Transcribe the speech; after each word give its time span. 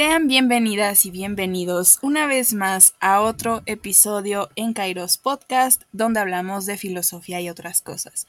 Sean 0.00 0.28
bienvenidas 0.28 1.04
y 1.04 1.10
bienvenidos 1.10 1.98
una 2.00 2.26
vez 2.26 2.54
más 2.54 2.94
a 3.00 3.20
otro 3.20 3.60
episodio 3.66 4.48
en 4.56 4.72
Kairos 4.72 5.18
Podcast 5.18 5.82
donde 5.92 6.20
hablamos 6.20 6.64
de 6.64 6.78
filosofía 6.78 7.42
y 7.42 7.50
otras 7.50 7.82
cosas. 7.82 8.26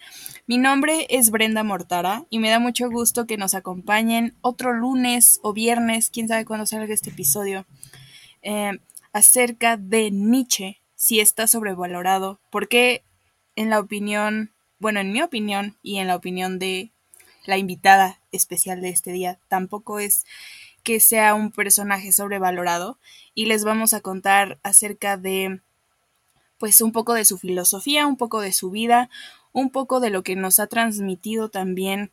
Mi 0.48 0.58
nombre 0.58 1.08
es 1.10 1.32
Brenda 1.32 1.64
Mortara 1.64 2.26
y 2.30 2.40
me 2.40 2.50
da 2.50 2.60
mucho 2.60 2.90
gusto 2.90 3.26
que 3.26 3.38
nos 3.38 3.54
acompañen 3.54 4.36
otro 4.42 4.74
lunes 4.74 5.40
o 5.44 5.54
viernes, 5.54 6.10
quién 6.10 6.28
sabe 6.28 6.44
cuándo 6.44 6.66
salga 6.66 6.94
este 6.94 7.12
episodio, 7.12 7.66
eh, 8.42 8.78
acerca 9.14 9.78
de 9.78 10.12
Nietzsche, 10.12 10.82
si 10.96 11.22
está 11.22 11.48
sobrevalorado, 11.48 12.42
porque 12.50 13.02
en 13.56 13.70
la 13.70 13.80
opinión, 13.80 14.52
bueno, 14.78 15.00
en 15.00 15.14
mi 15.14 15.22
opinión 15.22 15.78
y 15.82 16.00
en 16.00 16.08
la 16.08 16.18
opinión 16.18 16.60
de 16.60 16.92
la 17.46 17.58
invitada 17.58 18.20
especial 18.34 18.82
de 18.82 18.90
este 18.90 19.14
día, 19.14 19.40
tampoco 19.48 20.00
es 20.00 20.26
que 20.84 21.00
sea 21.00 21.34
un 21.34 21.52
personaje 21.52 22.12
sobrevalorado 22.12 22.98
y 23.34 23.46
les 23.46 23.64
vamos 23.64 23.94
a 23.94 24.02
contar 24.02 24.60
acerca 24.64 25.18
de 25.18 25.62
pues 26.58 26.82
un 26.82 26.92
poco 26.92 27.14
de 27.14 27.26
su 27.26 27.38
filosofía, 27.38 28.06
un 28.06 28.18
poco 28.18 28.40
de 28.40 28.54
su 28.54 28.70
vida, 28.70 29.10
un 29.52 29.72
poco 29.72 30.00
de 30.00 30.12
lo 30.12 30.24
que 30.24 30.36
nos 30.36 30.60
ha 30.60 30.68
transmitido 30.68 31.50
también 31.50 32.12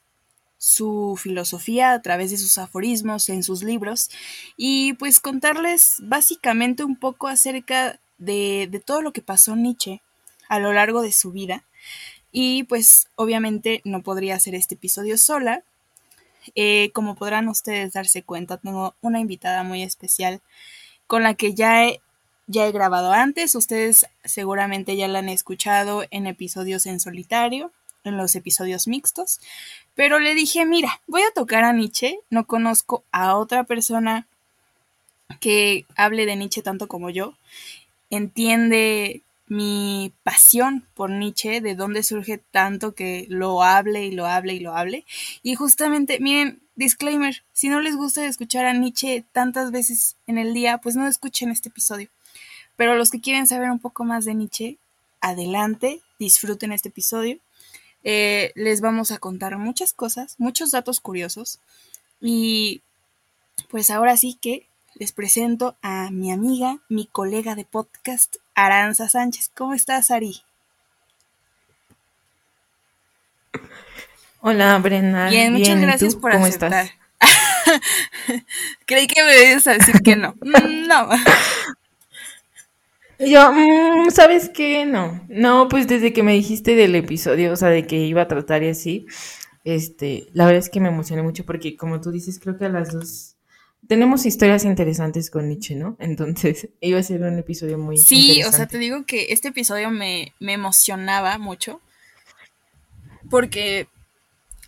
su 0.57 1.19
filosofía 1.21 1.93
a 1.93 2.03
través 2.03 2.31
de 2.31 2.37
sus 2.37 2.59
aforismos 2.59 3.29
en 3.29 3.43
sus 3.43 3.63
libros. 3.63 4.11
Y 4.57 4.95
pues 4.95 5.21
contarles 5.21 5.97
básicamente 6.01 6.83
un 6.83 6.97
poco 6.97 7.29
acerca 7.29 8.01
de, 8.19 8.69
de 8.71 8.81
todo 8.81 9.03
lo 9.03 9.13
que 9.13 9.23
pasó 9.23 9.55
Nietzsche 9.55 10.03
a 10.49 10.59
lo 10.59 10.73
largo 10.73 11.03
de 11.03 11.13
su 11.13 11.31
vida. 11.31 11.65
Y 12.33 12.65
pues 12.65 13.09
obviamente 13.15 13.81
no 13.85 14.03
podría 14.03 14.37
hacer 14.37 14.55
este 14.55 14.75
episodio 14.75 15.17
sola 15.17 15.63
eh, 16.55 16.91
como 16.93 17.15
podrán 17.15 17.49
ustedes 17.49 17.93
darse 17.93 18.23
cuenta, 18.23 18.59
tengo 18.59 18.95
una 19.01 19.21
invitada 19.21 19.63
muy 19.63 19.83
especial 19.83 20.41
con 21.07 21.23
la 21.23 21.35
que 21.35 21.55
ya 21.55 21.87
he, 21.87 22.01
ya 22.47 22.67
he 22.67 22.73
grabado 22.73 23.13
antes. 23.13 23.55
Ustedes 23.55 24.07
seguramente 24.25 24.97
ya 24.97 25.09
la 25.09 25.21
han 25.21 25.29
escuchado 25.29 26.05
en 26.11 26.27
episodios 26.27 26.87
en 26.87 27.01
solitario, 27.01 27.73
en 28.05 28.17
los 28.17 28.35
episodios 28.35 28.87
mixtos. 28.89 29.41
Pero 29.95 30.19
le 30.19 30.35
dije, 30.35 30.65
mira, 30.65 31.01
voy 31.07 31.23
a 31.23 31.33
tocar 31.35 31.65
a 31.65 31.73
Nietzsche. 31.73 32.19
No 32.31 32.47
conozco 32.47 33.05
a 33.11 33.37
otra 33.37 33.65
persona 33.65 34.27
que 35.41 35.85
hable 35.97 36.27
de 36.27 36.37
Nietzsche 36.37 36.63
tanto 36.63 36.89
como 36.89 37.11
yo. 37.11 37.35
Entiende 38.11 39.23
mi 39.49 40.13
pasión 40.23 40.87
por 40.95 41.11
Nietzsche, 41.11 41.61
de 41.61 41.75
dónde 41.75 42.03
surge 42.03 42.39
tanto 42.39 42.95
que 42.95 43.27
lo 43.29 43.63
hable 43.63 44.05
y 44.05 44.13
lo 44.13 44.27
hable 44.27 44.55
y 44.55 44.61
lo 44.61 44.77
hable. 44.77 45.05
Y 45.43 45.55
justamente, 45.55 46.21
miren, 46.21 46.61
disclaimer, 46.77 47.43
si 47.53 47.69
no 47.69 47.81
les 47.81 47.97
gusta 47.97 48.25
escuchar 48.25 48.65
a 48.65 48.73
Nietzsche 48.73 49.25
tantas 49.33 49.71
veces 49.71 50.17
en 50.27 50.39
el 50.39 50.55
día, 50.55 50.79
pues 50.79 50.97
no 50.97 51.07
escuchen 51.07 51.51
este 51.51 51.69
episodio. 51.69 52.09
Pero 52.77 52.95
los 52.95 53.11
que 53.11 53.21
quieren 53.21 53.47
saber 53.47 53.71
un 53.71 53.81
poco 53.81 54.05
más 54.05 54.25
de 54.25 54.35
Nietzsche, 54.35 54.79
adelante, 55.21 56.01
disfruten 56.19 56.73
este 56.73 56.91
episodio. 56.91 57.39
Eh, 58.05 58.53
les 58.55 58.81
vamos 58.81 59.11
a 59.11 59.19
contar 59.19 59.59
muchas 59.59 59.93
cosas, 59.93 60.37
muchos 60.39 60.71
datos 60.71 61.01
curiosos. 61.01 61.59
Y 62.21 62.83
pues 63.69 63.91
ahora 63.91 64.17
sí 64.17 64.39
que 64.41 64.69
les 64.95 65.13
presento 65.13 65.77
a 65.83 66.11
mi 66.11 66.33
amiga, 66.33 66.81
mi 66.89 67.07
colega 67.07 67.55
de 67.55 67.65
podcast, 67.65 68.37
Aranza 68.59 69.09
Sánchez. 69.09 69.53
¿Cómo 69.55 69.73
estás, 69.73 70.11
Ari? 70.11 70.43
Hola, 74.41 74.77
Brenda. 74.79 75.29
Bien, 75.29 75.53
muchas 75.53 75.81
gracias 75.81 76.17
por 76.17 76.33
¿Cómo 76.33 76.47
aceptar. 76.47 76.73
Estás? 76.73 76.93
Creí 78.87 79.07
que 79.07 79.23
me 79.23 79.51
ibas 79.51 79.67
a 79.69 79.75
decir 79.75 80.03
que 80.03 80.17
no. 80.17 80.35
Mm, 80.43 80.89
no. 80.89 81.09
Yo, 83.21 83.53
mm, 83.53 84.11
¿sabes 84.11 84.49
qué? 84.49 84.85
No. 84.87 85.25
No, 85.29 85.69
pues 85.69 85.87
desde 85.87 86.13
que 86.13 86.25
me 86.25 86.33
dijiste 86.33 86.75
del 86.75 86.97
episodio, 86.97 87.53
o 87.53 87.57
sea, 87.57 87.69
de 87.69 87.87
que 87.87 87.97
iba 87.97 88.23
a 88.23 88.29
tratar 88.29 88.65
y 88.65 88.71
así, 88.71 89.07
este, 89.63 90.29
la 90.33 90.47
verdad 90.47 90.61
es 90.61 90.71
que 90.71 90.81
me 90.81 90.89
emocioné 90.89 91.23
mucho 91.23 91.45
porque, 91.45 91.77
como 91.77 92.01
tú 92.01 92.11
dices, 92.11 92.41
creo 92.41 92.57
que 92.59 92.65
a 92.65 92.71
las 92.71 92.93
dos 92.93 93.37
tenemos 93.87 94.27
historias 94.27 94.65
interesantes 94.65 95.31
con 95.31 95.49
Nietzsche, 95.49 95.75
¿no? 95.75 95.97
Entonces, 95.99 96.69
iba 96.81 96.99
a 96.99 97.03
ser 97.03 97.23
un 97.23 97.39
episodio 97.39 97.79
muy 97.79 97.99
Sí, 97.99 98.43
o 98.43 98.53
sea, 98.53 98.67
te 98.67 98.79
digo 98.79 99.05
que 99.05 99.33
este 99.33 99.49
episodio 99.49 99.91
me, 99.91 100.35
me 100.41 100.55
emocionaba 100.55 101.39
mucho. 101.39 101.81
Porque 103.31 103.89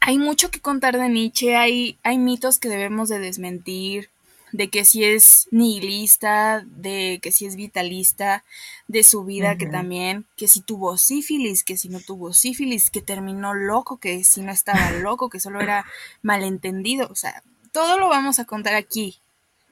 hay 0.01 0.19
mucho 0.19 0.51
que 0.51 0.61
contar 0.61 0.99
de 0.99 1.09
Nietzsche, 1.09 1.57
hay, 1.57 1.99
hay 2.03 2.19
mitos 2.19 2.59
que 2.59 2.69
debemos 2.69 3.09
de 3.09 3.19
desmentir, 3.19 4.11
de 4.53 4.69
que 4.69 4.85
si 4.85 5.05
es 5.05 5.47
nihilista, 5.51 6.65
de 6.67 7.21
que 7.23 7.33
si 7.33 7.47
es 7.47 7.57
vitalista, 7.57 8.45
de 8.89 9.05
su 9.05 9.25
vida 9.25 9.57
que 9.57 9.67
también, 9.67 10.27
que 10.37 10.49
si 10.49 10.61
tuvo 10.61 10.97
sífilis, 10.99 11.63
que 11.63 11.77
si 11.77 11.89
no 11.89 12.01
tuvo 12.01 12.33
sífilis, 12.33 12.91
que 12.91 13.01
terminó 13.01 13.55
loco, 13.55 13.99
que 13.99 14.25
si 14.25 14.43
no 14.43 14.51
estaba 14.51 14.91
loco, 14.93 15.29
que 15.29 15.41
solo 15.41 15.61
era 15.61 15.87
malentendido, 16.23 17.09
o 17.11 17.15
sea, 17.15 17.43
todo 17.73 17.99
lo 17.99 18.09
vamos 18.09 18.39
a 18.39 18.45
contar 18.45 18.75
aquí, 18.75 19.19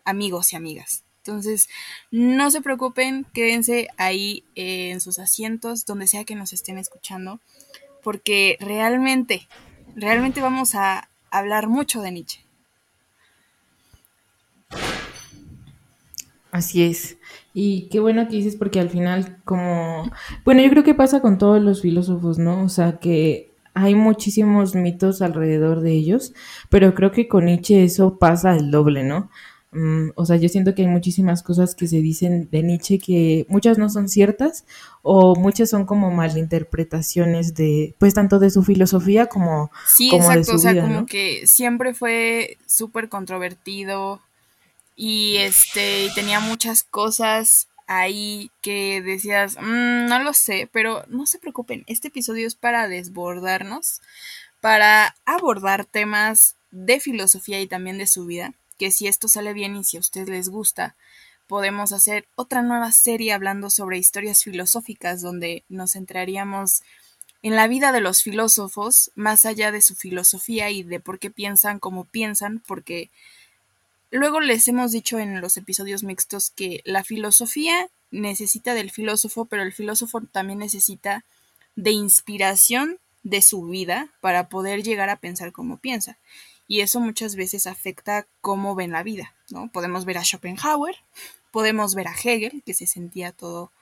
amigos 0.04 0.53
y 0.53 0.56
amigas. 0.56 1.04
Entonces, 1.19 1.69
no 2.10 2.50
se 2.50 2.62
preocupen, 2.62 3.26
quédense 3.34 3.88
ahí 3.98 4.44
eh, 4.54 4.91
en 4.91 5.00
sus 5.00 5.19
asientos, 5.19 5.84
donde 5.84 6.06
sea 6.06 6.25
que 6.25 6.34
nos 6.34 6.53
estén 6.53 6.78
escuchando, 6.78 7.41
porque 8.03 8.56
realmente, 8.60 9.47
realmente 9.94 10.41
vamos 10.41 10.75
a 10.75 11.10
hablar 11.31 11.69
mucho 11.69 12.00
de 12.00 12.12
Nietzsche. 12.12 12.44
Así 16.50 16.82
es. 16.82 17.19
Y 17.53 17.88
qué 17.91 18.00
bueno 18.00 18.26
que 18.26 18.36
dices 18.36 18.56
porque 18.56 18.80
al 18.80 18.88
final 18.88 19.42
como, 19.44 20.10
bueno, 20.44 20.62
yo 20.62 20.70
creo 20.70 20.84
que 20.84 20.94
pasa 20.94 21.20
con 21.20 21.36
todos 21.36 21.60
los 21.60 21.82
filósofos, 21.82 22.38
¿no? 22.38 22.65
O 22.65 22.69
sea, 22.69 22.98
que 22.98 23.47
hay 23.83 23.94
muchísimos 23.94 24.75
mitos 24.75 25.22
alrededor 25.22 25.81
de 25.81 25.93
ellos, 25.93 26.33
pero 26.69 26.94
creo 26.94 27.12
que 27.12 27.28
con 27.28 27.47
Nietzsche 27.47 27.84
eso 27.84 28.19
pasa 28.19 28.55
el 28.55 28.71
doble, 28.71 29.05
¿no? 29.05 29.31
Mm, 29.71 30.11
o 30.15 30.25
sea, 30.25 30.37
yo 30.37 30.49
siento 30.49 30.75
que 30.75 30.83
hay 30.83 30.89
muchísimas 30.89 31.43
cosas 31.43 31.75
que 31.75 31.89
se 31.89 31.99
dicen 31.99 32.49
de 32.50 32.62
Nietzsche 32.62 32.99
que 32.99 33.44
muchas 33.49 33.77
no 33.77 33.91
son 33.91 34.09
ciertas 34.09 34.65
o 35.03 35.37
muchas 35.37 35.69
son 35.69 35.84
como 35.84 36.11
malinterpretaciones 36.11 37.55
de, 37.55 37.94
pues 37.99 38.15
tanto 38.15 38.39
de 38.39 38.50
su 38.50 38.62
filosofía 38.62 39.27
como, 39.27 39.71
sí, 39.87 40.09
como 40.09 40.33
exacto, 40.33 40.55
o 40.55 40.59
sea, 40.59 40.81
como 40.81 41.05
que 41.05 41.47
siempre 41.47 41.93
fue 41.93 42.56
súper 42.66 43.10
controvertido 43.10 44.21
y 44.97 45.37
este 45.37 46.06
y 46.06 46.15
tenía 46.15 46.41
muchas 46.41 46.83
cosas 46.83 47.68
ahí 47.89 48.53
que 48.61 49.03
decías, 49.03 49.57
mm, 49.57 50.07
no 50.07 50.21
lo 50.21 50.35
sé, 50.35 50.69
pero 50.73 51.05
no 51.09 51.27
se 51.27 51.39
preocupen, 51.39 51.83
este 51.89 52.09
episodio 52.09 52.47
es 52.47 52.55
para 52.55 52.87
desbordarnos, 52.87 54.01
para 54.61 55.17
abordar 55.25 55.87
temas 55.87 56.55
de 56.71 57.01
filosofía 57.01 57.61
y 57.61 57.67
también 57.67 57.99
de 57.99 58.07
su 58.07 58.27
vida, 58.27 58.53
que 58.79 58.91
si 58.91 59.09
esto 59.09 59.27
sale 59.27 59.55
bien 59.55 59.75
y 59.75 59.85
si 59.85 59.97
a 59.97 60.01
ustedes 60.01 60.29
les 60.29 60.51
gusta, 60.51 60.95
podemos 61.49 61.93
hacer 61.93 62.29
otra 62.37 62.61
nueva 62.61 62.93
serie 62.93 63.33
hablando 63.33 63.71
sobre 63.71 63.97
historias 63.97 64.45
filosóficas 64.45 65.23
donde 65.23 65.65
nos 65.71 65.93
centraríamos 65.93 66.83
en 67.41 67.57
la 67.57 67.69
vida 67.69 67.91
de 67.93 68.03
los 68.03 68.23
filósofos, 68.23 69.13
más 69.15 69.47
allá 69.47 69.73
de 69.73 69.81
su 69.81 69.95
filosofía 69.95 70.71
y 70.71 70.83
de 70.83 71.01
por 71.01 71.19
qué 71.19 71.31
piensan 71.31 71.79
como 71.79 72.05
piensan, 72.05 72.63
porque 72.67 73.11
Luego 74.10 74.41
les 74.41 74.66
hemos 74.69 74.93
dicho 74.93 75.19
en 75.19 75.41
los 75.41 75.57
episodios 75.57 76.03
mixtos 76.03 76.51
que 76.51 76.81
la 76.84 77.05
filosofía 77.05 77.91
necesita 78.10 78.75
del 78.75 78.91
filósofo, 78.91 79.45
pero 79.45 79.63
el 79.63 79.72
filósofo 79.72 80.22
también 80.22 80.60
necesita 80.60 81.25
de 81.77 81.91
inspiración 81.91 82.99
de 83.22 83.43
su 83.43 83.66
vida 83.66 84.10
para 84.21 84.49
poder 84.49 84.83
llegar 84.83 85.10
a 85.10 85.21
pensar 85.21 85.53
como 85.53 85.77
piensa. 85.77 86.19
Y 86.66 86.81
eso 86.81 87.01
muchas 87.01 87.37
veces 87.37 87.66
afecta 87.66 88.27
cómo 88.41 88.75
ven 88.75 88.93
la 88.93 89.03
vida, 89.03 89.34
¿no? 89.51 89.71
Podemos 89.71 90.05
ver 90.05 90.19
a 90.19 90.25
Schopenhauer, 90.25 90.97
podemos 91.51 91.95
ver 91.95 92.09
a 92.09 92.15
Hegel, 92.15 92.63
que 92.65 92.75
se 92.75 92.87
sentía 92.87 93.33
todo 93.33 93.72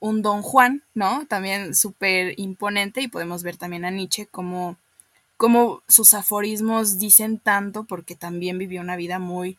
un 0.00 0.22
don 0.22 0.42
Juan, 0.42 0.84
¿no? 0.94 1.26
También 1.26 1.74
súper 1.74 2.38
imponente, 2.38 3.00
y 3.00 3.08
podemos 3.08 3.42
ver 3.42 3.56
también 3.56 3.84
a 3.84 3.90
Nietzsche 3.90 4.26
como 4.26 4.76
como 5.38 5.82
sus 5.88 6.12
aforismos 6.14 6.98
dicen 6.98 7.38
tanto 7.38 7.84
porque 7.84 8.16
también 8.16 8.58
vivió 8.58 8.82
una 8.82 8.96
vida 8.96 9.18
muy, 9.18 9.56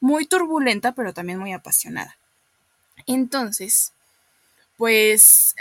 muy 0.00 0.26
turbulenta, 0.26 0.92
pero 0.92 1.14
también 1.14 1.38
muy 1.38 1.52
apasionada. 1.52 2.18
Entonces, 3.06 3.92
pues 4.76 5.54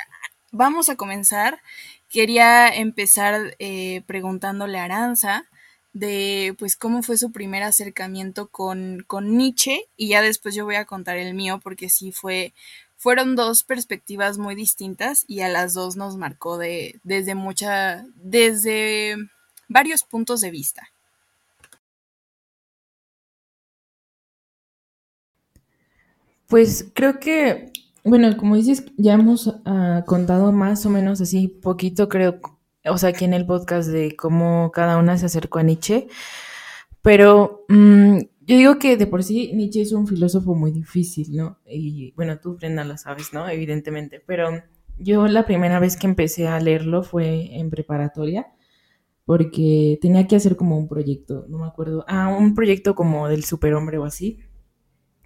vamos 0.51 0.89
a 0.89 0.95
comenzar. 0.95 1.61
Quería 2.09 2.67
empezar 2.67 3.55
eh, 3.59 4.01
preguntándole 4.07 4.79
a 4.79 4.85
Aranza 4.85 5.45
de 5.93 6.55
pues 6.57 6.75
cómo 6.75 7.03
fue 7.03 7.17
su 7.17 7.31
primer 7.31 7.61
acercamiento 7.61 8.47
con, 8.47 9.03
con 9.05 9.37
Nietzsche 9.37 9.87
y 9.97 10.09
ya 10.09 10.23
después 10.23 10.55
yo 10.55 10.65
voy 10.65 10.75
a 10.75 10.85
contar 10.85 11.17
el 11.17 11.35
mío 11.35 11.59
porque 11.63 11.89
sí 11.89 12.11
fue 12.11 12.53
fueron 13.01 13.35
dos 13.35 13.63
perspectivas 13.63 14.37
muy 14.37 14.53
distintas 14.53 15.25
y 15.27 15.39
a 15.41 15.49
las 15.49 15.73
dos 15.73 15.95
nos 15.95 16.17
marcó 16.17 16.59
de, 16.59 16.99
desde 17.03 17.33
mucha, 17.33 18.05
desde 18.13 19.15
varios 19.67 20.03
puntos 20.03 20.39
de 20.39 20.51
vista. 20.51 20.87
Pues 26.45 26.91
creo 26.93 27.19
que, 27.19 27.71
bueno, 28.03 28.37
como 28.37 28.55
dices, 28.55 28.83
ya 28.97 29.13
hemos 29.13 29.47
uh, 29.47 30.05
contado 30.05 30.51
más 30.51 30.85
o 30.85 30.91
menos 30.91 31.21
así 31.21 31.47
poquito, 31.47 32.07
creo, 32.07 32.39
o 32.85 32.99
sea, 32.99 33.09
aquí 33.09 33.25
en 33.25 33.33
el 33.33 33.47
podcast 33.47 33.89
de 33.89 34.15
cómo 34.15 34.69
cada 34.71 34.99
una 34.99 35.17
se 35.17 35.25
acercó 35.25 35.57
a 35.57 35.63
Nietzsche. 35.63 36.07
Pero 37.01 37.65
um, 37.67 38.19
yo 38.41 38.57
digo 38.57 38.79
que 38.79 38.97
de 38.97 39.07
por 39.07 39.23
sí 39.23 39.51
Nietzsche 39.53 39.81
es 39.81 39.91
un 39.91 40.07
filósofo 40.07 40.55
muy 40.55 40.71
difícil, 40.71 41.35
¿no? 41.35 41.59
Y 41.65 42.11
bueno, 42.15 42.39
tú, 42.39 42.55
Brenda, 42.55 42.83
lo 42.83 42.97
sabes, 42.97 43.33
¿no? 43.33 43.47
Evidentemente. 43.47 44.21
Pero 44.25 44.49
yo 44.97 45.27
la 45.27 45.45
primera 45.45 45.79
vez 45.79 45.95
que 45.95 46.07
empecé 46.07 46.47
a 46.47 46.59
leerlo 46.59 47.03
fue 47.03 47.55
en 47.57 47.69
preparatoria 47.69 48.47
porque 49.25 49.99
tenía 50.01 50.27
que 50.27 50.35
hacer 50.35 50.55
como 50.55 50.77
un 50.77 50.87
proyecto, 50.87 51.45
no 51.47 51.59
me 51.59 51.67
acuerdo, 51.67 52.03
ah, 52.07 52.27
un 52.27 52.55
proyecto 52.55 52.95
como 52.95 53.29
del 53.29 53.43
superhombre 53.43 53.97
o 53.97 54.05
así. 54.05 54.39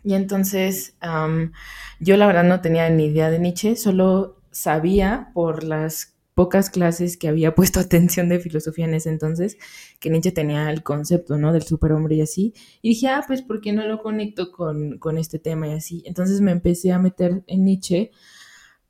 Y 0.03 0.13
entonces 0.13 0.97
um, 1.01 1.51
yo 1.99 2.17
la 2.17 2.27
verdad 2.27 2.43
no 2.43 2.61
tenía 2.61 2.89
ni 2.89 3.05
idea 3.05 3.31
de 3.31 3.39
Nietzsche, 3.39 3.75
solo 3.75 4.41
sabía 4.51 5.31
por 5.33 5.63
las 5.63 6.14
pocas 6.35 6.69
clases 6.69 7.17
que 7.17 7.27
había 7.27 7.55
puesto 7.55 7.79
atención 7.79 8.29
de 8.29 8.39
filosofía 8.39 8.85
en 8.85 8.93
ese 8.93 9.09
entonces, 9.09 9.57
que 9.99 10.11
Nietzsche 10.11 10.31
tenía 10.31 10.69
el 10.69 10.83
concepto, 10.83 11.37
¿no? 11.39 11.51
Del 11.51 11.63
superhombre 11.63 12.15
y 12.15 12.21
así. 12.21 12.53
Y 12.83 12.89
dije, 12.89 13.07
ah, 13.07 13.23
pues, 13.25 13.41
¿por 13.41 13.61
qué 13.61 13.73
no 13.73 13.87
lo 13.87 14.03
conecto 14.03 14.51
con, 14.51 14.99
con 14.99 15.17
este 15.17 15.39
tema 15.39 15.67
y 15.67 15.71
así? 15.71 16.03
Entonces 16.05 16.41
me 16.41 16.51
empecé 16.51 16.91
a 16.91 16.99
meter 16.99 17.43
en 17.47 17.65
Nietzsche, 17.65 18.11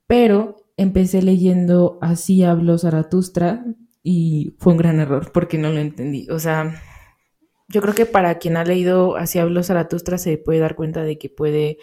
pero 0.08 0.58
empecé 0.78 1.22
leyendo 1.22 1.98
Así 2.02 2.44
habló 2.44 2.78
Zaratustra 2.78 3.66
y 4.04 4.56
fue 4.60 4.74
un 4.74 4.78
gran 4.78 5.00
error 5.00 5.32
porque 5.32 5.58
no 5.58 5.70
lo 5.70 5.80
entendí. 5.80 6.28
O 6.30 6.40
sea, 6.40 6.82
yo 7.70 7.82
creo 7.82 7.96
que 7.96 8.06
para 8.06 8.38
quien 8.38 8.58
ha 8.58 8.64
leído 8.66 9.16
Así 9.16 9.40
habló 9.40 9.64
Zaratustra 9.64 10.18
se 10.18 10.38
puede 10.38 10.60
dar 10.60 10.76
cuenta 10.76 11.04
de 11.04 11.18
que 11.18 11.30
puede, 11.30 11.78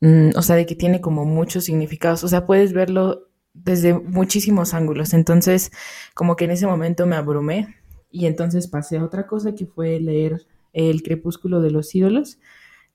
mm, 0.00 0.30
o 0.36 0.42
sea, 0.42 0.56
de 0.56 0.66
que 0.66 0.74
tiene 0.76 1.00
como 1.00 1.24
muchos 1.24 1.64
significados. 1.64 2.24
O 2.24 2.28
sea, 2.28 2.46
puedes 2.46 2.72
verlo 2.72 3.28
desde 3.64 3.94
muchísimos 3.94 4.74
ángulos. 4.74 5.14
Entonces, 5.14 5.72
como 6.14 6.36
que 6.36 6.44
en 6.44 6.52
ese 6.52 6.66
momento 6.66 7.06
me 7.06 7.16
abrumé 7.16 7.76
y 8.10 8.26
entonces 8.26 8.68
pasé 8.68 8.98
a 8.98 9.04
otra 9.04 9.26
cosa 9.26 9.54
que 9.54 9.66
fue 9.66 10.00
leer 10.00 10.46
El 10.72 11.02
crepúsculo 11.02 11.60
de 11.60 11.70
los 11.70 11.94
ídolos 11.94 12.38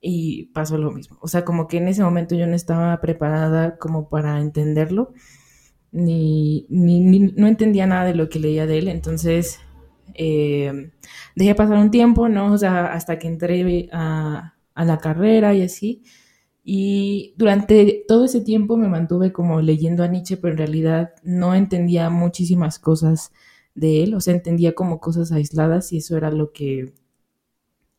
y 0.01 0.47
pasó 0.47 0.77
lo 0.77 0.91
mismo. 0.91 1.17
O 1.21 1.27
sea, 1.27 1.45
como 1.45 1.67
que 1.67 1.77
en 1.77 1.87
ese 1.87 2.03
momento 2.03 2.35
yo 2.35 2.47
no 2.47 2.55
estaba 2.55 2.99
preparada 3.01 3.77
como 3.77 4.09
para 4.09 4.39
entenderlo, 4.39 5.13
ni, 5.91 6.65
ni, 6.69 7.19
no 7.19 7.47
entendía 7.47 7.85
nada 7.85 8.05
de 8.05 8.15
lo 8.15 8.29
que 8.29 8.39
leía 8.39 8.65
de 8.65 8.79
él, 8.79 8.87
entonces 8.87 9.59
eh, 10.15 10.91
dejé 11.35 11.55
pasar 11.55 11.77
un 11.77 11.91
tiempo, 11.91 12.29
¿no? 12.29 12.53
O 12.53 12.57
sea, 12.57 12.93
hasta 12.93 13.19
que 13.19 13.27
entré 13.27 13.89
a, 13.91 14.55
a 14.73 14.85
la 14.85 14.97
carrera 14.99 15.53
y 15.53 15.63
así. 15.63 16.03
Y 16.63 17.33
durante 17.37 18.05
todo 18.07 18.25
ese 18.25 18.41
tiempo 18.41 18.77
me 18.77 18.87
mantuve 18.87 19.31
como 19.31 19.61
leyendo 19.61 20.03
a 20.03 20.07
Nietzsche, 20.07 20.37
pero 20.37 20.53
en 20.53 20.57
realidad 20.59 21.13
no 21.23 21.55
entendía 21.55 22.09
muchísimas 22.09 22.77
cosas 22.77 23.31
de 23.73 24.03
él, 24.03 24.13
o 24.13 24.21
sea, 24.21 24.33
entendía 24.33 24.73
como 24.75 24.99
cosas 24.99 25.31
aisladas 25.31 25.91
y 25.93 25.97
eso 25.97 26.17
era 26.17 26.29
lo 26.31 26.51
que 26.51 26.93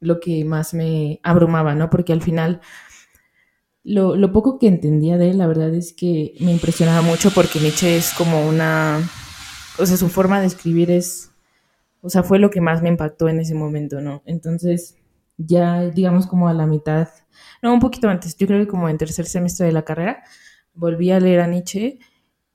lo 0.00 0.18
que 0.20 0.44
más 0.44 0.74
me 0.74 1.20
abrumaba, 1.22 1.74
¿no? 1.76 1.88
Porque 1.88 2.12
al 2.12 2.22
final 2.22 2.60
lo, 3.84 4.16
lo, 4.16 4.32
poco 4.32 4.58
que 4.58 4.66
entendía 4.66 5.16
de 5.16 5.30
él, 5.30 5.38
la 5.38 5.46
verdad 5.46 5.72
es 5.74 5.92
que 5.92 6.34
me 6.40 6.52
impresionaba 6.52 7.02
mucho 7.02 7.30
porque 7.30 7.60
Nietzsche 7.60 7.96
es 7.96 8.12
como 8.12 8.48
una, 8.48 8.98
o 9.78 9.86
sea, 9.86 9.96
su 9.96 10.08
forma 10.08 10.40
de 10.40 10.46
escribir 10.46 10.90
es, 10.90 11.30
o 12.00 12.10
sea, 12.10 12.24
fue 12.24 12.40
lo 12.40 12.50
que 12.50 12.60
más 12.60 12.82
me 12.82 12.88
impactó 12.88 13.28
en 13.28 13.40
ese 13.40 13.54
momento, 13.54 14.00
¿no? 14.00 14.22
Entonces, 14.26 14.96
ya 15.46 15.82
digamos 15.86 16.26
como 16.26 16.48
a 16.48 16.54
la 16.54 16.66
mitad, 16.66 17.08
no, 17.62 17.72
un 17.72 17.80
poquito 17.80 18.08
antes, 18.08 18.36
yo 18.36 18.46
creo 18.46 18.60
que 18.60 18.70
como 18.70 18.88
en 18.88 18.98
tercer 18.98 19.26
semestre 19.26 19.66
de 19.66 19.72
la 19.72 19.84
carrera, 19.84 20.24
volví 20.74 21.10
a 21.10 21.20
leer 21.20 21.40
a 21.40 21.46
Nietzsche 21.46 21.98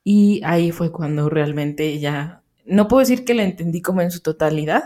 y 0.04 0.42
ahí 0.44 0.72
fue 0.72 0.92
cuando 0.92 1.30
realmente 1.30 2.00
ya, 2.00 2.44
no 2.66 2.88
puedo 2.88 3.02
decir 3.02 3.26
que 3.26 3.34
la 3.34 3.44
entendí 3.44 3.82
como 3.82 4.02
en 4.02 4.12
su 4.12 4.22
totalidad, 4.22 4.84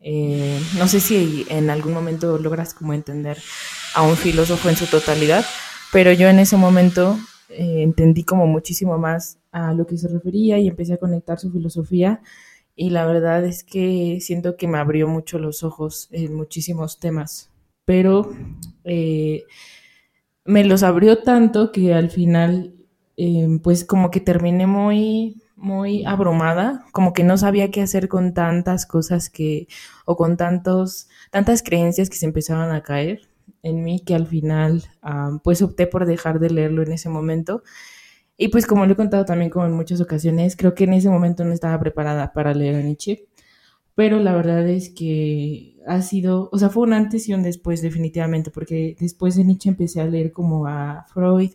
eh, 0.00 0.60
no 0.78 0.88
sé 0.88 1.00
si 1.00 1.46
en 1.48 1.70
algún 1.70 1.92
momento 1.92 2.38
logras 2.38 2.74
como 2.74 2.94
entender 2.94 3.38
a 3.94 4.02
un 4.02 4.16
filósofo 4.16 4.68
en 4.68 4.76
su 4.76 4.86
totalidad, 4.86 5.44
pero 5.92 6.12
yo 6.12 6.28
en 6.28 6.38
ese 6.38 6.56
momento 6.56 7.18
eh, 7.48 7.82
entendí 7.82 8.24
como 8.24 8.46
muchísimo 8.46 8.98
más 8.98 9.38
a 9.52 9.72
lo 9.72 9.86
que 9.86 9.96
se 9.96 10.08
refería 10.08 10.58
y 10.58 10.68
empecé 10.68 10.94
a 10.94 10.98
conectar 10.98 11.38
su 11.38 11.50
filosofía 11.50 12.20
y 12.76 12.90
la 12.90 13.06
verdad 13.06 13.44
es 13.44 13.64
que 13.64 14.18
siento 14.20 14.56
que 14.56 14.68
me 14.68 14.78
abrió 14.78 15.08
mucho 15.08 15.38
los 15.38 15.64
ojos 15.64 16.08
en 16.12 16.34
muchísimos 16.34 17.00
temas, 17.00 17.50
pero 17.84 18.30
eh, 18.84 19.44
me 20.44 20.64
los 20.64 20.82
abrió 20.82 21.22
tanto 21.22 21.72
que 21.72 21.94
al 21.94 22.10
final 22.10 22.74
eh, 23.16 23.58
pues 23.62 23.84
como 23.84 24.10
que 24.10 24.20
terminé 24.20 24.66
muy 24.66 25.42
muy 25.56 26.04
abrumada, 26.04 26.84
como 26.92 27.14
que 27.14 27.24
no 27.24 27.38
sabía 27.38 27.70
qué 27.70 27.80
hacer 27.80 28.08
con 28.08 28.34
tantas 28.34 28.86
cosas 28.86 29.30
que, 29.30 29.68
o 30.04 30.16
con 30.16 30.36
tantos, 30.36 31.08
tantas 31.30 31.62
creencias 31.62 32.10
que 32.10 32.18
se 32.18 32.26
empezaban 32.26 32.72
a 32.72 32.82
caer 32.82 33.22
en 33.62 33.82
mí, 33.82 34.00
que 34.00 34.14
al 34.14 34.26
final, 34.26 34.84
pues 35.42 35.62
opté 35.62 35.86
por 35.86 36.04
dejar 36.04 36.38
de 36.40 36.50
leerlo 36.50 36.82
en 36.82 36.92
ese 36.92 37.08
momento. 37.08 37.62
Y 38.36 38.48
pues 38.48 38.66
como 38.66 38.84
lo 38.86 38.92
he 38.92 38.96
contado 38.96 39.24
también 39.24 39.50
como 39.50 39.66
en 39.66 39.72
muchas 39.72 40.00
ocasiones, 40.00 40.56
creo 40.56 40.74
que 40.74 40.84
en 40.84 40.92
ese 40.92 41.08
momento 41.08 41.44
no 41.44 41.52
estaba 41.52 41.78
preparada 41.80 42.32
para 42.32 42.52
leer 42.52 42.76
a 42.76 42.82
Nietzsche, 42.82 43.26
pero 43.94 44.20
la 44.20 44.34
verdad 44.34 44.68
es 44.68 44.90
que 44.90 45.76
ha 45.86 46.02
sido, 46.02 46.50
o 46.52 46.58
sea, 46.58 46.68
fue 46.68 46.82
un 46.82 46.92
antes 46.92 47.28
y 47.28 47.34
un 47.34 47.42
después 47.42 47.80
definitivamente, 47.80 48.50
porque 48.50 48.94
después 49.00 49.36
de 49.36 49.44
Nietzsche 49.44 49.70
empecé 49.70 50.02
a 50.02 50.06
leer 50.06 50.32
como 50.32 50.66
a 50.66 51.06
Freud 51.08 51.52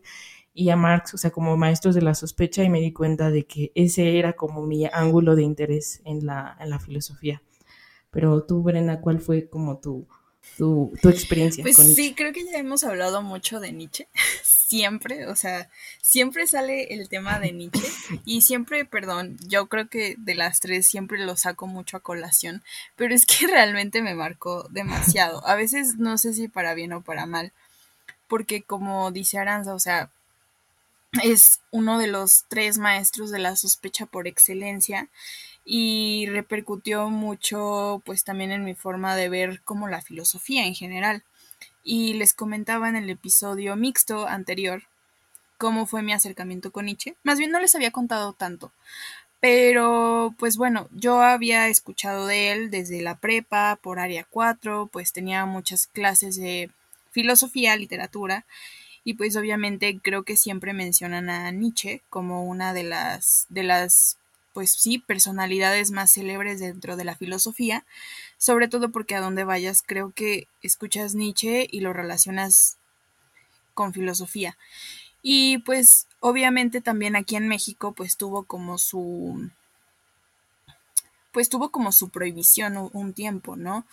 y 0.53 0.69
a 0.69 0.75
Marx, 0.75 1.13
o 1.13 1.17
sea, 1.17 1.29
como 1.29 1.55
maestros 1.55 1.93
de 1.93 2.01
la 2.01 2.15
sospecha 2.15 2.63
y 2.63 2.69
me 2.69 2.81
di 2.81 2.93
cuenta 2.93 3.29
de 3.29 3.45
que 3.45 3.71
ese 3.75 4.17
era 4.17 4.33
como 4.33 4.63
mi 4.65 4.85
ángulo 4.85 5.35
de 5.35 5.43
interés 5.43 6.01
en 6.03 6.25
la, 6.25 6.57
en 6.59 6.71
la 6.71 6.79
filosofía. 6.79 7.43
Pero 8.09 8.43
tú, 8.43 8.63
Brenda, 8.63 9.01
¿cuál 9.01 9.19
fue 9.19 9.47
como 9.47 9.79
tu, 9.79 10.07
tu, 10.57 10.91
tu 11.01 11.09
experiencia? 11.09 11.63
Pues 11.63 11.77
sí, 11.77 12.13
creo 12.15 12.33
que 12.33 12.43
ya 12.43 12.57
hemos 12.57 12.83
hablado 12.83 13.21
mucho 13.21 13.59
de 13.59 13.71
Nietzsche, 13.71 14.07
siempre, 14.71 15.27
o 15.27 15.35
sea, 15.35 15.69
siempre 16.01 16.47
sale 16.47 16.93
el 16.93 17.09
tema 17.09 17.39
de 17.39 17.51
Nietzsche 17.51 17.85
y 18.23 18.39
siempre, 18.39 18.85
perdón, 18.85 19.37
yo 19.45 19.67
creo 19.67 19.89
que 19.89 20.15
de 20.17 20.33
las 20.33 20.61
tres 20.61 20.87
siempre 20.87 21.19
lo 21.19 21.35
saco 21.35 21.67
mucho 21.67 21.97
a 21.97 21.99
colación, 21.99 22.63
pero 22.95 23.13
es 23.13 23.25
que 23.25 23.47
realmente 23.47 24.01
me 24.01 24.15
marcó 24.15 24.65
demasiado. 24.69 25.45
A 25.45 25.55
veces 25.55 25.97
no 25.97 26.17
sé 26.17 26.33
si 26.33 26.47
para 26.47 26.73
bien 26.73 26.93
o 26.93 27.01
para 27.01 27.25
mal, 27.25 27.51
porque 28.29 28.61
como 28.63 29.11
dice 29.11 29.39
Aranza, 29.39 29.75
o 29.75 29.79
sea, 29.79 30.09
es 31.21 31.59
uno 31.71 31.99
de 31.99 32.07
los 32.07 32.45
tres 32.47 32.77
maestros 32.77 33.29
de 33.29 33.39
la 33.39 33.57
sospecha 33.57 34.05
por 34.05 34.25
excelencia 34.25 35.09
y 35.65 36.27
repercutió 36.29 37.09
mucho 37.09 38.01
pues 38.05 38.23
también 38.23 38.53
en 38.53 38.63
mi 38.63 38.73
forma 38.73 39.17
de 39.17 39.27
ver 39.27 39.61
como 39.63 39.89
la 39.89 40.01
filosofía 40.01 40.65
en 40.65 40.75
general. 40.75 41.23
Y 41.83 42.13
les 42.13 42.33
comentaba 42.33 42.89
en 42.89 42.95
el 42.95 43.09
episodio 43.09 43.75
mixto 43.75 44.27
anterior 44.27 44.83
cómo 45.57 45.85
fue 45.85 46.01
mi 46.01 46.13
acercamiento 46.13 46.71
con 46.71 46.85
Nietzsche. 46.85 47.15
Más 47.23 47.37
bien 47.37 47.51
no 47.51 47.59
les 47.59 47.75
había 47.75 47.91
contado 47.91 48.33
tanto. 48.33 48.71
Pero 49.39 50.35
pues 50.37 50.57
bueno, 50.57 50.87
yo 50.91 51.21
había 51.21 51.67
escuchado 51.67 52.27
de 52.27 52.51
él 52.51 52.71
desde 52.71 53.01
la 53.01 53.17
prepa 53.17 53.79
por 53.81 53.99
área 53.99 54.25
4, 54.29 54.89
pues 54.91 55.13
tenía 55.13 55.45
muchas 55.45 55.87
clases 55.87 56.35
de 56.35 56.69
filosofía, 57.11 57.75
literatura 57.75 58.45
y 59.03 59.15
pues 59.15 59.35
obviamente 59.35 59.99
creo 60.01 60.23
que 60.23 60.37
siempre 60.37 60.73
mencionan 60.73 61.29
a 61.29 61.51
Nietzsche 61.51 62.01
como 62.09 62.45
una 62.45 62.73
de 62.73 62.83
las 62.83 63.47
de 63.49 63.63
las 63.63 64.17
pues 64.53 64.71
sí, 64.71 64.99
personalidades 64.99 65.91
más 65.91 66.13
célebres 66.13 66.59
dentro 66.59 66.95
de 66.95 67.05
la 67.05 67.15
filosofía, 67.15 67.85
sobre 68.37 68.67
todo 68.67 68.91
porque 68.91 69.15
a 69.15 69.21
donde 69.21 69.43
vayas 69.43 69.83
creo 69.85 70.11
que 70.11 70.47
escuchas 70.61 71.15
Nietzsche 71.15 71.67
y 71.69 71.79
lo 71.81 71.93
relacionas 71.93 72.77
con 73.73 73.93
filosofía. 73.93 74.57
Y 75.21 75.59
pues 75.59 76.07
obviamente 76.19 76.81
también 76.81 77.15
aquí 77.15 77.35
en 77.35 77.47
México 77.47 77.93
pues 77.93 78.17
tuvo 78.17 78.43
como 78.43 78.77
su 78.77 79.49
pues 81.31 81.47
tuvo 81.47 81.69
como 81.69 81.91
su 81.93 82.09
prohibición 82.09 82.89
un 82.91 83.13
tiempo, 83.13 83.55
¿no? 83.55 83.85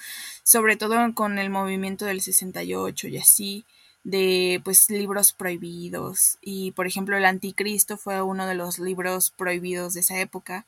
Sobre 0.43 0.77
todo 0.77 1.15
con 1.15 1.38
el 1.38 1.50
movimiento 1.50 2.05
del 2.05 2.21
68 2.21 3.09
y 3.09 3.19
así 3.19 3.65
de 4.09 4.62
pues 4.65 4.88
libros 4.88 5.35
prohibidos. 5.35 6.38
Y 6.41 6.73
por 6.73 6.87
ejemplo 6.87 7.17
el 7.17 7.27
anticristo 7.27 7.99
fue 7.99 8.23
uno 8.23 8.47
de 8.47 8.55
los 8.55 8.79
libros 8.79 9.31
prohibidos 9.31 9.95
de 9.95 10.00
esa 10.00 10.19
época 10.19 10.65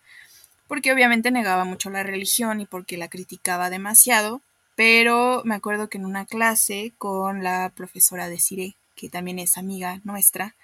porque 0.68 0.92
obviamente 0.92 1.30
negaba 1.30 1.64
mucho 1.64 1.88
la 1.90 2.02
religión 2.02 2.60
y 2.60 2.66
porque 2.66 2.98
la 2.98 3.08
criticaba 3.08 3.70
demasiado. 3.70 4.42
Pero 4.76 5.42
me 5.44 5.54
acuerdo 5.54 5.88
que 5.88 5.98
en 5.98 6.04
una 6.04 6.26
clase 6.26 6.92
con 6.98 7.42
la 7.42 7.72
profesora 7.74 8.28
de 8.28 8.38
Cire 8.38 8.74
que 8.94 9.08
también 9.08 9.38
es 9.38 9.56
amiga 9.56 10.00
nuestra 10.04 10.54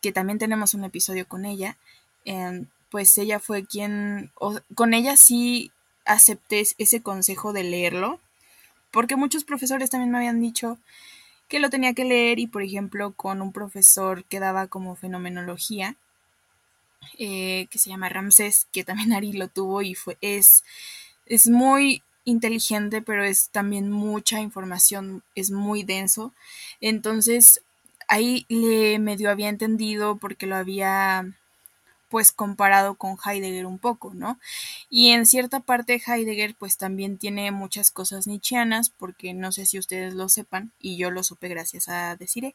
que 0.00 0.12
también 0.12 0.38
tenemos 0.38 0.74
un 0.74 0.84
episodio 0.84 1.26
con 1.26 1.44
ella 1.44 1.76
em, 2.24 2.66
pues 2.90 3.18
ella 3.18 3.40
fue 3.40 3.66
quien 3.66 4.30
con 4.76 4.94
ella 4.94 5.16
sí 5.16 5.72
acepté 6.04 6.64
ese 6.78 7.02
consejo 7.02 7.52
de 7.52 7.64
leerlo 7.64 8.20
porque 8.92 9.16
muchos 9.16 9.42
profesores 9.42 9.90
también 9.90 10.12
me 10.12 10.18
habían 10.18 10.40
dicho 10.40 10.78
que 11.48 11.58
lo 11.60 11.70
tenía 11.70 11.94
que 11.94 12.04
leer 12.04 12.38
y 12.38 12.46
por 12.46 12.62
ejemplo 12.62 13.12
con 13.12 13.42
un 13.42 13.52
profesor 13.52 14.24
que 14.24 14.40
daba 14.40 14.66
como 14.66 14.96
fenomenología, 14.96 15.96
eh, 17.18 17.66
que 17.70 17.78
se 17.78 17.90
llama 17.90 18.08
Ramsés, 18.08 18.66
que 18.72 18.84
también 18.84 19.12
Ari 19.14 19.32
lo 19.32 19.48
tuvo 19.48 19.82
y 19.82 19.94
fue, 19.94 20.18
es, 20.20 20.64
es 21.26 21.48
muy 21.48 22.02
inteligente, 22.24 23.02
pero 23.02 23.24
es 23.24 23.48
también 23.50 23.90
mucha 23.90 24.40
información, 24.40 25.22
es 25.34 25.50
muy 25.50 25.82
denso. 25.82 26.32
Entonces, 26.80 27.62
ahí 28.06 28.44
le 28.48 28.98
medio 28.98 29.30
había 29.30 29.48
entendido 29.48 30.16
porque 30.16 30.46
lo 30.46 30.56
había 30.56 31.26
pues 32.08 32.32
comparado 32.32 32.94
con 32.94 33.16
Heidegger 33.24 33.66
un 33.66 33.78
poco, 33.78 34.14
¿no? 34.14 34.38
Y 34.90 35.10
en 35.10 35.26
cierta 35.26 35.60
parte 35.60 36.02
Heidegger 36.04 36.54
pues 36.54 36.76
también 36.76 37.18
tiene 37.18 37.50
muchas 37.50 37.90
cosas 37.90 38.26
nietzscheanas, 38.26 38.90
porque 38.90 39.34
no 39.34 39.52
sé 39.52 39.66
si 39.66 39.78
ustedes 39.78 40.14
lo 40.14 40.28
sepan, 40.28 40.72
y 40.80 40.96
yo 40.96 41.10
lo 41.10 41.22
supe 41.22 41.48
gracias 41.48 41.88
a 41.88 42.16
Desiree. 42.16 42.54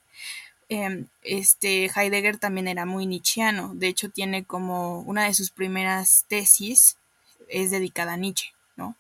Em, 0.70 1.08
este 1.24 1.92
Heidegger 1.96 2.38
también 2.38 2.68
era 2.68 2.86
muy 2.86 3.06
nietzscheano, 3.06 3.74
de 3.76 3.88
hecho 3.88 4.10
tiene 4.10 4.44
como 4.44 5.02
una 5.02 5.26
de 5.26 5.34
sus 5.34 5.52
primeras 5.52 6.26
tesis 6.28 6.98
es 7.50 7.72
dedicada 7.72 8.14
a 8.14 8.18
Nietzsche, 8.18 8.54
¿no? 8.76 8.96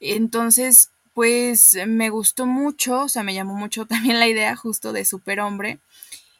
Entonces, 0.00 0.90
pues 1.14 1.76
me 1.86 2.10
gustó 2.10 2.46
mucho, 2.46 3.02
o 3.02 3.08
sea, 3.08 3.22
me 3.22 3.34
llamó 3.34 3.54
mucho 3.54 3.86
también 3.86 4.20
la 4.20 4.28
idea 4.28 4.56
justo 4.56 4.92
de 4.92 5.04
superhombre 5.04 5.78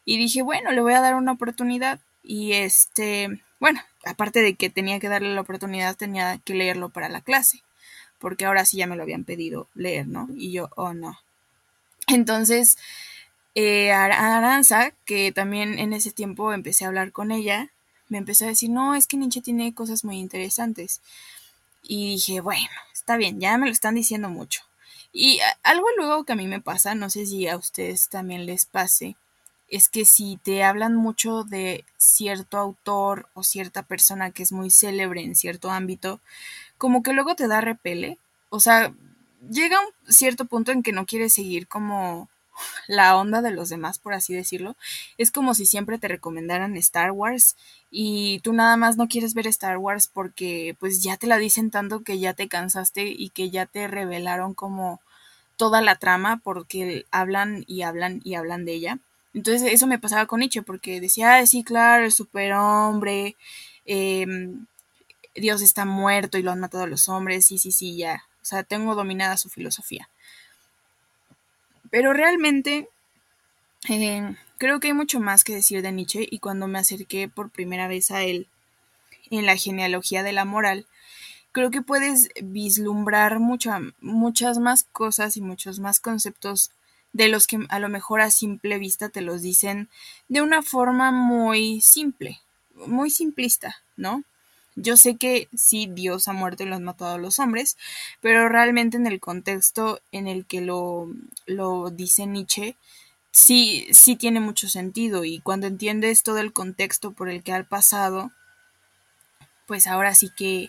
y 0.05 0.19
dije, 0.19 0.43
bueno, 0.43 0.73
le 0.73 0.81
voy 0.81 0.95
a 0.95 1.01
dar 1.01 1.17
una 1.17 1.33
oportunidad 1.33 2.01
y 2.27 2.55
este, 2.55 3.41
bueno, 3.61 3.81
aparte 4.05 4.43
de 4.43 4.55
que 4.55 4.69
tenía 4.69 4.99
que 4.99 5.09
darle 5.09 5.35
la 5.35 5.41
oportunidad, 5.41 5.97
tenía 5.97 6.39
que 6.39 6.55
leerlo 6.55 6.91
para 6.91 7.09
la 7.09 7.21
clase, 7.21 7.63
porque 8.19 8.45
ahora 8.45 8.65
sí 8.65 8.79
ya 8.79 8.87
me 8.87 8.97
lo 8.97 9.05
habían 9.05 9.25
pedido 9.25 9.69
leer, 9.75 10.09
¿no? 10.09 10.29
Y 10.35 10.53
yo, 10.53 10.69
oh 10.77 10.93
no. 10.93 11.19
Entonces, 12.09 12.79
eh, 13.55 13.93
Aranza, 13.93 14.93
que 15.05 15.33
también 15.33 15.79
en 15.79 15.93
ese 15.93 16.11
tiempo 16.11 16.53
empecé 16.53 16.85
a 16.85 16.89
hablar 16.89 17.13
con 17.13 17.31
ella, 17.31 17.71
me 18.09 18.19
empezó 18.19 18.45
a 18.45 18.49
decir, 18.49 18.71
no, 18.71 18.95
es 18.95 19.07
que 19.07 19.17
Nietzsche 19.17 19.41
tiene 19.41 19.75
cosas 19.75 20.05
muy 20.05 20.19
interesantes. 20.19 21.01
Y 21.83 22.11
dije, 22.11 22.41
bueno, 22.41 22.69
está 22.93 23.17
bien, 23.17 23.41
ya 23.41 23.57
me 23.59 23.67
lo 23.67 23.73
están 23.73 23.95
diciendo 23.95 24.29
mucho. 24.29 24.63
Y 25.13 25.41
algo 25.63 25.87
luego 25.97 26.25
que 26.25 26.33
a 26.33 26.37
mí 26.37 26.47
me 26.47 26.61
pasa, 26.61 26.95
no 26.95 27.09
sé 27.09 27.27
si 27.27 27.49
a 27.49 27.57
ustedes 27.57 28.09
también 28.09 28.47
les 28.47 28.67
pase, 28.67 29.17
es 29.69 29.89
que 29.89 30.05
si 30.05 30.39
te 30.43 30.63
hablan 30.63 30.95
mucho 30.95 31.45
de 31.45 31.85
cierto 31.97 32.59
autor 32.59 33.29
o 33.35 33.43
cierta 33.43 33.83
persona 33.83 34.31
que 34.31 34.43
es 34.43 34.53
muy 34.53 34.71
célebre 34.71 35.23
en 35.23 35.35
cierto 35.35 35.71
ámbito, 35.71 36.21
como 36.79 37.03
que 37.03 37.13
luego 37.13 37.35
te 37.35 37.49
da 37.49 37.61
repele. 37.61 38.19
O 38.51 38.61
sea, 38.61 38.93
llega 39.51 39.79
un 39.81 40.13
cierto 40.13 40.45
punto 40.47 40.73
en 40.73 40.83
que 40.83 40.93
no 40.93 41.07
quieres 41.07 41.35
seguir 41.35 41.67
como 41.69 42.29
la 42.87 43.17
onda 43.17 43.43
de 43.43 43.51
los 43.51 43.69
demás, 43.69 43.99
por 43.99 44.15
así 44.15 44.35
decirlo. 44.35 44.77
Es 45.19 45.31
como 45.31 45.55
si 45.55 45.67
siempre 45.67 45.99
te 45.99 46.09
recomendaran 46.09 46.77
Star 46.77 47.13
Wars 47.13 47.57
y 47.91 48.41
tú 48.41 48.53
nada 48.53 48.77
más 48.77 48.97
no 48.97 49.09
quieres 49.09 49.35
ver 49.35 49.47
Star 49.49 49.79
Wars 49.79 50.09
porque 50.13 50.77
pues 50.79 51.03
ya 51.03 51.17
te 51.17 51.27
la 51.27 51.39
dicen 51.39 51.71
tanto 51.71 52.03
que 52.03 52.19
ya 52.19 52.35
te 52.35 52.49
cansaste 52.49 53.07
y 53.07 53.31
que 53.31 53.51
ya 53.51 53.67
te 53.67 53.89
revelaron 53.89 54.55
como 54.55 55.01
toda 55.57 55.81
la 55.81 55.97
trama 55.97 56.41
porque 56.45 57.07
hablan 57.11 57.65
y 57.67 57.83
hablan 57.83 58.21
y 58.25 58.35
hablan 58.35 58.65
de 58.65 58.75
ella. 58.75 58.99
Entonces 59.37 59.71
eso 59.71 59.87
me 59.87 59.99
pasaba 59.99 60.25
con 60.25 60.41
Nietzsche 60.41 60.63
porque 60.63 60.99
decía, 60.99 61.37
ah, 61.37 61.47
sí, 61.47 61.63
claro, 61.63 62.07
el 62.07 62.11
superhombre, 62.13 63.37
em, 63.85 64.67
Dios 65.35 65.61
está 65.61 65.85
muerto 65.85 66.39
y 66.39 66.43
lo 66.43 66.53
han 66.53 66.61
matado 66.61 66.87
los 66.87 67.11
hombres, 67.11 67.47
sí, 67.47 67.59
sí, 67.59 67.71
sí, 67.71 67.99
ya. 67.99 68.25
O 68.41 68.47
sea, 68.47 68.65
tengo 68.65 68.95
dominada 68.95 69.37
su 69.37 69.51
filosofía. 69.51 70.09
Pero 71.91 72.15
realmente 72.15 72.89
eh, 73.91 74.35
creo 74.57 74.81
que 74.81 74.89
hay 74.89 74.95
mucho 74.95 75.21
más 75.21 75.45
que 75.45 75.55
decir 75.55 75.83
de 75.83 75.93
Nietzsche 75.93 76.27
y 76.31 76.39
cuando 76.39 76.67
me 76.67 76.79
acerqué 76.79 77.29
por 77.29 77.51
primera 77.51 77.89
vez 77.89 78.11
a 78.11 78.23
él 78.23 78.49
en 79.31 79.45
la 79.45 79.57
genealogía 79.57 80.23
de 80.23 80.33
la 80.33 80.47
moral, 80.47 80.87
creo 81.53 81.71
que 81.71 81.83
puedes 81.83 82.31
vislumbrar 82.43 83.39
muchas 83.39 84.59
más 84.59 84.85
cosas 84.85 85.37
y 85.37 85.43
muchos 85.43 85.79
más 85.79 86.01
conceptos 86.01 86.71
de 87.17 87.29
los 87.29 87.47
que 87.47 87.59
a 87.71 87.79
lo 87.79 87.89
mejor 87.89 88.21
a 88.21 88.31
simple 88.31 88.79
vista 88.79 89.09
te 89.09 89.23
los 89.23 89.41
dicen 89.41 89.89
de 90.29 90.43
una 90.43 90.63
forma 90.63 91.13
muy 91.13 91.81
simple, 91.81 92.41
muy 92.87 93.09
simplista, 93.09 93.77
¿no? 93.97 94.23
Yo 94.75 94.99
sé 94.99 95.17
que 95.17 95.49
sí, 95.57 95.89
Dios 95.91 96.29
ha 96.29 96.35
muerto 96.35 96.63
y 96.63 96.67
lo 96.67 96.77
han 96.77 96.85
matado 96.85 97.15
a 97.15 97.19
los 97.19 97.39
hombres, 97.39 97.79
pero 98.21 98.51
realmente 98.51 98.99
en 98.99 99.07
el 99.07 99.19
contexto 99.19 100.01
en 100.13 100.29
el 100.29 100.45
que 100.45 100.61
lo, 100.61 101.09
lo 101.47 101.89
dice 101.89 102.27
Nietzsche, 102.27 102.77
sí, 103.31 103.87
sí 103.93 104.17
tiene 104.17 104.41
mucho 104.41 104.69
sentido. 104.69 105.25
Y 105.25 105.41
cuando 105.41 105.67
entiendes 105.67 106.23
todo 106.23 106.39
el 106.41 106.53
contexto 106.53 107.13
por 107.13 107.31
el 107.31 107.43
que 107.43 107.55
ha 107.55 107.63
pasado, 107.63 108.31
pues 109.67 109.87
ahora 109.87 110.15
sí 110.15 110.29
que 110.37 110.69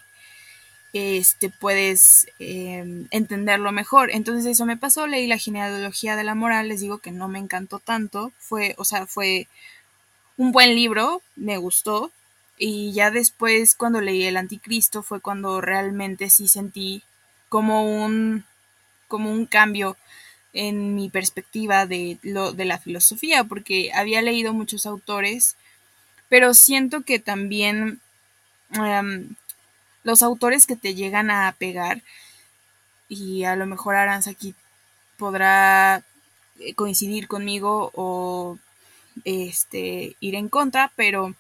este, 0.97 1.49
puedes 1.49 2.27
em, 2.39 3.07
entenderlo 3.11 3.71
mejor. 3.71 4.11
Entonces 4.11 4.45
eso 4.45 4.65
me 4.65 4.77
pasó, 4.77 5.07
leí 5.07 5.27
la 5.27 5.37
genealogía 5.37 6.15
de 6.15 6.23
la 6.23 6.35
moral, 6.35 6.69
les 6.69 6.81
digo 6.81 6.99
que 6.99 7.11
no 7.11 7.27
me 7.27 7.39
encantó 7.39 7.79
tanto, 7.79 8.31
fue, 8.39 8.75
o 8.77 8.85
sea, 8.85 9.05
fue 9.07 9.47
un 10.37 10.51
buen 10.51 10.75
libro, 10.75 11.21
me 11.35 11.57
gustó, 11.57 12.11
y 12.57 12.91
ya 12.93 13.11
después, 13.11 13.75
cuando 13.75 14.01
leí 14.01 14.23
El 14.23 14.37
Anticristo, 14.37 15.03
fue 15.03 15.21
cuando 15.21 15.61
realmente 15.61 16.29
sí 16.29 16.47
sentí 16.47 17.03
como 17.49 17.83
un, 18.03 18.45
como 19.07 19.31
un 19.31 19.45
cambio 19.45 19.97
en 20.53 20.95
mi 20.95 21.09
perspectiva 21.09 21.85
de, 21.85 22.17
lo, 22.23 22.53
de 22.53 22.65
la 22.65 22.79
filosofía, 22.79 23.43
porque 23.43 23.91
había 23.93 24.21
leído 24.21 24.53
muchos 24.53 24.85
autores, 24.87 25.55
pero 26.29 26.53
siento 26.53 27.01
que 27.01 27.19
también 27.19 28.01
em, 28.73 29.35
los 30.07 30.23
autores 30.23 30.65
que 30.65 30.77
te 30.77 30.95
llegan 30.95 31.29
a 31.29 31.53
pegar, 31.59 32.01
y 33.09 33.43
a 33.43 33.57
lo 33.57 33.65
mejor 33.65 33.95
Aranza 33.95 34.31
aquí 34.31 34.55
podrá 35.17 36.01
eh, 36.59 36.73
coincidir 36.75 37.27
conmigo 37.27 37.91
o 37.93 38.57
este 39.25 40.15
ir 40.21 40.35
en 40.35 40.47
contra, 40.47 40.93
pero 40.95 41.35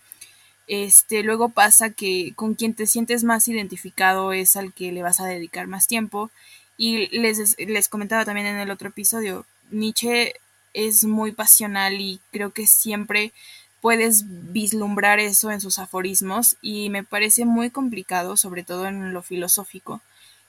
este, 0.67 1.23
luego 1.23 1.47
pasa 1.47 1.91
que 1.91 2.33
con 2.35 2.55
quien 2.55 2.73
te 2.73 2.87
sientes 2.87 3.23
más 3.23 3.47
identificado 3.47 4.33
es 4.33 4.57
al 4.57 4.73
que 4.73 4.91
le 4.91 5.01
vas 5.01 5.21
a 5.21 5.25
dedicar 5.25 5.67
más 5.67 5.87
tiempo. 5.87 6.29
Y 6.75 7.07
les, 7.17 7.57
les 7.57 7.87
comentaba 7.87 8.25
también 8.25 8.47
en 8.47 8.57
el 8.57 8.69
otro 8.69 8.89
episodio, 8.89 9.45
Nietzsche 9.71 10.33
es 10.73 11.05
muy 11.05 11.31
pasional 11.31 12.01
y 12.01 12.19
creo 12.31 12.51
que 12.51 12.67
siempre 12.67 13.31
puedes 13.87 14.25
vislumbrar 14.51 15.21
eso 15.21 15.49
en 15.49 15.61
sus 15.61 15.79
aforismos 15.79 16.57
y 16.61 16.89
me 16.89 17.05
parece 17.05 17.45
muy 17.45 17.69
complicado, 17.69 18.35
sobre 18.35 18.65
todo 18.65 18.85
en 18.85 19.13
lo 19.13 19.21
filosófico, 19.21 20.01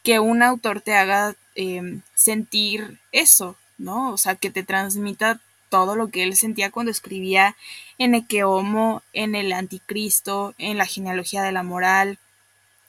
que 0.03 0.19
un 0.19 0.43
autor 0.43 0.81
te 0.81 0.97
haga 0.97 1.37
em, 1.55 2.03
sentir 2.17 2.99
eso, 3.13 3.55
¿no? 3.79 4.11
O 4.11 4.19
sea, 4.19 4.35
que 4.35 4.51
te 4.51 4.65
transmita 4.65 5.39
todo 5.69 5.95
lo 5.95 6.09
que 6.09 6.25
él 6.25 6.35
sentía 6.35 6.73
cuando 6.73 6.91
escribía 6.91 7.55
en 7.97 8.17
Eke 8.17 8.43
Homo, 8.43 9.05
en 9.13 9.37
el 9.37 9.53
Anticristo, 9.53 10.53
en 10.59 10.77
la 10.77 10.87
genealogía 10.87 11.45
de 11.45 11.53
la 11.53 11.63
moral, 11.63 12.19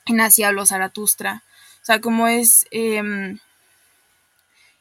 en 0.08 0.20
Así 0.20 0.42
habló 0.42 0.66
Zaratustra. 0.66 1.44
O 1.84 1.86
sea, 1.86 2.02
como 2.02 2.28
es, 2.28 2.66
em, 2.72 3.38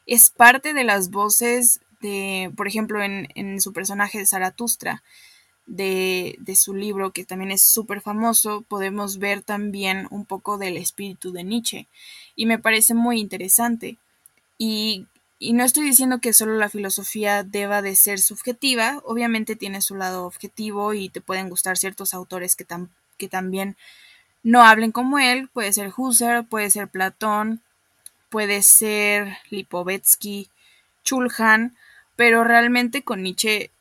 es 0.07 0.31
parte 0.31 0.73
de 0.73 0.83
las 0.83 1.11
voces 1.11 1.79
de, 2.01 2.51
por 2.57 2.67
ejemplo, 2.67 3.03
en, 3.03 3.27
en 3.35 3.61
su 3.61 3.71
personaje 3.71 4.17
de 4.17 4.25
Zaratustra, 4.25 5.03
de, 5.69 6.35
de, 6.39 6.55
su 6.55 6.73
libro, 6.73 7.11
que 7.11 7.25
también 7.25 7.51
es 7.51 7.63
súper 7.63 8.01
famoso, 8.01 8.63
podemos 8.67 9.19
ver 9.19 9.41
también 9.41 10.07
un 10.11 10.25
poco 10.25 10.57
del 10.57 10.77
espíritu 10.77 11.31
de 11.31 11.43
Nietzsche. 11.43 11.87
Y 12.35 12.45
me 12.45 12.59
parece 12.59 12.93
muy 12.93 13.19
interesante. 13.19 13.97
Y 14.57 15.07
y 15.41 15.53
no 15.53 15.63
estoy 15.63 15.85
diciendo 15.85 16.19
que 16.19 16.33
solo 16.33 16.55
la 16.55 16.67
filosofía 16.67 17.43
deba 17.43 17.81
de 17.81 17.95
ser 17.95 18.19
subjetiva, 18.19 18.99
obviamente 19.05 19.55
tiene 19.55 19.81
su 19.81 19.95
lado 19.95 20.25
objetivo 20.25 20.93
y 20.93 21.07
te 21.07 21.21
pueden 21.21 21.47
gustar 21.47 21.77
ciertos 21.77 22.13
autores 22.13 22.57
que, 22.57 22.67
que 23.17 23.29
también 23.29 23.77
no 24.43 24.63
hablen 24.63 24.91
como 24.91 25.17
él, 25.17 25.47
puede 25.47 25.71
ser 25.71 25.93
Husserl, 25.95 26.45
puede 26.45 26.69
ser 26.69 26.89
Platón, 26.89 27.61
puede 28.27 28.61
ser 28.63 29.37
Lipovetsky, 29.49 30.49
Chulhan, 31.05 31.77
pero 32.17 32.43
realmente 32.43 33.03
con 33.03 33.23
Nietzsche 33.23 33.71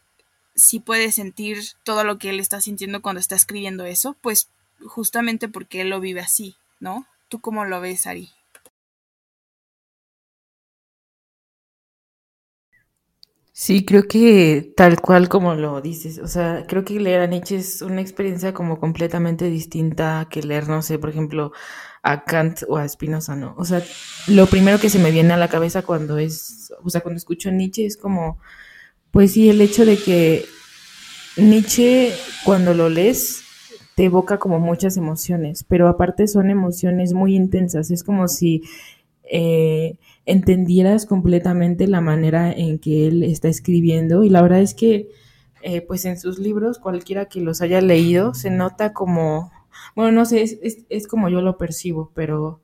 sí 0.58 0.80
puedes 0.80 1.14
sentir 1.14 1.58
todo 1.84 2.04
lo 2.04 2.18
que 2.18 2.30
él 2.30 2.40
está 2.40 2.60
sintiendo 2.60 3.00
cuando 3.00 3.20
está 3.20 3.36
escribiendo 3.36 3.86
eso, 3.86 4.16
pues 4.20 4.50
justamente 4.86 5.48
porque 5.48 5.80
él 5.82 5.90
lo 5.90 6.00
vive 6.00 6.20
así, 6.20 6.56
¿no? 6.80 7.06
¿Tú 7.28 7.40
cómo 7.40 7.64
lo 7.64 7.80
ves, 7.80 8.06
Ari? 8.06 8.30
Sí, 13.52 13.84
creo 13.84 14.06
que 14.06 14.72
tal 14.76 15.00
cual 15.00 15.28
como 15.28 15.54
lo 15.56 15.80
dices, 15.80 16.18
o 16.20 16.28
sea, 16.28 16.64
creo 16.68 16.84
que 16.84 17.00
leer 17.00 17.22
a 17.22 17.26
Nietzsche 17.26 17.56
es 17.56 17.82
una 17.82 18.00
experiencia 18.00 18.54
como 18.54 18.78
completamente 18.78 19.46
distinta 19.50 20.28
que 20.30 20.42
leer, 20.44 20.68
no 20.68 20.80
sé, 20.80 20.98
por 21.00 21.10
ejemplo, 21.10 21.50
a 22.04 22.24
Kant 22.24 22.60
o 22.68 22.76
a 22.76 22.88
Spinoza, 22.88 23.34
¿no? 23.34 23.54
O 23.58 23.64
sea, 23.64 23.82
lo 24.28 24.46
primero 24.46 24.78
que 24.78 24.90
se 24.90 25.00
me 25.00 25.10
viene 25.10 25.34
a 25.34 25.36
la 25.36 25.48
cabeza 25.48 25.82
cuando 25.82 26.18
es, 26.18 26.72
o 26.84 26.88
sea, 26.90 27.00
cuando 27.00 27.18
escucho 27.18 27.50
Nietzsche 27.50 27.84
es 27.86 27.96
como, 27.96 28.38
pues 29.18 29.32
sí, 29.32 29.48
el 29.48 29.60
hecho 29.60 29.84
de 29.84 29.96
que 29.96 30.44
Nietzsche, 31.36 32.12
cuando 32.44 32.72
lo 32.72 32.88
lees, 32.88 33.42
te 33.96 34.04
evoca 34.04 34.38
como 34.38 34.60
muchas 34.60 34.96
emociones, 34.96 35.64
pero 35.64 35.88
aparte 35.88 36.28
son 36.28 36.50
emociones 36.50 37.14
muy 37.14 37.34
intensas. 37.34 37.90
Es 37.90 38.04
como 38.04 38.28
si 38.28 38.62
eh, 39.24 39.98
entendieras 40.24 41.04
completamente 41.04 41.88
la 41.88 42.00
manera 42.00 42.52
en 42.52 42.78
que 42.78 43.08
él 43.08 43.24
está 43.24 43.48
escribiendo. 43.48 44.22
Y 44.22 44.28
la 44.28 44.40
verdad 44.40 44.60
es 44.60 44.74
que, 44.74 45.08
eh, 45.62 45.80
pues 45.80 46.04
en 46.04 46.16
sus 46.16 46.38
libros, 46.38 46.78
cualquiera 46.78 47.24
que 47.24 47.40
los 47.40 47.60
haya 47.60 47.80
leído, 47.80 48.34
se 48.34 48.50
nota 48.50 48.92
como, 48.92 49.50
bueno, 49.96 50.12
no 50.12 50.26
sé, 50.26 50.42
es, 50.42 50.86
es 50.88 51.08
como 51.08 51.28
yo 51.28 51.40
lo 51.40 51.58
percibo, 51.58 52.12
pero 52.14 52.60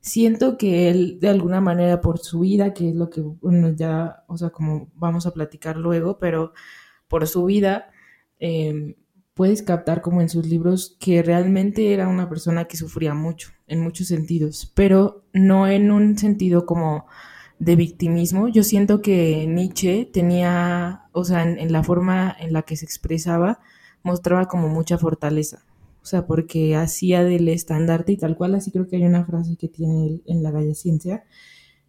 siento 0.00 0.58
que 0.58 0.90
él, 0.90 1.18
de 1.20 1.28
alguna 1.28 1.60
manera, 1.60 2.00
por 2.00 2.18
su 2.18 2.40
vida, 2.40 2.74
que 2.74 2.90
es 2.90 2.94
lo 2.94 3.10
que, 3.10 3.20
bueno, 3.20 3.70
ya, 3.70 4.24
o 4.28 4.36
sea, 4.36 4.50
como 4.50 4.90
vamos 4.94 5.26
a 5.26 5.32
platicar 5.32 5.76
luego, 5.76 6.18
pero 6.18 6.52
por 7.08 7.26
su 7.26 7.44
vida, 7.44 7.90
eh, 8.38 8.96
puedes 9.34 9.62
captar 9.62 10.02
como 10.02 10.20
en 10.20 10.28
sus 10.28 10.46
libros 10.46 10.96
que 11.00 11.22
realmente 11.22 11.94
era 11.94 12.08
una 12.08 12.28
persona 12.28 12.66
que 12.66 12.76
sufría 12.76 13.14
mucho, 13.14 13.50
en 13.66 13.80
muchos 13.80 14.08
sentidos, 14.08 14.70
pero 14.74 15.24
no 15.32 15.66
en 15.66 15.90
un 15.90 16.18
sentido 16.18 16.66
como 16.66 17.06
de 17.58 17.76
victimismo. 17.76 18.48
Yo 18.48 18.64
siento 18.64 19.00
que 19.00 19.46
Nietzsche 19.46 20.08
tenía, 20.12 21.04
o 21.12 21.24
sea, 21.24 21.42
en, 21.42 21.72
la 21.72 21.82
forma 21.82 22.36
en 22.38 22.52
la 22.52 22.62
que 22.62 22.76
se 22.76 22.84
expresaba, 22.84 23.60
mostraba 24.02 24.46
como 24.46 24.68
mucha 24.68 24.98
fortaleza. 24.98 25.64
O 26.02 26.06
sea, 26.06 26.26
porque 26.26 26.76
hacía 26.76 27.24
del 27.24 27.48
estandarte 27.48 28.12
y 28.12 28.16
tal 28.16 28.36
cual, 28.36 28.54
así 28.54 28.70
creo 28.70 28.88
que 28.88 28.96
hay 28.96 29.04
una 29.04 29.24
frase 29.24 29.56
que 29.56 29.68
tiene 29.68 30.20
en 30.26 30.42
la 30.42 30.50
Galla 30.50 30.74
Ciencia, 30.74 31.24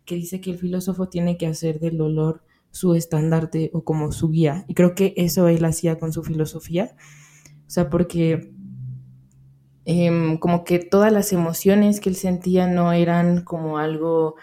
que 0.06 0.16
dice 0.16 0.42
que 0.42 0.52
el 0.52 0.58
filósofo 0.58 1.10
tiene 1.10 1.38
que 1.38 1.48
hacer 1.48 1.80
del 1.80 1.98
dolor 1.98 2.44
su 2.72 2.96
estandarte 2.96 3.70
o 3.74 3.84
como 3.84 4.12
su 4.12 4.30
guía. 4.30 4.66
Y 4.68 4.74
creo 4.74 4.96
que 4.96 5.14
eso 5.18 5.48
él 5.48 5.64
hacía 5.66 6.00
con 6.00 6.14
su 6.14 6.24
filosofía 6.24 6.96
o 7.72 7.74
sea, 7.74 7.90
porque 7.90 8.52
em, 9.86 10.38
como 10.40 10.66
que 10.66 10.80
todas 10.80 11.10
las 11.14 11.32
emociones 11.32 12.02
que 12.02 12.10
él 12.10 12.18
sentía 12.18 12.68
no 12.68 12.92
eran 12.92 13.46
como 13.46 13.78
algo 13.78 14.36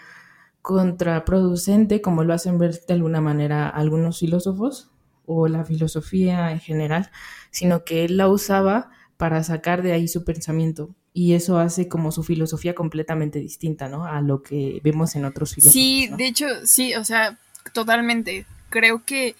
contraproducente, 0.62 2.00
como 2.00 2.24
lo 2.24 2.32
hacen 2.32 2.58
ver 2.58 2.80
de 2.88 2.94
alguna 2.94 3.20
manera 3.20 3.68
algunos 3.68 4.20
filósofos 4.20 4.92
o 5.26 5.46
la 5.46 5.66
filosofía 5.66 6.52
en 6.52 6.60
general, 6.60 7.10
sino 7.50 7.84
que 7.84 8.06
él 8.06 8.16
la 8.16 8.28
usaba 8.28 8.88
para 9.18 9.44
sacar 9.44 9.82
de 9.82 9.92
ahí 9.92 10.08
su 10.08 10.24
pensamiento. 10.24 10.94
Y 11.12 11.34
eso 11.34 11.58
hace 11.58 11.88
como 11.88 12.12
su 12.12 12.22
filosofía 12.22 12.74
completamente 12.74 13.38
distinta, 13.40 13.88
¿no? 13.88 14.04
A 14.04 14.22
lo 14.22 14.42
que 14.42 14.80
vemos 14.82 15.14
en 15.16 15.26
otros 15.26 15.54
filósofos. 15.54 15.72
Sí, 15.74 16.08
de 16.16 16.26
hecho, 16.26 16.46
sí, 16.64 16.94
o 16.94 17.04
sea, 17.04 17.36
totalmente. 17.74 18.46
Creo 18.70 19.04
que 19.04 19.34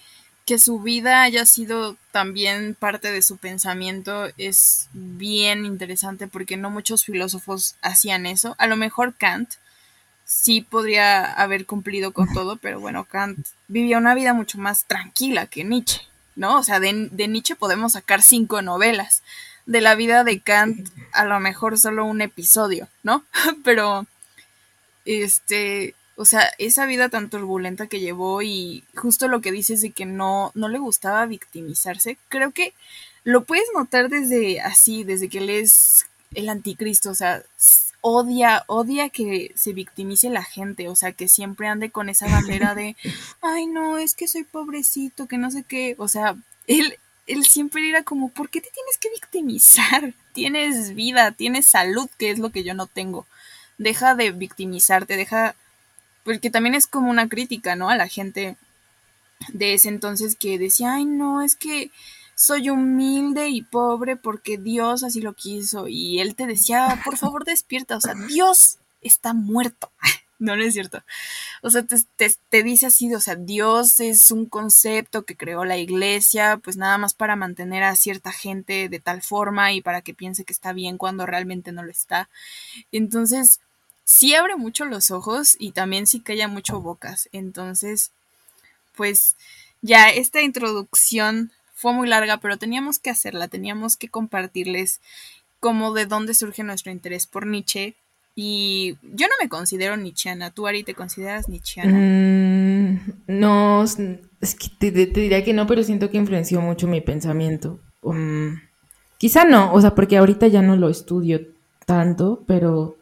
que 0.49 0.57
su 0.57 0.79
vida 0.79 1.21
haya 1.21 1.45
sido 1.45 1.95
también 2.11 2.73
parte 2.73 3.11
de 3.11 3.21
su 3.21 3.37
pensamiento 3.37 4.29
es 4.39 4.89
bien 4.93 5.63
interesante 5.63 6.27
porque 6.27 6.57
no 6.57 6.71
muchos 6.71 7.05
filósofos 7.05 7.75
hacían 7.83 8.25
eso. 8.25 8.55
A 8.57 8.65
lo 8.65 8.75
mejor 8.75 9.13
Kant 9.13 9.51
sí 10.25 10.61
podría 10.61 11.31
haber 11.33 11.67
cumplido 11.67 12.13
con 12.13 12.27
todo, 12.33 12.55
pero 12.55 12.79
bueno, 12.79 13.05
Kant 13.05 13.45
vivía 13.67 13.99
una 13.99 14.15
vida 14.15 14.33
mucho 14.33 14.57
más 14.57 14.85
tranquila 14.85 15.45
que 15.45 15.63
Nietzsche, 15.63 16.01
¿no? 16.35 16.57
O 16.57 16.63
sea, 16.63 16.79
de, 16.79 17.09
de 17.11 17.27
Nietzsche 17.27 17.55
podemos 17.55 17.91
sacar 17.91 18.23
cinco 18.23 18.63
novelas. 18.63 19.21
De 19.69 19.81
la 19.81 19.93
vida 19.93 20.23
de 20.23 20.39
Kant, 20.39 20.89
a 21.13 21.25
lo 21.25 21.39
mejor 21.39 21.77
solo 21.77 22.05
un 22.05 22.21
episodio, 22.21 22.87
¿no? 23.03 23.23
pero, 23.63 24.07
este, 25.05 25.93
o 26.15 26.25
sea, 26.25 26.49
esa 26.57 26.85
vida 26.85 27.09
tan 27.09 27.29
turbulenta 27.29 27.87
que 27.87 27.99
llevó 27.99 28.41
y 28.41 28.83
justo 28.95 29.27
lo 29.27 29.41
que 29.41 29.51
dices 29.51 29.81
de 29.81 29.91
que 29.91 30.05
no, 30.05 30.51
no 30.55 30.69
le 30.69 30.79
gustaba 30.79 31.25
victimizarse, 31.27 32.17
creo 32.29 32.51
que 32.51 32.73
lo 33.23 33.43
puedes 33.43 33.67
notar 33.75 34.09
desde 34.09 34.59
así, 34.59 35.03
desde 35.03 35.29
que 35.29 35.37
él 35.37 35.49
es 35.49 36.07
el 36.33 36.49
anticristo, 36.49 37.11
o 37.11 37.15
sea, 37.15 37.43
odia, 38.01 38.63
odia 38.67 39.09
que 39.09 39.51
se 39.55 39.73
victimice 39.73 40.29
la 40.29 40.43
gente, 40.43 40.87
o 40.89 40.95
sea, 40.95 41.11
que 41.11 41.27
siempre 41.27 41.67
ande 41.67 41.91
con 41.91 42.09
esa 42.09 42.27
bandera 42.27 42.75
de, 42.75 42.95
ay 43.41 43.67
no, 43.67 43.97
es 43.97 44.15
que 44.15 44.27
soy 44.27 44.43
pobrecito, 44.43 45.27
que 45.27 45.37
no 45.37 45.51
sé 45.51 45.63
qué, 45.63 45.95
o 45.97 46.07
sea, 46.07 46.35
él, 46.67 46.97
él 47.29 47.45
siempre 47.45 47.87
era 47.87 48.03
como, 48.03 48.29
¿por 48.29 48.49
qué 48.49 48.59
te 48.59 48.71
tienes 48.71 48.97
que 48.97 49.09
victimizar? 49.09 50.13
Tienes 50.33 50.95
vida, 50.95 51.31
tienes 51.31 51.67
salud, 51.67 52.09
que 52.17 52.31
es 52.31 52.39
lo 52.39 52.49
que 52.49 52.63
yo 52.63 52.73
no 52.73 52.87
tengo. 52.87 53.25
Deja 53.77 54.15
de 54.15 54.31
victimizarte, 54.31 55.17
deja 55.17 55.55
porque 56.23 56.49
también 56.49 56.75
es 56.75 56.87
como 56.87 57.09
una 57.09 57.27
crítica, 57.27 57.75
¿no? 57.75 57.89
A 57.89 57.95
la 57.95 58.07
gente 58.07 58.55
de 59.49 59.73
ese 59.73 59.89
entonces 59.89 60.35
que 60.35 60.57
decía, 60.57 60.93
ay, 60.93 61.05
no, 61.05 61.41
es 61.41 61.55
que 61.55 61.91
soy 62.35 62.69
humilde 62.69 63.49
y 63.49 63.63
pobre 63.63 64.15
porque 64.15 64.57
Dios 64.57 65.03
así 65.03 65.21
lo 65.21 65.33
quiso. 65.33 65.87
Y 65.87 66.19
él 66.19 66.35
te 66.35 66.45
decía, 66.45 67.01
por 67.03 67.17
favor, 67.17 67.45
despierta, 67.45 67.97
o 67.97 68.01
sea, 68.01 68.13
Dios 68.13 68.77
está 69.01 69.33
muerto. 69.33 69.91
No, 70.39 70.55
es 70.55 70.73
cierto. 70.73 71.03
O 71.61 71.69
sea, 71.69 71.83
te, 71.83 71.97
te, 72.49 72.63
dice 72.63 72.85
así, 72.87 73.13
o 73.13 73.19
sea, 73.19 73.35
Dios 73.35 73.99
es 73.99 74.31
un 74.31 74.45
concepto 74.45 75.25
que 75.25 75.35
creó 75.35 75.65
la 75.65 75.77
iglesia, 75.77 76.57
pues 76.63 76.77
nada 76.77 76.97
más 76.97 77.13
para 77.13 77.35
mantener 77.35 77.83
a 77.83 77.95
cierta 77.97 78.31
gente 78.31 78.87
de 78.87 78.99
tal 78.99 79.21
forma 79.21 79.73
y 79.73 79.81
para 79.81 80.01
que 80.01 80.13
piense 80.13 80.45
que 80.45 80.53
está 80.53 80.71
bien 80.71 80.97
cuando 80.97 81.25
realmente 81.25 81.73
no 81.73 81.83
lo 81.83 81.91
está. 81.91 82.29
Entonces, 82.93 83.59
sí 84.05 84.33
abre 84.33 84.55
mucho 84.55 84.85
los 84.85 85.11
ojos 85.11 85.55
y 85.59 85.71
también 85.73 86.07
sí 86.07 86.21
calla 86.21 86.47
mucho 86.47 86.79
bocas. 86.81 87.27
Entonces, 87.33 88.11
pues 88.95 89.35
ya 89.81 90.09
esta 90.09 90.41
introducción 90.41 91.51
fue 91.75 91.93
muy 91.93 92.07
larga, 92.07 92.37
pero 92.37 92.57
teníamos 92.57 92.99
que 92.99 93.09
hacerla, 93.09 93.47
teníamos 93.49 93.97
que 93.97 94.09
compartirles 94.09 95.01
cómo 95.59 95.93
de 95.93 96.05
dónde 96.05 96.33
surge 96.33 96.63
nuestro 96.63 96.91
interés 96.91 97.27
por 97.27 97.45
Nietzsche. 97.45 97.95
Y 98.35 98.97
yo 99.01 99.27
no 99.27 99.33
me 99.41 99.49
considero 99.49 99.97
nietzscheana. 99.97 100.51
¿Tú, 100.51 100.67
Ari, 100.67 100.83
te 100.83 100.93
consideras 100.93 101.49
nietzscheana? 101.49 101.91
Mm, 101.91 102.99
no, 103.27 103.83
es 103.83 104.55
que 104.55 104.69
te, 104.79 104.91
diría 104.91 105.43
que 105.43 105.53
no, 105.53 105.67
pero 105.67 105.83
siento 105.83 106.09
que 106.09 106.17
influenció 106.17 106.61
mucho 106.61 106.87
mi 106.87 107.01
pensamiento. 107.01 107.81
Um, 108.01 108.59
quizá 109.17 109.43
no, 109.43 109.73
o 109.73 109.81
sea, 109.81 109.95
porque 109.95 110.17
ahorita 110.17 110.47
ya 110.47 110.61
no 110.61 110.77
lo 110.77 110.89
estudio 110.89 111.41
tanto, 111.85 112.43
pero 112.47 112.95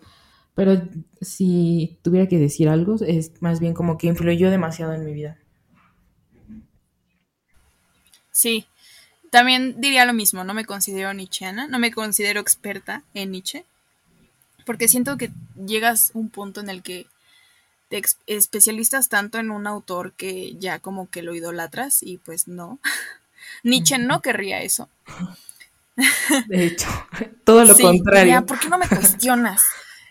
pero 0.58 0.82
si 1.22 2.00
tuviera 2.02 2.28
que 2.28 2.40
decir 2.40 2.68
algo, 2.68 2.96
es 3.06 3.40
más 3.44 3.60
bien 3.60 3.76
como 3.76 4.00
que 4.00 4.08
influyó 4.08 4.50
demasiado 4.50 4.94
en 4.94 5.06
mi 5.06 5.14
vida. 5.14 5.38
Sí, 8.32 8.66
también 9.30 9.80
diría 9.80 10.06
lo 10.06 10.14
mismo, 10.14 10.44
no 10.44 10.56
me 10.56 10.66
considero 10.66 11.14
nietzscheana, 11.14 11.68
no 11.68 11.78
me 11.78 11.92
considero 11.92 12.40
experta 12.40 13.04
en 13.14 13.32
Nietzsche, 13.32 13.66
porque 14.68 14.90
siento 14.90 15.18
que 15.18 15.32
llegas 15.56 16.12
a 16.14 16.20
un 16.20 16.30
punto 16.30 16.60
en 16.60 16.70
el 16.70 16.84
que 16.84 17.08
te 17.90 18.04
especialistas 18.28 19.08
tanto 19.08 19.40
en 19.40 19.50
un 19.50 19.66
autor 19.66 20.12
que 20.12 20.56
ya 20.58 20.80
como 20.80 21.10
que 21.10 21.24
lo 21.24 21.34
idolatras 21.34 22.04
y 22.04 22.18
pues 22.18 22.50
no. 22.50 22.80
Nietzsche 23.64 23.98
no 23.98 24.22
querría 24.22 24.62
eso. 24.62 24.90
De 26.48 26.66
hecho, 26.66 26.88
todo 27.46 27.64
lo 27.64 27.76
contrario. 27.78 28.46
¿Por 28.46 28.60
qué 28.60 28.68
no 28.68 28.78
me 28.78 28.90
cuestionas? 28.90 29.64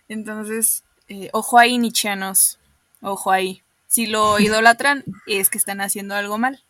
Entonces, 0.08 0.84
eh, 1.08 1.28
ojo 1.34 1.58
ahí, 1.58 1.76
nichianos. 1.76 2.58
Ojo 3.02 3.30
ahí. 3.30 3.62
Si 3.86 4.06
lo 4.06 4.40
idolatran, 4.40 5.04
es 5.26 5.50
que 5.50 5.58
están 5.58 5.82
haciendo 5.82 6.14
algo 6.14 6.38
mal. 6.38 6.64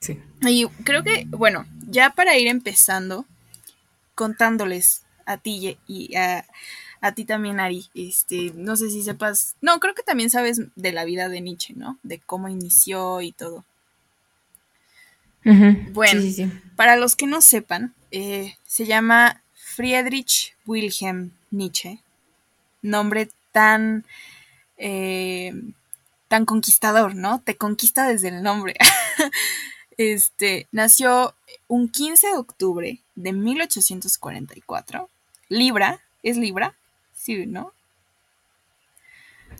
Sí. 0.00 0.22
Y 0.42 0.66
creo 0.84 1.02
que, 1.02 1.24
bueno, 1.30 1.66
ya 1.88 2.10
para 2.10 2.36
ir 2.36 2.48
empezando, 2.48 3.24
contándoles 4.14 5.07
a 5.28 5.36
ti 5.36 5.78
y 5.86 6.16
a, 6.16 6.44
ti 7.14 7.24
también, 7.24 7.60
Ari, 7.60 7.86
este, 7.94 8.52
no 8.54 8.76
sé 8.76 8.90
si 8.90 9.02
sepas, 9.02 9.56
no, 9.60 9.78
creo 9.78 9.94
que 9.94 10.02
también 10.02 10.30
sabes 10.30 10.60
de 10.74 10.92
la 10.92 11.04
vida 11.04 11.28
de 11.28 11.40
Nietzsche, 11.42 11.74
¿no? 11.76 11.98
De 12.02 12.18
cómo 12.18 12.48
inició 12.48 13.20
y 13.20 13.32
todo. 13.32 13.64
Bueno, 15.44 16.22
para 16.76 16.96
los 16.96 17.14
que 17.14 17.26
no 17.26 17.40
sepan, 17.40 17.94
eh, 18.10 18.56
se 18.66 18.84
llama 18.84 19.42
Friedrich 19.54 20.54
Wilhelm 20.66 21.30
Nietzsche, 21.50 22.00
nombre 22.82 23.30
tan, 23.52 24.04
eh, 24.76 25.52
tan 26.28 26.44
conquistador, 26.44 27.14
¿no? 27.14 27.40
Te 27.40 27.56
conquista 27.56 28.08
desde 28.08 28.28
el 28.28 28.42
nombre. 28.42 28.74
este, 29.96 30.66
nació 30.72 31.34
un 31.66 31.88
15 31.88 32.26
de 32.26 32.36
octubre 32.36 33.00
de 33.14 33.32
1844. 33.32 35.08
Libra, 35.48 36.00
¿es 36.22 36.36
Libra? 36.36 36.74
Sí, 37.14 37.46
¿no? 37.46 37.72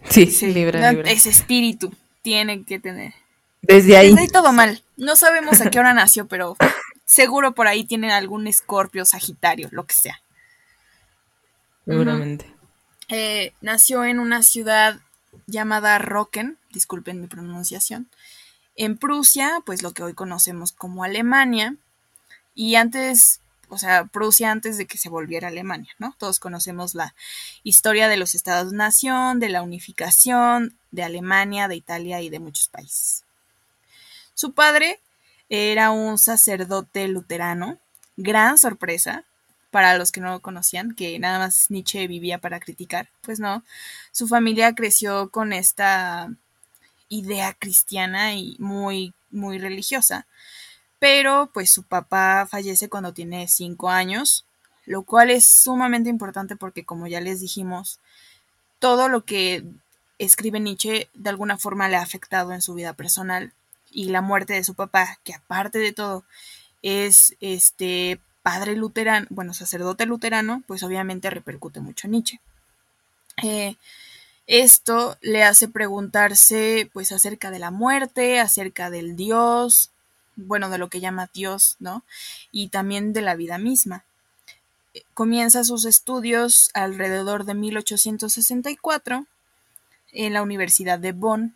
Sí, 0.09 0.27
sí, 0.27 0.53
Libra, 0.53 0.91
Libra. 0.93 1.11
Ese 1.11 1.31
espíritu 1.31 1.93
tiene 2.23 2.65
que 2.65 2.79
tener. 2.79 3.15
Desde 3.63 3.97
ahí. 3.97 4.09
Desde 4.09 4.21
ahí 4.23 4.29
todo 4.29 4.53
mal. 4.53 4.83
No 4.97 5.17
sabemos 5.17 5.61
a 5.61 5.71
qué 5.71 5.79
hora 5.79 5.95
nació, 5.95 6.27
pero 6.27 6.57
seguro 7.05 7.53
por 7.53 7.67
ahí 7.67 7.85
tiene 7.85 8.13
algún 8.13 8.47
escorpio, 8.47 9.05
sagitario, 9.05 9.69
lo 9.73 9.87
que 9.87 9.95
sea. 9.95 10.21
seguramente. 11.87 12.47
Eh, 13.09 13.55
nació 13.63 14.05
en 14.05 14.19
una 14.21 14.43
ciudad 14.43 15.01
llamada 15.47 15.99
Rocken, 15.99 16.59
disculpen 16.71 17.21
mi 17.21 17.27
pronunciación, 17.27 18.09
en 18.77 18.99
Prusia, 18.99 19.63
pues 19.65 19.83
lo 19.83 19.93
que 19.93 20.03
hoy 20.03 20.15
conocemos 20.15 20.73
como 20.73 21.05
Alemania, 21.05 21.75
y 22.55 22.75
antes, 22.75 23.41
o 23.69 23.79
sea, 23.79 24.05
Prusia 24.07 24.51
antes 24.51 24.79
de 24.79 24.87
que 24.87 24.99
se 24.99 25.09
volviera 25.09 25.49
Alemania, 25.49 25.93
¿no? 25.99 26.15
Todos 26.19 26.41
conocemos 26.41 26.95
la 26.95 27.15
historia 27.63 28.09
de 28.09 28.17
los 28.17 28.35
estados-nación, 28.35 29.41
de 29.41 29.49
la 29.49 29.63
unificación, 29.63 30.77
de 30.91 31.03
Alemania, 31.03 31.69
de 31.69 31.77
Italia 31.77 32.21
y 32.21 32.31
de 32.31 32.39
muchos 32.39 32.69
países. 32.69 33.25
Su 34.35 34.53
padre 34.53 35.01
era 35.49 35.91
un 35.91 36.19
sacerdote 36.19 37.09
luterano, 37.09 37.79
gran 38.17 38.59
sorpresa, 38.59 39.25
para 39.71 39.99
los 39.99 40.13
que 40.13 40.21
no 40.21 40.31
lo 40.31 40.41
conocían, 40.41 40.95
que 40.95 41.19
nada 41.19 41.39
más 41.39 41.71
Nietzsche 41.71 42.07
vivía 42.07 42.39
para 42.39 42.61
criticar, 42.61 43.11
pues 43.21 43.39
no, 43.39 43.63
su 44.13 44.27
familia 44.27 44.75
creció 44.75 45.31
con 45.31 45.53
esta 45.53 46.33
idea 47.09 47.55
cristiana 47.55 48.35
y 48.35 48.57
muy, 48.59 49.15
muy 49.31 49.59
religiosa, 49.59 50.27
pero 50.99 51.51
pues 51.53 51.71
su 51.71 51.83
papá 51.83 52.47
fallece 52.51 52.89
cuando 52.89 53.13
tiene 53.13 53.49
cinco 53.49 53.91
años, 53.91 54.45
lo 54.87 55.03
cual 55.03 55.31
es 55.31 55.47
sumamente 55.49 56.11
importante 56.11 56.57
porque 56.57 56.85
como 56.85 57.07
ya 57.07 57.21
les 57.21 57.41
dijimos, 57.41 58.01
todo 58.79 59.09
lo 59.09 59.25
que 59.25 59.65
escribe 60.19 60.61
Nietzsche 60.61 61.09
de 61.15 61.31
alguna 61.31 61.59
forma 61.59 61.89
le 61.89 61.97
ha 61.97 62.03
afectado 62.03 62.53
en 62.53 62.63
su 62.63 62.75
vida 62.75 62.93
personal 62.93 63.53
y 63.91 64.11
la 64.11 64.21
muerte 64.21 64.55
de 64.55 64.65
su 64.65 64.75
papá, 64.75 65.19
que 65.25 65.35
aparte 65.35 65.79
de 65.79 65.93
todo 65.93 66.25
es 66.83 67.37
este 67.41 68.21
padre 68.43 68.77
luterano, 68.77 69.27
bueno, 69.31 69.55
sacerdote 69.55 70.07
luterano, 70.07 70.63
pues 70.67 70.83
obviamente 70.83 71.31
repercute 71.31 71.81
mucho 71.81 72.07
en 72.07 72.13
Nietzsche. 72.13 72.41
Eh, 73.43 73.77
esto 74.47 75.19
le 75.21 75.45
hace 75.45 75.69
preguntarse 75.69 76.89
pues 76.93 77.13
acerca 77.13 77.51
de 77.51 77.59
la 77.59 77.71
muerte, 77.71 78.41
acerca 78.41 78.91
del 78.91 79.15
Dios, 79.15 79.91
bueno, 80.39 80.71
de 80.71 80.79
lo 80.79 80.89
que 80.89 81.01
llama 81.01 81.31
Dios, 81.35 81.77
¿no? 81.81 82.05
Y 82.53 82.69
también 82.69 83.13
de 83.13 83.23
la 83.23 83.35
vida 83.35 83.59
misma. 83.59 84.05
Eh, 84.95 85.03
comienza 85.15 85.65
sus 85.65 85.85
estudios 85.85 86.71
alrededor 86.75 87.45
de 87.45 87.55
1864 87.55 89.27
en 90.13 90.33
la 90.33 90.43
Universidad 90.43 90.99
de 90.99 91.13
Bonn 91.13 91.55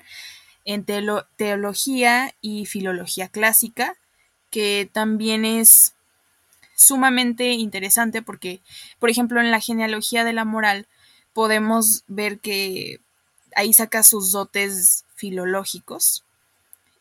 en 0.65 0.85
teología 0.85 2.35
y 2.41 2.67
filología 2.67 3.29
clásica, 3.29 3.97
que 4.51 4.89
también 4.93 5.45
es 5.45 5.95
sumamente 6.77 7.51
interesante 7.53 8.23
porque, 8.23 8.61
por 8.99 9.11
ejemplo, 9.11 9.41
en 9.41 9.51
la 9.51 9.61
genealogía 9.61 10.25
de 10.25 10.33
la 10.33 10.45
moral 10.45 10.87
podemos 11.33 12.05
ver 12.07 12.39
que 12.39 13.01
ahí 13.57 13.73
saca 13.73 14.03
sus 14.03 14.33
dotes 14.33 15.05
filológicos 15.15 16.25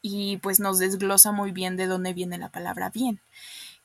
y 0.01 0.37
pues 0.37 0.59
nos 0.59 0.79
desglosa 0.79 1.31
muy 1.31 1.51
bien 1.51 1.77
de 1.77 1.87
dónde 1.87 2.13
viene 2.13 2.37
la 2.37 2.49
palabra 2.49 2.89
bien, 2.89 3.19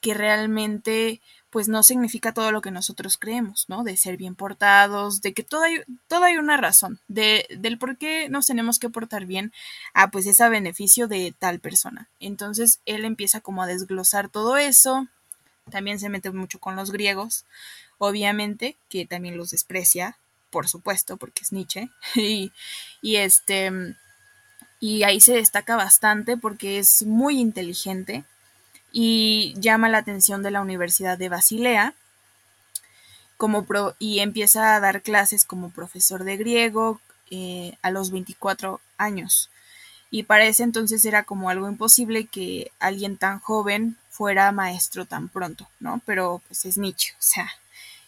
que 0.01 0.15
realmente 0.15 1.21
pues 1.51 1.69
no 1.69 1.83
significa 1.83 2.35
todo 2.35 2.53
lo 2.53 2.61
que 2.61 2.71
nosotros 2.71 3.17
creemos, 3.17 3.65
¿no? 3.69 3.83
De 3.83 3.97
ser 3.97 4.19
bien 4.19 4.35
portados, 4.35 5.23
de 5.23 5.33
que 5.33 5.43
todo 5.43 5.63
hay, 5.63 5.81
todo 6.07 6.25
hay 6.25 6.37
una 6.37 6.59
razón, 6.59 7.01
de, 7.09 7.47
del 7.59 7.79
por 7.79 7.97
qué 7.97 8.29
nos 8.29 8.47
tenemos 8.47 8.79
que 8.79 8.91
portar 8.91 9.25
bien, 9.25 9.53
a 9.95 10.11
pues 10.11 10.27
es 10.27 10.43
a 10.43 10.51
beneficio 10.51 11.09
de 11.09 11.35
tal 11.39 11.61
persona. 11.61 12.09
Entonces 12.21 12.81
él 12.85 13.07
empieza 13.07 13.41
como 13.41 13.63
a 13.63 13.67
desglosar 13.67 14.29
todo 14.29 14.59
eso, 14.59 15.09
también 15.71 15.99
se 15.99 16.11
mete 16.11 16.31
mucho 16.31 16.59
con 16.59 16.77
los 16.77 16.91
griegos, 16.93 17.47
obviamente, 17.99 18.77
que 18.89 19.07
también 19.07 19.39
los 19.39 19.51
desprecia, 19.51 20.19
por 20.51 20.69
supuesto, 20.69 21.17
porque 21.17 21.43
es 21.43 21.53
Nietzsche, 21.53 21.89
y, 22.15 22.53
y 23.01 23.17
este, 23.17 23.97
y 24.81 25.03
ahí 25.03 25.21
se 25.21 25.35
destaca 25.35 25.77
bastante 25.77 26.37
porque 26.37 26.79
es 26.79 27.03
muy 27.03 27.41
inteligente 27.41 28.25
y 28.93 29.55
llama 29.59 29.89
la 29.89 29.99
atención 29.99 30.43
de 30.43 30.51
la 30.51 30.61
Universidad 30.61 31.19
de 31.19 31.29
Basilea 31.29 31.95
como 33.37 33.67
y 33.99 34.21
empieza 34.21 34.75
a 34.75 34.81
dar 34.81 35.03
clases 35.03 35.45
como 35.45 35.71
profesor 35.71 36.25
de 36.25 36.37
griego 36.37 37.01
eh, 37.31 37.77
a 37.83 37.91
los 37.91 38.11
24 38.11 38.81
años. 38.97 39.51
Y 40.11 40.23
para 40.23 40.47
ese 40.47 40.63
entonces 40.63 41.05
era 41.05 41.25
como 41.25 41.51
algo 41.51 41.69
imposible 41.69 42.27
que 42.27 42.71
alguien 42.79 43.19
tan 43.19 43.41
joven 43.41 43.97
fuera 44.09 44.53
maestro 44.53 45.05
tan 45.05 45.29
pronto, 45.29 45.69
¿no? 45.81 46.01
Pero 46.07 46.41
pues 46.47 46.65
es 46.65 46.79
Nietzsche, 46.79 47.13
o 47.13 47.23
sea, 47.23 47.51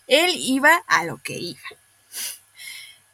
él 0.07 0.31
iba 0.37 0.83
a 0.87 1.05
lo 1.05 1.19
que 1.19 1.39
iba. 1.39 1.61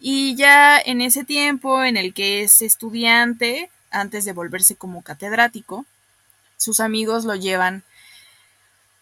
Y 0.06 0.36
ya 0.36 0.78
en 0.78 1.00
ese 1.00 1.24
tiempo 1.24 1.82
en 1.82 1.96
el 1.96 2.12
que 2.12 2.42
es 2.42 2.60
estudiante, 2.60 3.70
antes 3.90 4.26
de 4.26 4.34
volverse 4.34 4.76
como 4.76 5.00
catedrático, 5.00 5.86
sus 6.58 6.80
amigos 6.80 7.24
lo 7.24 7.34
llevan, 7.34 7.84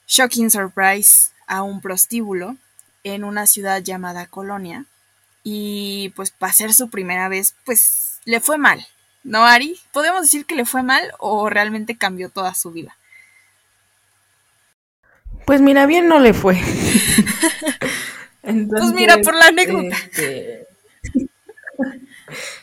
shocking 0.07 0.49
surprise, 0.49 1.31
a 1.49 1.65
un 1.65 1.81
prostíbulo 1.81 2.57
en 3.03 3.25
una 3.25 3.49
ciudad 3.49 3.83
llamada 3.83 4.27
Colonia. 4.27 4.85
Y 5.43 6.11
pues 6.15 6.31
para 6.31 6.53
ser 6.53 6.73
su 6.73 6.89
primera 6.89 7.29
vez, 7.29 7.57
pues 7.65 8.21
le 8.25 8.39
fue 8.39 8.57
mal. 8.57 8.87
¿No, 9.25 9.45
Ari? 9.45 9.81
¿Podemos 9.93 10.23
decir 10.23 10.47
que 10.47 10.55
le 10.55 10.67
fue 10.67 10.85
mal 10.85 11.03
o 11.19 11.51
realmente 11.51 11.99
cambió 11.99 12.29
toda 12.29 12.55
su 12.55 12.71
vida? 12.71 12.97
Pues 15.47 15.61
mira, 15.61 15.85
bien 15.87 16.07
no 16.07 16.21
le 16.21 16.33
fue. 16.33 16.55
pues 18.43 18.93
mira, 18.95 19.19
por 19.19 19.35
la 19.35 19.47
anécdota. 19.47 19.97
Este, 19.97 20.69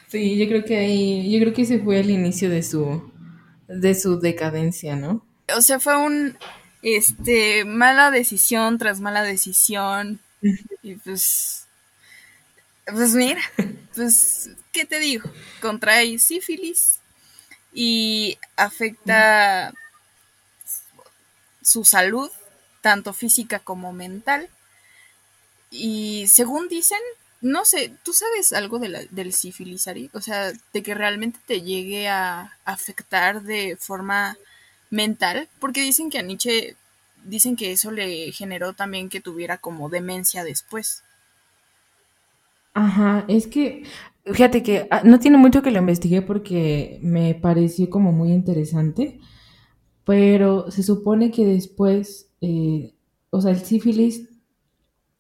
sí, 0.08 0.38
yo 0.38 0.48
creo 0.48 0.64
que 0.64 0.78
ahí, 0.78 1.32
yo 1.32 1.40
creo 1.40 1.54
que 1.54 1.64
ese 1.64 1.80
fue 1.80 2.00
el 2.00 2.10
inicio 2.10 2.50
de 2.50 2.64
su, 2.64 3.12
de 3.68 3.96
su 3.96 4.20
decadencia, 4.20 4.96
¿no? 4.96 5.26
O 5.56 5.62
sea, 5.62 5.80
fue 5.80 5.98
un, 5.98 6.38
este, 6.82 7.66
mala 7.66 8.12
decisión 8.12 8.78
tras 8.78 9.00
mala 9.00 9.24
decisión. 9.24 10.20
Y 10.82 10.96
pues, 10.96 11.68
pues 12.86 13.14
mira, 13.14 13.42
pues, 13.94 14.52
¿qué 14.72 14.86
te 14.86 15.00
digo? 15.00 15.30
Contrae 15.62 16.18
sífilis 16.20 17.00
y 17.74 18.38
afecta 18.56 19.74
su 21.62 21.84
salud 21.84 22.32
tanto 22.82 23.14
física 23.14 23.60
como 23.60 23.94
mental. 23.94 24.50
Y 25.70 26.26
según 26.28 26.68
dicen, 26.68 26.98
no 27.42 27.66
sé, 27.66 27.94
¿tú 28.04 28.14
sabes 28.14 28.54
algo 28.54 28.80
de 28.80 29.08
del 29.12 29.34
sífilis, 29.34 29.88
Ari? 29.88 30.10
O 30.14 30.22
sea, 30.22 30.52
de 30.74 30.84
que 30.84 30.94
realmente 30.94 31.40
te 31.46 31.62
llegue 31.62 32.08
a 32.08 32.54
afectar 32.66 33.44
de 33.44 33.78
forma 33.78 34.38
mental, 34.90 35.48
porque 35.60 35.82
dicen 35.82 36.10
que 36.10 36.20
a 36.20 36.22
Nietzsche, 36.22 36.76
dicen 37.26 37.56
que 37.56 37.72
eso 37.72 37.92
le 37.92 38.32
generó 38.32 38.74
también 38.74 39.10
que 39.10 39.22
tuviera 39.22 39.58
como 39.58 39.90
demencia 39.90 40.44
después. 40.44 41.04
Ajá, 42.74 43.26
es 43.28 43.48
que, 43.48 43.84
fíjate 44.26 44.64
que 44.64 44.88
ah, 44.92 45.02
no 45.04 45.20
tiene 45.20 45.38
mucho 45.38 45.62
que 45.62 45.72
lo 45.72 45.80
investigué 45.80 46.22
porque 46.22 47.00
me 47.02 47.36
pareció 47.36 47.90
como 47.90 48.12
muy 48.12 48.32
interesante, 48.32 49.20
pero 50.06 50.72
se 50.72 50.84
supone 50.84 51.32
que 51.32 51.46
después 51.46 52.30
eh, 52.42 52.94
o 53.32 53.42
sea, 53.42 53.52
el 53.52 53.60
sífilis, 53.60 54.29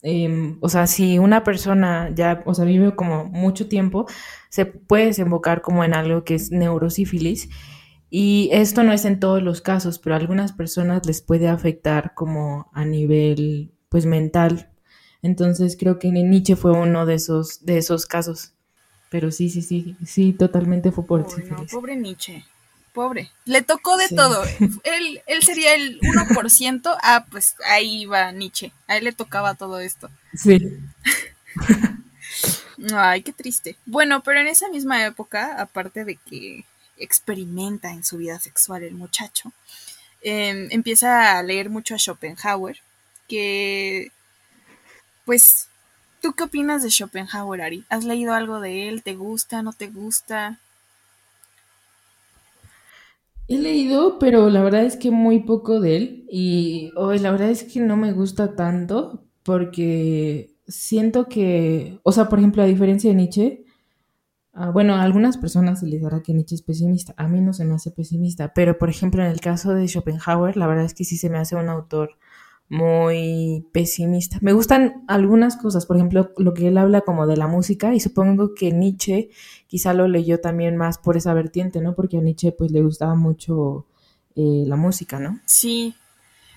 em, 0.02 0.58
o 0.62 0.70
sea, 0.70 0.88
si 0.88 1.20
una 1.20 1.44
persona 1.44 2.12
ya, 2.14 2.44
o 2.46 2.54
sea, 2.54 2.66
vive 2.66 2.96
como 2.96 3.26
mucho 3.26 3.68
tiempo, 3.68 4.06
se 4.50 4.66
puede 4.66 5.06
desembocar 5.06 5.62
como 5.62 5.84
en 5.84 5.94
algo 5.94 6.24
que 6.24 6.36
es 6.36 6.52
neurosífilis. 6.52 7.50
Y 8.10 8.50
esto 8.52 8.84
no 8.84 8.92
es 8.92 9.06
en 9.06 9.20
todos 9.20 9.44
los 9.44 9.62
casos, 9.62 10.00
pero 10.00 10.16
a 10.16 10.20
algunas 10.20 10.54
personas 10.54 11.06
les 11.06 11.22
puede 11.22 11.48
afectar 11.48 12.14
como 12.16 12.70
a 12.74 12.86
nivel, 12.86 13.72
pues, 13.90 14.06
mental. 14.06 14.72
Entonces 15.22 15.78
creo 15.78 16.00
que 16.00 16.10
Nietzsche 16.12 16.56
fue 16.56 16.72
uno 16.72 17.06
de 17.06 17.16
esos, 17.16 17.66
de 17.66 17.78
esos 17.78 18.06
casos. 18.06 18.54
Pero 19.12 19.32
sí, 19.32 19.50
sí, 19.50 19.62
sí, 19.62 19.96
sí, 20.06 20.34
totalmente 20.34 20.92
fue 20.92 21.06
por 21.06 21.22
el 21.22 21.28
sífilis. 21.28 21.72
pobre 21.72 21.96
Nietzsche 21.96 22.44
pobre. 23.00 23.32
Le 23.46 23.62
tocó 23.62 23.96
de 23.96 24.10
todo. 24.10 24.44
Él, 24.84 25.22
él 25.26 25.42
sería 25.42 25.74
el 25.74 26.02
1%. 26.02 26.98
Ah, 27.02 27.26
pues 27.32 27.56
ahí 27.66 28.06
va 28.06 28.34
Nietzsche. 28.34 28.74
A 28.88 28.98
él 28.98 29.06
le 29.06 29.14
tocaba 29.14 29.56
todo 29.56 29.80
esto. 29.80 30.10
Sí. 30.36 30.60
Ay, 32.94 33.22
qué 33.22 33.32
triste. 33.32 33.78
Bueno, 33.86 34.22
pero 34.22 34.42
en 34.42 34.48
esa 34.48 34.68
misma 34.68 35.06
época, 35.06 35.62
aparte 35.62 36.04
de 36.04 36.18
que 36.18 36.66
experimenta 36.98 37.92
en 37.92 38.04
su 38.04 38.18
vida 38.18 38.38
sexual 38.38 38.84
el 38.84 38.96
muchacho, 38.96 39.54
em, 40.22 40.68
empieza 40.70 41.38
a 41.38 41.44
leer 41.44 41.70
mucho 41.70 41.96
a 41.96 42.00
Schopenhauer, 42.00 42.82
que, 43.30 44.12
pues, 45.24 45.70
¿tú 46.22 46.34
qué 46.34 46.44
opinas 46.44 46.84
de 46.84 46.90
Schopenhauer, 46.90 47.62
Ari? 47.62 47.86
¿Has 47.88 48.04
leído 48.04 48.34
algo 48.34 48.60
de 48.60 48.90
él? 48.90 49.04
¿Te 49.04 49.16
gusta? 49.16 49.62
¿No 49.62 49.72
te 49.72 49.88
gusta? 49.88 50.60
He 53.50 53.58
leído, 53.58 54.20
pero 54.20 54.48
la 54.52 54.62
verdad 54.62 54.84
es 54.84 54.96
que 54.96 55.10
muy 55.10 55.40
poco 55.40 55.80
de 55.80 55.98
él 55.98 56.26
y 56.30 56.92
hoy 56.96 57.18
la 57.18 57.32
verdad 57.32 57.50
es 57.50 57.64
que 57.64 57.80
no 57.80 57.98
me 57.98 58.14
gusta 58.14 58.56
tanto 58.56 59.26
porque 59.42 60.56
siento 60.68 61.28
que, 61.28 62.00
o 62.04 62.12
sea, 62.12 62.30
por 62.30 62.38
ejemplo, 62.38 62.62
a 62.62 62.68
diferencia 62.68 63.10
de 63.10 63.16
Nietzsche, 63.16 63.66
ah, 64.54 64.70
bueno, 64.70 64.94
a 64.94 65.02
algunas 65.02 65.38
personas 65.38 65.80
se 65.80 65.88
les 65.88 66.04
dará 66.04 66.22
que 66.22 66.32
Nietzsche 66.32 66.54
es 66.54 66.62
pesimista, 66.62 67.16
a 67.18 67.28
mí 67.28 67.42
no 67.42 67.54
se 67.54 67.66
me 67.66 67.74
hace 67.74 67.90
pesimista, 67.90 68.54
pero 68.54 68.78
por 68.78 68.92
ejemplo 68.92 69.24
en 69.24 69.32
el 69.32 69.42
caso 69.42 69.74
de 69.74 69.88
Schopenhauer, 69.88 70.56
la 70.56 70.68
verdad 70.68 70.86
es 70.86 70.94
que 70.94 71.04
sí 71.04 71.18
se 71.18 71.32
me 71.32 71.40
hace 71.40 71.56
un 71.56 71.70
autor 71.70 72.20
muy 72.70 73.66
pesimista. 73.72 74.38
Me 74.42 74.54
gustan 74.54 75.04
algunas 75.08 75.58
cosas, 75.58 75.88
por 75.88 75.98
ejemplo, 75.98 76.32
lo 76.38 76.54
que 76.54 76.68
él 76.68 76.78
habla 76.78 77.02
como 77.02 77.26
de 77.26 77.36
la 77.36 77.48
música 77.48 77.96
y 77.96 78.00
supongo 78.00 78.54
que 78.54 78.72
Nietzsche 78.72 79.30
quizá 79.68 79.94
lo 79.94 80.08
leyó 80.08 80.40
también 80.40 80.78
más 80.78 81.00
por 81.00 81.18
esa 81.18 81.34
vertiente, 81.34 81.82
¿no? 81.82 81.96
Porque 81.96 82.18
a 82.18 82.22
Nietzsche 82.22 82.52
pues 82.52 82.72
le 82.72 82.84
gustaba 82.84 83.16
mucho 83.16 83.88
eh, 84.36 84.64
la 84.68 84.76
música, 84.76 85.20
¿no? 85.20 85.40
Sí. 85.46 85.96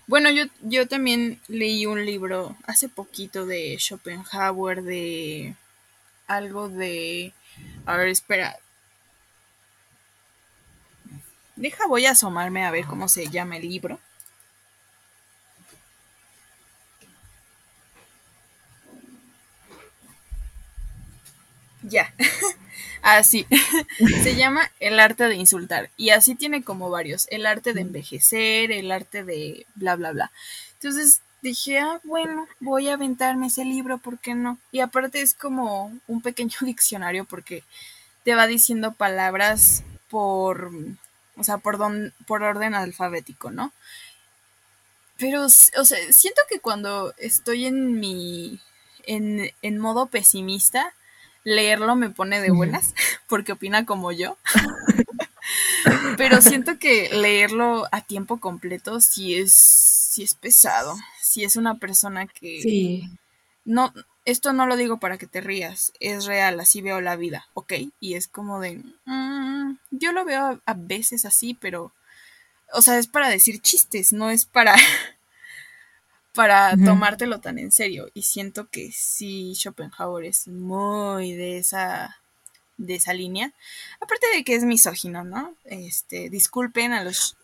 Bueno, 0.06 0.30
yo, 0.30 0.44
yo 0.62 0.86
también 0.86 1.40
leí 1.48 1.86
un 1.86 2.04
libro 2.04 2.56
hace 2.66 2.90
poquito 2.90 3.46
de 3.46 3.76
Schopenhauer, 3.78 4.82
de 4.82 5.56
algo 6.26 6.68
de... 6.68 7.32
A 7.86 7.96
ver, 7.96 8.08
espera. 8.08 8.56
Deja, 11.56 11.86
voy 11.86 12.04
a 12.04 12.10
asomarme 12.10 12.64
a 12.64 12.70
ver 12.70 12.84
cómo 12.84 13.08
se 13.08 13.28
llama 13.28 13.56
el 13.56 13.68
libro. 13.68 13.98
Ya. 21.82 22.12
así. 23.02 23.46
Se 24.22 24.36
llama 24.36 24.70
El 24.80 25.00
arte 25.00 25.24
de 25.24 25.34
insultar. 25.34 25.90
Y 25.96 26.10
así 26.10 26.34
tiene 26.34 26.62
como 26.62 26.90
varios. 26.90 27.26
El 27.30 27.46
arte 27.46 27.72
de 27.72 27.82
envejecer, 27.82 28.72
el 28.72 28.90
arte 28.90 29.24
de 29.24 29.66
bla, 29.74 29.96
bla, 29.96 30.12
bla. 30.12 30.32
Entonces 30.74 31.20
dije, 31.42 31.78
ah, 31.80 32.00
bueno, 32.04 32.46
voy 32.60 32.88
a 32.88 32.94
aventarme 32.94 33.48
ese 33.48 33.64
libro, 33.64 33.98
¿por 33.98 34.18
qué 34.18 34.34
no? 34.34 34.58
Y 34.70 34.80
aparte 34.80 35.20
es 35.20 35.34
como 35.34 35.92
un 36.06 36.22
pequeño 36.22 36.56
diccionario 36.60 37.24
porque 37.24 37.64
te 38.24 38.34
va 38.34 38.46
diciendo 38.46 38.92
palabras 38.92 39.82
por, 40.08 40.70
o 41.36 41.44
sea, 41.44 41.58
por, 41.58 41.78
don, 41.78 42.14
por 42.26 42.42
orden 42.42 42.74
alfabético, 42.74 43.50
¿no? 43.50 43.72
Pero, 45.18 45.44
o 45.44 45.48
sea, 45.48 45.98
siento 46.10 46.42
que 46.48 46.60
cuando 46.60 47.14
estoy 47.16 47.66
en 47.66 48.00
mi, 48.00 48.60
en, 49.04 49.50
en 49.62 49.78
modo 49.78 50.06
pesimista, 50.06 50.94
leerlo 51.44 51.96
me 51.96 52.10
pone 52.10 52.40
de 52.40 52.50
buenas, 52.50 52.94
porque 53.28 53.52
opina 53.52 53.84
como 53.86 54.12
yo. 54.12 54.36
Pero 56.16 56.40
siento 56.40 56.78
que 56.78 57.10
leerlo 57.12 57.86
a 57.90 58.02
tiempo 58.02 58.38
completo 58.38 59.00
sí 59.00 59.34
es, 59.34 59.52
sí 59.52 60.22
es 60.22 60.34
pesado. 60.34 60.96
Si 61.20 61.44
es 61.44 61.56
una 61.56 61.78
persona 61.78 62.26
que... 62.26 62.60
Sí. 62.62 63.10
No, 63.64 63.92
esto 64.24 64.52
no 64.52 64.66
lo 64.66 64.76
digo 64.76 64.98
para 64.98 65.18
que 65.18 65.26
te 65.26 65.40
rías, 65.40 65.92
es 66.00 66.26
real, 66.26 66.60
así 66.60 66.80
veo 66.80 67.00
la 67.00 67.16
vida, 67.16 67.46
¿ok? 67.54 67.74
Y 68.00 68.14
es 68.14 68.28
como 68.28 68.60
de... 68.60 68.82
Mm, 69.04 69.78
yo 69.90 70.12
lo 70.12 70.24
veo 70.24 70.60
a 70.64 70.74
veces 70.74 71.24
así, 71.24 71.54
pero... 71.54 71.92
O 72.74 72.82
sea, 72.82 72.98
es 72.98 73.06
para 73.06 73.28
decir 73.28 73.60
chistes, 73.60 74.12
no 74.12 74.30
es 74.30 74.46
para 74.46 74.74
para 76.34 76.76
tomártelo 76.76 77.40
tan 77.40 77.58
en 77.58 77.72
serio. 77.72 78.08
Y 78.14 78.22
siento 78.22 78.68
que 78.68 78.90
sí, 78.92 79.54
Schopenhauer 79.54 80.24
es 80.24 80.48
muy 80.48 81.32
de 81.32 81.58
esa 81.58 82.16
de 82.78 82.94
esa 82.94 83.12
línea. 83.12 83.52
Aparte 84.00 84.26
de 84.34 84.44
que 84.44 84.54
es 84.54 84.64
misógino, 84.64 85.24
¿no? 85.24 85.54
Este, 85.64 86.30
disculpen 86.30 86.92
a 86.92 87.04
los 87.04 87.36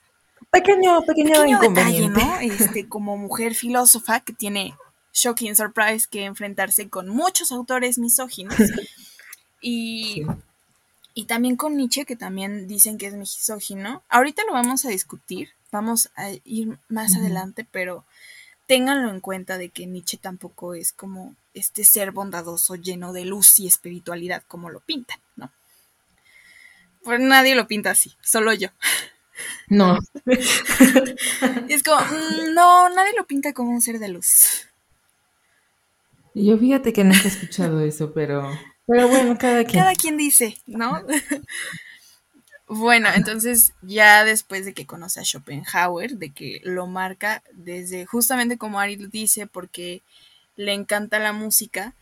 pequeño, 0.50 1.02
pequeño, 1.02 1.60
detalle, 1.60 2.08
¿no? 2.08 2.38
Este, 2.40 2.88
como 2.88 3.16
mujer 3.16 3.54
filósofa 3.54 4.20
que 4.20 4.32
tiene 4.32 4.74
shocking 5.12 5.56
surprise 5.56 6.06
que 6.08 6.24
enfrentarse 6.24 6.88
con 6.88 7.08
muchos 7.08 7.52
autores 7.52 7.98
misóginos. 7.98 8.56
Y, 9.60 10.24
y 11.14 11.24
también 11.24 11.56
con 11.56 11.76
Nietzsche, 11.76 12.04
que 12.04 12.14
también 12.14 12.68
dicen 12.68 12.96
que 12.96 13.08
es 13.08 13.14
misógino. 13.14 14.04
Ahorita 14.08 14.42
lo 14.46 14.52
vamos 14.52 14.84
a 14.84 14.88
discutir, 14.88 15.48
vamos 15.72 16.10
a 16.14 16.30
ir 16.44 16.78
más 16.88 17.16
adelante, 17.16 17.66
pero 17.68 18.04
ténganlo 18.68 19.10
en 19.10 19.20
cuenta 19.20 19.58
de 19.58 19.70
que 19.70 19.86
Nietzsche 19.86 20.18
tampoco 20.18 20.74
es 20.74 20.92
como 20.92 21.34
este 21.54 21.84
ser 21.84 22.12
bondadoso 22.12 22.76
lleno 22.76 23.12
de 23.12 23.24
luz 23.24 23.58
y 23.58 23.66
espiritualidad 23.66 24.44
como 24.46 24.68
lo 24.68 24.80
pintan, 24.80 25.18
¿no? 25.36 25.50
Pues 27.02 27.18
nadie 27.18 27.56
lo 27.56 27.66
pinta 27.66 27.90
así, 27.90 28.14
solo 28.20 28.52
yo. 28.52 28.68
No. 29.68 29.98
es 31.68 31.82
como, 31.82 31.98
mm, 31.98 32.54
no, 32.54 32.90
nadie 32.90 33.12
lo 33.16 33.26
pinta 33.26 33.54
como 33.54 33.70
un 33.70 33.80
ser 33.80 33.98
de 33.98 34.08
luz. 34.08 34.68
Yo 36.34 36.58
fíjate 36.58 36.92
que 36.92 37.04
no 37.04 37.14
he 37.14 37.26
escuchado 37.26 37.80
eso, 37.80 38.12
pero, 38.12 38.50
pero 38.86 39.08
bueno, 39.08 39.38
cada 39.38 39.64
quien. 39.64 39.82
Cada 39.82 39.94
quien 39.94 40.18
dice, 40.18 40.58
¿no? 40.66 41.02
Bueno, 42.68 43.08
entonces 43.14 43.72
ya 43.80 44.24
después 44.24 44.66
de 44.66 44.74
que 44.74 44.84
conoce 44.84 45.20
a 45.20 45.24
Schopenhauer, 45.24 46.18
de 46.18 46.30
que 46.30 46.60
lo 46.64 46.86
marca 46.86 47.42
desde 47.52 48.04
justamente 48.04 48.58
como 48.58 48.78
Ari 48.78 48.96
dice, 49.10 49.46
porque 49.46 50.02
le 50.56 50.74
encanta 50.74 51.18
la 51.18 51.32
música, 51.32 51.94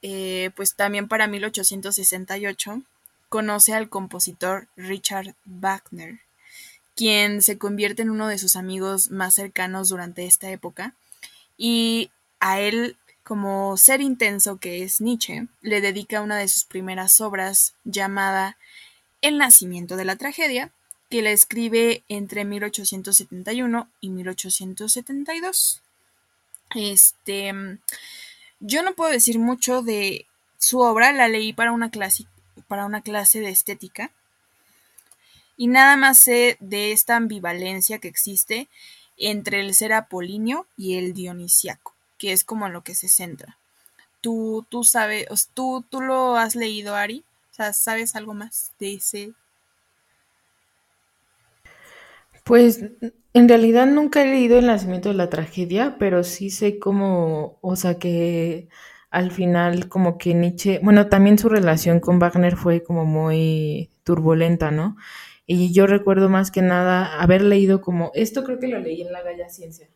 eh, 0.00 0.50
pues 0.56 0.74
también 0.74 1.06
para 1.06 1.26
1868 1.26 2.82
conoce 3.28 3.74
al 3.74 3.90
compositor 3.90 4.68
Richard 4.76 5.34
Wagner, 5.44 6.20
quien 6.96 7.42
se 7.42 7.58
convierte 7.58 8.02
en 8.02 8.10
uno 8.10 8.28
de 8.28 8.38
sus 8.38 8.56
amigos 8.56 9.10
más 9.10 9.34
cercanos 9.34 9.90
durante 9.90 10.24
esta 10.24 10.50
época, 10.50 10.94
y 11.58 12.10
a 12.40 12.58
él, 12.60 12.96
como 13.22 13.76
ser 13.76 14.00
intenso 14.00 14.56
que 14.56 14.82
es 14.82 15.02
Nietzsche, 15.02 15.46
le 15.60 15.82
dedica 15.82 16.22
una 16.22 16.38
de 16.38 16.48
sus 16.48 16.64
primeras 16.64 17.20
obras 17.20 17.74
llamada 17.84 18.56
el 19.24 19.38
nacimiento 19.38 19.96
de 19.96 20.04
la 20.04 20.16
tragedia, 20.16 20.70
que 21.08 21.22
la 21.22 21.30
escribe 21.30 22.02
entre 22.08 22.44
1871 22.44 23.88
y 24.00 24.10
1872. 24.10 25.80
Este, 26.74 27.78
yo 28.60 28.82
no 28.82 28.94
puedo 28.94 29.10
decir 29.10 29.38
mucho 29.38 29.80
de 29.80 30.26
su 30.58 30.80
obra, 30.80 31.12
la 31.12 31.28
leí 31.28 31.54
para 31.54 31.72
una 31.72 31.90
clase, 31.90 32.26
para 32.68 32.84
una 32.84 33.00
clase 33.00 33.40
de 33.40 33.48
estética. 33.48 34.10
Y 35.56 35.68
nada 35.68 35.96
más 35.96 36.18
sé 36.18 36.58
de 36.60 36.92
esta 36.92 37.16
ambivalencia 37.16 38.00
que 38.00 38.08
existe 38.08 38.68
entre 39.16 39.60
el 39.60 39.72
ser 39.74 39.94
apolíneo 39.94 40.66
y 40.76 40.98
el 40.98 41.14
dionisiaco, 41.14 41.94
que 42.18 42.32
es 42.32 42.44
como 42.44 42.66
en 42.66 42.74
lo 42.74 42.84
que 42.84 42.94
se 42.94 43.08
centra. 43.08 43.56
¿Tú, 44.20 44.66
tú 44.68 44.84
sabes, 44.84 45.26
tú, 45.54 45.82
tú 45.88 46.02
lo 46.02 46.36
has 46.36 46.56
leído, 46.56 46.94
Ari? 46.94 47.24
O 47.54 47.56
sea, 47.56 47.72
¿sabes 47.72 48.16
algo 48.16 48.34
más 48.34 48.72
de 48.80 48.94
ese? 48.94 49.32
Pues 52.42 52.84
en 53.32 53.48
realidad 53.48 53.86
nunca 53.86 54.24
he 54.24 54.26
leído 54.26 54.58
El 54.58 54.66
nacimiento 54.66 55.10
de 55.10 55.14
la 55.14 55.30
tragedia, 55.30 55.94
pero 55.96 56.24
sí 56.24 56.50
sé 56.50 56.80
cómo, 56.80 57.58
o 57.60 57.76
sea, 57.76 58.00
que 58.00 58.66
al 59.08 59.30
final 59.30 59.88
como 59.88 60.18
que 60.18 60.34
Nietzsche, 60.34 60.80
bueno, 60.82 61.06
también 61.06 61.38
su 61.38 61.48
relación 61.48 62.00
con 62.00 62.18
Wagner 62.18 62.56
fue 62.56 62.82
como 62.82 63.04
muy 63.04 63.88
turbulenta, 64.02 64.72
¿no? 64.72 64.96
Y 65.46 65.72
yo 65.72 65.86
recuerdo 65.86 66.28
más 66.28 66.50
que 66.50 66.60
nada 66.60 67.22
haber 67.22 67.42
leído 67.42 67.80
como, 67.80 68.10
esto 68.14 68.42
creo 68.42 68.58
que 68.58 68.66
lo 68.66 68.80
leí 68.80 69.00
en 69.02 69.12
la 69.12 69.22
Galla 69.22 69.48
Ciencia, 69.48 69.86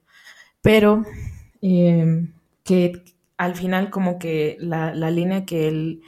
pero 0.62 1.04
em, 1.60 2.32
que 2.62 3.02
al 3.36 3.56
final 3.56 3.90
como 3.90 4.20
que 4.20 4.56
la, 4.60 4.94
la 4.94 5.10
línea 5.10 5.44
que 5.44 5.66
él 5.66 6.02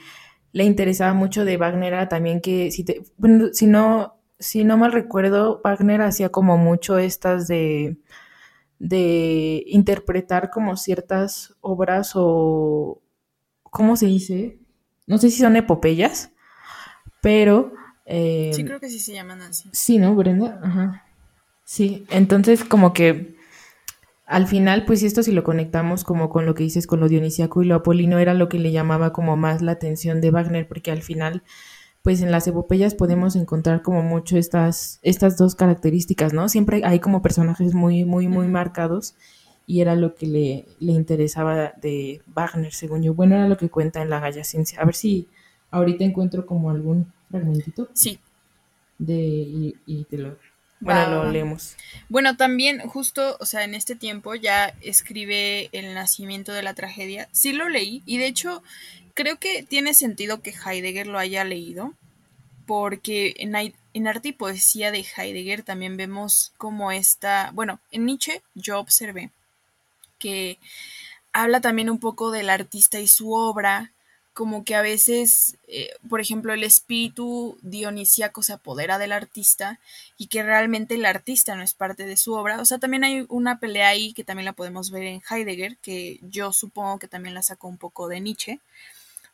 le 0.51 0.63
interesaba 0.63 1.13
mucho 1.13 1.45
de 1.45 1.57
Wagner 1.57 1.93
era 1.93 2.09
también 2.09 2.41
que, 2.41 2.71
si, 2.71 2.83
te, 2.83 3.03
bueno, 3.17 3.49
si, 3.53 3.67
no, 3.67 4.15
si 4.39 4.63
no 4.63 4.77
mal 4.77 4.91
recuerdo, 4.91 5.61
Wagner 5.63 6.01
hacía 6.01 6.29
como 6.29 6.57
mucho 6.57 6.97
estas 6.97 7.47
de, 7.47 7.97
de 8.79 9.63
interpretar 9.67 10.49
como 10.49 10.75
ciertas 10.75 11.55
obras 11.61 12.11
o, 12.15 13.01
¿cómo 13.63 13.95
se 13.95 14.07
dice? 14.07 14.59
No 15.07 15.17
sé 15.17 15.29
si 15.29 15.39
son 15.39 15.55
epopeyas, 15.55 16.31
pero... 17.21 17.73
Eh, 18.05 18.51
sí, 18.53 18.65
creo 18.65 18.79
que 18.79 18.89
sí 18.89 18.99
se 18.99 19.13
llaman 19.13 19.41
así. 19.41 19.69
Sí, 19.71 19.97
¿no, 19.97 20.15
Brenda? 20.15 20.59
Ajá. 20.63 21.05
Sí, 21.63 22.05
entonces 22.09 22.65
como 22.65 22.91
que 22.91 23.35
al 24.31 24.47
final, 24.47 24.85
pues 24.85 25.03
esto 25.03 25.23
si 25.23 25.33
lo 25.33 25.43
conectamos 25.43 26.05
como 26.05 26.29
con 26.29 26.45
lo 26.45 26.55
que 26.55 26.63
dices 26.63 26.87
con 26.87 27.01
lo 27.01 27.09
dionisiaco 27.09 27.61
y 27.61 27.65
lo 27.65 27.75
apolino, 27.75 28.17
era 28.17 28.33
lo 28.33 28.47
que 28.47 28.59
le 28.59 28.71
llamaba 28.71 29.11
como 29.11 29.35
más 29.35 29.61
la 29.61 29.73
atención 29.73 30.21
de 30.21 30.31
Wagner, 30.31 30.69
porque 30.69 30.89
al 30.89 31.01
final, 31.01 31.43
pues 32.01 32.21
en 32.21 32.31
las 32.31 32.47
epopeyas 32.47 32.95
podemos 32.95 33.35
encontrar 33.35 33.81
como 33.81 34.03
mucho 34.03 34.37
estas, 34.37 34.99
estas 35.01 35.37
dos 35.37 35.55
características, 35.55 36.31
¿no? 36.31 36.47
Siempre 36.47 36.81
hay 36.85 36.99
como 36.99 37.21
personajes 37.21 37.73
muy, 37.73 38.05
muy, 38.05 38.29
muy 38.29 38.47
marcados 38.47 39.15
y 39.67 39.81
era 39.81 39.95
lo 39.95 40.15
que 40.15 40.27
le, 40.27 40.65
le 40.79 40.93
interesaba 40.93 41.73
de 41.81 42.21
Wagner, 42.33 42.71
según 42.71 43.03
yo. 43.03 43.13
Bueno, 43.13 43.35
era 43.35 43.49
lo 43.49 43.57
que 43.57 43.69
cuenta 43.69 44.01
en 44.01 44.09
la 44.09 44.21
Galla 44.21 44.45
Ciencia. 44.45 44.79
A 44.81 44.85
ver 44.85 44.95
si 44.95 45.27
ahorita 45.71 46.05
encuentro 46.05 46.45
como 46.45 46.69
algún 46.69 47.11
fragmentito. 47.29 47.89
Sí. 47.91 48.17
De, 48.97 49.13
y, 49.13 49.75
y 49.85 50.05
te 50.05 50.17
lo 50.17 50.37
Bueno, 50.81 51.23
lo 51.23 51.31
leemos. 51.31 51.75
Bueno, 52.09 52.35
también 52.35 52.79
justo, 52.81 53.37
o 53.39 53.45
sea, 53.45 53.63
en 53.63 53.75
este 53.75 53.95
tiempo 53.95 54.35
ya 54.35 54.73
escribe 54.81 55.69
El 55.71 55.93
nacimiento 55.93 56.51
de 56.51 56.63
la 56.63 56.73
tragedia. 56.73 57.29
Sí 57.31 57.53
lo 57.53 57.69
leí 57.69 58.01
y 58.05 58.17
de 58.17 58.25
hecho 58.25 58.63
creo 59.13 59.37
que 59.37 59.63
tiene 59.63 59.93
sentido 59.93 60.41
que 60.41 60.53
Heidegger 60.53 61.07
lo 61.07 61.19
haya 61.19 61.43
leído 61.43 61.93
porque 62.65 63.35
en, 63.37 63.55
en 63.93 64.07
arte 64.07 64.29
y 64.29 64.33
poesía 64.33 64.91
de 64.91 65.05
Heidegger 65.15 65.63
también 65.63 65.97
vemos 65.97 66.51
como 66.57 66.91
esta, 66.91 67.51
bueno, 67.53 67.79
en 67.91 68.05
Nietzsche 68.05 68.41
yo 68.55 68.79
observé 68.79 69.29
que 70.17 70.57
habla 71.33 71.61
también 71.61 71.89
un 71.89 71.99
poco 71.99 72.31
del 72.31 72.49
artista 72.49 72.99
y 72.99 73.07
su 73.07 73.33
obra, 73.33 73.91
como 74.33 74.63
que 74.63 74.75
a 74.75 74.81
veces, 74.81 75.57
eh, 75.67 75.89
por 76.09 76.21
ejemplo, 76.21 76.53
el 76.53 76.63
espíritu 76.63 77.57
dionisíaco 77.61 78.43
se 78.43 78.53
apodera 78.53 78.97
del 78.97 79.11
artista 79.11 79.79
y 80.17 80.27
que 80.27 80.43
realmente 80.43 80.95
el 80.95 81.05
artista 81.05 81.55
no 81.55 81.63
es 81.63 81.73
parte 81.73 82.05
de 82.05 82.17
su 82.17 82.33
obra. 82.33 82.61
O 82.61 82.65
sea, 82.65 82.77
también 82.77 83.03
hay 83.03 83.25
una 83.29 83.59
pelea 83.59 83.89
ahí 83.89 84.13
que 84.13 84.23
también 84.23 84.45
la 84.45 84.53
podemos 84.53 84.89
ver 84.91 85.03
en 85.03 85.21
Heidegger, 85.29 85.77
que 85.77 86.19
yo 86.21 86.53
supongo 86.53 86.99
que 86.99 87.07
también 87.07 87.35
la 87.35 87.43
sacó 87.43 87.67
un 87.67 87.77
poco 87.77 88.07
de 88.07 88.21
Nietzsche. 88.21 88.59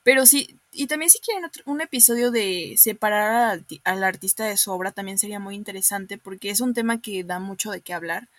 Pero 0.08 0.26
sí, 0.26 0.58
y 0.72 0.88
también 0.88 1.10
si 1.10 1.20
quieren 1.20 1.50
un 1.66 1.82
episodio 1.82 2.32
de 2.32 2.76
separar 2.78 3.62
al, 3.84 4.04
artista 4.04 4.46
de 4.46 4.58
su 4.58 4.72
obra, 4.72 4.94
también 4.94 5.18
sería 5.20 5.40
muy 5.40 5.54
interesante 5.56 6.18
porque 6.18 6.50
es 6.50 6.62
un 6.62 6.74
tema 6.74 7.02
que 7.02 7.24
da 7.24 7.40
mucho 7.40 7.72
de 7.72 7.82
qué 7.82 7.94
hablar. 7.94 8.30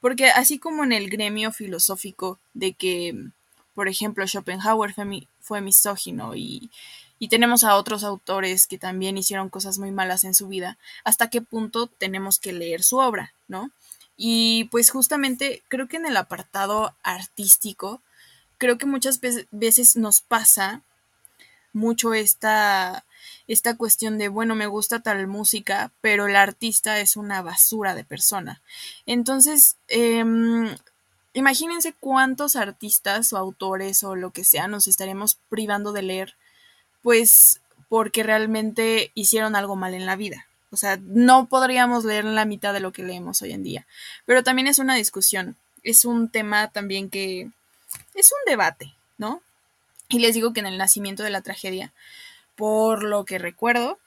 Porque 0.00 0.26
así 0.30 0.58
como 0.58 0.84
en 0.84 0.92
el 0.92 1.08
gremio 1.08 1.52
filosófico 1.52 2.40
de 2.54 2.72
que, 2.72 3.14
por 3.74 3.88
ejemplo, 3.88 4.26
Schopenhauer 4.26 4.94
fue, 5.42 5.60
misógino 5.60 6.34
y, 6.34 6.70
y 7.18 7.28
tenemos 7.28 7.64
a 7.64 7.76
otros 7.76 8.04
autores 8.04 8.66
que 8.66 8.78
también 8.78 9.18
hicieron 9.18 9.48
cosas 9.48 9.78
muy 9.78 9.90
malas 9.90 10.24
en 10.24 10.34
su 10.34 10.48
vida, 10.48 10.78
¿hasta 11.04 11.30
qué 11.30 11.42
punto 11.42 11.86
tenemos 11.86 12.38
que 12.38 12.52
leer 12.52 12.82
su 12.82 12.98
obra, 12.98 13.34
no? 13.48 13.70
Y 14.16 14.64
pues 14.70 14.90
justamente 14.90 15.62
creo 15.68 15.88
que 15.88 15.96
en 15.96 16.06
el 16.06 16.16
apartado 16.16 16.94
artístico, 17.02 18.02
creo 18.58 18.78
que 18.78 18.86
muchas 18.86 19.20
veces 19.50 19.96
nos 19.96 20.20
pasa 20.20 20.82
mucho 21.72 22.14
esta, 22.14 23.04
esta 23.48 23.76
cuestión 23.76 24.18
de, 24.18 24.28
bueno, 24.28 24.54
me 24.54 24.66
gusta 24.66 25.00
tal 25.00 25.26
música, 25.26 25.90
pero 26.00 26.26
el 26.26 26.36
artista 26.36 27.00
es 27.00 27.16
una 27.16 27.42
basura 27.42 27.94
de 27.94 28.04
persona. 28.04 28.62
Entonces, 29.06 29.76
em, 29.88 30.76
imagínense 31.34 31.94
cuántos 31.98 32.56
artistas 32.56 33.32
o 33.32 33.38
autores 33.38 34.04
o 34.04 34.14
lo 34.14 34.30
que 34.30 34.44
sea 34.44 34.68
nos 34.68 34.86
estaremos 34.86 35.38
privando 35.48 35.92
de 35.92 36.02
leer, 36.02 36.34
pues 37.02 37.60
porque 37.88 38.22
realmente 38.22 39.10
hicieron 39.14 39.54
algo 39.54 39.76
mal 39.76 39.94
en 39.94 40.06
la 40.06 40.16
vida. 40.16 40.46
O 40.70 40.76
sea, 40.76 40.98
no 41.02 41.46
podríamos 41.46 42.04
leer 42.04 42.24
la 42.24 42.46
mitad 42.46 42.72
de 42.72 42.80
lo 42.80 42.92
que 42.92 43.02
leemos 43.02 43.42
hoy 43.42 43.52
en 43.52 43.62
día. 43.62 43.86
Pero 44.24 44.42
también 44.42 44.66
es 44.68 44.78
una 44.78 44.94
discusión, 44.94 45.56
es 45.82 46.06
un 46.06 46.30
tema 46.30 46.68
también 46.68 47.10
que 47.10 47.50
es 48.14 48.32
un 48.32 48.38
debate, 48.46 48.94
¿no? 49.18 49.42
Y 50.08 50.20
les 50.20 50.34
digo 50.34 50.52
que 50.52 50.60
en 50.60 50.66
el 50.66 50.78
nacimiento 50.78 51.22
de 51.22 51.30
la 51.30 51.42
tragedia, 51.42 51.92
por 52.56 53.02
lo 53.02 53.24
que 53.24 53.38
recuerdo, 53.38 53.98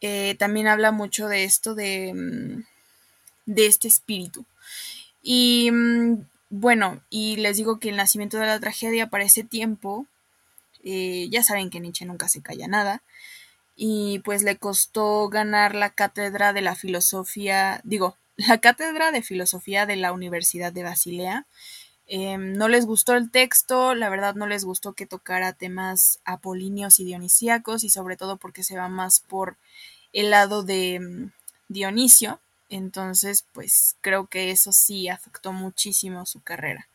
eh, 0.00 0.34
también 0.38 0.68
habla 0.68 0.92
mucho 0.92 1.28
de 1.28 1.44
esto 1.44 1.74
de, 1.74 2.14
mm, 2.14 2.64
de 3.46 3.66
este 3.66 3.88
espíritu. 3.88 4.46
Y 5.22 5.70
mm, 5.70 6.24
bueno, 6.50 7.02
y 7.10 7.36
les 7.36 7.56
digo 7.56 7.78
que 7.78 7.90
el 7.90 7.96
nacimiento 7.96 8.38
de 8.38 8.46
la 8.46 8.60
tragedia 8.60 9.08
para 9.08 9.24
ese 9.24 9.44
tiempo, 9.44 10.06
eh, 10.84 11.28
ya 11.30 11.42
saben 11.42 11.70
que 11.70 11.80
Nietzsche 11.80 12.06
nunca 12.06 12.28
se 12.28 12.42
calla 12.42 12.68
nada, 12.68 13.02
y 13.76 14.20
pues 14.20 14.42
le 14.42 14.56
costó 14.56 15.28
ganar 15.28 15.74
la 15.74 15.90
cátedra 15.90 16.52
de 16.52 16.62
la 16.62 16.74
filosofía, 16.74 17.80
digo, 17.84 18.16
la 18.36 18.58
cátedra 18.58 19.12
de 19.12 19.22
filosofía 19.22 19.86
de 19.86 19.96
la 19.96 20.12
Universidad 20.12 20.72
de 20.72 20.84
Basilea, 20.84 21.46
Em, 22.10 22.54
no 22.54 22.68
les 22.68 22.86
gustó 22.86 23.14
el 23.14 23.30
texto, 23.30 23.94
la 23.94 24.08
verdad 24.08 24.34
no 24.34 24.46
les 24.46 24.64
gustó 24.64 24.94
que 24.94 25.04
tocara 25.04 25.52
temas 25.52 26.20
apolíneos 26.24 27.00
y 27.00 27.04
dionisíacos 27.04 27.84
y 27.84 27.90
sobre 27.90 28.16
todo 28.16 28.38
porque 28.38 28.64
se 28.64 28.78
va 28.78 28.88
más 28.88 29.20
por 29.20 29.58
el 30.14 30.30
lado 30.30 30.62
de 30.62 31.00
mm, 31.00 31.32
Dionisio. 31.68 32.40
Entonces, 32.68 33.46
pues 33.52 33.96
creo 34.00 34.26
que 34.26 34.50
eso 34.50 34.72
sí 34.72 35.08
afectó 35.08 35.52
muchísimo 35.52 36.26
su 36.26 36.40
carrera. 36.40 36.88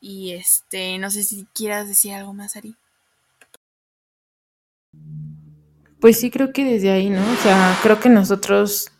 Y 0.00 0.32
este, 0.32 0.98
no 0.98 1.10
sé 1.10 1.22
si 1.22 1.46
quieras 1.54 1.88
decir 1.88 2.14
algo 2.14 2.32
más, 2.32 2.56
Ari. 2.56 2.76
Pues 6.00 6.18
sí, 6.18 6.30
creo 6.30 6.52
que 6.52 6.64
desde 6.64 6.90
ahí, 6.90 7.10
¿no? 7.10 7.20
O 7.20 7.36
sea, 7.36 7.78
creo 7.82 8.00
que 8.00 8.08
nosotros 8.08 8.90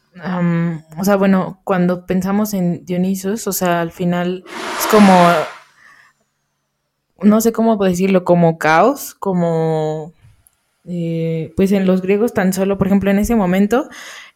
o 0.98 1.04
sea, 1.04 1.16
bueno, 1.16 1.60
cuando 1.64 2.04
pensamos 2.06 2.52
en 2.52 2.84
Dionisos, 2.84 3.46
o 3.46 3.52
sea, 3.52 3.80
al 3.80 3.92
final 3.92 4.44
es 4.78 4.86
como, 4.88 5.12
no 7.22 7.40
sé 7.40 7.52
cómo 7.52 7.76
decirlo, 7.76 8.24
como 8.24 8.58
caos, 8.58 9.14
como, 9.14 10.12
eh, 10.86 11.52
pues 11.56 11.72
en 11.72 11.86
los 11.86 12.00
griegos 12.00 12.32
tan 12.32 12.52
solo, 12.52 12.78
por 12.78 12.86
ejemplo, 12.86 13.10
en 13.10 13.18
ese 13.18 13.34
momento 13.36 13.88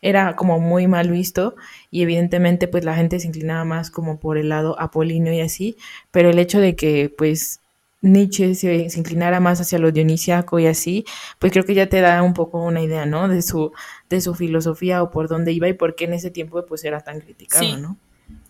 era 0.03 0.37
como 0.37 0.61
muy 0.61 0.87
mal 0.87 1.11
visto 1.11 1.57
y 1.91 2.03
evidentemente 2.03 2.69
pues 2.69 2.85
la 2.85 2.95
gente 2.95 3.19
se 3.19 3.27
inclinaba 3.27 3.65
más 3.65 3.91
como 3.91 4.21
por 4.21 4.37
el 4.37 4.51
lado 4.51 4.79
apolíneo 4.79 5.33
y 5.33 5.41
así, 5.41 5.77
pero 6.11 6.31
el 6.31 6.39
hecho 6.39 6.61
de 6.61 6.77
que 6.77 7.13
pues 7.17 7.61
Nietzsche 8.03 8.55
se, 8.55 8.99
inclinara 8.99 9.41
más 9.41 9.61
hacia 9.63 9.79
lo 9.79 9.91
dionisiaco 9.91 10.59
y 10.59 10.67
así, 10.67 11.07
pues 11.39 11.53
creo 11.53 11.65
que 11.65 11.75
ya 11.75 11.89
te 11.89 12.03
da 12.03 12.23
un 12.23 12.35
poco 12.35 12.63
una 12.63 12.83
idea, 12.83 13.07
¿no? 13.07 13.29
De 13.29 13.41
su, 13.41 13.73
de 14.11 14.21
su 14.21 14.35
filosofía 14.35 15.03
o 15.03 15.11
por 15.11 15.29
dónde 15.29 15.53
iba 15.53 15.69
y 15.69 15.73
por 15.73 15.95
qué 15.95 16.05
en 16.05 16.13
ese 16.13 16.31
tiempo 16.31 16.65
pues 16.67 16.85
era 16.85 17.01
tan 17.01 17.21
criticado, 17.21 17.79
¿no? 17.79 17.97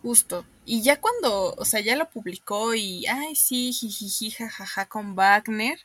Justo. 0.02 0.44
Y 0.66 0.82
ya 0.82 1.00
cuando, 1.00 1.54
o 1.54 1.64
sea, 1.64 1.80
ya 1.80 1.94
lo 1.94 2.08
publicó 2.10 2.74
y, 2.74 3.06
ay, 3.06 3.36
sí, 3.36 3.72
jijiji, 3.72 4.30
jajaja, 4.30 4.86
con 4.86 5.14
Wagner, 5.14 5.78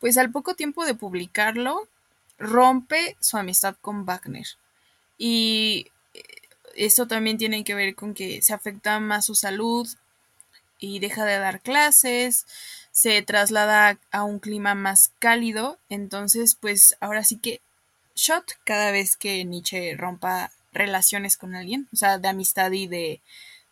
pues 0.00 0.16
al 0.18 0.30
poco 0.30 0.54
tiempo 0.54 0.84
de 0.84 0.94
publicarlo, 0.94 1.88
rompe 2.38 3.16
su 3.20 3.36
amistad 3.36 3.76
con 3.80 4.04
Wagner. 4.04 4.46
Y 5.18 5.90
eh, 6.14 6.22
esto 6.76 7.06
también 7.06 7.38
tiene 7.38 7.64
que 7.64 7.74
ver 7.74 7.94
con 7.94 8.14
que 8.14 8.42
se 8.42 8.54
afecta 8.54 9.00
más 9.00 9.26
su 9.26 9.34
salud 9.34 9.88
y 10.78 10.98
deja 10.98 11.24
de 11.24 11.38
dar 11.38 11.60
clases, 11.60 12.46
se 12.90 13.22
traslada 13.22 13.98
a 14.10 14.22
un 14.24 14.38
clima 14.38 14.74
más 14.74 15.12
cálido, 15.18 15.78
entonces 15.88 16.54
pues 16.54 16.96
ahora 17.00 17.24
sí 17.24 17.38
que 17.38 17.60
shot 18.14 18.52
cada 18.64 18.90
vez 18.90 19.16
que 19.16 19.44
Nietzsche 19.44 19.96
rompa 19.96 20.52
relaciones 20.72 21.36
con 21.36 21.54
alguien, 21.54 21.88
o 21.92 21.96
sea, 21.96 22.18
de 22.18 22.28
amistad 22.28 22.70
y 22.72 22.86
de 22.86 23.20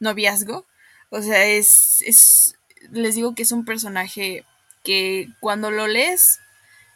noviazgo. 0.01 0.67
O 1.11 1.21
sea, 1.21 1.45
es, 1.45 2.03
es, 2.07 2.57
les 2.91 3.15
digo 3.15 3.35
que 3.35 3.43
es 3.43 3.53
un 3.53 3.65
personaje 3.65 4.45
que 4.83 5.29
cuando 5.41 5.71
lo 5.71 5.87
lees 5.87 6.41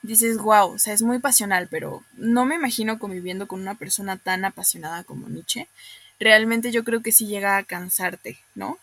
dices, 0.02 0.38
wow, 0.38 0.72
o 0.72 0.78
sea, 0.78 0.94
es 0.94 1.02
muy 1.02 1.18
pasional, 1.18 1.68
pero 1.70 2.02
no 2.14 2.44
me 2.44 2.54
imagino 2.54 2.98
conviviendo 2.98 3.46
con 3.48 3.60
una 3.60 3.74
persona 3.74 4.16
tan 4.16 4.44
apasionada 4.44 5.04
como 5.04 5.28
Nietzsche. 5.28 5.68
Realmente 6.18 6.70
yo 6.70 6.84
creo 6.84 7.02
que 7.02 7.12
sí 7.12 7.26
llega 7.26 7.56
a 7.56 7.64
cansarte, 7.64 8.38
¿no? 8.54 8.78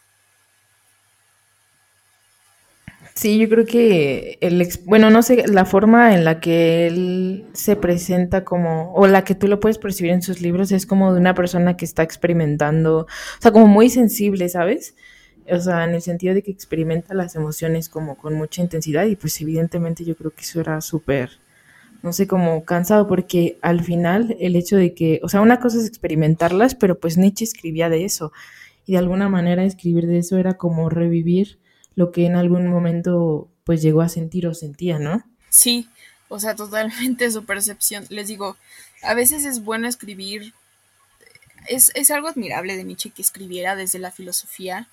Sí, 3.16 3.38
yo 3.38 3.48
creo 3.48 3.66
que 3.66 4.38
el, 4.42 4.68
bueno, 4.86 5.10
no 5.12 5.22
sé, 5.22 5.46
la 5.48 5.66
forma 5.66 6.16
en 6.16 6.26
la 6.26 6.40
que 6.40 6.88
él 6.88 7.46
se 7.54 7.76
presenta 7.76 8.44
como, 8.44 8.92
o 8.94 9.06
la 9.08 9.24
que 9.24 9.36
tú 9.36 9.48
lo 9.48 9.60
puedes 9.60 9.78
percibir 9.78 10.12
en 10.12 10.24
sus 10.24 10.42
libros 10.42 10.72
es 10.72 10.86
como 10.88 11.14
de 11.14 11.20
una 11.20 11.36
persona 11.36 11.78
que 11.78 11.86
está 11.86 12.02
experimentando, 12.02 13.02
o 13.02 13.08
sea, 13.42 13.52
como 13.52 13.68
muy 13.68 13.90
sensible, 13.90 14.50
¿sabes? 14.50 14.96
O 15.50 15.60
sea, 15.60 15.84
en 15.84 15.96
el 15.96 16.02
sentido 16.02 16.34
de 16.34 16.44
que 16.44 16.52
experimenta 16.52 17.14
las 17.14 17.36
emociones 17.36 17.90
como 17.90 18.18
con 18.18 18.36
mucha 18.36 18.62
intensidad 18.62 19.06
y 19.06 19.16
pues 19.16 19.40
evidentemente 19.42 20.06
yo 20.06 20.16
creo 20.16 20.32
que 20.32 20.42
eso 20.42 20.60
era 20.60 20.80
súper, 20.82 21.40
no 22.02 22.14
sé, 22.14 22.28
como 22.28 22.64
cansado 22.66 23.08
porque 23.08 23.58
al 23.62 23.84
final 23.84 24.36
el 24.40 24.56
hecho 24.56 24.78
de 24.78 24.94
que, 24.94 25.20
o 25.24 25.30
sea, 25.30 25.42
una 25.42 25.60
cosa 25.60 25.78
es 25.78 25.88
experimentarlas, 25.88 26.76
pero 26.76 27.00
pues 27.00 27.18
Nietzsche 27.18 27.44
escribía 27.44 27.90
de 27.90 28.06
eso 28.06 28.32
y 28.86 28.94
de 28.94 28.98
alguna 29.00 29.30
manera 29.30 29.64
escribir 29.64 30.08
de 30.08 30.20
eso 30.20 30.38
era 30.38 30.56
como 30.56 30.90
revivir 30.90 31.60
lo 31.96 32.12
que 32.12 32.26
en 32.26 32.36
algún 32.36 32.68
momento 32.68 33.50
pues 33.64 33.82
llegó 33.82 34.02
a 34.02 34.10
sentir 34.10 34.48
o 34.48 34.54
sentía, 34.54 35.00
¿no? 35.00 35.24
Sí, 35.50 35.88
o 36.28 36.40
sea, 36.40 36.56
totalmente 36.56 37.30
su 37.32 37.46
percepción. 37.46 38.06
Les 38.10 38.28
digo, 38.28 38.58
a 39.04 39.14
veces 39.14 39.46
es 39.46 39.64
bueno 39.64 39.88
escribir, 39.88 40.54
es, 41.68 41.92
es 41.96 42.12
algo 42.12 42.28
admirable 42.28 42.76
de 42.76 42.84
Nietzsche 42.84 43.12
que 43.12 43.22
escribiera 43.22 43.76
desde 43.76 44.00
la 44.00 44.12
filosofía 44.12 44.88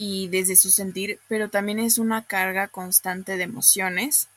y 0.00 0.28
desde 0.28 0.54
su 0.54 0.70
sentir, 0.70 1.18
pero 1.26 1.50
también 1.50 1.80
es 1.80 1.98
una 1.98 2.22
carga 2.22 2.68
constante 2.68 3.36
de 3.36 3.42
emociones 3.42 4.28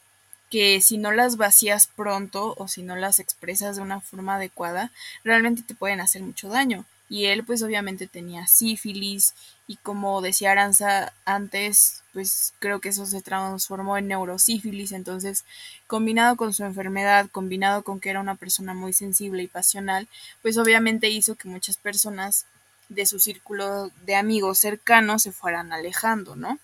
que 0.50 0.82
si 0.82 0.98
no 0.98 1.12
las 1.12 1.38
vacías 1.38 1.86
pronto 1.86 2.56
o 2.58 2.68
si 2.68 2.82
no 2.82 2.96
las 2.96 3.20
expresas 3.20 3.76
de 3.76 3.84
una 3.84 4.02
forma 4.02 4.36
adecuada, 4.36 4.92
realmente 5.24 5.62
te 5.62 5.76
pueden 5.76 6.02
hacer 6.02 6.24
mucho 6.24 6.50
daño. 6.50 6.84
y 7.10 7.26
él 7.26 7.44
pues 7.44 7.62
obviamente 7.62 8.08
tenía 8.08 8.48
sífilis 8.48 9.34
y 9.68 9.76
como 9.78 10.22
decía 10.22 10.52
Aranza 10.54 11.14
antes, 11.26 12.04
pues 12.14 12.54
creo 12.60 12.80
que 12.80 12.90
eso 12.90 13.06
se 13.06 13.22
transformó 13.22 13.98
en 13.98 14.08
neurosífilis, 14.08 14.94
entonces 14.94 15.44
combinado 15.88 16.38
con 16.38 16.54
su 16.54 16.64
enfermedad, 16.64 17.30
combinado 17.30 17.84
con 17.84 18.00
que 18.00 18.10
era 18.12 18.22
una 18.22 18.36
persona 18.36 18.74
muy 18.74 18.94
sensible 18.94 19.44
y 19.44 19.48
pasional, 19.48 20.08
pues 20.42 20.58
obviamente 20.58 21.10
hizo 21.10 21.36
que 21.36 21.50
muchas 21.50 21.78
personas 21.78 22.46
de 22.92 23.06
su 23.06 23.20
círculo 23.20 23.90
de 24.06 24.16
amigos 24.16 24.60
cercanos 24.60 25.24
se 25.24 25.32
fueran 25.32 25.72
alejando, 25.72 26.36
¿no? 26.36 26.60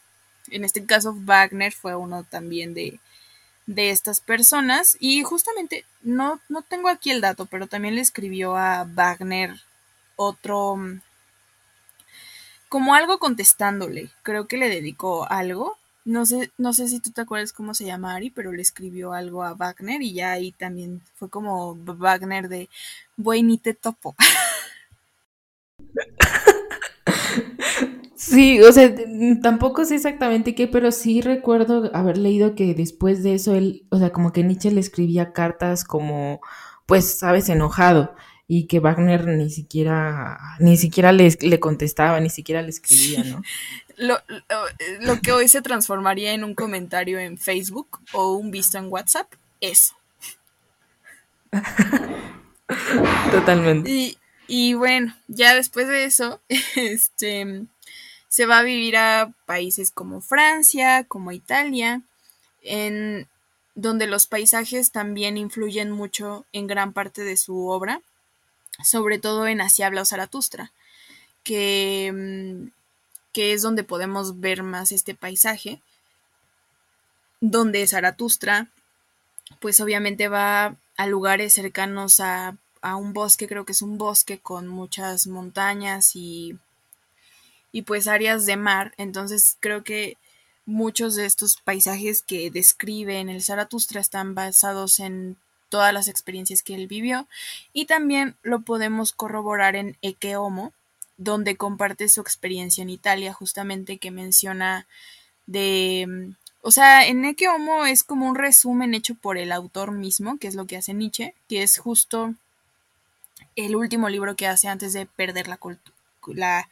En 0.49 0.65
este 0.65 0.85
caso 0.85 1.15
Wagner 1.15 1.73
fue 1.73 1.95
uno 1.95 2.23
también 2.23 2.73
de, 2.73 2.99
de 3.65 3.91
estas 3.91 4.21
personas 4.21 4.97
y 4.99 5.23
justamente 5.23 5.85
no, 6.01 6.39
no 6.49 6.61
tengo 6.63 6.89
aquí 6.89 7.11
el 7.11 7.21
dato, 7.21 7.45
pero 7.45 7.67
también 7.67 7.95
le 7.95 8.01
escribió 8.01 8.57
a 8.57 8.85
Wagner 8.85 9.55
otro, 10.15 10.75
mm, 10.75 11.01
como 12.69 12.93
algo 12.95 13.19
contestándole, 13.19 14.09
creo 14.23 14.47
que 14.47 14.57
le 14.57 14.69
dedicó 14.69 15.29
algo. 15.29 15.77
No 16.05 16.25
sé, 16.25 16.51
no 16.57 16.71
sé 16.71 16.87
si 16.87 17.01
tú 17.01 17.11
te 17.11 17.21
acuerdas 17.21 17.51
cómo 17.51 17.73
se 17.73 17.85
llama 17.85 18.15
Ari, 18.15 18.29
pero 18.29 18.53
le 18.53 18.61
escribió 18.61 19.11
algo 19.11 19.43
a 19.43 19.53
Wagner 19.53 20.01
y 20.01 20.13
ya 20.13 20.31
ahí 20.31 20.53
también 20.53 21.01
fue 21.15 21.29
como 21.29 21.75
Wagner 21.75 22.47
de 22.47 22.69
te 23.61 23.73
topo. 23.73 24.15
Sí, 28.15 28.59
o 28.61 28.71
sea, 28.73 28.93
tampoco 29.41 29.85
sé 29.85 29.95
exactamente 29.95 30.55
qué, 30.55 30.67
pero 30.67 30.91
sí 30.91 31.21
recuerdo 31.21 31.89
haber 31.93 32.17
leído 32.17 32.55
que 32.55 32.73
después 32.73 33.23
de 33.23 33.35
eso 33.35 33.55
él, 33.55 33.85
o 33.89 33.99
sea, 33.99 34.11
como 34.11 34.33
que 34.33 34.43
Nietzsche 34.43 34.71
le 34.71 34.81
escribía 34.81 35.33
cartas 35.33 35.83
como, 35.85 36.41
pues, 36.87 37.19
sabes, 37.19 37.47
enojado 37.47 38.15
y 38.47 38.67
que 38.67 38.79
Wagner 38.79 39.27
ni 39.27 39.49
siquiera, 39.49 40.39
ni 40.59 40.77
siquiera 40.77 41.11
le, 41.11 41.37
le 41.39 41.59
contestaba, 41.59 42.19
ni 42.19 42.29
siquiera 42.29 42.61
le 42.61 42.69
escribía, 42.69 43.23
¿no? 43.23 43.41
Lo, 43.97 44.19
lo, 44.99 45.19
que 45.21 45.31
hoy 45.31 45.47
se 45.47 45.63
transformaría 45.63 46.33
en 46.33 46.43
un 46.43 46.53
comentario 46.53 47.17
en 47.17 47.39
Facebook 47.39 47.99
o 48.13 48.33
un 48.33 48.51
visto 48.51 48.77
en 48.77 48.91
WhatsApp, 48.91 49.25
eso. 49.59 49.95
Totalmente. 53.31 53.89
Y, 53.89 54.17
y 54.47 54.73
bueno, 54.73 55.15
ya 55.27 55.55
después 55.55 55.87
de 55.87 56.05
eso, 56.05 56.41
este 56.75 57.65
se 58.29 58.45
va 58.45 58.59
a 58.59 58.63
vivir 58.63 58.97
a 58.97 59.33
países 59.45 59.91
como 59.91 60.21
Francia, 60.21 61.05
como 61.07 61.31
Italia, 61.31 62.01
en 62.61 63.27
donde 63.73 64.05
los 64.05 64.27
paisajes 64.27 64.91
también 64.91 65.37
influyen 65.37 65.91
mucho 65.91 66.45
en 66.51 66.67
gran 66.67 66.93
parte 66.93 67.23
de 67.23 67.37
su 67.37 67.67
obra 67.67 68.01
sobre 68.83 69.19
todo 69.19 69.47
en 69.47 69.61
Así 69.61 69.83
habla 69.83 70.05
Zaratustra, 70.05 70.71
que, 71.43 72.11
mm, 72.13 72.69
que 73.33 73.53
es 73.53 73.61
donde 73.61 73.83
podemos 73.83 74.39
ver 74.39 74.63
más 74.63 74.91
este 74.91 75.15
paisaje, 75.15 75.81
donde 77.39 77.85
Zaratustra, 77.87 78.67
pues 79.59 79.79
obviamente 79.79 80.27
va 80.27 80.75
a 80.97 81.07
lugares 81.07 81.53
cercanos 81.53 82.19
a, 82.19 82.55
a 82.81 82.95
un 82.95 83.13
bosque, 83.13 83.47
creo 83.47 83.65
que 83.65 83.71
es 83.73 83.81
un 83.81 83.97
bosque 83.97 84.39
con 84.39 84.67
muchas 84.67 85.27
montañas 85.27 86.15
y, 86.15 86.57
y 87.71 87.83
pues 87.83 88.07
áreas 88.07 88.45
de 88.45 88.57
mar, 88.57 88.93
entonces 88.97 89.57
creo 89.59 89.83
que 89.83 90.17
muchos 90.65 91.15
de 91.15 91.25
estos 91.25 91.57
paisajes 91.61 92.21
que 92.21 92.51
describe 92.51 93.19
en 93.19 93.29
el 93.29 93.41
Zaratustra 93.41 94.01
están 94.01 94.35
basados 94.35 94.99
en 94.99 95.37
todas 95.69 95.93
las 95.93 96.07
experiencias 96.07 96.61
que 96.61 96.75
él 96.75 96.87
vivió. 96.87 97.27
Y 97.73 97.85
también 97.85 98.35
lo 98.43 98.61
podemos 98.61 99.13
corroborar 99.13 99.75
en 99.75 99.97
Eke 100.01 100.35
Homo, 100.35 100.73
donde 101.17 101.55
comparte 101.55 102.09
su 102.09 102.21
experiencia 102.21 102.81
en 102.81 102.89
Italia, 102.89 103.33
justamente 103.33 103.97
que 103.97 104.11
menciona 104.11 104.85
de... 105.47 106.33
O 106.61 106.71
sea, 106.71 107.07
en 107.07 107.23
Eke 107.23 107.47
Homo 107.47 107.85
es 107.85 108.03
como 108.03 108.27
un 108.27 108.35
resumen 108.35 108.93
hecho 108.93 109.15
por 109.15 109.37
el 109.37 109.51
autor 109.53 109.91
mismo, 109.91 110.37
que 110.37 110.47
es 110.47 110.55
lo 110.55 110.67
que 110.67 110.75
hace 110.75 110.93
Nietzsche, 110.93 111.33
que 111.47 111.63
es 111.63 111.77
justo 111.77 112.35
el 113.57 113.75
último 113.75 114.07
libro 114.07 114.35
que 114.37 114.47
hace 114.47 114.69
antes 114.69 114.93
de 114.93 115.05
perder 115.05 115.47
la, 115.47 116.69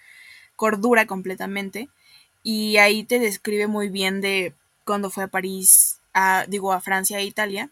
cordura 0.56 1.06
completamente. 1.08 1.90
Y 2.44 2.78
ahí 2.78 3.04
te 3.04 3.20
describe 3.20 3.68
muy 3.68 3.90
bien 3.90 4.22
de 4.22 4.54
cuando 4.86 5.10
fue 5.10 5.26
a 5.26 5.28
París, 5.28 6.00
a, 6.14 6.46
digo, 6.48 6.72
a 6.72 6.80
Francia 6.80 7.20
e 7.20 7.26
Italia, 7.26 7.72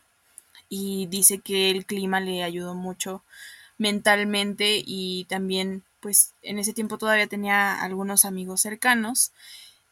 y 0.67 1.05
dice 1.05 1.39
que 1.39 1.69
el 1.69 1.85
clima 1.85 2.19
le 2.19 2.43
ayudó 2.43 2.73
mucho 2.73 3.23
mentalmente 3.77 4.81
y 4.83 5.25
también 5.25 5.83
pues 5.99 6.33
en 6.41 6.59
ese 6.59 6.73
tiempo 6.73 6.97
todavía 6.97 7.27
tenía 7.27 7.81
algunos 7.81 8.25
amigos 8.25 8.61
cercanos 8.61 9.31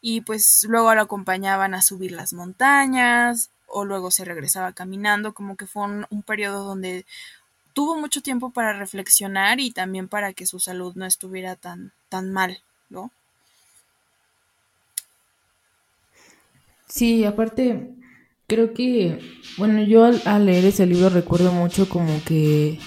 y 0.01 0.22
pues 0.22 0.65
luego 0.67 0.93
lo 0.95 1.01
acompañaban 1.01 1.74
a 1.74 1.82
subir 1.82 2.11
las 2.11 2.34
montañas 2.34 3.51
o 3.67 3.86
luego 3.86 4.11
se 4.11 4.26
regresaba 4.26 4.74
caminando, 4.74 5.34
como 5.34 5.55
que 5.55 5.67
fue 5.67 5.84
un 5.84 6.24
periodo 6.24 6.65
donde 6.65 7.05
tuvo 7.74 7.97
mucho 7.97 8.22
tiempo 8.22 8.51
para 8.51 8.74
reflexionar 8.74 9.59
y 9.59 9.72
también 9.72 10.07
para 10.07 10.34
que 10.34 10.45
su 10.45 10.59
salud 10.59 10.95
no 10.95 11.05
estuviera 11.05 11.55
tan, 11.55 11.91
tan 12.09 12.32
mal, 12.32 12.59
¿no? 12.89 13.11
Sí, 16.88 17.24
aparte, 17.24 17.95
Creo 18.51 18.74
que, 18.74 19.17
bueno, 19.57 19.82
yo 19.82 20.03
al, 20.03 20.45
leer 20.45 20.65
ese 20.65 20.86
libro 20.86 21.07
recuerdo 21.07 21.53
mucho 21.53 21.88
como 21.88 22.11
que 22.28 22.80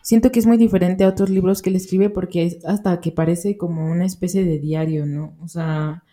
siento 0.00 0.30
que 0.30 0.38
es 0.38 0.46
muy 0.46 0.58
diferente 0.58 1.02
a 1.02 1.08
otros 1.08 1.28
libros 1.28 1.60
que 1.60 1.70
él 1.70 1.76
escribe 1.76 2.08
porque 2.08 2.44
es 2.46 2.64
hasta 2.64 3.00
que 3.00 3.10
parece 3.10 3.56
como 3.56 3.90
una 3.90 4.06
especie 4.06 4.44
de 4.44 4.60
diario, 4.60 5.06
¿no? 5.06 5.36
O 5.42 5.48
sea, 5.48 6.04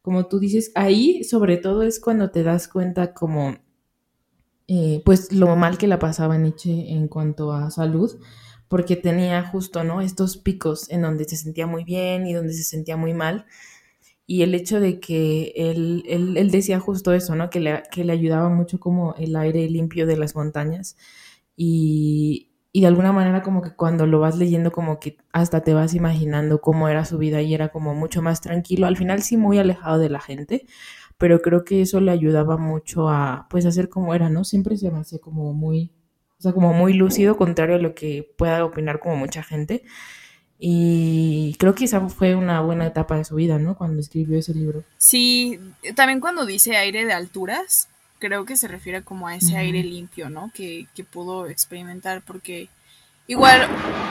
como 0.00 0.26
tú 0.26 0.38
dices, 0.38 0.70
ahí 0.76 1.24
sobre 1.24 1.56
todo 1.56 1.82
es 1.82 1.98
cuando 1.98 2.30
te 2.30 2.44
das 2.44 2.68
cuenta 2.68 3.14
como, 3.14 3.56
eh, 4.68 5.02
pues 5.04 5.32
lo 5.32 5.54
mal 5.56 5.78
que 5.78 5.88
la 5.88 5.98
pasaba 5.98 6.38
Nietzsche 6.38 6.92
en 6.92 7.08
cuanto 7.08 7.52
a 7.52 7.70
salud, 7.70 8.10
porque 8.68 8.96
tenía 8.96 9.42
justo, 9.44 9.84
¿no? 9.84 10.00
Estos 10.00 10.36
picos 10.36 10.90
en 10.90 11.02
donde 11.02 11.24
se 11.24 11.36
sentía 11.36 11.66
muy 11.66 11.84
bien 11.84 12.26
y 12.26 12.32
donde 12.32 12.54
se 12.54 12.64
sentía 12.64 12.96
muy 12.96 13.14
mal 13.14 13.46
y 14.26 14.42
el 14.42 14.54
hecho 14.54 14.80
de 14.80 15.00
que 15.00 15.52
él, 15.56 16.04
él, 16.08 16.50
decía 16.50 16.80
justo 16.80 17.12
eso, 17.12 17.34
¿no? 17.36 17.50
Que 17.50 17.60
le, 17.60 17.82
que 17.90 18.04
le 18.04 18.12
ayudaba 18.12 18.48
mucho 18.48 18.80
como 18.80 19.14
el 19.16 19.36
aire 19.36 19.68
limpio 19.68 20.06
de 20.06 20.16
las 20.16 20.34
montañas 20.34 20.96
y, 21.56 22.50
y 22.72 22.80
de 22.80 22.86
alguna 22.86 23.12
manera 23.12 23.42
como 23.42 23.62
que 23.62 23.74
cuando 23.76 24.06
lo 24.06 24.20
vas 24.20 24.36
leyendo 24.38 24.72
como 24.72 24.98
que 24.98 25.18
hasta 25.32 25.60
te 25.62 25.74
vas 25.74 25.94
imaginando 25.94 26.60
cómo 26.60 26.88
era 26.88 27.04
su 27.04 27.18
vida 27.18 27.42
y 27.42 27.54
era 27.54 27.68
como 27.68 27.94
mucho 27.94 28.22
más 28.22 28.40
tranquilo, 28.40 28.86
al 28.86 28.96
final 28.96 29.22
sí 29.22 29.36
muy 29.36 29.58
alejado 29.58 29.98
de 29.98 30.08
la 30.08 30.20
gente, 30.20 30.66
pero 31.18 31.40
creo 31.42 31.64
que 31.64 31.82
eso 31.82 32.00
le 32.00 32.10
ayudaba 32.10 32.56
mucho 32.56 33.08
a 33.08 33.46
pues 33.50 33.66
a 33.66 33.72
ser 33.72 33.88
como 33.88 34.14
era, 34.14 34.28
¿no? 34.28 34.44
Siempre 34.44 34.76
se 34.76 34.90
me 34.90 34.98
hace 34.98 35.20
como 35.20 35.52
muy, 35.52 35.92
o 36.38 36.42
sea, 36.42 36.52
como 36.52 36.72
muy 36.72 36.92
lúcido, 36.92 37.36
contrario 37.36 37.76
a 37.76 37.80
lo 37.80 37.94
que 37.94 38.28
pueda 38.36 38.64
opinar 38.64 39.00
como 39.00 39.16
mucha 39.16 39.42
gente. 39.42 39.84
Y 40.58 41.56
creo 41.58 41.74
que 41.74 41.84
esa 41.84 42.08
fue 42.08 42.34
una 42.34 42.60
buena 42.60 42.86
etapa 42.86 43.16
de 43.16 43.24
su 43.24 43.34
vida, 43.34 43.58
¿no? 43.58 43.76
Cuando 43.76 44.00
escribió 44.00 44.38
ese 44.38 44.54
libro. 44.54 44.84
Sí, 44.98 45.58
también 45.94 46.20
cuando 46.20 46.46
dice 46.46 46.76
aire 46.76 47.04
de 47.04 47.12
alturas, 47.12 47.88
creo 48.18 48.44
que 48.44 48.56
se 48.56 48.68
refiere 48.68 49.02
como 49.02 49.28
a 49.28 49.36
ese 49.36 49.56
aire 49.56 49.82
limpio, 49.82 50.30
¿no? 50.30 50.50
Que, 50.54 50.86
que 50.94 51.04
pudo 51.04 51.46
experimentar, 51.46 52.22
porque 52.22 52.68
igual 53.26 53.68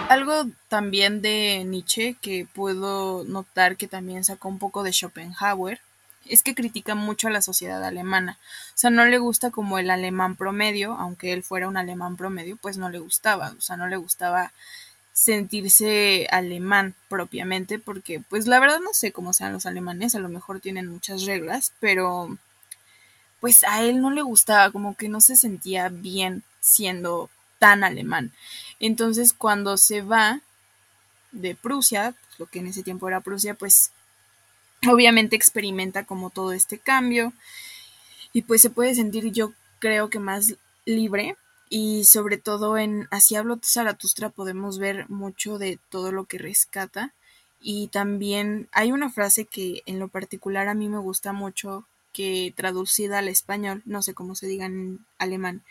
algo 0.09 0.45
también 0.67 1.21
de 1.21 1.63
Nietzsche 1.65 2.15
que 2.21 2.45
puedo 2.53 3.23
notar 3.23 3.77
que 3.77 3.87
también 3.87 4.23
sacó 4.23 4.49
un 4.49 4.59
poco 4.59 4.83
de 4.83 4.91
Schopenhauer, 4.91 5.79
es 6.25 6.43
que 6.43 6.55
critica 6.55 6.95
mucho 6.95 7.27
a 7.27 7.31
la 7.31 7.41
sociedad 7.41 7.83
alemana. 7.83 8.37
O 8.69 8.77
sea, 8.77 8.89
no 8.89 9.05
le 9.05 9.17
gusta 9.17 9.51
como 9.51 9.79
el 9.79 9.89
alemán 9.89 10.35
promedio, 10.35 10.93
aunque 10.93 11.33
él 11.33 11.43
fuera 11.43 11.67
un 11.67 11.77
alemán 11.77 12.17
promedio, 12.17 12.57
pues 12.57 12.77
no 12.77 12.89
le 12.89 12.99
gustaba. 12.99 13.53
O 13.57 13.61
sea, 13.61 13.77
no 13.77 13.87
le 13.87 13.97
gustaba 13.97 14.51
sentirse 15.13 16.27
alemán 16.31 16.95
propiamente, 17.07 17.77
porque 17.77 18.19
pues 18.19 18.47
la 18.47 18.59
verdad 18.59 18.79
no 18.79 18.93
sé 18.93 19.11
cómo 19.11 19.31
sean 19.31 19.53
los 19.53 19.67
alemanes, 19.67 20.15
a 20.15 20.19
lo 20.19 20.27
mejor 20.27 20.59
tienen 20.59 20.87
muchas 20.87 21.25
reglas, 21.25 21.71
pero 21.79 22.35
pues 23.39 23.63
a 23.63 23.83
él 23.83 24.01
no 24.01 24.09
le 24.09 24.23
gustaba, 24.23 24.71
como 24.71 24.95
que 24.95 25.09
no 25.09 25.21
se 25.21 25.35
sentía 25.35 25.89
bien 25.89 26.43
siendo 26.61 27.29
tan 27.59 27.83
alemán. 27.83 28.31
Entonces 28.79 29.33
cuando 29.33 29.77
se 29.77 30.01
va 30.01 30.41
de 31.31 31.55
Prusia, 31.55 32.15
pues, 32.27 32.39
lo 32.39 32.45
que 32.47 32.59
en 32.59 32.67
ese 32.67 32.83
tiempo 32.83 33.07
era 33.07 33.21
Prusia, 33.21 33.53
pues 33.53 33.91
obviamente 34.89 35.35
experimenta 35.35 36.05
como 36.05 36.29
todo 36.29 36.53
este 36.53 36.77
cambio 36.77 37.33
y 38.33 38.43
pues 38.43 38.61
se 38.61 38.69
puede 38.69 38.95
sentir 38.95 39.31
yo 39.31 39.53
creo 39.79 40.09
que 40.09 40.19
más 40.19 40.55
libre 40.85 41.35
y 41.69 42.03
sobre 42.03 42.37
todo 42.37 42.77
en 42.77 43.07
Así 43.11 43.35
hablo 43.35 43.59
Zaratustra 43.63 44.29
podemos 44.29 44.79
ver 44.79 45.09
mucho 45.09 45.57
de 45.57 45.79
todo 45.89 46.11
lo 46.11 46.25
que 46.25 46.37
rescata 46.37 47.13
y 47.61 47.87
también 47.87 48.67
hay 48.71 48.91
una 48.91 49.09
frase 49.09 49.45
que 49.45 49.81
en 49.85 49.99
lo 49.99 50.09
particular 50.09 50.67
a 50.67 50.73
mí 50.73 50.89
me 50.89 50.97
gusta 50.99 51.33
mucho 51.33 51.85
que 52.11 52.53
traducida 52.55 53.19
al 53.19 53.27
español, 53.27 53.81
no 53.85 54.03
sé 54.03 54.13
cómo 54.13 54.35
se 54.35 54.47
diga 54.47 54.65
en 54.65 54.99
alemán, 55.17 55.63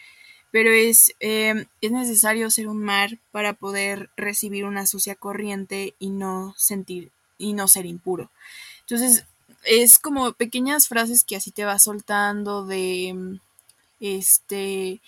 pero 0.51 0.71
es, 0.71 1.15
em, 1.21 1.67
es 1.81 1.93
necesario 1.93 2.51
ser 2.51 2.69
un 2.69 2.79
mar 2.83 3.19
para 3.31 3.53
poder 3.53 4.11
recibir 4.17 4.65
una 4.65 4.87
sucia 4.87 5.15
corriente 5.15 5.95
y 5.99 6.11
no 6.11 6.55
sentir 6.57 7.11
y 7.39 7.53
no 7.53 7.69
ser 7.69 7.87
impuro. 7.87 8.31
Entonces, 8.83 9.25
es 9.65 9.99
como 9.99 10.33
pequeñas 10.33 10.89
frases 10.89 11.25
que 11.25 11.37
así 11.37 11.51
te 11.51 11.65
va 11.65 11.79
soltando 11.79 12.67
de 12.67 13.39
este 14.01 15.01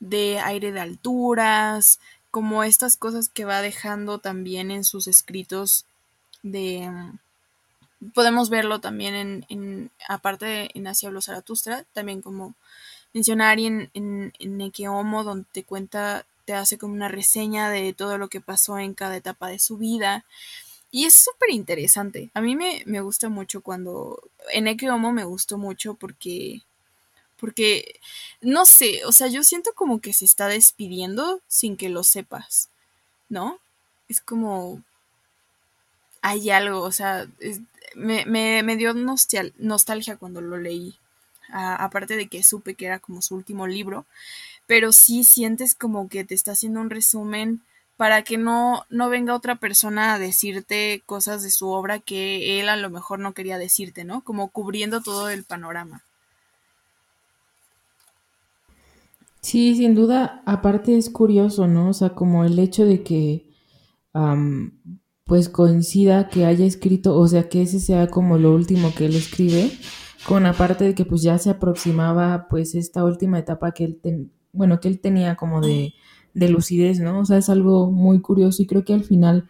de 0.00 0.40
aire 0.40 0.72
de 0.72 0.80
alturas, 0.80 2.00
como 2.30 2.64
estas 2.64 2.96
cosas 2.96 3.28
que 3.28 3.44
va 3.44 3.60
dejando 3.62 4.18
también 4.18 4.70
en 4.70 4.84
sus 4.84 5.06
escritos 5.06 5.84
de 6.42 6.90
podemos 8.14 8.50
verlo 8.50 8.80
también 8.80 9.14
en, 9.14 9.46
en 9.48 9.90
aparte 10.08 10.46
de, 10.46 10.70
en 10.74 10.86
Asia 10.86 11.08
habló 11.08 11.20
Zaratustra, 11.20 11.84
también 11.92 12.22
como 12.22 12.54
mencionar 13.12 13.58
en, 13.58 13.90
en, 13.94 14.32
en 14.38 14.56
Nekeomo, 14.56 15.24
donde 15.24 15.46
te 15.52 15.64
cuenta, 15.64 16.24
te 16.44 16.54
hace 16.54 16.78
como 16.78 16.94
una 16.94 17.08
reseña 17.08 17.68
de 17.68 17.92
todo 17.92 18.18
lo 18.18 18.28
que 18.28 18.40
pasó 18.40 18.78
en 18.78 18.94
cada 18.94 19.16
etapa 19.16 19.48
de 19.48 19.58
su 19.58 19.76
vida. 19.76 20.24
Y 20.90 21.04
es 21.04 21.14
súper 21.14 21.50
interesante. 21.50 22.30
A 22.34 22.40
mí 22.40 22.56
me, 22.56 22.82
me, 22.86 23.00
gusta 23.00 23.28
mucho 23.28 23.60
cuando. 23.60 24.22
En 24.52 24.64
Nekeomo 24.64 25.12
me 25.12 25.24
gustó 25.24 25.56
mucho 25.58 25.94
porque. 25.94 26.62
Porque. 27.38 28.00
No 28.40 28.66
sé, 28.66 29.04
o 29.04 29.12
sea, 29.12 29.28
yo 29.28 29.44
siento 29.44 29.72
como 29.74 30.00
que 30.00 30.12
se 30.12 30.24
está 30.24 30.48
despidiendo 30.48 31.40
sin 31.46 31.76
que 31.76 31.88
lo 31.88 32.02
sepas. 32.02 32.68
¿No? 33.28 33.58
Es 34.08 34.20
como. 34.20 34.82
Hay 36.22 36.50
algo, 36.50 36.82
o 36.82 36.92
sea, 36.92 37.26
me, 37.94 38.26
me, 38.26 38.62
me 38.62 38.76
dio 38.76 38.92
nostal 38.92 39.54
nostalgia 39.58 40.16
cuando 40.16 40.40
lo 40.40 40.58
leí. 40.58 40.96
Aparte 41.52 42.16
de 42.16 42.28
que 42.28 42.44
supe 42.44 42.74
que 42.74 42.86
era 42.86 42.98
como 42.98 43.22
su 43.22 43.36
último 43.36 43.66
libro. 43.66 44.06
Pero 44.66 44.92
sí 44.92 45.24
sientes 45.24 45.74
como 45.74 46.08
que 46.08 46.24
te 46.24 46.34
está 46.34 46.52
haciendo 46.52 46.80
un 46.80 46.90
resumen 46.90 47.62
para 48.00 48.22
que 48.22 48.38
no, 48.38 48.86
no 48.88 49.10
venga 49.10 49.34
otra 49.34 49.56
persona 49.56 50.14
a 50.14 50.18
decirte 50.18 51.02
cosas 51.04 51.42
de 51.42 51.50
su 51.50 51.68
obra 51.68 51.98
que 51.98 52.58
él 52.58 52.70
a 52.70 52.76
lo 52.76 52.88
mejor 52.88 53.18
no 53.18 53.34
quería 53.34 53.58
decirte, 53.58 54.04
¿no? 54.04 54.24
Como 54.24 54.48
cubriendo 54.48 55.02
todo 55.02 55.28
el 55.28 55.44
panorama. 55.44 56.02
Sí, 59.42 59.76
sin 59.76 59.94
duda, 59.94 60.42
aparte 60.46 60.96
es 60.96 61.10
curioso, 61.10 61.66
¿no? 61.66 61.90
O 61.90 61.92
sea, 61.92 62.14
como 62.14 62.46
el 62.46 62.58
hecho 62.58 62.86
de 62.86 63.02
que 63.02 63.44
pues 65.26 65.50
coincida 65.50 66.30
que 66.30 66.46
haya 66.46 66.64
escrito, 66.64 67.18
o 67.18 67.28
sea, 67.28 67.50
que 67.50 67.60
ese 67.60 67.80
sea 67.80 68.06
como 68.06 68.38
lo 68.38 68.54
último 68.54 68.94
que 68.94 69.04
él 69.04 69.14
escribe, 69.14 69.72
con 70.26 70.46
aparte 70.46 70.84
de 70.84 70.94
que 70.94 71.04
pues 71.04 71.20
ya 71.20 71.36
se 71.36 71.50
aproximaba 71.50 72.46
pues 72.48 72.74
esta 72.74 73.04
última 73.04 73.38
etapa 73.38 73.72
que 73.72 73.84
él, 73.84 74.00
ten, 74.02 74.32
bueno, 74.54 74.80
que 74.80 74.88
él 74.88 75.00
tenía 75.00 75.36
como 75.36 75.60
de, 75.60 75.92
de, 76.34 76.48
lucidez, 76.48 77.00
¿no? 77.00 77.20
O 77.20 77.24
sea, 77.24 77.38
es 77.38 77.48
algo 77.48 77.90
muy 77.90 78.20
curioso 78.20 78.62
y 78.62 78.66
creo 78.66 78.84
que 78.84 78.94
al 78.94 79.04
final, 79.04 79.48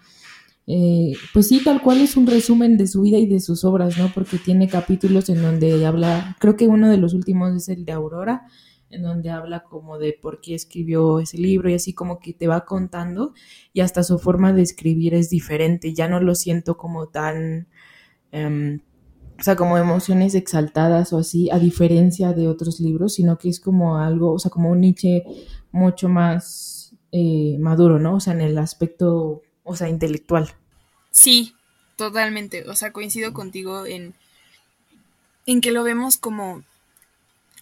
eh, 0.67 1.13
pues 1.33 1.49
sí, 1.49 1.63
tal 1.65 1.83
cual 1.83 2.01
es 2.01 2.17
un 2.17 2.27
resumen 2.27 2.77
de 2.77 2.87
su 2.87 3.03
vida 3.03 3.19
y 3.19 3.27
de 3.27 3.41
sus 3.41 3.65
obras, 3.65 3.99
¿no? 3.99 4.11
Porque 4.15 4.39
tiene 4.39 4.69
capítulos 4.69 5.29
en 5.29 5.43
donde 5.43 5.85
habla, 5.87 6.37
creo 6.41 6.57
que 6.57 6.69
uno 6.69 6.89
de 6.89 6.99
los 6.99 7.15
últimos 7.15 7.55
es 7.55 7.69
el 7.69 7.85
de 7.85 7.93
Aurora, 7.93 8.47
en 8.91 9.03
donde 9.03 9.31
habla 9.31 9.63
como 9.63 9.99
de 9.99 10.19
por 10.21 10.41
qué 10.41 10.55
escribió 10.55 11.21
ese 11.21 11.39
libro 11.39 11.71
y 11.71 11.75
así 11.75 11.95
como 11.95 12.19
que 12.19 12.33
te 12.35 12.49
va 12.49 12.65
contando 12.65 13.33
y 13.73 13.81
hasta 13.81 14.03
su 14.03 14.19
forma 14.19 14.53
de 14.53 14.63
escribir 14.63 15.15
es 15.15 15.31
diferente, 15.31 15.95
ya 15.95 16.09
no 16.09 16.21
lo 16.21 16.35
siento 16.35 16.77
como 16.77 17.09
tan, 17.09 17.69
um, 18.33 18.81
o 19.39 19.43
sea, 19.43 19.57
como 19.57 19.79
emociones 19.79 20.35
exaltadas 20.35 21.13
o 21.13 21.19
así, 21.19 21.51
a 21.51 21.59
diferencia 21.59 22.33
de 22.33 22.49
otros 22.49 22.81
libros, 22.81 23.15
sino 23.15 23.39
que 23.39 23.49
es 23.49 23.61
como 23.61 23.97
algo, 23.97 24.33
o 24.33 24.39
sea, 24.39 24.51
como 24.51 24.71
un 24.71 24.81
Nietzsche 24.81 25.25
mucho 25.73 26.09
más 26.09 26.95
eh, 27.13 27.57
maduro, 27.59 27.99
¿no? 27.99 28.17
O 28.17 28.21
sea, 28.21 28.33
en 28.33 28.41
el 28.41 28.59
aspecto, 28.59 29.43
o 29.65 29.77
sea, 29.77 29.89
intelectual. 29.89 30.55
Sí, 31.11 31.55
totalmente, 31.97 32.69
o 32.69 32.75
sea, 32.77 32.93
coincido 32.93 33.33
contigo 33.33 33.87
en, 33.87 34.15
en 35.47 35.61
que 35.61 35.73
lo 35.73 35.83
vemos 35.83 36.17
como 36.17 36.63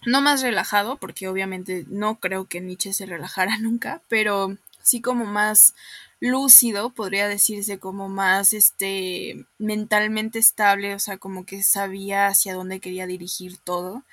no 0.05 0.21
más 0.21 0.41
relajado, 0.41 0.97
porque 0.97 1.27
obviamente 1.27 1.85
no 1.89 2.19
creo 2.19 2.45
que 2.45 2.61
Nietzsche 2.61 2.93
se 2.93 3.05
relajara 3.05 3.57
nunca, 3.61 4.01
pero 4.07 4.57
sí 4.81 5.01
como 5.01 5.25
más 5.25 5.73
lúcido, 6.19 6.89
podría 6.89 7.27
decirse 7.27 7.79
como 7.79 8.09
más 8.09 8.53
este 8.53 9.45
mentalmente 9.57 10.39
estable, 10.39 10.93
o 10.93 10.99
sea, 10.99 11.17
como 11.17 11.45
que 11.45 11.63
sabía 11.63 12.27
hacia 12.27 12.53
dónde 12.53 12.79
quería 12.79 13.07
dirigir 13.07 13.57
todo. 13.57 14.03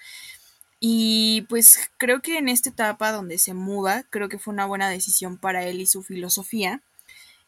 Y 0.81 1.43
pues 1.49 1.91
creo 1.99 2.21
que 2.21 2.39
en 2.39 2.49
esta 2.49 2.71
etapa 2.71 3.13
donde 3.13 3.39
se 3.39 3.55
muda, 3.55 4.05
creo 4.11 4.29
que 4.29 4.39
fue 4.39 4.53
una 4.55 4.67
buena 4.67 4.91
decisión 4.91 5.39
para 5.39 5.65
él 5.65 5.81
y 5.81 5.87
su 5.87 6.03
filosofía. 6.03 6.83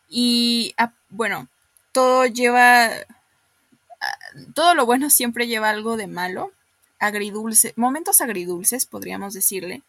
Y 0.08 0.74
ah, 0.78 0.92
bueno, 1.10 1.48
todo 1.92 2.26
lleva 2.26 2.86
ah, 2.86 4.18
todo 4.54 4.74
lo 4.74 4.86
bueno 4.86 5.10
siempre 5.10 5.46
lleva 5.46 5.70
algo 5.70 5.96
de 5.96 6.06
malo 6.06 6.52
agridulce, 6.98 7.72
momentos 7.76 8.20
agridulces, 8.20 8.86
podríamos 8.86 9.34
decirle. 9.34 9.82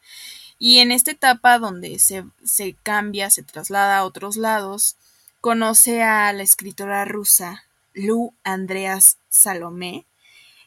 Y 0.58 0.80
en 0.80 0.92
esta 0.92 1.12
etapa 1.12 1.58
donde 1.58 2.00
se, 2.00 2.26
se 2.44 2.76
cambia, 2.84 3.30
se 3.30 3.44
traslada 3.44 4.00
a 4.00 4.06
otros 4.06 4.38
lados, 4.38 4.98
conoce 5.42 6.04
a 6.04 6.32
la 6.34 6.44
escritora 6.44 7.06
rusa 7.06 7.64
Lu 7.94 8.34
Andreas 8.44 9.18
Salomé. 9.30 10.06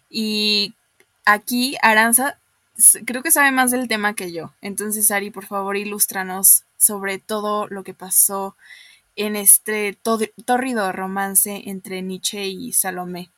Y 0.09 0.75
aquí 1.25 1.77
Aranza 1.83 2.39
creo 3.05 3.22
que 3.22 3.30
sabe 3.30 3.51
más 3.51 3.70
del 3.70 3.89
tema 3.89 4.14
que 4.14 4.33
yo. 4.33 4.53
Entonces, 4.61 5.11
Ari, 5.11 5.30
por 5.30 5.47
favor, 5.47 5.76
ilústranos 5.76 6.64
sobre 6.76 7.18
todo 7.18 7.66
lo 7.68 7.85
que 7.85 7.95
pasó 7.95 8.57
en 9.16 9.37
este 9.37 9.99
tórrido 10.45 10.91
romance 10.93 11.62
entre 11.66 12.03
Nietzsche 12.03 12.47
y 12.47 12.72
Salomé. 12.72 13.30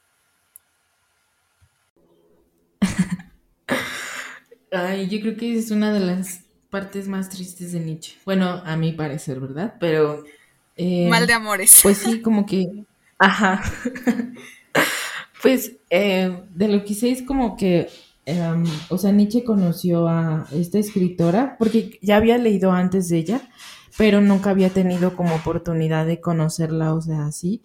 Ay, 4.71 5.09
yo 5.09 5.21
creo 5.21 5.37
que 5.37 5.57
es 5.57 5.71
una 5.71 5.93
de 5.93 6.01
las 6.01 6.41
partes 6.71 7.07
más 7.07 7.29
tristes 7.29 7.73
de 7.73 7.81
Nietzsche. 7.81 8.17
Bueno, 8.25 8.63
a 8.65 8.77
mi 8.77 8.93
parecer, 8.93 9.41
¿verdad? 9.41 9.75
Pero... 9.79 10.25
Eh, 10.77 11.09
Mal 11.09 11.27
de 11.27 11.33
amores. 11.33 11.81
Pues 11.83 11.99
sí, 11.99 12.21
como 12.21 12.47
que... 12.47 12.85
Ajá. 13.19 13.63
pues 15.43 15.73
eh, 15.91 16.43
de 16.51 16.69
lo 16.69 16.85
que 16.85 16.95
sé 16.95 17.11
es 17.11 17.23
como 17.23 17.57
que... 17.57 17.89
Eh, 18.27 18.65
o 18.89 18.99
sea, 18.99 19.13
Nietzsche 19.13 19.45
conoció 19.45 20.09
a 20.09 20.47
esta 20.53 20.79
escritora 20.79 21.57
porque 21.59 21.99
ya 22.01 22.17
había 22.17 22.39
leído 22.39 22.73
antes 22.73 23.09
de 23.09 23.19
ella, 23.19 23.41
pero 23.99 24.21
nunca 24.21 24.51
había 24.51 24.71
tenido 24.71 25.15
como 25.15 25.35
oportunidad 25.35 26.07
de 26.07 26.21
conocerla, 26.21 26.95
o 26.95 27.01
sea, 27.01 27.27
así. 27.27 27.63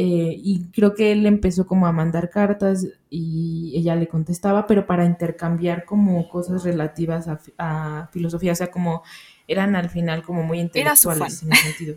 Eh, 0.00 0.36
y 0.38 0.66
creo 0.70 0.94
que 0.94 1.10
él 1.10 1.26
empezó 1.26 1.66
como 1.66 1.88
a 1.88 1.92
mandar 1.92 2.30
cartas 2.30 2.86
y 3.10 3.72
ella 3.74 3.96
le 3.96 4.06
contestaba, 4.06 4.68
pero 4.68 4.86
para 4.86 5.04
intercambiar 5.04 5.84
como 5.84 6.28
cosas 6.28 6.62
relativas 6.62 7.26
a, 7.26 7.40
a 7.58 8.08
filosofía, 8.12 8.52
o 8.52 8.54
sea, 8.54 8.70
como 8.70 9.02
eran 9.48 9.74
al 9.74 9.90
final 9.90 10.22
como 10.22 10.44
muy 10.44 10.60
intelectuales 10.60 11.42
en 11.42 11.52
ese 11.52 11.62
sentido. 11.62 11.96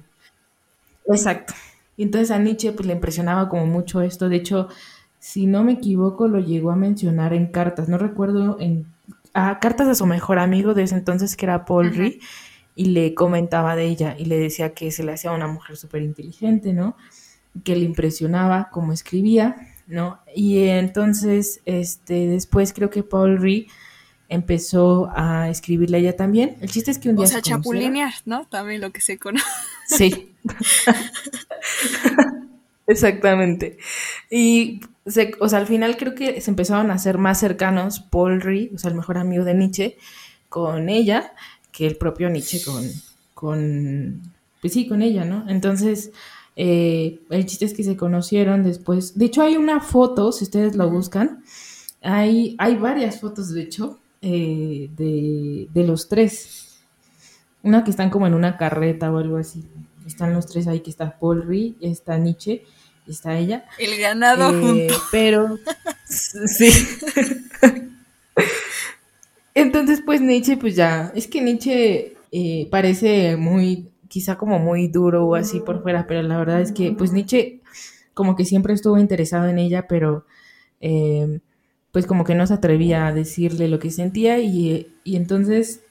Exacto. 1.05 1.53
Y 1.97 2.03
entonces 2.03 2.31
a 2.31 2.39
Nietzsche 2.39 2.71
pues 2.71 2.87
le 2.87 2.93
impresionaba 2.93 3.49
como 3.49 3.67
mucho 3.67 4.01
esto, 4.01 4.29
de 4.29 4.37
hecho, 4.37 4.69
si 5.21 5.45
no 5.45 5.63
me 5.63 5.73
equivoco, 5.73 6.27
lo 6.27 6.39
llegó 6.39 6.71
a 6.71 6.75
mencionar 6.75 7.33
en 7.33 7.47
cartas, 7.47 7.87
no 7.87 7.97
recuerdo, 7.97 8.57
en 8.59 8.85
a 9.33 9.59
cartas 9.59 9.87
a 9.87 9.95
su 9.95 10.05
mejor 10.05 10.39
amigo 10.39 10.73
de 10.73 10.83
ese 10.83 10.95
entonces 10.95 11.37
que 11.37 11.45
era 11.45 11.63
Paul 11.63 11.93
-huh. 11.93 12.19
y 12.75 12.85
le 12.85 13.13
comentaba 13.13 13.77
de 13.77 13.85
ella 13.85 14.15
y 14.19 14.25
le 14.25 14.37
decía 14.37 14.73
que 14.73 14.91
se 14.91 15.03
le 15.03 15.13
hacía 15.13 15.31
una 15.31 15.47
mujer 15.47 15.77
súper 15.77 16.01
inteligente, 16.01 16.73
¿no? 16.73 16.97
que 17.63 17.75
le 17.75 17.85
impresionaba 17.85 18.69
cómo 18.71 18.93
escribía, 18.93 19.55
¿no? 19.87 20.19
Y 20.35 20.67
entonces, 20.67 21.61
este, 21.65 22.27
después 22.27 22.73
creo 22.73 22.89
que 22.89 23.03
Paul 23.03 23.37
Ree 23.37 23.67
empezó 24.29 25.09
a 25.13 25.49
escribirle 25.49 25.97
a 25.97 25.99
ella 25.99 26.15
también. 26.15 26.57
El 26.61 26.71
chiste 26.71 26.91
es 26.91 26.99
que 26.99 27.09
un 27.09 27.17
día... 27.17 27.25
O 27.25 27.27
sea, 27.27 27.41
chapulinear, 27.41 28.13
¿no? 28.25 28.45
También 28.45 28.79
lo 28.79 28.91
que 28.91 29.01
se 29.01 29.17
conoce. 29.17 29.45
Sí. 29.87 30.33
Exactamente. 32.87 33.77
Y, 34.29 34.79
se, 35.05 35.33
o 35.39 35.49
sea, 35.49 35.59
al 35.59 35.67
final 35.67 35.97
creo 35.97 36.15
que 36.15 36.41
se 36.41 36.51
empezaron 36.51 36.91
a 36.91 36.97
ser 36.97 37.17
más 37.17 37.39
cercanos 37.39 37.99
Paul 37.99 38.41
Ree, 38.41 38.71
o 38.73 38.77
sea, 38.77 38.91
el 38.91 38.97
mejor 38.97 39.17
amigo 39.17 39.43
de 39.43 39.53
Nietzsche, 39.53 39.97
con 40.49 40.89
ella, 40.89 41.33
que 41.71 41.87
el 41.87 41.97
propio 41.97 42.29
Nietzsche 42.29 42.61
con, 42.63 42.83
con 43.33 44.21
pues 44.61 44.73
sí, 44.73 44.87
con 44.87 45.01
ella, 45.01 45.25
¿no? 45.25 45.49
Entonces, 45.49 46.11
eh, 46.55 47.19
el 47.29 47.45
chiste 47.45 47.65
es 47.65 47.73
que 47.73 47.83
se 47.83 47.97
conocieron 47.97 48.63
después. 48.63 49.17
De 49.17 49.25
hecho, 49.25 49.41
hay 49.41 49.57
una 49.57 49.81
foto, 49.81 50.31
si 50.31 50.43
ustedes 50.43 50.75
lo 50.75 50.89
buscan, 50.89 51.43
hay, 52.01 52.55
hay 52.59 52.75
varias 52.75 53.19
fotos, 53.19 53.53
de 53.53 53.63
hecho, 53.63 53.99
eh, 54.21 54.89
de, 54.95 55.67
de, 55.73 55.87
los 55.87 56.07
tres. 56.07 56.83
Una 57.63 57.83
que 57.83 57.91
están 57.91 58.11
como 58.11 58.27
en 58.27 58.35
una 58.35 58.57
carreta 58.57 59.11
o 59.11 59.17
algo 59.17 59.37
así. 59.37 59.65
Están 60.05 60.33
los 60.33 60.45
tres 60.45 60.67
ahí, 60.67 60.81
que 60.81 60.91
está 60.91 61.17
Paul 61.19 61.43
Ree, 61.43 61.75
está 61.81 62.17
Nietzsche, 62.17 62.63
está 63.07 63.37
ella. 63.37 63.65
El 63.77 63.99
ganado 63.99 64.49
eh, 64.49 64.61
junto. 64.61 65.03
Pero, 65.11 65.59
sí. 66.05 66.71
Entonces, 69.53 70.01
pues 70.05 70.21
Nietzsche, 70.21 70.57
pues 70.57 70.75
ya, 70.75 71.11
es 71.13 71.27
que 71.27 71.41
Nietzsche 71.41 72.15
eh, 72.31 72.67
parece 72.71 73.35
muy, 73.35 73.89
quizá 74.07 74.37
como 74.37 74.59
muy 74.59 74.87
duro 74.87 75.25
o 75.25 75.35
así 75.35 75.59
por 75.59 75.81
fuera, 75.81 76.07
pero 76.07 76.21
la 76.21 76.37
verdad 76.37 76.61
es 76.61 76.71
que, 76.71 76.91
pues 76.91 77.11
Nietzsche 77.11 77.61
como 78.13 78.35
que 78.35 78.45
siempre 78.45 78.73
estuvo 78.73 78.97
interesado 78.97 79.47
en 79.47 79.59
ella, 79.59 79.87
pero 79.87 80.25
eh, 80.79 81.39
pues 81.91 82.05
como 82.05 82.23
que 82.23 82.35
no 82.35 82.47
se 82.47 82.53
atrevía 82.53 83.07
a 83.07 83.13
decirle 83.13 83.67
lo 83.67 83.79
que 83.79 83.91
sentía 83.91 84.39
y, 84.39 84.93
y 85.03 85.15
entonces, 85.15 85.81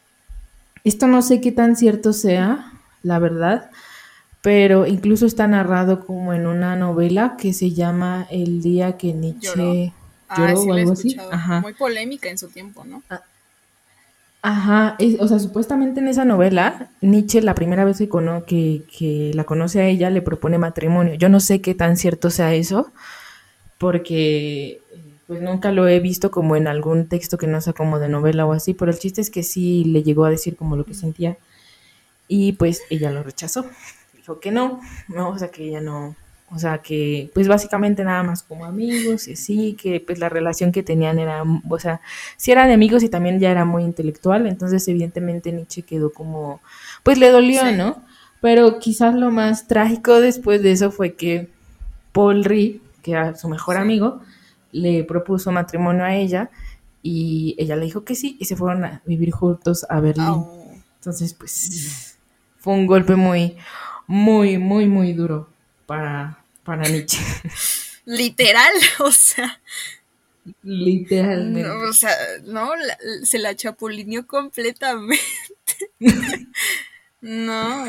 esto 0.84 1.06
no 1.06 1.22
sé 1.22 1.40
qué 1.40 1.52
tan 1.52 1.76
cierto 1.76 2.12
sea, 2.12 2.72
la 3.02 3.18
verdad, 3.18 3.70
pero 4.42 4.86
incluso 4.86 5.26
está 5.26 5.46
narrado 5.46 6.04
como 6.06 6.32
en 6.34 6.46
una 6.46 6.76
novela 6.76 7.36
que 7.38 7.52
se 7.52 7.72
llama 7.72 8.26
El 8.30 8.62
día 8.62 8.96
que 8.96 9.12
Nietzsche 9.12 9.48
lloró, 9.56 9.74
lloró 10.36 10.62
sí 10.62 10.68
o 10.70 10.72
algo 10.74 10.92
así. 10.92 11.16
Ajá. 11.30 11.60
Muy 11.60 11.74
polémica 11.74 12.28
en 12.30 12.38
su 12.38 12.48
tiempo, 12.48 12.84
¿no? 12.84 13.02
Ajá, 14.42 14.96
es- 14.98 15.20
o 15.20 15.28
sea, 15.28 15.38
supuestamente 15.38 16.00
en 16.00 16.08
esa 16.08 16.24
novela, 16.24 16.88
Nietzsche 17.02 17.42
la 17.42 17.54
primera 17.54 17.84
vez 17.84 17.98
que, 17.98 18.08
cono- 18.08 18.44
que, 18.46 18.82
que 18.96 19.32
la 19.34 19.44
conoce 19.44 19.80
a 19.82 19.86
ella 19.86 20.08
le 20.08 20.22
propone 20.22 20.56
matrimonio. 20.56 21.14
Yo 21.14 21.28
no 21.28 21.40
sé 21.40 21.60
qué 21.60 21.74
tan 21.74 21.98
cierto 21.98 22.30
sea 22.30 22.54
eso, 22.54 22.90
porque 23.78 24.80
pues 25.26 25.42
nunca 25.42 25.72
lo 25.72 25.86
he 25.86 26.00
visto 26.00 26.30
como 26.30 26.56
en 26.56 26.66
algún 26.68 27.06
texto 27.06 27.38
que 27.38 27.46
no 27.46 27.60
sea 27.60 27.72
como 27.74 27.98
de 27.98 28.08
novela 28.08 28.46
o 28.46 28.52
así, 28.52 28.74
pero 28.74 28.90
el 28.90 28.98
chiste 28.98 29.20
es 29.20 29.30
que 29.30 29.42
sí 29.42 29.84
le 29.84 30.02
llegó 30.02 30.24
a 30.24 30.30
decir 30.30 30.56
como 30.56 30.74
lo 30.76 30.84
que 30.84 30.94
sentía 30.94 31.36
y 32.26 32.52
pues 32.52 32.82
ella 32.90 33.10
lo 33.10 33.22
rechazó. 33.22 33.66
Dijo 34.30 34.40
que 34.40 34.52
no, 34.52 34.80
no, 35.08 35.30
o 35.30 35.38
sea 35.38 35.48
que 35.48 35.64
ella 35.64 35.80
no, 35.80 36.14
o 36.52 36.58
sea 36.60 36.78
que 36.78 37.30
pues 37.34 37.48
básicamente 37.48 38.04
nada 38.04 38.22
más 38.22 38.44
como 38.44 38.64
amigos 38.64 39.26
y 39.26 39.34
sí, 39.34 39.74
que 39.80 39.98
pues 40.00 40.20
la 40.20 40.28
relación 40.28 40.70
que 40.70 40.84
tenían 40.84 41.18
era, 41.18 41.42
o 41.68 41.78
sea, 41.80 42.00
sí 42.36 42.52
eran 42.52 42.70
amigos 42.70 43.02
y 43.02 43.08
también 43.08 43.40
ya 43.40 43.50
era 43.50 43.64
muy 43.64 43.82
intelectual, 43.82 44.46
entonces 44.46 44.86
evidentemente 44.86 45.50
Nietzsche 45.50 45.82
quedó 45.82 46.12
como, 46.12 46.60
pues 47.02 47.18
le 47.18 47.30
dolió, 47.30 47.62
Sí. 47.62 47.74
¿no? 47.76 48.02
Pero 48.40 48.78
quizás 48.78 49.16
lo 49.16 49.32
más 49.32 49.66
trágico 49.66 50.20
después 50.20 50.62
de 50.62 50.70
eso 50.72 50.92
fue 50.92 51.14
que 51.14 51.48
Paul 52.12 52.44
Rí, 52.44 52.80
que 53.02 53.12
era 53.12 53.34
su 53.36 53.48
mejor 53.48 53.74
Sí. 53.76 53.82
amigo, 53.82 54.20
le 54.70 55.02
propuso 55.02 55.50
matrimonio 55.50 56.04
a 56.04 56.14
ella 56.14 56.50
y 57.02 57.56
ella 57.58 57.74
le 57.74 57.84
dijo 57.86 58.04
que 58.04 58.14
sí 58.14 58.36
y 58.38 58.44
se 58.44 58.54
fueron 58.54 58.84
a 58.84 59.02
vivir 59.04 59.32
juntos 59.32 59.84
a 59.90 59.98
Berlín. 60.00 60.44
Entonces, 61.00 61.34
pues 61.34 62.16
fue 62.58 62.74
un 62.74 62.86
golpe 62.86 63.16
muy, 63.16 63.56
muy, 64.10 64.58
muy, 64.58 64.86
muy 64.86 65.12
duro 65.12 65.48
para, 65.86 66.44
para 66.64 66.88
Nietzsche. 66.88 67.18
Literal, 68.06 68.72
o 69.00 69.10
sea, 69.12 69.60
Literalmente. 70.62 71.68
no, 71.68 71.88
o 71.88 71.92
sea, 71.92 72.12
no, 72.44 72.74
la- 72.76 72.98
se 73.24 73.38
la 73.38 73.54
chapulineó 73.56 74.26
completamente. 74.26 75.18
No, 77.22 77.86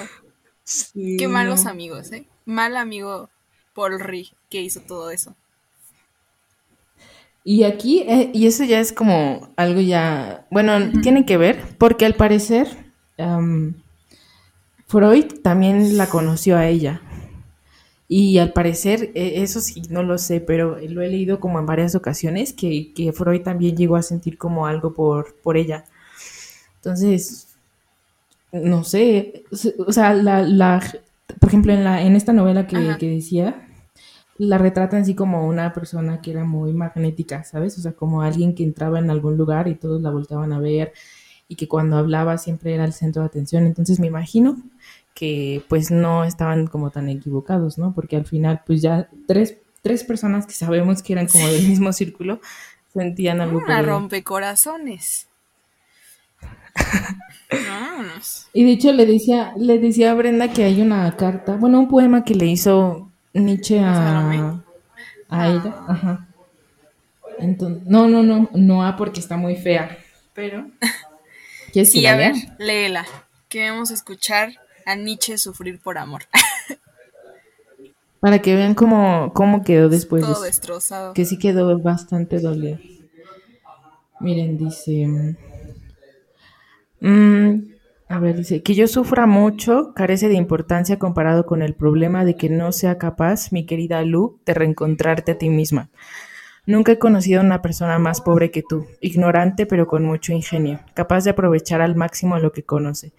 Sí, 0.64 1.18
qué 1.18 1.28
malos 1.28 1.66
no. 1.66 1.72
amigos, 1.72 2.12
¿eh? 2.12 2.28
Mal 2.46 2.76
amigo 2.78 3.30
Paul 3.74 4.00
Rí 4.00 4.34
que 4.50 4.62
hizo 4.62 4.82
todo 4.82 5.12
eso. 5.12 5.36
Y 7.44 7.64
aquí, 7.64 8.02
eh, 8.08 8.30
y 8.34 8.46
eso 8.46 8.64
ya 8.64 8.80
es 8.80 8.94
como 8.94 9.52
algo 9.58 9.82
ya, 9.82 10.46
bueno, 10.52 11.02
tiene 11.02 11.26
que 11.26 11.38
ver, 11.38 11.60
porque 11.80 12.06
al 12.06 12.14
parecer 12.14 12.68
Freud 14.92 15.40
también 15.42 15.98
la 15.98 16.08
conoció 16.08 16.58
a 16.58 16.68
ella. 16.68 17.02
Y 18.10 18.40
al 18.40 18.52
parecer, 18.52 19.12
eh, 19.16 19.36
eso 19.38 19.62
sí, 19.62 19.84
no 19.90 20.04
lo 20.04 20.18
sé, 20.18 20.42
pero 20.42 20.78
lo 20.82 21.02
he 21.02 21.08
leído 21.08 21.40
como 21.40 21.60
en 21.60 21.66
varias 21.66 21.96
ocasiones, 21.96 22.52
que, 22.52 22.92
que 22.94 23.14
Freud 23.14 23.42
también 23.42 23.78
llegó 23.78 23.96
a 23.96 24.02
sentir 24.02 24.38
como 24.38 24.68
algo 24.68 24.94
por, 24.94 25.34
por 25.42 25.56
ella. 25.56 25.86
Entonces, 26.76 27.48
no 28.52 28.84
sé, 28.84 29.46
o 29.78 29.94
sea, 29.94 30.14
la, 30.14 30.42
la, 30.42 30.84
por 31.40 31.48
ejemplo, 31.48 31.72
en, 31.72 31.86
la, 31.86 32.02
en 32.02 32.18
esta 32.18 32.34
novela 32.34 32.68
que, 32.68 32.98
que 33.00 33.10
decía, 33.10 33.66
la 34.38 34.58
retratan 34.58 35.04
así 35.04 35.16
como 35.16 35.48
una 35.48 35.72
persona 35.72 36.22
que 36.22 36.32
era 36.32 36.44
muy 36.44 36.74
magnética, 36.74 37.46
¿sabes? 37.46 37.78
O 37.78 37.82
sea, 37.82 37.94
como 37.94 38.24
alguien 38.24 38.56
que 38.56 38.66
entraba 38.66 39.00
en 39.00 39.10
algún 39.10 39.38
lugar 39.38 39.70
y 39.70 39.76
todos 39.76 40.02
la 40.02 40.12
volteaban 40.12 40.52
a 40.52 40.60
ver 40.60 40.92
y 41.48 41.56
que 41.56 41.70
cuando 41.70 41.96
hablaba 41.96 42.38
siempre 42.38 42.74
era 42.74 42.84
el 42.84 42.92
centro 42.92 43.22
de 43.22 43.28
atención. 43.28 43.66
Entonces 43.66 44.02
me 44.02 44.08
imagino 44.08 44.58
que 45.14 45.64
pues 45.68 45.92
no 45.92 46.24
estaban 46.24 46.68
como 46.68 46.90
tan 46.90 47.10
equivocados, 47.10 47.78
¿no? 47.78 47.94
Porque 47.94 48.16
al 48.16 48.26
final 48.26 48.62
pues 48.66 48.82
ya 48.82 49.10
tres, 49.28 49.58
tres 49.82 50.04
personas 50.04 50.46
que 50.46 50.54
sabemos 50.54 51.04
que 51.04 51.14
eran 51.14 51.28
como 51.28 51.48
del 51.48 51.68
mismo 51.68 51.92
círculo 51.94 52.40
sentían 52.94 53.42
algo 53.42 53.60
Una 53.60 53.82
rompecorazones. 53.82 55.28
Vámonos. 57.52 58.48
Y 58.54 58.64
de 58.64 58.72
hecho 58.72 58.94
le 58.94 59.06
decía, 59.06 59.54
le 59.58 59.80
decía 59.80 60.12
a 60.12 60.14
Brenda 60.14 60.52
que 60.52 60.64
hay 60.64 60.82
una 60.82 61.16
carta, 61.18 61.56
bueno, 61.56 61.80
un 61.80 61.88
poema 61.88 62.24
que 62.24 62.36
le 62.36 62.46
hizo 62.46 63.12
Nietzsche 63.34 63.80
a, 63.80 63.94
Salomé. 63.94 64.62
a 65.30 65.48
ella. 65.50 65.76
Ajá. 65.88 66.28
Entonces, 67.40 67.84
no, 67.88 68.08
no, 68.08 68.24
no, 68.24 68.50
no 68.54 68.86
a 68.86 68.96
porque 68.96 69.20
está 69.20 69.36
muy 69.36 69.56
fea. 69.56 69.98
Pero. 70.34 70.68
¿Quieres 71.74 71.92
que 71.92 72.00
Sí, 72.00 72.06
a 72.06 72.16
ver, 72.16 72.36
léela. 72.58 73.06
Queremos 73.50 73.92
escuchar 73.92 74.54
a 74.86 74.96
Nietzsche 74.96 75.38
sufrir 75.38 75.80
por 75.80 75.98
amor. 75.98 76.24
Para 78.20 78.40
que 78.40 78.56
vean 78.56 78.76
cómo, 78.76 79.32
cómo 79.34 79.64
quedó 79.64 79.90
después 79.90 80.22
de 80.22 80.34
Todo 80.34 80.44
destrozado. 80.44 81.14
Que 81.14 81.26
sí 81.26 81.40
quedó 81.40 81.78
bastante 81.80 82.40
dolido. 82.40 82.78
Miren, 84.20 84.58
dice. 84.58 85.36
mm, 87.00 87.72
a 88.08 88.20
ver, 88.20 88.36
dice 88.36 88.62
que 88.62 88.76
yo 88.76 88.88
sufra 88.88 89.26
mucho 89.26 89.94
carece 89.96 90.28
de 90.28 90.36
importancia 90.36 91.00
comparado 91.00 91.46
con 91.48 91.64
el 91.64 91.74
problema 91.74 92.24
de 92.24 92.36
que 92.36 92.50
no 92.50 92.72
sea 92.72 93.00
capaz, 93.00 93.52
mi 93.52 93.66
querida 93.66 94.04
Lu, 94.04 94.40
de 94.46 94.54
reencontrarte 94.54 95.32
a 95.32 95.38
ti 95.38 95.50
misma. 95.50 95.90
Nunca 96.68 96.92
he 96.92 97.00
conocido 97.00 97.42
a 97.42 97.44
una 97.44 97.64
persona 97.64 97.98
más 97.98 98.22
pobre 98.22 98.52
que 98.52 98.62
tú, 98.62 98.86
ignorante 99.00 99.66
pero 99.66 99.88
con 99.88 100.06
mucho 100.06 100.32
ingenio, 100.32 100.80
capaz 100.94 101.24
de 101.24 101.32
aprovechar 101.32 101.82
al 101.82 101.96
máximo 101.96 102.38
lo 102.38 102.52
que 102.52 102.64
conoce, 102.64 103.14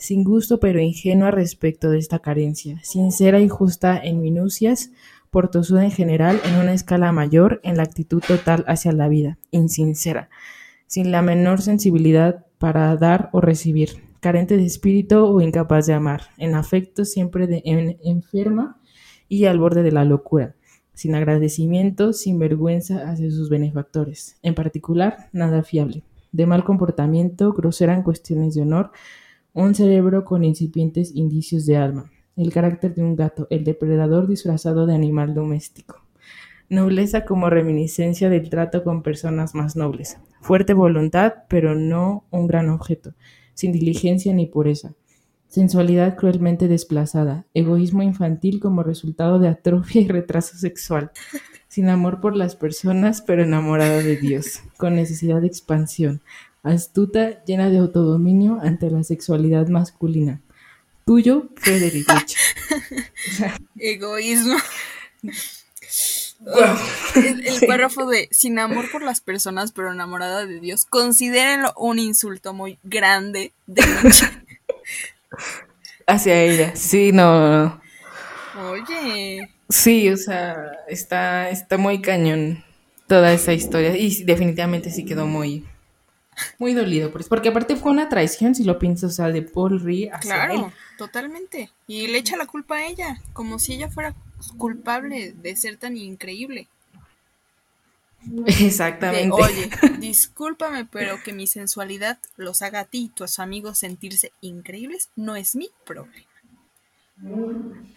sin 0.00 0.24
gusto 0.24 0.58
pero 0.60 0.80
ingenua 0.80 1.30
respecto 1.30 1.90
de 1.90 1.98
esta 1.98 2.18
carencia, 2.18 2.80
sincera 2.82 3.38
y 3.38 3.48
justa 3.48 4.00
en 4.02 4.20
minucias, 4.20 4.90
por 5.30 5.48
tosuda 5.48 5.84
en 5.84 5.92
general, 5.92 6.40
en 6.44 6.56
una 6.56 6.72
escala 6.72 7.12
mayor, 7.12 7.60
en 7.62 7.76
la 7.76 7.84
actitud 7.84 8.22
total 8.26 8.64
hacia 8.66 8.92
la 8.92 9.08
vida, 9.08 9.38
insincera, 9.52 10.30
sin 10.86 11.12
la 11.12 11.22
menor 11.22 11.60
sensibilidad 11.60 12.46
para 12.58 12.96
dar 12.96 13.28
o 13.32 13.40
recibir, 13.40 13.90
carente 14.20 14.56
de 14.56 14.64
espíritu 14.64 15.18
o 15.18 15.40
incapaz 15.42 15.86
de 15.86 15.92
amar, 15.92 16.22
en 16.38 16.54
afecto 16.54 17.04
siempre 17.04 17.46
de, 17.46 17.62
en, 17.64 17.98
enferma 18.02 18.80
y 19.28 19.44
al 19.44 19.58
borde 19.58 19.82
de 19.82 19.92
la 19.92 20.04
locura, 20.04 20.56
sin 20.94 21.14
agradecimiento, 21.14 22.14
sin 22.14 22.38
vergüenza 22.38 23.08
hacia 23.10 23.30
sus 23.30 23.50
benefactores, 23.50 24.38
en 24.42 24.54
particular, 24.54 25.28
nada 25.32 25.62
fiable, 25.62 26.02
de 26.32 26.46
mal 26.46 26.64
comportamiento, 26.64 27.52
grosera 27.52 27.94
en 27.94 28.02
cuestiones 28.02 28.54
de 28.54 28.62
honor, 28.62 28.92
un 29.52 29.74
cerebro 29.74 30.24
con 30.24 30.44
incipientes 30.44 31.14
indicios 31.14 31.66
de 31.66 31.76
alma, 31.76 32.10
el 32.36 32.52
carácter 32.52 32.94
de 32.94 33.02
un 33.02 33.16
gato, 33.16 33.46
el 33.50 33.64
depredador 33.64 34.26
disfrazado 34.26 34.86
de 34.86 34.94
animal 34.94 35.34
doméstico. 35.34 36.04
Nobleza 36.68 37.24
como 37.24 37.50
reminiscencia 37.50 38.30
del 38.30 38.48
trato 38.48 38.84
con 38.84 39.02
personas 39.02 39.54
más 39.54 39.74
nobles. 39.74 40.18
Fuerte 40.40 40.72
voluntad, 40.72 41.34
pero 41.48 41.74
no 41.74 42.24
un 42.30 42.46
gran 42.46 42.68
objeto, 42.68 43.14
sin 43.54 43.72
diligencia 43.72 44.32
ni 44.32 44.46
pureza. 44.46 44.94
Sensualidad 45.50 46.16
cruelmente 46.16 46.68
desplazada. 46.68 47.44
Egoísmo 47.54 48.04
infantil 48.04 48.60
como 48.60 48.84
resultado 48.84 49.40
de 49.40 49.48
atrofia 49.48 50.00
y 50.00 50.06
retraso 50.06 50.56
sexual. 50.56 51.10
Sin 51.66 51.88
amor 51.88 52.20
por 52.20 52.36
las 52.36 52.54
personas, 52.54 53.20
pero 53.20 53.42
enamorada 53.42 53.98
de 53.98 54.16
Dios. 54.16 54.60
Con 54.76 54.94
necesidad 54.94 55.40
de 55.40 55.48
expansión. 55.48 56.22
Astuta, 56.62 57.42
llena 57.44 57.70
de 57.70 57.78
autodominio 57.78 58.58
ante 58.62 58.90
la 58.90 59.02
sexualidad 59.02 59.68
masculina. 59.68 60.40
Tuyo, 61.06 61.48
Frederick 61.56 62.08
Rich. 62.08 62.36
Egoísmo. 63.78 64.56
El, 67.16 67.46
el 67.46 67.60
párrafo 67.66 68.06
de 68.06 68.28
sin 68.30 68.58
amor 68.58 68.90
por 68.90 69.02
las 69.02 69.20
personas, 69.20 69.72
pero 69.72 69.92
enamorada 69.92 70.46
de 70.46 70.60
Dios. 70.60 70.84
Considérenlo 70.84 71.72
un 71.76 71.98
insulto 71.98 72.54
muy 72.54 72.78
grande 72.82 73.52
de. 73.66 73.82
Hacia 76.06 76.42
ella. 76.42 76.76
Sí, 76.76 77.12
no, 77.12 77.64
no. 77.64 77.80
Oye, 78.70 79.48
Sí, 79.70 80.10
o 80.10 80.16
sea, 80.16 80.72
está, 80.88 81.48
está 81.50 81.78
muy 81.78 82.02
cañón 82.02 82.64
toda 83.06 83.32
esa 83.32 83.52
historia. 83.52 83.96
Y 83.96 84.24
definitivamente 84.24 84.90
sí 84.90 85.04
quedó 85.04 85.26
muy, 85.26 85.64
muy 86.58 86.74
dolido. 86.74 87.10
pues, 87.12 87.28
Porque 87.28 87.50
aparte 87.50 87.76
fue 87.76 87.90
una 87.90 88.08
traición, 88.08 88.54
si 88.54 88.64
lo 88.64 88.78
piensas, 88.78 89.12
o 89.12 89.14
sea, 89.14 89.28
de 89.28 89.42
Paul 89.42 89.80
Rí 89.80 90.08
hacia 90.08 90.44
él. 90.46 90.50
claro, 90.50 90.72
totalmente. 90.98 91.70
Y 91.86 92.06
le 92.08 92.18
echa 92.18 92.36
la 92.36 92.46
culpa 92.46 92.76
a 92.76 92.86
ella, 92.86 93.20
como 93.32 93.58
si 93.58 93.74
ella 93.74 93.90
fuera 93.90 94.14
culpable 94.56 95.32
de 95.32 95.56
ser 95.56 95.76
tan 95.76 95.96
increíble. 95.96 96.68
Exactamente. 98.46 99.30
oye, 99.32 99.70
discúlpame, 99.98 100.84
pero 100.84 101.22
que 101.22 101.32
mi 101.32 101.46
sensualidad 101.46 102.18
los 102.36 102.62
haga 102.62 102.80
a 102.80 102.84
ti 102.84 103.04
y 103.04 103.08
tus 103.08 103.38
amigos 103.38 103.78
sentirse 103.78 104.32
increíbles 104.40 105.08
no 105.16 105.36
es 105.36 105.56
mi 105.56 105.70
problema. 105.84 106.26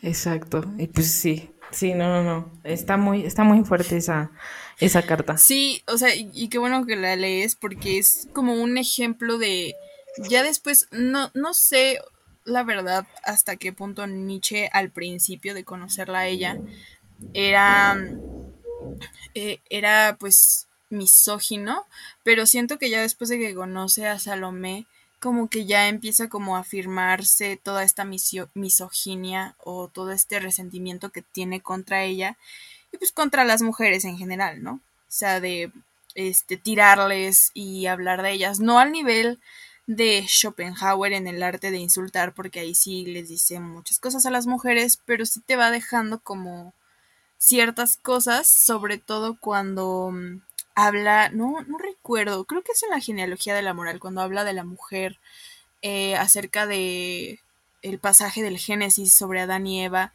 Exacto. 0.02 0.64
Y 0.78 0.88
pues 0.88 1.12
sí, 1.12 1.52
sí, 1.72 1.94
no, 1.94 2.08
no, 2.08 2.24
no. 2.24 2.52
Está 2.64 2.98
muy, 2.98 3.26
está 3.26 3.44
muy 3.44 3.64
fuerte 3.66 3.98
esa, 3.98 4.32
esa 4.80 5.02
carta. 5.04 5.38
Sí, 5.38 5.84
o 5.88 5.98
sea, 5.98 6.14
y, 6.16 6.48
qué 6.50 6.58
bueno 6.58 6.86
que 6.86 6.96
la 6.96 7.16
lees 7.16 7.56
porque 7.56 7.98
es 7.98 8.28
como 8.34 8.54
un 8.54 8.78
ejemplo 8.78 9.38
de. 9.38 9.76
Ya 10.30 10.44
después, 10.44 10.88
no, 10.92 11.32
no 11.34 11.54
sé 11.54 12.00
la 12.46 12.64
verdad 12.64 13.08
hasta 13.24 13.56
qué 13.56 13.72
punto 13.72 14.06
Nietzsche 14.06 14.70
al 14.74 14.92
principio 14.92 15.54
de 15.54 15.64
conocerla 15.64 16.20
a 16.20 16.28
ella 16.28 16.60
era. 17.34 17.98
Eh, 19.34 19.60
era 19.70 20.18
pues 20.20 20.68
misógino, 20.90 21.86
pero 22.24 22.46
siento 22.46 22.78
que 22.78 22.90
ya 22.90 23.02
después 23.02 23.30
de 23.30 23.40
que 23.40 23.56
conoce 23.56 24.08
a 24.08 24.20
Salomé, 24.20 24.86
como 25.20 25.50
que 25.50 25.66
ya 25.66 25.88
empieza 25.88 26.30
como 26.30 26.56
a 26.56 26.60
afirmarse 26.60 27.58
toda 27.62 27.84
esta 27.84 28.06
misoginia 28.06 29.56
o 29.58 29.88
todo 29.88 30.12
este 30.12 30.40
resentimiento 30.40 31.12
que 31.12 31.22
tiene 31.22 31.62
contra 31.62 32.04
ella 32.04 32.38
y 32.94 32.98
pues 32.98 33.12
contra 33.12 33.44
las 33.44 33.62
mujeres 33.62 34.06
en 34.06 34.18
general, 34.18 34.64
¿no? 34.64 34.74
O 34.74 35.16
sea, 35.16 35.42
de 35.42 35.72
este 36.16 36.58
tirarles 36.58 37.52
y 37.54 37.88
hablar 37.88 38.22
de 38.22 38.32
ellas, 38.32 38.60
no 38.60 38.80
al 38.80 38.92
nivel 38.92 39.40
de 39.88 40.24
Schopenhauer 40.28 41.12
en 41.12 41.28
el 41.28 41.44
arte 41.44 41.72
de 41.72 41.80
insultar, 41.80 42.34
porque 42.34 42.62
ahí 42.62 42.76
sí 42.76 43.06
les 43.06 43.28
dice 43.28 43.60
muchas 43.60 44.00
cosas 44.00 44.26
a 44.26 44.32
las 44.32 44.48
mujeres, 44.48 45.00
pero 45.06 45.26
sí 45.26 45.42
te 45.42 45.58
va 45.58 45.72
dejando 45.72 46.20
como 46.20 46.74
ciertas 47.38 47.98
cosas, 47.98 48.48
sobre 48.48 48.98
todo 48.98 49.38
cuando 49.38 50.12
mm, 50.12 50.42
habla, 50.76 51.30
no, 51.30 51.62
no 51.68 51.78
recuerdo, 51.78 52.46
creo 52.46 52.62
que 52.62 52.72
es 52.72 52.84
en 52.84 52.92
la 52.92 53.02
genealogía 53.02 53.56
de 53.56 53.64
la 53.64 53.74
moral, 53.74 54.00
cuando 54.00 54.22
habla 54.22 54.44
de 54.46 54.54
la 54.54 54.64
mujer 54.64 55.20
eh, 55.82 56.16
acerca 56.16 56.66
de 56.66 57.40
el 57.82 58.00
pasaje 58.00 58.42
del 58.42 58.58
Génesis 58.58 59.14
sobre 59.14 59.42
Adán 59.42 59.68
y 59.68 59.84
Eva, 59.84 60.14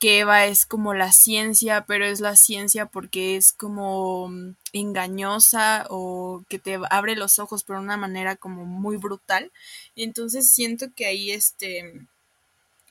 que 0.00 0.20
Eva 0.20 0.46
es 0.46 0.64
como 0.64 0.94
la 0.94 1.12
ciencia, 1.12 1.84
pero 1.86 2.06
es 2.06 2.20
la 2.20 2.34
ciencia 2.34 2.86
porque 2.86 3.36
es 3.36 3.52
como 3.52 4.28
mm, 4.28 4.56
engañosa 4.72 5.86
o 5.90 6.42
que 6.48 6.58
te 6.58 6.78
abre 6.90 7.16
los 7.16 7.38
ojos 7.38 7.64
por 7.64 7.76
una 7.76 7.98
manera 7.98 8.34
como 8.36 8.64
muy 8.64 8.96
brutal. 8.96 9.52
Entonces 9.96 10.50
siento 10.50 10.86
que 10.96 11.06
ahí 11.06 11.30
este 11.30 12.06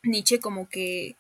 Nietzsche 0.03 0.39
como 0.39 0.70
que 0.70 1.16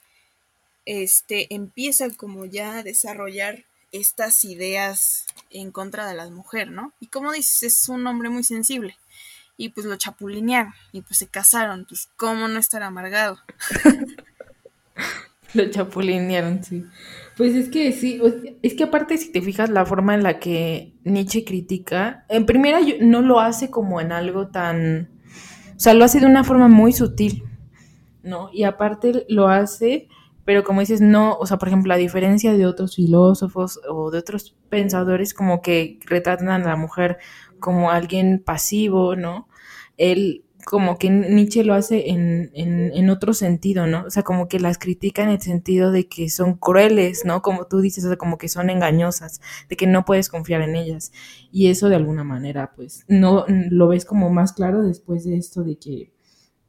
este 0.85 1.53
empieza 1.53 2.09
como 2.11 2.45
ya 2.45 2.77
a 2.77 2.83
desarrollar 2.83 3.65
estas 3.91 4.45
ideas 4.45 5.25
en 5.49 5.71
contra 5.71 6.07
de 6.07 6.13
las 6.13 6.29
mujeres, 6.29 6.71
¿no? 6.71 6.93
Y 6.99 7.07
como 7.07 7.31
dices, 7.31 7.63
es 7.63 7.89
un 7.89 8.05
hombre 8.05 8.29
muy 8.29 8.43
sensible. 8.43 8.95
Y 9.57 9.69
pues 9.69 9.87
lo 9.87 9.97
chapulinearon 9.97 10.73
y 10.91 11.01
pues 11.01 11.17
se 11.17 11.27
casaron, 11.27 11.85
pues 11.85 12.09
cómo 12.15 12.47
no 12.47 12.59
estar 12.59 12.83
amargado. 12.83 13.39
lo 15.53 15.69
chapulinearon, 15.69 16.63
sí. 16.63 16.85
Pues 17.37 17.55
es 17.55 17.69
que 17.69 17.91
sí, 17.93 18.21
es 18.61 18.73
que 18.73 18.83
aparte 18.83 19.17
si 19.17 19.31
te 19.31 19.41
fijas 19.41 19.69
la 19.69 19.85
forma 19.85 20.13
en 20.13 20.23
la 20.23 20.39
que 20.39 20.93
Nietzsche 21.05 21.45
critica, 21.45 22.25
en 22.27 22.45
primera 22.45 22.79
no 22.99 23.21
lo 23.21 23.39
hace 23.39 23.69
como 23.69 24.01
en 24.01 24.11
algo 24.11 24.49
tan, 24.49 25.09
o 25.75 25.79
sea, 25.79 25.93
lo 25.93 26.03
hace 26.03 26.19
de 26.19 26.25
una 26.25 26.43
forma 26.43 26.67
muy 26.67 26.91
sutil, 26.91 27.43
¿no? 28.23 28.49
Y 28.51 28.63
aparte 28.63 29.25
lo 29.29 29.47
hace 29.47 30.09
pero 30.49 30.63
como 30.63 30.79
dices, 30.79 30.99
no, 30.99 31.35
o 31.35 31.45
sea, 31.45 31.57
por 31.57 31.67
ejemplo, 31.67 31.93
a 31.93 31.97
diferencia 31.97 32.53
de 32.53 32.65
otros 32.65 32.95
filósofos 32.95 33.79
o 33.87 34.09
de 34.09 34.17
otros 34.17 34.55
pensadores 34.67 35.35
como 35.35 35.61
que 35.61 35.99
retratan 36.07 36.49
a 36.49 36.57
la 36.57 36.75
mujer 36.75 37.19
como 37.59 37.91
alguien 37.91 38.41
pasivo, 38.43 39.15
¿no? 39.15 39.47
Él 39.95 40.43
como 40.69 40.99
que 40.99 41.09
Nietzsche 41.09 41.63
lo 41.63 41.73
hace 41.73 42.11
en, 42.11 42.51
en, 42.53 42.91
en, 42.93 43.09
otro 43.09 43.33
sentido, 43.33 43.87
¿no? 43.87 44.03
O 44.05 44.11
sea, 44.11 44.21
como 44.21 44.47
que 44.47 44.59
las 44.59 44.77
critica 44.77 45.23
en 45.23 45.29
el 45.29 45.41
sentido 45.41 45.91
de 45.91 46.07
que 46.07 46.29
son 46.29 46.53
crueles, 46.53 47.25
¿no? 47.25 47.41
Como 47.41 47.65
tú 47.65 47.79
dices, 47.79 48.05
o 48.05 48.07
sea, 48.09 48.17
como 48.17 48.37
que 48.37 48.49
son 48.49 48.69
engañosas, 48.69 49.41
de 49.67 49.75
que 49.75 49.87
no 49.87 50.05
puedes 50.05 50.29
confiar 50.29 50.61
en 50.61 50.75
ellas. 50.75 51.11
Y 51.51 51.69
eso 51.71 51.89
de 51.89 51.95
alguna 51.95 52.23
manera, 52.23 52.73
pues, 52.75 53.03
no 53.07 53.45
lo 53.47 53.87
ves 53.87 54.05
como 54.05 54.29
más 54.29 54.53
claro 54.53 54.83
después 54.83 55.23
de 55.23 55.37
esto 55.37 55.63
de 55.63 55.79
que, 55.79 56.11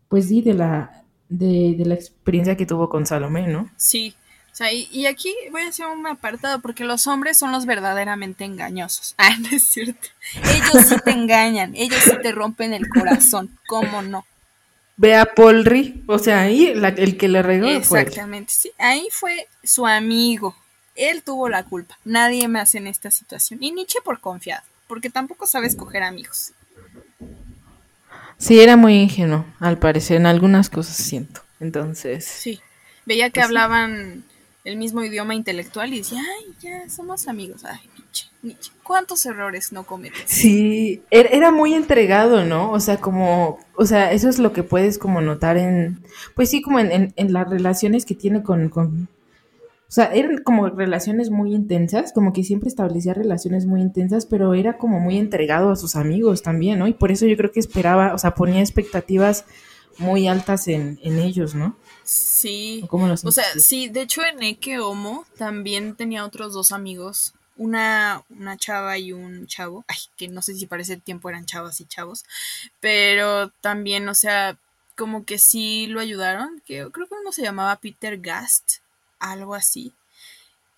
pues 0.08 0.28
sí, 0.28 0.40
de 0.40 0.54
la, 0.54 1.04
de, 1.28 1.74
de 1.76 1.84
la 1.84 1.94
experiencia 1.94 2.56
que 2.56 2.64
tuvo 2.64 2.88
con 2.88 3.04
Salomé, 3.04 3.48
¿no? 3.48 3.70
Sí. 3.76 4.14
O 4.52 4.56
sea, 4.60 4.72
y, 4.72 5.06
aquí 5.06 5.34
voy 5.52 5.62
a 5.62 5.68
hacer 5.68 5.86
un 5.86 6.06
apartado 6.06 6.60
porque 6.60 6.84
los 6.84 7.06
hombres 7.06 7.38
son 7.38 7.52
los 7.52 7.66
verdaderamente 7.66 8.44
engañosos. 8.44 9.14
Ah, 9.18 9.36
no 9.38 9.48
es 9.50 9.64
cierto. 9.64 10.08
Ellos 10.34 10.86
sí 10.86 10.96
te 11.04 11.12
engañan, 11.12 11.74
ellos 11.76 12.00
sí 12.02 12.12
te 12.22 12.32
rompen 12.32 12.72
el 12.72 12.88
corazón, 12.88 13.56
¿cómo 13.66 14.02
no? 14.02 14.26
Ve 14.96 15.14
a 15.14 15.24
Polri, 15.24 16.02
o 16.06 16.18
sea, 16.18 16.42
ahí 16.42 16.66
el 16.66 17.16
que 17.16 17.28
le 17.28 17.42
regó 17.42 17.68
Exactamente, 17.68 18.52
sí. 18.54 18.70
Ahí 18.76 19.08
fue 19.12 19.48
su 19.62 19.86
amigo. 19.86 20.54
Él 20.94 21.22
tuvo 21.22 21.48
la 21.48 21.62
culpa. 21.64 21.98
Nadie 22.04 22.48
más 22.48 22.74
en 22.74 22.86
esta 22.86 23.10
situación. 23.10 23.62
Y 23.62 23.72
Nietzsche 23.72 24.00
por 24.04 24.20
confiado, 24.20 24.62
porque 24.86 25.08
tampoco 25.08 25.46
sabe 25.46 25.68
escoger 25.68 26.02
amigos. 26.02 26.52
Sí, 28.36 28.60
era 28.60 28.76
muy 28.76 28.94
ingenuo, 28.94 29.46
al 29.60 29.78
parecer, 29.78 30.16
en 30.16 30.26
algunas 30.26 30.68
cosas 30.68 30.96
siento. 30.96 31.42
Entonces. 31.60 32.24
Sí. 32.24 32.60
Veía 33.06 33.30
que 33.30 33.40
pues 33.40 33.46
hablaban 33.46 34.24
el 34.64 34.76
mismo 34.76 35.02
idioma 35.02 35.34
intelectual 35.34 35.92
y 35.92 35.98
decía, 35.98 36.20
ay, 36.20 36.54
ya 36.60 36.88
somos 36.88 37.28
amigos. 37.28 37.64
Ay, 37.64 37.80
Nietzsche, 37.96 38.26
Nietzsche. 38.42 38.72
¿Cuántos 38.82 39.24
errores 39.24 39.72
no 39.72 39.84
cometes? 39.84 40.24
Sí, 40.26 41.02
er, 41.10 41.28
era 41.32 41.50
muy 41.50 41.74
entregado, 41.74 42.44
¿no? 42.44 42.70
O 42.72 42.80
sea, 42.80 42.98
como, 42.98 43.58
o 43.76 43.86
sea, 43.86 44.12
eso 44.12 44.28
es 44.28 44.38
lo 44.38 44.52
que 44.52 44.62
puedes 44.62 44.98
como 44.98 45.20
notar 45.20 45.56
en, 45.56 46.02
pues 46.34 46.50
sí, 46.50 46.60
como 46.60 46.78
en, 46.78 47.12
en, 47.14 47.32
las 47.32 47.48
relaciones 47.48 48.04
que 48.04 48.14
tiene 48.14 48.42
con, 48.42 48.68
con, 48.68 49.08
o 49.90 49.92
sea, 49.92 50.06
eran 50.06 50.38
como 50.38 50.68
relaciones 50.68 51.30
muy 51.30 51.54
intensas, 51.54 52.12
como 52.12 52.32
que 52.32 52.44
siempre 52.44 52.68
establecía 52.68 53.14
relaciones 53.14 53.66
muy 53.66 53.80
intensas, 53.80 54.26
pero 54.26 54.54
era 54.54 54.76
como 54.76 55.00
muy 55.00 55.18
entregado 55.18 55.70
a 55.70 55.76
sus 55.76 55.96
amigos 55.96 56.42
también, 56.42 56.78
¿no? 56.78 56.86
Y 56.86 56.92
por 56.92 57.10
eso 57.10 57.26
yo 57.26 57.36
creo 57.36 57.50
que 57.50 57.60
esperaba, 57.60 58.14
o 58.14 58.18
sea, 58.18 58.34
ponía 58.34 58.60
expectativas 58.60 59.46
muy 59.98 60.28
altas 60.28 60.68
en, 60.68 60.98
ellos, 61.02 61.54
¿no? 61.54 61.76
Sí. 62.10 62.84
¿O, 62.90 63.30
sea, 63.30 63.44
sí, 63.56 63.88
de 63.88 64.02
hecho 64.02 64.24
en 64.24 64.42
Eke 64.42 64.80
Homo 64.80 65.24
también 65.38 65.94
tenía 65.94 66.24
otros 66.24 66.52
dos 66.52 66.72
amigos, 66.72 67.34
una, 67.56 68.24
una 68.30 68.56
chava 68.56 68.98
y 68.98 69.12
un 69.12 69.46
chavo, 69.46 69.84
ay, 69.86 69.96
que 70.16 70.26
no 70.26 70.42
sé 70.42 70.56
si 70.56 70.66
para 70.66 70.82
ese 70.82 70.96
tiempo 70.96 71.28
eran 71.28 71.46
chavas 71.46 71.80
y 71.80 71.84
chavos, 71.84 72.24
pero 72.80 73.50
también, 73.60 74.08
o 74.08 74.16
sea, 74.16 74.58
como 74.96 75.24
que 75.24 75.38
sí 75.38 75.86
lo 75.86 76.00
ayudaron, 76.00 76.60
que 76.66 76.90
creo 76.90 77.06
que 77.06 77.14
uno 77.14 77.30
se 77.30 77.42
llamaba 77.42 77.76
Peter 77.76 78.18
Gast 78.18 78.78
algo 79.20 79.54
así. 79.54 79.92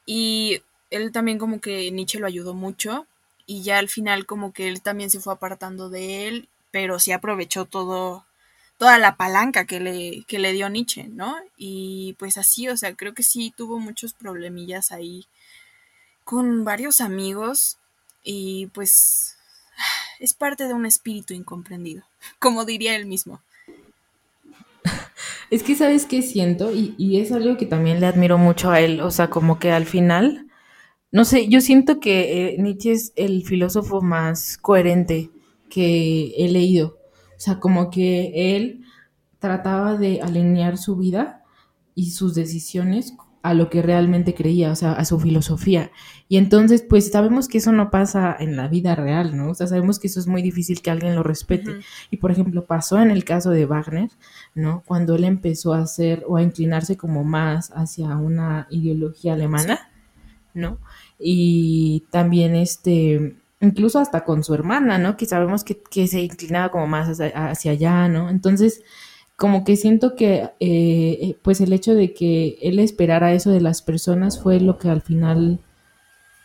Y 0.05 0.61
él 0.91 1.13
también 1.13 1.39
como 1.39 1.63
que 1.63 1.91
Nietzsche 1.91 2.19
lo 2.19 2.27
ayudó 2.27 2.53
mucho 2.53 3.07
y 3.47 3.63
ya 3.63 3.79
al 3.79 3.89
final 3.89 4.27
como 4.27 4.53
que 4.53 4.69
él 4.69 4.83
también 4.83 5.09
se 5.09 5.21
fue 5.21 5.33
apartando 5.33 5.89
de 5.89 6.29
él, 6.29 6.51
pero 6.71 6.99
sí 6.99 7.11
aprovechó 7.11 7.65
todo 7.65 8.27
toda 8.79 8.99
la 8.99 9.17
palanca 9.17 9.65
que 9.65 9.81
le, 9.81 10.25
que 10.27 10.39
le 10.39 10.53
dio 10.53 10.69
Nietzsche, 10.69 11.09
¿no? 11.09 11.37
Y 11.57 12.17
pues 12.19 12.37
así, 12.39 12.69
o 12.69 12.77
sea, 12.77 12.95
creo 12.95 13.15
que 13.15 13.23
sí 13.23 13.53
tuvo 13.57 13.79
muchos 13.79 14.13
problemillas 14.13 14.93
ahí 14.93 15.27
con 16.25 16.65
varios 16.65 17.01
amigos 17.01 17.79
y 18.25 18.67
pues 18.75 19.37
es 20.21 20.35
parte 20.35 20.67
de 20.67 20.75
un 20.75 20.87
espíritu 20.87 21.35
incomprendido, 21.35 22.03
como 22.39 22.65
diría 22.65 22.97
él 22.97 23.07
mismo. 23.07 23.41
Es 25.51 25.63
que 25.63 25.75
sabes 25.75 26.07
qué 26.07 26.23
siento 26.23 26.73
y, 26.73 27.21
es 27.21 27.31
algo 27.31 27.59
que 27.59 27.67
también 27.67 28.01
le 28.01 28.07
admiro 28.07 28.39
mucho 28.39 28.71
a 28.71 28.81
él, 28.81 29.03
o 29.03 29.11
sea, 29.11 29.29
como 29.29 29.59
que 29.59 29.71
al 29.71 29.85
final, 29.85 30.47
no 31.11 31.27
sé, 31.27 31.49
yo 31.49 31.61
siento 31.61 32.01
que 32.01 32.55
eh, 32.55 32.57
Nietzsche 32.59 32.93
es 32.93 33.13
el 33.17 33.45
filósofo 33.45 34.01
más 34.01 34.57
coherente 34.57 35.29
que 35.69 36.33
he 36.39 36.49
leído, 36.49 36.97
sea, 37.43 37.59
como 37.59 37.91
que 37.91 38.57
él 38.57 38.83
trataba 39.39 39.97
de 39.97 40.23
alinear 40.23 40.79
su 40.79 40.97
vida 40.97 41.43
y 41.95 42.13
sus 42.13 42.35
decisiones 42.35 43.15
a 43.43 43.55
lo 43.55 43.71
que 43.71 43.83
realmente 43.83 44.35
creía, 44.35 44.71
o 44.71 44.77
sea, 44.77 44.93
a 44.93 45.05
su 45.05 45.19
filosofía. 45.19 45.91
Y 46.29 46.37
entonces, 46.37 46.83
pues 46.89 47.11
sabemos 47.11 47.49
que 47.49 47.59
eso 47.59 47.73
no 47.73 47.91
pasa 47.91 48.37
en 48.39 48.57
la 48.57 48.69
vida 48.69 48.95
real, 48.95 49.37
¿no? 49.37 49.51
O 49.51 49.55
sea, 49.55 49.67
sabemos 49.67 49.99
que 49.99 50.07
eso 50.07 50.21
es 50.21 50.29
muy 50.29 50.43
difícil 50.43 50.81
que 50.81 50.93
alguien 50.93 51.17
lo 51.17 51.25
respete. 51.25 51.81
Y 52.11 52.19
por 52.19 52.31
ejemplo, 52.31 52.65
pasó 52.65 53.01
en 53.01 53.11
el 53.11 53.25
caso 53.25 53.51
de 53.51 53.67
Wagner, 53.67 54.11
¿no? 54.55 54.85
Cuando 54.87 55.17
él 55.17 55.25
empezó 55.25 55.75
a 55.75 55.81
hacer 55.81 56.25
o 56.29 56.37
a 56.37 56.43
inclinarse 56.43 56.97
como 56.97 57.25
más 57.25 57.73
hacia 57.75 58.17
una 58.17 58.69
ideología 58.71 59.33
alemana, 59.33 59.91
¿no? 60.55 60.79
Y 61.19 62.05
también 62.11 62.55
este, 62.55 63.35
incluso 63.63 63.99
hasta 64.01 64.25
con 64.25 64.45
su 64.45 64.55
hermana, 64.55 64.99
¿no? 64.99 65.17
Que 65.17 65.25
sabemos 65.25 65.65
que, 65.65 65.81
que 65.81 66.07
se 66.09 66.21
inclinaba 66.21 66.71
como 66.71 66.87
más 66.89 67.09
hacia, 67.09 67.71
allá, 67.71 68.09
¿no? 68.09 68.29
Entonces, 68.29 68.83
como 69.37 69.65
que 69.65 69.77
siento 69.77 70.17
que 70.17 70.35
eh, 70.35 70.53
eh, 70.61 71.37
pues 71.43 71.61
el 71.61 71.73
hecho 71.73 71.95
de 71.95 72.13
que 72.13 72.59
él 72.61 72.79
esperara 72.81 73.33
eso 73.33 73.51
de 73.51 73.61
las 73.61 73.81
personas 73.83 74.43
fue 74.43 74.61
lo 74.61 74.79
que 74.79 74.89
al 74.91 75.03
final 75.03 75.61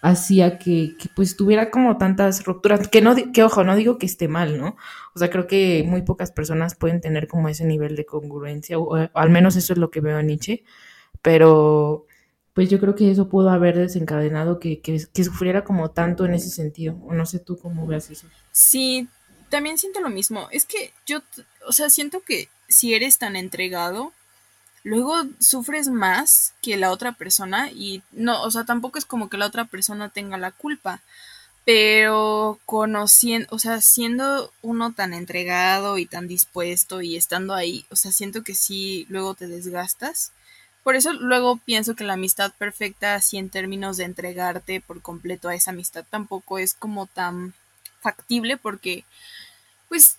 hacía 0.01 0.59
que, 0.59 0.95
pues 1.15 1.35
tuviera 1.35 1.71
como 1.71 1.97
tantas 1.97 2.45
rupturas, 2.45 2.87
que 2.87 3.01
no, 3.01 3.15
que 3.33 3.43
ojo, 3.43 3.63
no 3.63 3.75
digo 3.75 3.97
que 3.97 4.05
esté 4.05 4.27
mal, 4.27 4.59
¿no? 4.59 4.75
O 5.15 5.19
sea, 5.19 5.29
creo 5.29 5.47
que 5.47 5.83
muy 5.87 6.03
pocas 6.03 6.31
personas 6.31 6.75
pueden 6.75 7.01
tener 7.01 7.27
como 7.27 7.49
ese 7.49 7.65
nivel 7.65 7.95
de 7.95 8.05
congruencia, 8.05 8.77
o, 8.79 8.95
al 8.95 9.29
menos 9.31 9.55
eso 9.55 9.73
es 9.73 9.79
lo 9.79 9.89
que 9.89 10.01
veo 10.01 10.19
en 10.19 10.27
Nietzsche, 10.27 10.63
pero 11.21 12.05
pues 12.57 12.71
yo 12.71 12.79
creo 12.79 12.95
que 12.95 13.11
eso 13.11 13.29
pudo 13.29 13.51
haber 13.51 13.77
desencadenado 13.77 14.59
que, 14.59 14.79
que, 14.79 15.23
sufriera 15.23 15.63
como 15.63 15.91
tanto 15.91 16.25
en 16.25 16.33
ese 16.33 16.49
sentido, 16.49 16.97
o 17.05 17.13
no 17.13 17.27
sé 17.27 17.37
tú 17.37 17.55
cómo 17.55 17.85
veas 17.85 18.09
eso. 18.09 18.25
Sí, 18.51 19.07
también 19.49 19.77
siento 19.77 19.99
lo 19.99 20.09
mismo, 20.09 20.47
es 20.49 20.65
que 20.65 20.91
yo, 21.05 21.19
o 21.67 21.71
sea, 21.71 21.91
siento 21.91 22.21
que 22.21 22.49
si 22.67 22.95
eres 22.95 23.19
tan 23.19 23.35
entregado, 23.35 24.11
luego 24.81 25.13
sufres 25.37 25.87
más 25.89 26.55
que 26.63 26.77
la 26.77 26.89
otra 26.89 27.11
persona 27.11 27.69
y 27.69 28.01
no, 28.11 28.41
o 28.41 28.49
sea, 28.49 28.63
tampoco 28.63 28.97
es 28.97 29.05
como 29.05 29.29
que 29.29 29.37
la 29.37 29.45
otra 29.45 29.65
persona 29.65 30.09
tenga 30.09 30.39
la 30.39 30.49
culpa, 30.49 31.01
pero 31.63 32.57
conociendo, 32.65 33.49
o 33.51 33.59
sea, 33.59 33.81
siendo 33.81 34.51
uno 34.63 34.93
tan 34.93 35.13
entregado 35.13 35.99
y 35.99 36.07
tan 36.07 36.27
dispuesto 36.27 37.03
y 37.03 37.17
estando 37.17 37.53
ahí, 37.53 37.85
o 37.91 37.95
sea, 37.95 38.11
siento 38.11 38.41
que 38.43 38.55
sí, 38.55 39.05
luego 39.09 39.35
te 39.35 39.45
desgastas. 39.45 40.31
Por 40.87 40.95
eso 40.95 41.11
luego 41.11 41.57
pienso 41.57 41.97
que 41.97 42.05
la 42.05 42.13
amistad 42.13 42.53
perfecta, 42.57 43.15
así 43.15 43.35
en 43.35 43.49
términos 43.49 43.97
de 43.97 44.05
entregarte 44.05 44.79
por 44.79 45.01
completo 45.01 45.49
a 45.49 45.53
esa 45.53 45.71
amistad, 45.71 46.05
tampoco 46.09 46.59
es 46.59 46.73
como 46.73 47.07
tan 47.07 47.53
factible 47.99 48.55
porque, 48.55 49.03
pues, 49.89 50.15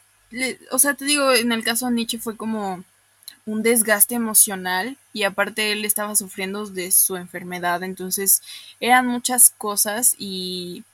o 0.71 0.79
sea, 0.79 0.93
te 0.93 1.07
digo, 1.07 1.33
en 1.33 1.53
el 1.53 1.65
caso 1.65 1.87
de 1.87 1.93
Nietzsche 1.93 2.19
fue 2.19 2.37
como 2.37 2.85
un 3.47 3.63
desgaste 3.63 4.15
emocional 4.15 4.99
y 5.15 5.23
aparte 5.23 5.73
él 5.73 5.87
estaba 5.87 6.15
sufriendo 6.15 6.67
de 6.67 6.93
su 6.93 7.17
enfermedad, 7.17 7.83
entonces 7.83 8.43
eran 8.79 9.07
muchas 9.07 9.55
cosas 9.57 10.17
y, 10.19 10.85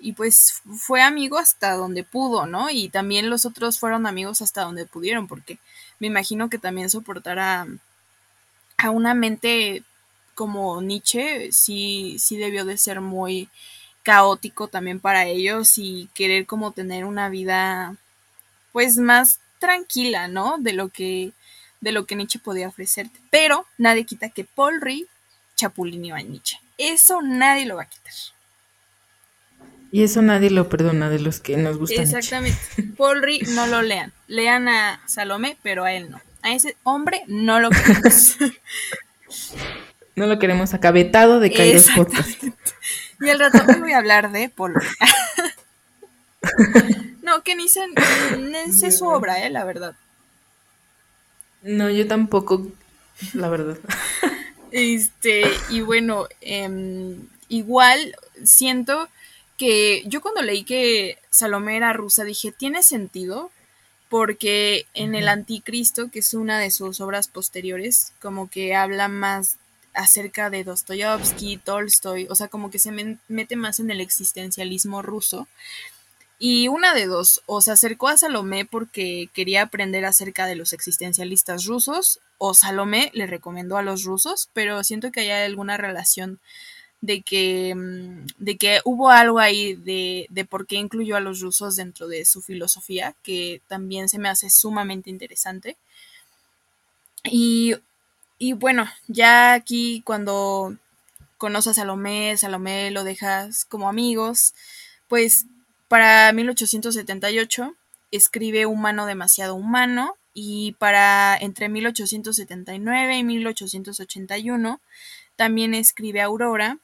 y 0.00 0.14
pues 0.14 0.60
fue 0.76 1.02
amigo 1.02 1.38
hasta 1.38 1.74
donde 1.74 2.02
pudo, 2.02 2.46
¿no? 2.46 2.68
Y 2.68 2.88
también 2.88 3.30
los 3.30 3.46
otros 3.46 3.78
fueron 3.78 4.08
amigos 4.08 4.42
hasta 4.42 4.62
donde 4.62 4.86
pudieron, 4.86 5.28
porque 5.28 5.60
me 6.00 6.08
imagino 6.08 6.50
que 6.50 6.58
también 6.58 6.90
soportar 6.90 7.38
a, 8.82 8.90
una 8.90 9.14
mente 9.14 9.82
como 10.34 10.80
Nietzsche 10.80 11.50
sí, 11.52 12.16
sí 12.18 12.36
debió 12.36 12.64
de 12.64 12.78
ser 12.78 13.00
muy 13.00 13.48
caótico 14.02 14.68
también 14.68 15.00
para 15.00 15.26
ellos 15.26 15.76
y 15.76 16.08
querer 16.14 16.46
como 16.46 16.72
tener 16.72 17.04
una 17.04 17.28
vida 17.28 17.96
pues 18.72 18.96
más 18.96 19.40
tranquila, 19.58 20.28
¿no? 20.28 20.56
De 20.58 20.72
lo 20.72 20.88
que 20.88 21.32
de 21.80 21.92
lo 21.92 22.04
que 22.04 22.14
Nietzsche 22.14 22.38
podía 22.38 22.68
ofrecerte. 22.68 23.18
Pero 23.30 23.66
nadie 23.78 24.04
quita 24.04 24.28
que 24.28 24.44
Paul 24.44 24.80
Rí 24.80 25.06
chapulineó 25.56 26.14
a 26.14 26.22
Nietzsche. 26.22 26.58
Eso 26.78 27.22
nadie 27.22 27.66
lo 27.66 27.76
va 27.76 27.82
a 27.82 27.88
quitar. 27.88 28.12
Y 29.92 30.04
eso 30.04 30.22
nadie 30.22 30.50
lo 30.50 30.68
perdona 30.68 31.10
de 31.10 31.18
los 31.18 31.40
que 31.40 31.56
nos 31.56 31.78
gustan. 31.78 32.02
Exactamente. 32.02 32.58
Paul 32.96 33.22
Rí 33.22 33.40
no 33.54 33.66
lo 33.66 33.82
lean. 33.82 34.12
Lean 34.28 34.68
a 34.68 35.02
Salomé, 35.06 35.56
pero 35.62 35.84
a 35.84 35.92
él 35.92 36.10
no. 36.10 36.20
A 36.42 36.54
ese 36.54 36.76
hombre 36.82 37.22
no 37.26 37.60
lo 37.60 37.70
queremos. 37.70 38.36
no 40.16 40.26
lo 40.26 40.38
queremos 40.38 40.74
acabetado 40.74 41.40
de 41.40 41.52
Kairos 41.52 41.88
Podcast. 41.94 42.42
Y 43.20 43.28
al 43.28 43.38
rato 43.38 43.58
voy 43.78 43.92
a 43.92 43.98
hablar 43.98 44.32
de 44.32 44.50
Rí. 44.56 44.86
no, 47.22 47.42
que 47.42 47.54
ni 47.54 47.68
sé, 47.68 47.82
ni 48.38 48.72
sé 48.72 48.90
su 48.90 49.06
obra, 49.06 49.44
eh, 49.44 49.50
la 49.50 49.64
verdad. 49.64 49.94
No, 51.62 51.90
yo 51.90 52.06
tampoco, 52.08 52.66
la 53.34 53.48
verdad. 53.50 53.78
Este, 54.70 55.42
y 55.68 55.82
bueno, 55.82 56.26
em, 56.40 57.26
igual 57.48 58.16
siento 58.44 59.08
que 59.58 60.02
yo 60.06 60.22
cuando 60.22 60.40
leí 60.42 60.64
que 60.64 61.18
Salomé 61.28 61.76
era 61.76 61.92
rusa 61.92 62.24
dije, 62.24 62.52
tiene 62.52 62.82
sentido, 62.82 63.50
porque 64.10 64.86
en 64.92 65.14
el 65.14 65.28
Anticristo, 65.28 66.10
que 66.10 66.18
es 66.18 66.34
una 66.34 66.58
de 66.58 66.72
sus 66.72 67.00
obras 67.00 67.28
posteriores, 67.28 68.12
como 68.20 68.50
que 68.50 68.74
habla 68.74 69.06
más 69.06 69.56
acerca 69.94 70.50
de 70.50 70.64
Dostoyevsky, 70.64 71.58
Tolstoy, 71.58 72.26
o 72.28 72.34
sea, 72.34 72.48
como 72.48 72.70
que 72.70 72.80
se 72.80 73.18
mete 73.28 73.56
más 73.56 73.78
en 73.78 73.90
el 73.90 74.00
existencialismo 74.00 75.00
ruso. 75.00 75.46
Y 76.40 76.66
una 76.66 76.92
de 76.92 77.06
dos, 77.06 77.42
o 77.46 77.60
se 77.60 77.70
acercó 77.70 78.08
a 78.08 78.16
Salomé 78.16 78.64
porque 78.64 79.28
quería 79.32 79.62
aprender 79.62 80.04
acerca 80.04 80.46
de 80.46 80.56
los 80.56 80.72
existencialistas 80.72 81.66
rusos, 81.66 82.18
o 82.36 82.52
Salomé 82.52 83.10
le 83.14 83.28
recomendó 83.28 83.76
a 83.76 83.82
los 83.82 84.02
rusos, 84.02 84.48
pero 84.52 84.82
siento 84.82 85.12
que 85.12 85.20
hay 85.20 85.30
alguna 85.30 85.76
relación 85.76 86.40
de 87.00 87.22
que, 87.22 87.74
mm, 87.74 88.26
de 88.38 88.56
que 88.56 88.80
hubo 88.84 89.10
algo 89.10 89.38
ahí 89.38 89.74
de, 89.74 90.26
de 90.30 90.44
por 90.44 90.66
qué 90.66 90.76
incluyó 90.76 91.16
a 91.16 91.20
los 91.20 91.40
rusos 91.40 91.76
dentro 91.76 92.08
de 92.08 92.24
su 92.24 92.42
filosofía, 92.42 93.14
que 93.22 93.62
también 93.68 94.08
se 94.08 94.18
me 94.18 94.28
hace 94.28 94.50
sumamente 94.50 95.10
interesante. 95.10 95.76
Y, 97.24 97.74
y 98.38 98.52
bueno, 98.54 98.88
ya 99.08 99.52
aquí 99.54 100.02
cuando 100.04 100.76
conoces 101.38 101.72
a 101.72 101.74
Salomé, 101.74 102.36
Salomé 102.36 102.90
lo 102.90 103.04
dejas 103.04 103.64
como 103.64 103.88
amigos, 103.88 104.54
pues 105.08 105.46
para 105.88 106.32
1878 106.32 107.74
escribe 108.12 108.66
Humano 108.66 109.06
demasiado 109.06 109.54
humano 109.54 110.16
y 110.34 110.72
para 110.78 111.36
entre 111.36 111.68
1879 111.68 113.16
y 113.16 113.24
1881 113.24 114.80
también 115.36 115.74
escribe 115.74 116.20
Aurora, 116.20 116.78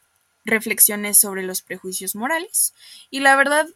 reflexiones 0.47 1.19
sobre 1.19 1.43
los 1.43 1.61
prejuicios 1.61 2.15
morales. 2.15 2.73
Y 3.11 3.21
la 3.21 3.37
verdad, 3.37 3.67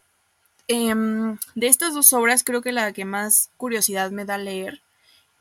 em, 0.67 1.37
de 1.55 1.67
estas 1.67 1.93
dos 1.93 2.13
obras 2.13 2.43
creo 2.43 2.61
que 2.61 2.71
la 2.71 2.91
que 2.93 3.05
más 3.05 3.49
curiosidad 3.57 4.11
me 4.11 4.25
da 4.25 4.37
leer 4.37 4.81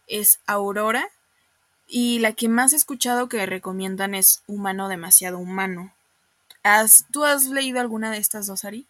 es 0.06 0.40
Aurora 0.46 1.08
y 1.88 2.18
la 2.18 2.32
que 2.32 2.48
más 2.48 2.72
he 2.72 2.76
escuchado 2.76 3.28
que 3.28 3.46
recomiendan 3.46 4.14
es 4.14 4.42
Humano 4.46 4.88
demasiado 4.88 5.38
humano. 5.38 5.92
¿Has, 6.62 7.06
¿Tú 7.10 7.24
has 7.24 7.46
leído 7.48 7.80
alguna 7.80 8.10
de 8.10 8.18
estas 8.18 8.46
dos, 8.46 8.64
Ari? 8.64 8.86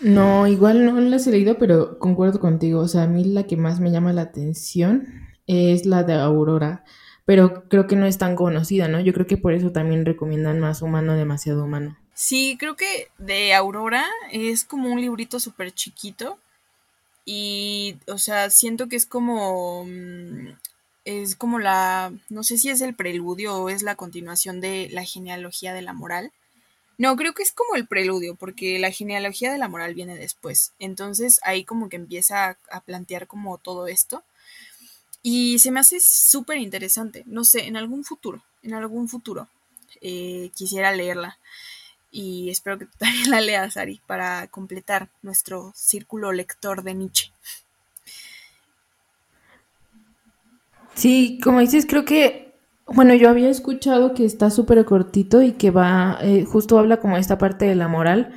No, 0.00 0.48
igual 0.48 0.84
no 0.84 1.00
las 1.00 1.26
he 1.28 1.30
leído, 1.30 1.58
pero 1.58 1.98
concuerdo 2.00 2.40
contigo. 2.40 2.80
O 2.80 2.88
sea, 2.88 3.04
a 3.04 3.06
mí 3.06 3.24
la 3.24 3.44
que 3.44 3.56
más 3.56 3.78
me 3.78 3.92
llama 3.92 4.12
la 4.12 4.22
atención 4.22 5.06
es 5.46 5.86
la 5.86 6.02
de 6.02 6.14
Aurora, 6.14 6.84
pero 7.24 7.68
creo 7.68 7.86
que 7.86 7.96
no 7.96 8.06
es 8.06 8.18
tan 8.18 8.36
conocida, 8.36 8.88
¿no? 8.88 9.00
Yo 9.00 9.12
creo 9.12 9.26
que 9.26 9.36
por 9.36 9.52
eso 9.52 9.72
también 9.72 10.04
recomiendan 10.04 10.60
más 10.60 10.82
humano, 10.82 11.14
demasiado 11.14 11.64
humano. 11.64 11.96
Sí, 12.14 12.56
creo 12.58 12.76
que 12.76 13.08
de 13.18 13.54
Aurora 13.54 14.06
es 14.30 14.64
como 14.64 14.90
un 14.90 15.00
librito 15.00 15.40
súper 15.40 15.72
chiquito 15.72 16.38
y, 17.24 17.96
o 18.06 18.18
sea, 18.18 18.50
siento 18.50 18.88
que 18.88 18.96
es 18.96 19.06
como, 19.06 19.84
mm, 19.84 20.48
es 21.04 21.36
como 21.36 21.58
la, 21.58 22.12
no 22.28 22.42
sé 22.42 22.58
si 22.58 22.68
es 22.68 22.80
el 22.80 22.94
preludio 22.94 23.56
o 23.56 23.68
es 23.68 23.82
la 23.82 23.96
continuación 23.96 24.60
de 24.60 24.88
la 24.92 25.04
genealogía 25.04 25.72
de 25.72 25.82
la 25.82 25.92
moral 25.92 26.32
no, 27.02 27.16
creo 27.16 27.34
que 27.34 27.42
es 27.42 27.50
como 27.50 27.74
el 27.74 27.88
preludio, 27.88 28.36
porque 28.36 28.78
la 28.78 28.92
genealogía 28.92 29.50
de 29.50 29.58
la 29.58 29.68
moral 29.68 29.92
viene 29.92 30.16
después. 30.16 30.72
Entonces 30.78 31.40
ahí 31.42 31.64
como 31.64 31.88
que 31.88 31.96
empieza 31.96 32.58
a, 32.70 32.80
plantear 32.80 33.26
como 33.26 33.58
todo 33.58 33.88
esto. 33.88 34.22
Y 35.22 35.58
se 35.58 35.70
me 35.70 35.80
hace 35.80 35.98
súper 36.00 36.58
interesante. 36.58 37.22
No 37.26 37.44
sé, 37.44 37.66
en 37.66 37.76
algún 37.76 38.04
futuro, 38.04 38.42
en 38.62 38.74
algún 38.74 39.08
futuro 39.08 39.48
eh, 40.00 40.50
quisiera 40.54 40.92
leerla. 40.92 41.38
Y 42.10 42.50
espero 42.50 42.78
que 42.78 42.86
también 42.98 43.30
la 43.30 43.40
leas, 43.40 43.76
Ari, 43.76 44.00
para 44.06 44.48
completar 44.48 45.08
nuestro 45.22 45.72
círculo 45.74 46.32
lector 46.32 46.82
de 46.82 46.94
Nietzsche. 46.94 47.32
Sí, 50.94 51.40
como 51.42 51.60
dices, 51.60 51.86
creo 51.86 52.04
que 52.04 52.52
bueno, 52.86 53.14
yo 53.14 53.28
había 53.30 53.48
escuchado 53.48 54.12
que 54.14 54.24
está 54.24 54.50
súper 54.50 54.84
cortito 54.84 55.42
y 55.42 55.52
que 55.52 55.70
va, 55.70 56.18
eh, 56.20 56.44
justo 56.44 56.78
habla 56.78 56.98
como 56.98 57.16
esta 57.16 57.38
parte 57.38 57.64
de 57.64 57.74
la 57.74 57.88
moral, 57.88 58.34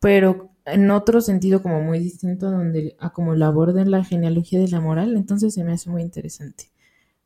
pero 0.00 0.50
en 0.66 0.90
otro 0.90 1.20
sentido 1.20 1.62
como 1.62 1.80
muy 1.80 1.98
distinto, 1.98 2.50
donde 2.50 2.96
a 2.98 3.10
como 3.10 3.34
lo 3.34 3.46
aborda 3.46 3.82
en 3.82 3.90
la 3.90 4.04
genealogía 4.04 4.60
de 4.60 4.68
la 4.68 4.80
moral, 4.80 5.16
entonces 5.16 5.54
se 5.54 5.64
me 5.64 5.72
hace 5.72 5.90
muy 5.90 6.02
interesante, 6.02 6.70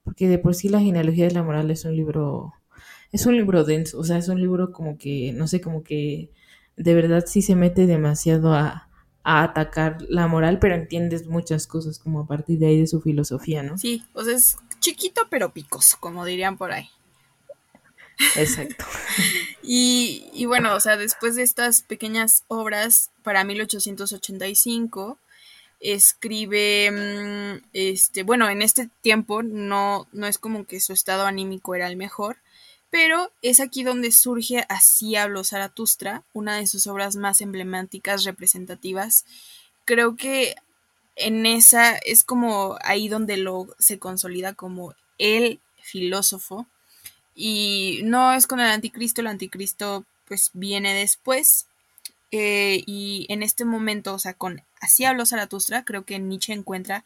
porque 0.02 0.28
de 0.28 0.38
por 0.38 0.54
sí 0.54 0.68
la 0.68 0.80
genealogía 0.80 1.26
de 1.26 1.34
la 1.34 1.42
moral 1.42 1.70
es 1.70 1.84
un 1.84 1.96
libro, 1.96 2.54
es 3.12 3.26
un 3.26 3.36
libro 3.36 3.64
denso, 3.64 3.98
o 3.98 4.04
sea, 4.04 4.18
es 4.18 4.28
un 4.28 4.40
libro 4.40 4.72
como 4.72 4.98
que, 4.98 5.32
no 5.34 5.48
sé, 5.48 5.60
como 5.60 5.82
que 5.82 6.30
de 6.76 6.94
verdad 6.94 7.24
sí 7.26 7.42
se 7.42 7.56
mete 7.56 7.86
demasiado 7.86 8.54
a, 8.54 8.88
a 9.22 9.42
atacar 9.42 9.98
la 10.08 10.28
moral, 10.28 10.58
pero 10.58 10.74
entiendes 10.74 11.26
muchas 11.26 11.66
cosas 11.66 11.98
como 11.98 12.20
a 12.20 12.26
partir 12.26 12.58
de 12.58 12.68
ahí 12.68 12.80
de 12.80 12.86
su 12.86 13.00
filosofía, 13.00 13.62
¿no? 13.62 13.76
Sí, 13.76 14.04
o 14.12 14.22
sea, 14.22 14.34
es 14.34 14.56
chiquito 14.80 15.22
pero 15.30 15.52
picoso, 15.52 15.96
como 16.00 16.24
dirían 16.24 16.56
por 16.56 16.72
ahí. 16.72 16.88
Exacto. 18.36 18.84
y, 19.62 20.28
y, 20.32 20.46
bueno, 20.46 20.74
o 20.74 20.80
sea, 20.80 20.96
después 20.96 21.36
de 21.36 21.42
estas 21.42 21.82
pequeñas 21.82 22.44
obras, 22.48 23.10
para 23.22 23.44
1885, 23.44 25.18
escribe, 25.80 26.90
mm, 26.90 27.64
este, 27.72 28.22
bueno, 28.22 28.48
en 28.48 28.62
este 28.62 28.88
tiempo 29.02 29.42
no, 29.42 30.08
no 30.12 30.26
es 30.26 30.38
como 30.38 30.66
que 30.66 30.80
su 30.80 30.92
estado 30.92 31.26
anímico 31.26 31.74
era 31.74 31.86
el 31.88 31.96
mejor, 31.96 32.38
Pero 32.90 33.32
es 33.42 33.60
aquí 33.60 33.82
donde 33.82 34.12
surge 34.12 34.64
Así 34.68 35.16
habló 35.16 35.44
Zaratustra, 35.44 36.22
una 36.32 36.56
de 36.56 36.66
sus 36.66 36.86
obras 36.86 37.16
más 37.16 37.40
emblemáticas, 37.40 38.24
representativas. 38.24 39.26
Creo 39.84 40.16
que 40.16 40.54
en 41.16 41.46
esa 41.46 41.96
es 41.96 42.22
como 42.22 42.78
ahí 42.82 43.08
donde 43.08 43.36
lo 43.38 43.68
se 43.78 43.98
consolida 43.98 44.54
como 44.54 44.94
el 45.18 45.60
filósofo. 45.82 46.66
Y 47.36 48.00
no 48.02 48.32
es 48.32 48.48
con 48.48 48.58
el 48.58 48.66
anticristo, 48.66 49.20
el 49.20 49.28
anticristo 49.28 50.04
pues 50.26 50.50
viene 50.54 50.94
después. 50.94 51.66
Eh, 52.32 52.82
y 52.86 53.26
en 53.28 53.44
este 53.44 53.64
momento, 53.64 54.14
o 54.14 54.18
sea, 54.18 54.34
con 54.34 54.62
Así 54.80 55.04
habló 55.04 55.24
Zaratustra, 55.26 55.84
creo 55.84 56.04
que 56.04 56.18
Nietzsche 56.18 56.52
encuentra 56.52 57.04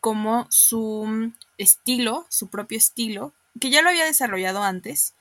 como 0.00 0.46
su 0.50 1.32
estilo, 1.58 2.26
su 2.28 2.48
propio 2.48 2.76
estilo, 2.76 3.32
que 3.60 3.70
ya 3.70 3.82
lo 3.82 3.88
había 3.88 4.04
desarrollado 4.04 4.62
antes, 4.62 5.14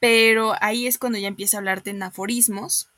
pero 0.00 0.54
ahí 0.60 0.86
es 0.86 0.98
cuando 0.98 1.18
ya 1.18 1.28
empieza 1.28 1.56
a 1.56 1.60
hablar 1.60 1.82
de 1.82 2.02
aforismos 2.02 2.88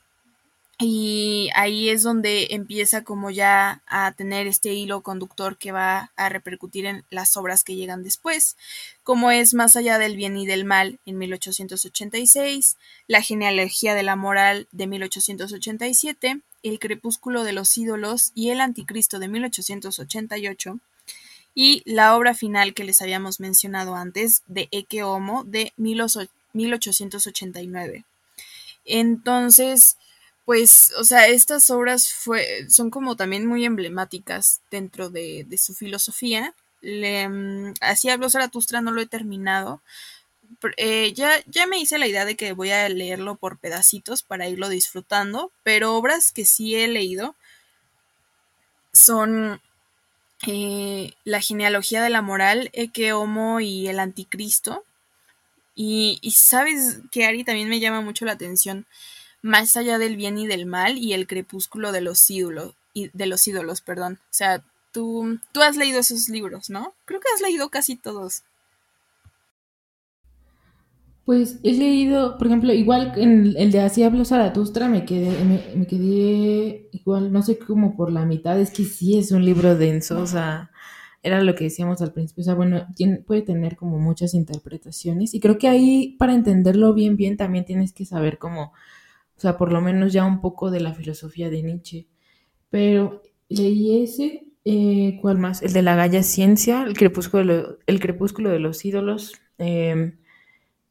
y 0.83 1.49
ahí 1.53 1.89
es 1.89 2.01
donde 2.01 2.47
empieza 2.51 3.03
como 3.03 3.29
ya 3.29 3.83
a 3.85 4.13
tener 4.13 4.47
este 4.47 4.73
hilo 4.73 5.01
conductor 5.01 5.55
que 5.57 5.71
va 5.71 6.11
a 6.15 6.29
repercutir 6.29 6.87
en 6.87 7.05
las 7.11 7.37
obras 7.37 7.63
que 7.63 7.75
llegan 7.75 8.01
después, 8.03 8.57
como 9.03 9.29
es 9.29 9.53
Más 9.53 9.75
allá 9.75 9.99
del 9.99 10.15
bien 10.15 10.35
y 10.37 10.47
del 10.47 10.65
mal 10.65 10.97
en 11.05 11.19
1886, 11.19 12.77
La 13.07 13.21
genealogía 13.21 13.93
de 13.93 14.01
la 14.01 14.15
moral 14.15 14.67
de 14.71 14.87
1887, 14.87 16.41
El 16.63 16.79
crepúsculo 16.79 17.43
de 17.43 17.53
los 17.53 17.77
ídolos 17.77 18.31
y 18.33 18.49
El 18.49 18.59
anticristo 18.59 19.19
de 19.19 19.27
1888, 19.27 20.79
y 21.53 21.83
la 21.85 22.15
obra 22.15 22.33
final 22.33 22.73
que 22.73 22.85
les 22.85 23.03
habíamos 23.03 23.39
mencionado 23.39 23.95
antes 23.95 24.41
de 24.47 24.67
Eke 24.71 25.03
Homo 25.03 25.43
de 25.43 25.73
1889. 25.77 28.03
Entonces, 28.85 29.97
pues, 30.51 30.91
o 30.97 31.05
sea, 31.05 31.27
estas 31.27 31.69
obras 31.69 32.11
fue, 32.11 32.69
son 32.69 32.89
como 32.89 33.15
también 33.15 33.45
muy 33.47 33.63
emblemáticas 33.63 34.59
dentro 34.69 35.09
de, 35.09 35.47
su 35.57 35.73
filosofía. 35.73 36.53
Le, 36.81 37.29
mm, 37.29 37.75
así 37.79 38.09
habló 38.09 38.29
Zaratustra, 38.29 38.81
no 38.81 38.91
lo 38.91 38.99
he 38.99 39.05
terminado. 39.05 39.81
Eh, 40.75 41.13
ya, 41.13 41.41
ya 41.45 41.67
me 41.67 41.79
hice 41.79 41.97
la 41.97 42.07
idea 42.07 42.25
de 42.25 42.35
que 42.35 42.51
voy 42.51 42.71
a 42.71 42.89
leerlo 42.89 43.35
por 43.35 43.59
pedacitos 43.59 44.23
para 44.23 44.49
irlo 44.49 44.67
disfrutando, 44.67 45.53
pero 45.63 45.95
obras 45.95 46.33
que 46.33 46.43
sí 46.43 46.75
he 46.75 46.89
leído 46.89 47.37
son 48.91 49.61
eh, 50.47 51.13
La 51.23 51.39
genealogía 51.39 52.03
de 52.03 52.09
la 52.09 52.21
moral, 52.21 52.71
Eke 52.73 53.13
Homo 53.13 53.61
y 53.61 53.87
el 53.87 54.01
anticristo. 54.01 54.83
Y, 55.75 56.19
y 56.21 56.31
sabes 56.31 56.99
que 57.09 57.25
Ari 57.25 57.45
también 57.45 57.69
me 57.69 57.79
llama 57.79 58.01
mucho 58.01 58.25
la 58.25 58.33
atención 58.33 58.85
más 59.41 59.75
allá 59.77 59.97
del 59.97 60.15
bien 60.15 60.37
y 60.37 60.47
del 60.47 60.65
mal 60.65 60.97
y 60.97 61.13
el 61.13 61.27
crepúsculo 61.27 61.91
de 61.91 62.01
los 62.01 62.29
ídolos, 62.29 62.73
de 62.93 63.25
los 63.25 63.47
ídolos, 63.47 63.81
perdón. 63.81 64.19
O 64.23 64.33
sea, 64.33 64.63
tú, 64.91 65.39
tú 65.51 65.61
has 65.61 65.77
leído 65.77 65.99
esos 65.99 66.29
libros, 66.29 66.69
¿no? 66.69 66.93
Creo 67.05 67.19
que 67.19 67.27
has 67.33 67.41
leído 67.41 67.69
casi 67.69 67.95
todos. 67.95 68.43
Pues 71.25 71.59
he 71.63 71.73
leído, 71.73 72.37
por 72.37 72.47
ejemplo, 72.47 72.73
igual 72.73 73.13
en 73.15 73.53
el 73.55 73.71
de 73.71 73.79
Así 73.81 74.03
hablo 74.03 74.25
Zaratustra 74.25 74.89
me 74.89 75.05
quedé, 75.05 75.31
me, 75.75 75.85
quedé 75.85 76.89
igual, 76.91 77.31
no 77.31 77.43
sé, 77.43 77.59
como 77.59 77.95
por 77.95 78.11
la 78.11 78.25
mitad, 78.25 78.59
es 78.59 78.71
que 78.71 78.83
sí 78.83 79.17
es 79.17 79.31
un 79.31 79.45
libro 79.45 79.77
denso, 79.77 80.19
o 80.19 80.25
sea, 80.25 80.71
era 81.21 81.41
lo 81.43 81.53
que 81.53 81.65
decíamos 81.65 82.01
al 82.01 82.11
principio, 82.11 82.41
o 82.41 82.45
sea, 82.45 82.55
bueno, 82.55 82.87
puede 83.27 83.43
tener 83.43 83.75
como 83.75 83.99
muchas 83.99 84.33
interpretaciones 84.33 85.35
y 85.35 85.39
creo 85.39 85.59
que 85.59 85.67
ahí 85.67 86.15
para 86.17 86.33
entenderlo 86.33 86.93
bien, 86.95 87.15
bien, 87.17 87.37
también 87.37 87.65
tienes 87.65 87.93
que 87.93 88.05
saber 88.05 88.39
como 88.39 88.73
o 89.41 89.47
sea, 89.49 89.57
por 89.57 89.73
lo 89.73 89.81
menos 89.81 90.13
ya 90.13 90.23
un 90.23 90.39
poco 90.39 90.69
de 90.69 90.81
la 90.81 90.93
filosofía 90.93 91.49
de 91.49 91.63
Nietzsche. 91.63 92.07
Pero 92.69 93.23
leí 93.49 94.03
ese, 94.03 94.43
eh, 94.65 95.17
¿cuál 95.19 95.39
más? 95.39 95.63
El 95.63 95.73
de 95.73 95.81
la 95.81 95.95
Galla 95.95 96.21
Ciencia, 96.21 96.83
el 96.83 96.95
crepúsculo, 96.95 97.79
el 97.87 97.99
crepúsculo 97.99 98.51
de 98.51 98.59
los 98.59 98.85
ídolos, 98.85 99.41
em, 99.57 100.19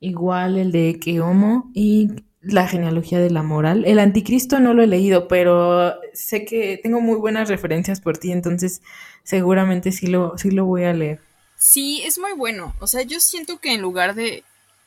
igual 0.00 0.58
el 0.58 0.72
de 0.72 0.98
Que 1.00 1.20
Homo 1.20 1.70
y 1.74 2.08
la 2.40 2.66
genealogía 2.66 3.20
de 3.20 3.30
la 3.30 3.44
moral. 3.44 3.84
El 3.86 4.00
anticristo 4.00 4.58
no 4.58 4.74
lo 4.74 4.82
he 4.82 4.88
leído, 4.88 5.28
pero 5.28 5.94
sé 6.12 6.44
que 6.44 6.80
tengo 6.82 7.00
muy 7.00 7.18
buenas 7.20 7.48
referencias 7.48 8.00
por 8.00 8.18
ti, 8.18 8.32
entonces 8.32 8.82
seguramente 9.22 9.92
sí 9.92 10.08
lo, 10.08 10.36
sí 10.38 10.50
lo 10.50 10.64
voy 10.64 10.82
a 10.82 10.92
leer. 10.92 11.20
Sí, 11.56 12.02
es 12.04 12.18
muy 12.18 12.32
bueno. 12.32 12.74
O 12.80 12.88
sea, 12.88 13.02
yo 13.02 13.20
siento 13.20 13.60
que 13.60 13.74
en 13.74 13.80
lugar 13.80 14.16
de... 14.16 14.42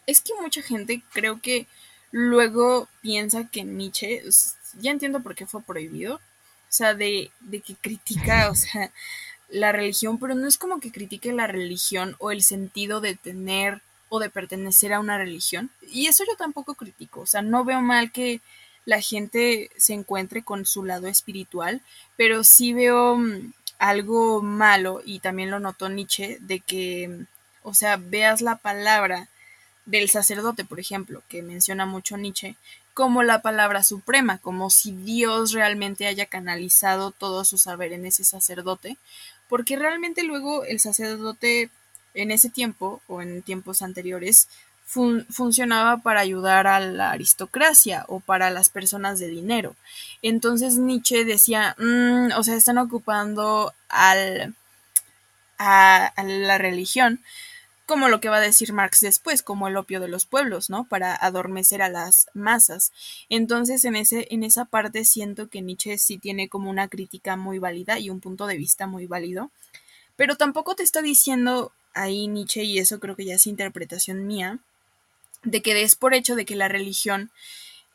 Es 0.06 0.20
que 0.20 0.34
mucha 0.42 0.62
gente 0.62 1.02
creo 1.14 1.40
que 1.40 1.66
Luego 2.16 2.88
piensa 3.02 3.50
que 3.50 3.64
Nietzsche, 3.64 4.22
ya 4.80 4.92
entiendo 4.92 5.22
por 5.22 5.34
qué 5.34 5.48
fue 5.48 5.64
prohibido, 5.64 6.18
o 6.18 6.20
sea, 6.70 6.94
de, 6.94 7.32
de 7.40 7.60
que 7.60 7.74
critica, 7.74 8.52
o 8.52 8.56
sea, 8.56 8.92
la 9.50 9.72
religión, 9.72 10.20
pero 10.20 10.36
no 10.36 10.48
es 10.48 10.60
como 10.60 10.80
que 10.80 10.92
critique 10.92 11.34
la 11.34 11.48
religión 11.48 12.16
o 12.20 12.30
el 12.30 12.44
sentido 12.44 13.02
de 13.02 13.16
tener 13.16 13.82
o 14.10 14.20
de 14.20 14.30
pertenecer 14.30 14.94
a 14.94 15.00
una 15.00 15.18
religión. 15.18 15.72
Y 15.92 16.06
eso 16.06 16.24
yo 16.24 16.36
tampoco 16.38 16.76
critico, 16.76 17.22
o 17.22 17.26
sea, 17.26 17.42
no 17.42 17.66
veo 17.66 17.82
mal 17.82 18.12
que 18.12 18.42
la 18.86 19.02
gente 19.02 19.72
se 19.76 19.94
encuentre 19.94 20.44
con 20.44 20.68
su 20.68 20.84
lado 20.84 21.08
espiritual, 21.08 21.82
pero 22.16 22.44
sí 22.44 22.74
veo 22.74 23.18
mm, 23.18 23.54
algo 23.80 24.44
malo, 24.44 25.02
y 25.04 25.18
también 25.20 25.50
lo 25.50 25.60
notó 25.60 25.90
Nietzsche, 25.90 26.38
de 26.42 26.60
que, 26.60 27.26
o 27.64 27.74
sea, 27.74 27.98
veas 27.98 28.42
la 28.42 28.58
palabra 28.58 29.30
del 29.86 30.10
sacerdote, 30.10 30.66
por 30.66 30.80
ejemplo, 30.80 31.22
que 31.28 31.42
menciona 31.42 31.86
mucho 31.86 32.18
Nietzsche, 32.18 32.56
como 32.94 33.24
la 33.24 33.42
palabra 33.42 33.84
suprema, 33.84 34.38
como 34.38 34.70
si 34.70 34.92
Dios 34.92 35.52
realmente 35.52 36.08
haya 36.08 36.28
canalizado 36.28 37.12
todo 37.12 37.44
su 37.44 37.58
saber 37.58 37.92
en 37.92 38.06
ese 38.06 38.24
sacerdote, 38.24 38.98
porque 39.50 39.76
realmente 39.76 40.24
luego 40.24 40.64
el 40.64 40.80
sacerdote 40.80 41.70
en 42.14 42.32
ese 42.32 42.50
tiempo 42.50 43.02
o 43.08 43.22
en 43.22 43.42
tiempos 43.42 43.82
anteriores 43.82 44.48
funcionaba 45.30 45.98
para 45.98 46.20
ayudar 46.20 46.68
a 46.68 46.80
la 46.80 47.12
aristocracia 47.12 48.06
o 48.08 48.20
para 48.20 48.52
las 48.52 48.70
personas 48.70 49.18
de 49.18 49.28
dinero. 49.28 49.76
Entonces 50.22 50.78
Nietzsche 50.78 51.26
decía, 51.26 51.76
mm, 51.80 52.38
o 52.38 52.44
sea, 52.44 52.56
están 52.56 52.78
ocupando 52.78 53.74
al, 53.90 54.54
a 55.58 56.14
la 56.24 56.58
religión 56.60 57.22
como 57.86 58.08
lo 58.08 58.22
que 58.22 58.30
va 58.30 58.38
a 58.38 58.42
decir 58.42 58.72
Marx 58.74 59.02
después, 59.02 59.44
como 59.44 59.68
el 59.68 59.76
opio 59.76 60.00
de 60.00 60.08
los 60.08 60.26
pueblos, 60.26 60.70
¿no? 60.70 60.86
Para 60.86 61.16
adormecer 61.16 61.82
a 61.82 61.90
las 61.90 62.28
masas. 62.34 62.92
Entonces, 63.30 63.84
en, 63.86 63.96
ese, 63.96 64.28
en 64.32 64.44
esa 64.44 64.66
parte 64.66 65.04
siento 65.06 65.50
que 65.50 65.62
Nietzsche 65.62 65.98
sí 65.98 66.18
tiene 66.18 66.48
como 66.48 66.70
una 66.70 66.88
crítica 66.88 67.36
muy 67.36 67.60
válida 67.60 68.00
y 68.00 68.10
un 68.10 68.22
punto 68.22 68.48
de 68.48 68.58
vista 68.58 68.88
muy 68.88 69.06
válido, 69.06 69.52
pero 70.16 70.38
tampoco 70.38 70.76
te 70.76 70.84
está 70.84 71.02
diciendo 71.02 71.72
ahí 71.94 72.28
Nietzsche, 72.28 72.64
y 72.64 72.80
eso 72.80 73.00
creo 73.00 73.16
que 73.16 73.26
ya 73.26 73.36
es 73.36 73.48
interpretación 73.48 74.26
mía, 74.26 74.60
de 75.44 75.62
que 75.62 75.74
des 75.74 75.96
por 75.96 76.14
hecho 76.14 76.36
de 76.36 76.46
que 76.46 76.56
la 76.56 76.70
religión 76.70 77.32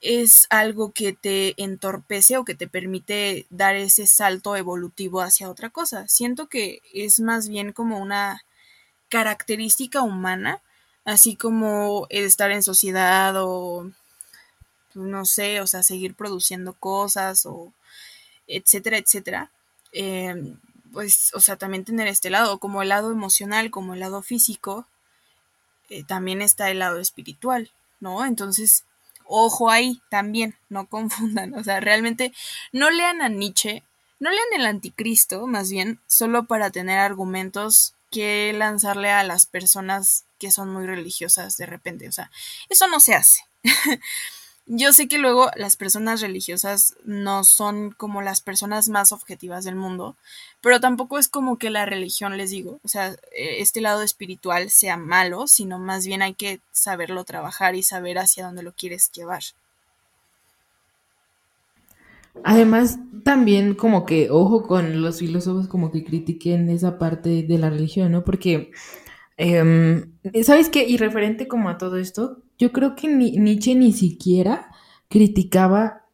es 0.01 0.47
algo 0.51 0.93
que 0.93 1.13
te 1.13 1.55
entorpece 1.61 2.37
o 2.37 2.45
que 2.45 2.55
te 2.55 2.69
permite 2.69 3.47
dar 3.51 3.75
ese 3.75 4.07
salto 4.07 4.55
evolutivo 4.55 5.23
hacia 5.23 5.51
otra 5.51 5.71
cosa. 5.71 6.07
Siento 6.09 6.49
que 6.49 6.83
es 6.93 7.21
más 7.21 7.49
bien 7.49 7.73
como 7.73 7.99
una 7.99 8.43
característica 9.09 10.03
humana, 10.03 10.61
así 11.05 11.37
como 11.37 12.07
estar 12.11 12.51
en 12.51 12.63
sociedad 12.63 13.35
o 13.37 13.91
pues, 14.93 15.07
no 15.07 15.25
sé, 15.25 15.61
o 15.61 15.67
sea, 15.67 15.83
seguir 15.83 16.15
produciendo 16.15 16.73
cosas 16.75 17.47
o 17.47 17.73
etcétera, 18.47 18.99
etcétera. 18.99 19.51
Em, 19.93 20.59
pues, 20.93 21.33
o 21.35 21.41
sea, 21.41 21.57
también 21.57 21.85
tener 21.85 22.09
este 22.09 22.31
lado, 22.31 22.59
como 22.59 22.83
el 22.83 22.89
lado 22.89 23.13
emocional, 23.13 23.71
como 23.71 23.95
el 23.95 24.01
lado 24.01 24.23
físico, 24.23 24.87
eh, 25.91 26.05
también 26.05 26.43
está 26.43 26.71
el 26.71 26.81
lado 26.81 26.99
espiritual, 26.99 27.71
¿no? 28.01 28.25
Entonces, 28.25 28.85
ojo 29.25 29.71
ahí 29.71 30.01
también, 30.11 30.57
no 30.69 30.87
confundan, 30.87 31.55
o 31.59 31.65
sea, 31.65 31.81
realmente 31.81 32.33
no 32.73 32.91
lean 32.91 33.23
a 33.23 33.29
Nietzsche, 33.29 33.85
no 34.21 34.31
lean 34.31 34.47
el 34.57 34.67
anticristo, 34.67 35.47
más 35.47 35.71
bien, 35.71 36.01
solo 36.07 36.45
para 36.47 36.71
tener 36.71 36.99
argumentos 36.99 37.95
que 38.11 38.53
lanzarle 38.55 39.11
a 39.11 39.25
las 39.25 39.47
personas 39.47 40.25
que 40.39 40.51
son 40.51 40.71
muy 40.71 40.87
religiosas 40.87 41.57
de 41.57 41.67
repente. 41.67 42.09
O 42.09 42.13
sea, 42.13 42.31
eso 42.69 42.87
no 42.89 43.01
se 43.01 43.15
hace. 43.15 43.43
Yo 44.71 44.93
sé 44.93 45.09
que 45.09 45.17
luego 45.17 45.51
las 45.57 45.77
personas 45.77 46.21
religiosas 46.21 46.95
no 47.05 47.43
son 47.43 47.91
como 47.91 48.21
las 48.21 48.43
personas 48.43 48.91
más 48.91 49.13
objetivas 49.13 49.65
del 49.65 49.77
mundo, 49.77 50.15
pero 50.61 50.79
tampoco 50.79 51.19
es 51.19 51.27
como 51.29 51.57
que 51.57 51.71
la 51.71 51.87
religión, 51.87 52.37
les 52.37 52.51
digo, 52.51 52.79
o 52.85 52.89
sea, 52.89 53.17
e, 53.33 53.63
este 53.63 53.81
lado 53.81 54.03
espiritual 54.03 54.69
sea 54.69 54.99
malo, 54.99 55.47
sino 55.49 55.79
más 55.79 56.07
bien 56.07 56.21
hay 56.21 56.35
que 56.35 56.61
saberlo 56.71 57.25
trabajar 57.25 57.77
y 57.77 57.83
saber 57.83 58.19
hacia 58.19 58.45
dónde 58.45 58.63
lo 58.63 58.73
quieres 58.73 59.11
llevar. 59.11 59.43
Además, 62.45 62.99
también 63.25 63.75
como 63.75 64.07
que, 64.07 64.31
ojo 64.31 64.63
con 64.63 65.03
los 65.03 65.19
filósofos 65.19 65.69
como 65.69 65.91
que 65.91 66.05
critiquen 66.05 66.71
esa 66.71 66.99
parte 66.99 67.43
de 67.43 67.59
la 67.59 67.71
religión, 67.71 68.13
¿no? 68.13 68.25
Porque, 68.25 68.71
em, 69.37 70.13
¿sabes 70.43 70.69
qué? 70.69 70.87
Y 70.89 70.97
referente 70.97 71.49
como 71.49 71.69
a 71.69 71.79
todo 71.79 71.97
esto, 71.97 72.43
yo 72.59 72.73
creo 72.73 72.97
que 72.97 73.09
Nietzsche 73.09 73.75
ni 73.75 73.93
siquiera 73.93 74.71
criticaba 75.09 76.08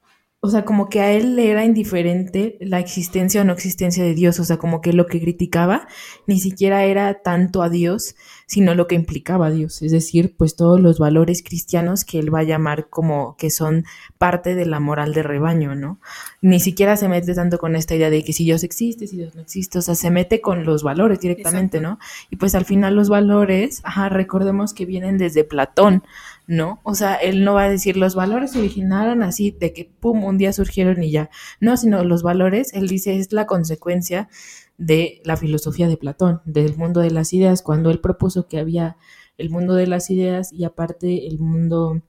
o 0.44 0.50
sea, 0.50 0.66
como 0.66 0.90
que 0.90 1.00
a 1.00 1.10
él 1.10 1.36
le 1.36 1.50
era 1.50 1.64
indiferente 1.64 2.58
la 2.60 2.78
existencia 2.78 3.40
o 3.40 3.44
no 3.44 3.54
existencia 3.54 4.04
de 4.04 4.12
Dios, 4.12 4.38
o 4.40 4.44
sea, 4.44 4.58
como 4.58 4.82
que 4.82 4.92
lo 4.92 5.06
que 5.06 5.18
criticaba 5.18 5.88
ni 6.26 6.38
siquiera 6.38 6.84
era 6.84 7.22
tanto 7.22 7.62
a 7.62 7.70
Dios, 7.70 8.14
sino 8.46 8.74
lo 8.74 8.86
que 8.86 8.94
implicaba 8.94 9.46
a 9.46 9.50
Dios, 9.50 9.80
es 9.80 9.90
decir, 9.90 10.34
pues 10.36 10.54
todos 10.54 10.78
los 10.78 10.98
valores 10.98 11.42
cristianos 11.42 12.04
que 12.04 12.18
él 12.18 12.32
va 12.32 12.40
a 12.40 12.42
llamar 12.42 12.90
como 12.90 13.38
que 13.38 13.48
son 13.48 13.86
parte 14.18 14.54
de 14.54 14.66
la 14.66 14.80
moral 14.80 15.14
de 15.14 15.22
rebaño, 15.22 15.74
¿no? 15.74 15.98
Ni 16.42 16.60
siquiera 16.60 16.98
se 16.98 17.08
mete 17.08 17.32
tanto 17.32 17.56
con 17.56 17.74
esta 17.74 17.94
idea 17.94 18.10
de 18.10 18.22
que 18.22 18.34
si 18.34 18.44
Dios 18.44 18.64
existe, 18.64 19.06
si 19.06 19.16
Dios 19.16 19.34
no 19.34 19.40
existe, 19.40 19.78
o 19.78 19.82
sea, 19.82 19.94
se 19.94 20.10
mete 20.10 20.42
con 20.42 20.66
los 20.66 20.82
valores 20.82 21.20
directamente, 21.20 21.80
¿no? 21.80 21.98
Y 22.28 22.36
pues 22.36 22.54
al 22.54 22.66
final 22.66 22.94
los 22.94 23.08
valores, 23.08 23.80
ajá, 23.82 24.10
recordemos 24.10 24.74
que 24.74 24.84
vienen 24.84 25.16
desde 25.16 25.42
Platón, 25.42 26.02
¿no? 26.46 26.80
O 26.82 26.94
sea, 26.94 27.14
él 27.14 27.44
no 27.44 27.54
va 27.54 27.64
a 27.64 27.70
decir 27.70 27.96
los 27.96 28.14
valores 28.14 28.52
se 28.52 28.58
originaron 28.58 29.22
así 29.22 29.50
de 29.50 29.72
que, 29.72 29.90
pum, 30.00 30.24
un 30.24 30.38
día 30.38 30.52
surgieron 30.52 31.02
y 31.02 31.10
ya. 31.10 31.30
No, 31.60 31.76
sino 31.76 32.04
los 32.04 32.22
valores, 32.22 32.74
él 32.74 32.88
dice, 32.88 33.18
es 33.18 33.32
la 33.32 33.46
consecuencia 33.46 34.28
de 34.76 35.20
la 35.24 35.36
filosofía 35.36 35.88
de 35.88 35.96
Platón, 35.96 36.42
del 36.44 36.76
mundo 36.76 37.00
de 37.00 37.10
las 37.10 37.32
ideas, 37.32 37.62
cuando 37.62 37.90
él 37.90 38.00
propuso 38.00 38.48
que 38.48 38.58
había 38.58 38.96
el 39.38 39.50
mundo 39.50 39.74
de 39.74 39.86
las 39.86 40.10
ideas 40.10 40.52
y 40.52 40.64
aparte 40.64 41.26
el 41.26 41.38
mundo, 41.38 42.02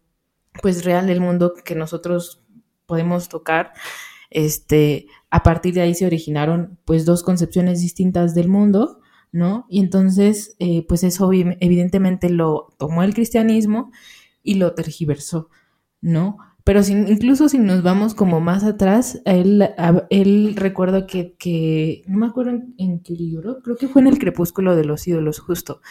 pues 0.61 0.83
real, 0.83 1.09
el 1.09 1.21
mundo 1.21 1.53
que 1.63 1.75
nosotros 1.75 2.43
podemos 2.85 3.29
tocar, 3.29 3.73
este, 4.29 5.07
a 5.29 5.43
partir 5.43 5.73
de 5.73 5.81
ahí 5.81 5.95
se 5.95 6.05
originaron 6.05 6.77
pues 6.85 7.05
dos 7.05 7.23
concepciones 7.23 7.81
distintas 7.81 8.35
del 8.35 8.49
mundo, 8.49 8.99
¿no? 9.31 9.65
Y 9.69 9.79
entonces, 9.79 10.55
eh, 10.59 10.85
pues 10.87 11.03
eso 11.03 11.31
evidentemente 11.31 12.29
lo 12.29 12.73
tomó 12.77 13.03
el 13.03 13.13
cristianismo 13.13 13.91
y 14.45 14.55
lo 14.55 14.73
tergiversó, 14.73 15.49
¿no? 16.01 16.37
Pero 16.65 16.81
incluso 16.87 17.47
si 17.47 17.59
nos 17.59 17.83
vamos 17.83 18.15
como 18.15 18.41
más 18.41 18.63
atrás, 18.63 19.21
él, 19.25 19.69
él 20.09 20.55
recuerda 20.55 21.05
que, 21.05 21.35
que, 21.37 22.01
no 22.07 22.17
me 22.17 22.25
acuerdo 22.25 22.59
en, 22.77 23.01
qué 23.01 23.13
libro, 23.13 23.59
creo 23.61 23.75
que 23.77 23.87
fue 23.87 24.01
en 24.01 24.07
el 24.07 24.17
Crepúsculo 24.17 24.75
de 24.75 24.83
los 24.83 25.07
ídolos, 25.07 25.37
justo, 25.37 25.81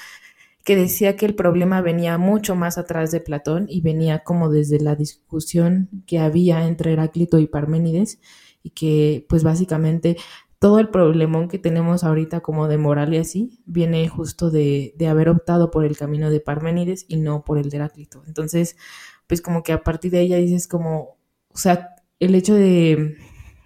que 0.64 0.74
decía 0.74 1.14
que 1.14 1.26
el 1.26 1.36
problema 1.36 1.80
venía 1.80 2.18
mucho 2.18 2.56
más 2.56 2.76
atrás 2.76 3.12
de 3.12 3.20
Platón 3.20 3.66
y 3.68 3.82
venía 3.82 4.24
como 4.24 4.50
desde 4.50 4.80
la 4.80 4.96
discusión 4.96 5.90
que 6.06 6.18
había 6.18 6.66
entre 6.66 6.94
Heráclito 6.94 7.38
y 7.38 7.46
Parménides 7.46 8.18
y 8.64 8.70
que 8.70 9.26
pues 9.28 9.44
básicamente 9.44 10.16
todo 10.64 10.78
el 10.78 10.88
problemón 10.88 11.48
que 11.48 11.58
tenemos 11.58 12.04
ahorita 12.04 12.40
como 12.40 12.68
de 12.68 12.78
moral 12.78 13.12
y 13.12 13.18
así 13.18 13.60
viene 13.66 14.08
justo 14.08 14.50
de, 14.50 14.94
de, 14.96 15.08
haber 15.08 15.28
optado 15.28 15.70
por 15.70 15.84
el 15.84 15.94
camino 15.94 16.30
de 16.30 16.40
Parménides 16.40 17.04
y 17.06 17.18
no 17.18 17.44
por 17.44 17.58
el 17.58 17.68
de 17.68 17.76
Heráclito. 17.76 18.22
Entonces, 18.26 18.78
pues 19.26 19.42
como 19.42 19.62
que 19.62 19.74
a 19.74 19.84
partir 19.84 20.12
de 20.12 20.22
ella 20.22 20.38
dices 20.38 20.66
como, 20.66 21.18
o 21.48 21.58
sea, 21.58 21.96
el 22.18 22.34
hecho 22.34 22.54
de, 22.54 23.14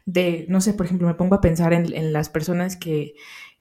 de 0.06 0.46
no 0.48 0.60
sé, 0.60 0.74
por 0.74 0.86
ejemplo, 0.86 1.06
me 1.06 1.14
pongo 1.14 1.36
a 1.36 1.40
pensar 1.40 1.72
en, 1.72 1.94
en 1.94 2.12
las 2.12 2.30
personas 2.30 2.76
que, 2.76 3.14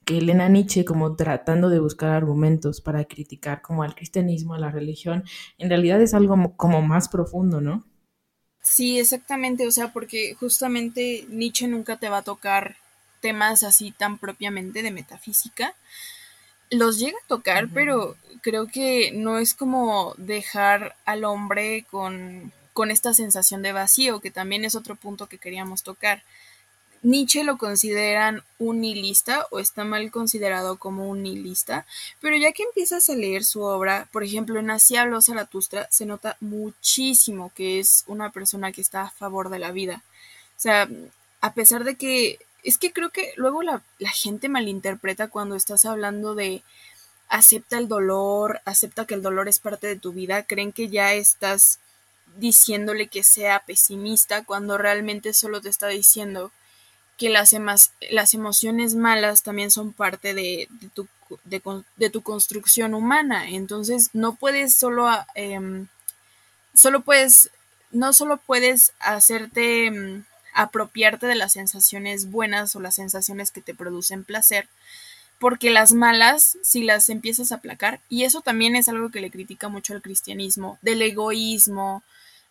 que 0.04 0.20
leen 0.20 0.42
a 0.42 0.50
Nietzsche 0.50 0.84
como 0.84 1.16
tratando 1.16 1.70
de 1.70 1.78
buscar 1.78 2.14
argumentos 2.14 2.82
para 2.82 3.06
criticar 3.06 3.62
como 3.62 3.84
al 3.84 3.94
cristianismo, 3.94 4.56
a 4.56 4.60
la 4.60 4.72
religión, 4.72 5.24
en 5.60 5.70
realidad 5.70 6.02
es 6.02 6.16
algo 6.16 6.56
como 6.58 6.82
más 6.82 7.08
profundo, 7.08 7.62
¿no? 7.62 7.86
Sí, 8.64 8.98
exactamente, 8.98 9.68
o 9.68 9.72
sea, 9.72 9.94
porque 9.94 10.34
justamente 10.40 11.28
Nietzsche 11.30 11.68
nunca 11.68 11.98
te 11.98 12.10
va 12.10 12.18
a 12.18 12.24
tocar 12.24 12.78
temas 13.28 13.64
así 13.64 13.92
tan 13.92 14.18
propiamente 14.18 14.82
de 14.82 14.92
metafísica. 14.92 15.76
Los 16.70 16.98
llega 16.98 17.18
a 17.18 17.28
tocar, 17.28 17.68
pero 17.74 18.16
creo 18.42 18.68
que 18.68 19.12
no 19.12 19.38
es 19.38 19.54
como 19.54 20.14
dejar 20.18 20.96
al 21.04 21.26
hombre 21.26 21.86
con, 21.92 22.54
con 22.72 22.90
esta 22.90 23.14
sensación 23.14 23.62
de 23.64 23.74
vacío, 23.74 24.22
que 24.22 24.32
también 24.32 24.64
es 24.64 24.76
otro 24.76 24.96
punto 24.96 25.28
que 25.28 25.40
queríamos 25.40 25.84
tocar. 25.84 26.24
Nietzsche 27.02 27.44
lo 27.44 27.58
consideran 27.58 28.44
un 28.60 28.80
nihilista 28.80 29.46
o 29.52 29.60
está 29.60 29.84
mal 29.84 30.10
considerado 30.10 30.78
como 30.78 31.10
un 31.10 31.24
nihilista, 31.24 31.86
pero 32.22 32.38
ya 32.38 32.54
que 32.54 32.64
empiezas 32.64 33.10
a 33.10 33.16
leer 33.16 33.44
su 33.44 33.62
obra, 33.62 34.08
por 34.14 34.24
ejemplo 34.24 34.58
en 34.58 34.72
Así 34.72 34.96
habló 34.96 35.22
Zaratustra, 35.22 35.90
se 35.92 36.06
nota 36.06 36.38
muchísimo 36.40 37.52
que 37.54 37.80
es 37.80 38.06
una 38.08 38.32
persona 38.32 38.72
que 38.72 38.80
está 38.80 39.02
a 39.02 39.12
favor 39.12 39.50
de 39.50 39.60
la 39.60 39.72
vida. 39.72 40.02
O 40.58 40.60
sea, 40.60 40.88
a 41.42 41.54
pesar 41.54 41.84
de 41.84 41.96
que 41.96 42.40
es 42.68 42.78
que 42.78 42.92
creo 42.92 43.12
que 43.12 43.32
luego 43.38 43.64
la, 43.64 43.82
gente 44.14 44.50
malinterpreta 44.50 45.30
cuando 45.30 45.56
estás 45.56 45.86
hablando 45.86 46.36
de 46.36 46.64
acepta 47.30 47.78
el 47.78 47.88
dolor, 47.88 48.60
acepta 48.66 49.06
que 49.06 49.14
el 49.14 49.22
dolor 49.22 49.48
es 49.48 49.60
parte 49.60 49.88
de 49.88 49.96
tu 49.96 50.12
vida, 50.12 50.44
creen 50.44 50.74
que 50.74 50.90
ya 50.90 51.14
estás 51.14 51.80
diciéndole 52.36 53.08
que 53.08 53.24
sea 53.24 53.64
pesimista 53.66 54.44
cuando 54.44 54.78
realmente 54.78 55.32
solo 55.32 55.62
te 55.62 55.70
está 55.70 55.88
diciendo 55.88 56.52
que 57.18 57.30
las, 57.30 57.56
las 58.12 58.34
emociones 58.34 58.96
malas 58.96 59.44
también 59.44 59.72
son 59.72 59.94
parte 59.94 60.34
de, 60.34 60.68
tu, 60.94 61.08
de, 61.46 62.10
tu, 62.10 62.22
construcción 62.22 62.94
humana. 62.94 63.50
Entonces 63.50 64.10
no 64.12 64.36
puedes 64.36 64.76
solo, 64.76 65.08
em, 65.36 65.88
solo 66.74 67.00
puedes, 67.00 67.50
no 67.92 68.12
solo 68.12 68.36
puedes 68.46 68.92
hacerte... 69.00 70.26
Apropiarte 70.60 71.28
de 71.28 71.36
las 71.36 71.54
sensaciones 71.54 72.32
buenas 72.32 72.76
o 72.76 72.80
las 72.80 72.96
sensaciones 72.96 73.52
que 73.52 73.62
te 73.62 73.76
producen 73.76 74.24
placer, 74.24 74.68
porque 75.40 75.70
las 75.70 75.94
malas, 75.94 76.58
si 76.64 76.82
las 76.84 77.10
empiezas 77.10 77.52
a 77.52 77.56
aplacar, 77.56 78.02
y 78.10 78.24
eso 78.24 78.42
también 78.42 78.76
es 78.76 78.90
algo 78.90 79.12
que 79.12 79.22
le 79.22 79.30
critica 79.30 79.70
mucho 79.70 79.94
al 79.94 80.02
cristianismo, 80.02 80.80
del 80.82 81.04
egoísmo, 81.04 82.02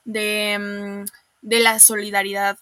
de, 0.04 0.56
mm, 1.04 1.04
de 1.42 1.60
la 1.60 1.80
solidaridad 1.80 2.58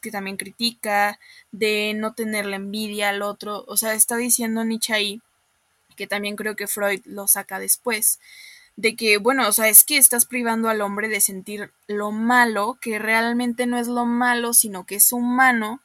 que 0.00 0.10
también 0.10 0.38
critica, 0.38 1.18
de 1.52 1.92
no 1.94 2.14
tener 2.14 2.46
la 2.46 2.56
envidia 2.56 3.10
al 3.10 3.20
otro, 3.20 3.64
o 3.68 3.76
sea, 3.76 3.92
está 3.92 4.16
diciendo 4.16 4.64
Nietzsche 4.64 4.94
ahí, 4.94 5.20
que 5.96 6.06
también 6.06 6.36
creo 6.36 6.56
que 6.56 6.68
Freud 6.68 7.02
lo 7.04 7.28
saca 7.28 7.58
después, 7.58 8.18
de 8.76 8.94
que, 8.94 9.16
bueno, 9.18 9.48
o 9.48 9.52
sea, 9.52 9.68
es 9.68 9.84
que 9.84 9.96
estás 9.96 10.26
privando 10.26 10.68
al 10.68 10.82
hombre 10.82 11.08
de 11.08 11.20
sentir 11.20 11.72
lo 11.86 12.12
malo, 12.12 12.78
que 12.80 12.98
realmente 12.98 13.66
no 13.66 13.78
es 13.78 13.88
lo 13.88 14.04
malo, 14.04 14.52
sino 14.52 14.84
que 14.84 14.96
es 14.96 15.12
humano, 15.12 15.80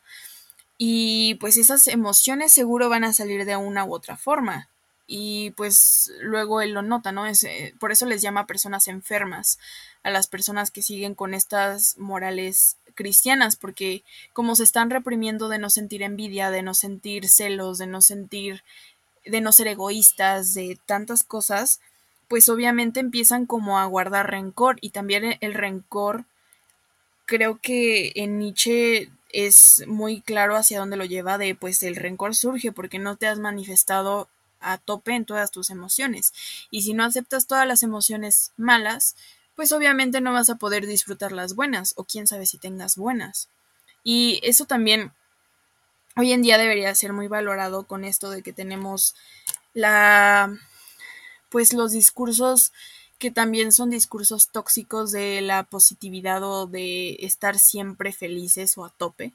y 0.78 1.36
pues 1.36 1.58
esas 1.58 1.88
emociones 1.88 2.52
seguro 2.52 2.90
van 2.90 3.04
a 3.04 3.14
salir 3.14 3.46
de 3.46 3.56
una 3.56 3.86
u 3.86 3.94
otra 3.94 4.18
forma. 4.18 4.68
Y 5.06 5.52
pues 5.52 6.12
luego 6.22 6.62
él 6.62 6.72
lo 6.72 6.82
nota, 6.82 7.12
¿no? 7.12 7.26
Es, 7.28 7.44
eh, 7.44 7.76
por 7.80 7.92
eso 7.92 8.06
les 8.06 8.22
llama 8.22 8.48
personas 8.48 8.88
enfermas 8.88 9.60
a 10.04 10.10
las 10.10 10.28
personas 10.28 10.72
que 10.72 10.82
siguen 10.82 11.14
con 11.14 11.34
estas 11.34 11.98
morales 12.00 12.78
cristianas, 12.96 13.58
porque 13.58 14.04
como 14.34 14.56
se 14.56 14.64
están 14.64 14.90
reprimiendo 14.90 15.50
de 15.50 15.60
no 15.60 15.70
sentir 15.70 16.02
envidia, 16.02 16.50
de 16.50 16.64
no 16.64 16.74
sentir 16.74 17.30
celos, 17.30 17.78
de 17.78 17.88
no 17.88 18.02
sentir, 18.02 18.64
de 19.26 19.42
no 19.42 19.52
ser 19.52 19.68
egoístas, 19.68 20.56
de 20.56 20.80
tantas 20.88 21.24
cosas, 21.24 21.80
pues 22.32 22.48
obviamente 22.48 23.02
empiezan 23.02 23.46
como 23.46 23.78
a 23.78 23.86
guardar 23.88 24.32
rencor 24.32 24.78
y 24.80 24.92
también 24.92 25.36
el 25.42 25.54
rencor 25.54 26.24
creo 27.26 27.60
que 27.60 28.14
en 28.16 28.40
Nietzsche 28.40 29.10
es 29.34 29.84
muy 29.86 30.22
claro 30.22 30.56
hacia 30.56 30.80
dónde 30.80 30.96
lo 30.96 31.04
lleva 31.04 31.38
de 31.38 31.56
pues 31.56 31.84
el 31.84 31.98
rencor 31.98 32.34
surge 32.34 32.72
porque 32.72 33.00
no 33.00 33.18
te 33.18 33.28
has 33.28 33.38
manifestado 33.38 34.30
a 34.62 34.78
tope 34.78 35.14
en 35.14 35.26
todas 35.26 35.52
tus 35.52 35.72
emociones. 35.72 36.32
Y 36.70 36.84
si 36.84 36.94
no 36.94 37.04
aceptas 37.04 37.48
todas 37.48 37.68
las 37.68 37.84
emociones 37.84 38.54
malas 38.56 39.18
pues 39.58 39.74
obviamente 39.74 40.22
no 40.22 40.32
vas 40.32 40.50
a 40.50 40.56
poder 40.56 40.88
disfrutar 40.88 41.34
las 41.34 41.54
buenas 41.54 41.94
o 41.98 42.06
quién 42.06 42.28
sabe 42.28 42.46
si 42.46 42.58
tengas 42.58 42.96
buenas. 42.96 43.50
Y 44.06 44.40
eso 44.44 44.64
también 44.64 45.12
hoy 46.16 46.32
en 46.32 46.44
día 46.44 46.58
debería 46.58 46.96
ser 46.96 47.12
muy 47.12 47.28
valorado 47.28 47.84
con 47.84 48.06
esto 48.06 48.30
de 48.30 48.42
que 48.42 48.54
tenemos 48.54 49.16
la 49.74 50.58
pues 51.52 51.74
los 51.74 51.92
discursos 51.92 52.72
que 53.20 53.30
también 53.30 53.72
son 53.72 53.92
discursos 53.92 54.50
tóxicos 54.50 55.12
de 55.12 55.42
la 55.42 55.64
positividad 55.64 56.42
o 56.44 56.66
de 56.66 57.18
estar 57.20 57.60
siempre 57.60 58.14
felices 58.14 58.76
o 58.80 58.86
a 58.86 58.90
tope 58.90 59.34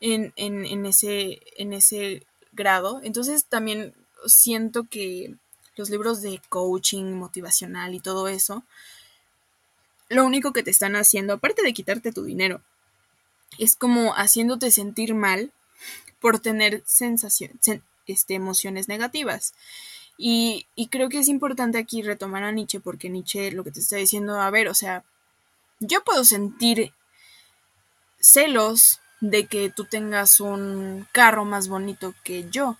en, 0.00 0.32
en, 0.34 0.84
ese, 0.84 1.40
en 1.56 1.72
ese 1.72 2.26
grado. 2.50 3.00
Entonces 3.04 3.44
también 3.44 3.94
siento 4.26 4.88
que 4.90 5.36
los 5.76 5.90
libros 5.90 6.22
de 6.22 6.42
coaching 6.48 7.12
motivacional 7.12 7.94
y 7.94 8.00
todo 8.00 8.26
eso, 8.26 8.64
lo 10.08 10.24
único 10.24 10.52
que 10.52 10.64
te 10.64 10.72
están 10.72 10.96
haciendo, 10.96 11.34
aparte 11.34 11.62
de 11.62 11.72
quitarte 11.72 12.12
tu 12.12 12.24
dinero, 12.24 12.62
es 13.58 13.76
como 13.76 14.12
haciéndote 14.14 14.72
sentir 14.72 15.14
mal 15.14 15.52
por 16.20 16.40
tener 16.40 16.82
sensaciones, 16.84 17.58
este, 18.06 18.34
emociones 18.34 18.88
negativas. 18.88 19.54
Y, 20.22 20.66
creo 20.90 21.08
que 21.08 21.18
es 21.18 21.28
importante 21.28 21.78
aquí 21.78 22.02
retomar 22.02 22.44
a 22.44 22.52
Nietzsche 22.52 22.78
porque 22.78 23.08
Nietzsche 23.08 23.52
lo 23.52 23.64
que 23.64 23.70
te 23.70 23.80
está 23.80 23.96
diciendo, 23.96 24.38
a 24.38 24.50
ver, 24.50 24.68
o 24.68 24.74
sea, 24.74 25.02
yo 25.78 26.04
puedo 26.04 26.26
sentir 26.26 26.92
celos 28.20 29.00
de 29.22 29.46
que 29.46 29.70
tú 29.70 29.86
tengas 29.86 30.40
un 30.40 31.06
carro 31.12 31.46
más 31.46 31.68
bonito 31.68 32.14
que 32.22 32.46
yo. 32.50 32.76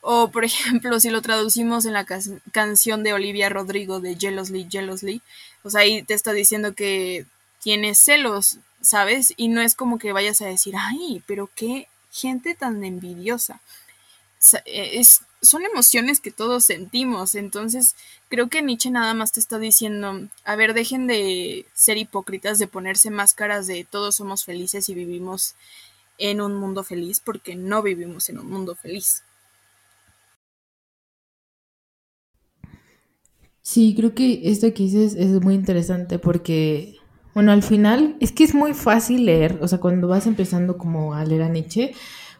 O, 0.00 0.30
por 0.30 0.44
ejemplo, 0.44 1.00
si 1.00 1.10
lo 1.10 1.22
traducimos 1.22 1.86
en 1.86 1.92
la 1.92 2.06
canción 2.52 3.02
de 3.02 3.12
Olivia 3.12 3.48
Rodrigo 3.48 3.98
de 3.98 4.14
Jealously, 4.16 4.68
Jealously, 4.70 5.22
O 5.64 5.70
sea, 5.70 5.80
ahí 5.80 6.04
te 6.04 6.14
está 6.14 6.32
diciendo 6.32 6.74
que 6.74 7.26
tienes 7.64 7.98
celos, 7.98 8.58
¿sabes? 8.80 9.34
Y 9.36 9.48
no 9.48 9.60
es 9.60 9.74
como 9.74 9.98
que 9.98 10.12
vayas 10.12 10.40
a 10.40 10.46
decir, 10.46 10.74
ay, 10.78 11.20
pero 11.26 11.50
qué 11.56 11.88
gente 12.12 12.54
tan 12.54 12.84
envidiosa. 12.84 13.60
E, 14.66 15.00
es, 15.00 15.22
son 15.42 15.64
emociones 15.64 16.20
que 16.20 16.30
todos 16.30 16.64
sentimos, 16.64 17.34
entonces 17.34 17.94
creo 18.28 18.48
que 18.48 18.62
Nietzsche 18.62 18.90
nada 18.90 19.14
más 19.14 19.32
te 19.32 19.40
está 19.40 19.58
diciendo, 19.58 20.28
a 20.44 20.56
ver, 20.56 20.74
dejen 20.74 21.06
de 21.06 21.66
ser 21.74 21.98
hipócritas, 21.98 22.58
de 22.58 22.66
ponerse 22.66 23.10
máscaras 23.10 23.66
de 23.66 23.84
todos 23.84 24.16
somos 24.16 24.44
felices 24.44 24.88
y 24.88 24.94
vivimos 24.94 25.54
en 26.18 26.40
un 26.40 26.54
mundo 26.56 26.82
feliz, 26.82 27.20
porque 27.20 27.54
no 27.54 27.82
vivimos 27.82 28.28
en 28.28 28.38
un 28.38 28.50
mundo 28.50 28.74
feliz. 28.74 29.22
Sí, 33.62 33.94
creo 33.96 34.14
que 34.14 34.42
esto 34.44 34.72
que 34.72 34.84
dices 34.84 35.14
es 35.14 35.40
muy 35.42 35.54
interesante 35.54 36.20
porque, 36.20 36.98
bueno, 37.34 37.50
al 37.50 37.64
final 37.64 38.16
es 38.20 38.30
que 38.30 38.44
es 38.44 38.54
muy 38.54 38.74
fácil 38.74 39.26
leer, 39.26 39.58
o 39.60 39.68
sea, 39.68 39.80
cuando 39.80 40.06
vas 40.06 40.26
empezando 40.26 40.78
como 40.78 41.14
a 41.14 41.24
leer 41.24 41.42
a 41.42 41.48
Nietzsche, 41.48 41.92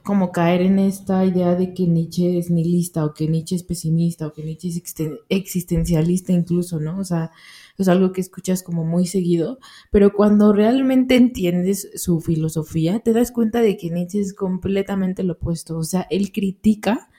como 0.07 0.31
caer 0.31 0.63
en 0.63 0.79
esta 0.79 1.25
idea 1.25 1.57
de 1.57 1.75
que 1.75 1.89
Nietzsche 1.89 2.39
es 2.39 2.49
nihilista 2.49 3.05
o 3.05 3.13
que 3.13 3.27
Nietzsche 3.27 3.57
es 3.57 3.65
pesimista 3.65 4.29
o 4.29 4.33
que 4.33 4.45
Nietzsche 4.45 4.69
es 4.69 4.81
existencialista 5.29 6.33
incluso, 6.33 6.79
¿no? 6.79 7.01
O 7.01 7.05
sea, 7.05 7.33
es 7.77 7.89
algo 7.89 8.13
que 8.13 8.21
escuchas 8.21 8.63
como 8.63 8.85
muy 8.85 9.07
seguido, 9.09 9.59
pero 9.91 10.13
cuando 10.13 10.53
realmente 10.53 11.17
entiendes 11.17 11.91
su 11.97 12.21
filosofía, 12.21 13.01
te 13.01 13.13
das 13.13 13.33
cuenta 13.33 13.61
de 13.61 13.77
que 13.77 13.91
Nietzsche 13.91 14.21
es 14.21 14.33
completamente 14.33 15.25
lo 15.25 15.33
opuesto, 15.33 15.77
o 15.77 15.83
sea, 15.83 16.07
él 16.09 16.31
critica 16.31 17.11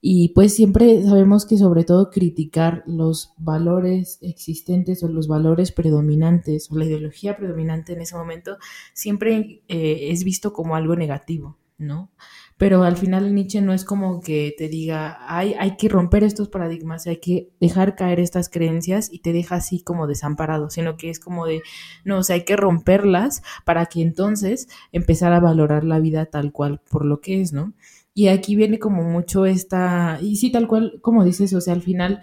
y 0.00 0.30
pues 0.30 0.54
siempre 0.54 1.02
sabemos 1.02 1.44
que 1.44 1.58
sobre 1.58 1.84
todo 1.84 2.08
criticar 2.08 2.84
los 2.86 3.34
valores 3.36 4.18
existentes 4.22 5.02
o 5.02 5.08
los 5.08 5.28
valores 5.28 5.72
predominantes 5.72 6.70
o 6.70 6.76
la 6.76 6.86
ideología 6.86 7.36
predominante 7.36 7.92
en 7.92 8.00
ese 8.00 8.16
momento 8.16 8.56
siempre 8.94 9.62
eh, 9.68 10.08
es 10.10 10.24
visto 10.24 10.54
como 10.54 10.74
algo 10.74 10.96
negativo. 10.96 11.58
¿No? 11.78 12.12
Pero 12.56 12.84
al 12.84 12.96
final 12.96 13.34
Nietzsche 13.34 13.60
no 13.60 13.72
es 13.72 13.84
como 13.84 14.20
que 14.20 14.54
te 14.56 14.68
diga, 14.68 15.18
hay, 15.26 15.54
hay 15.58 15.76
que 15.76 15.88
romper 15.88 16.22
estos 16.22 16.48
paradigmas, 16.48 17.06
hay 17.06 17.16
que 17.18 17.50
dejar 17.60 17.96
caer 17.96 18.20
estas 18.20 18.48
creencias 18.48 19.12
y 19.12 19.20
te 19.20 19.32
deja 19.32 19.56
así 19.56 19.82
como 19.82 20.06
desamparado, 20.06 20.70
sino 20.70 20.96
que 20.96 21.10
es 21.10 21.18
como 21.18 21.46
de, 21.46 21.62
no, 22.04 22.18
o 22.18 22.22
sea, 22.22 22.34
hay 22.34 22.44
que 22.44 22.56
romperlas 22.56 23.42
para 23.64 23.86
que 23.86 24.02
entonces 24.02 24.68
empezar 24.92 25.32
a 25.32 25.40
valorar 25.40 25.84
la 25.84 25.98
vida 25.98 26.26
tal 26.26 26.52
cual 26.52 26.80
por 26.90 27.04
lo 27.04 27.20
que 27.20 27.40
es, 27.40 27.52
¿no? 27.52 27.74
Y 28.14 28.28
aquí 28.28 28.54
viene 28.54 28.78
como 28.78 29.02
mucho 29.02 29.44
esta, 29.44 30.18
y 30.22 30.36
sí, 30.36 30.52
tal 30.52 30.68
cual 30.68 31.00
como 31.02 31.24
dices, 31.24 31.52
o 31.54 31.60
sea, 31.60 31.74
al 31.74 31.82
final 31.82 32.20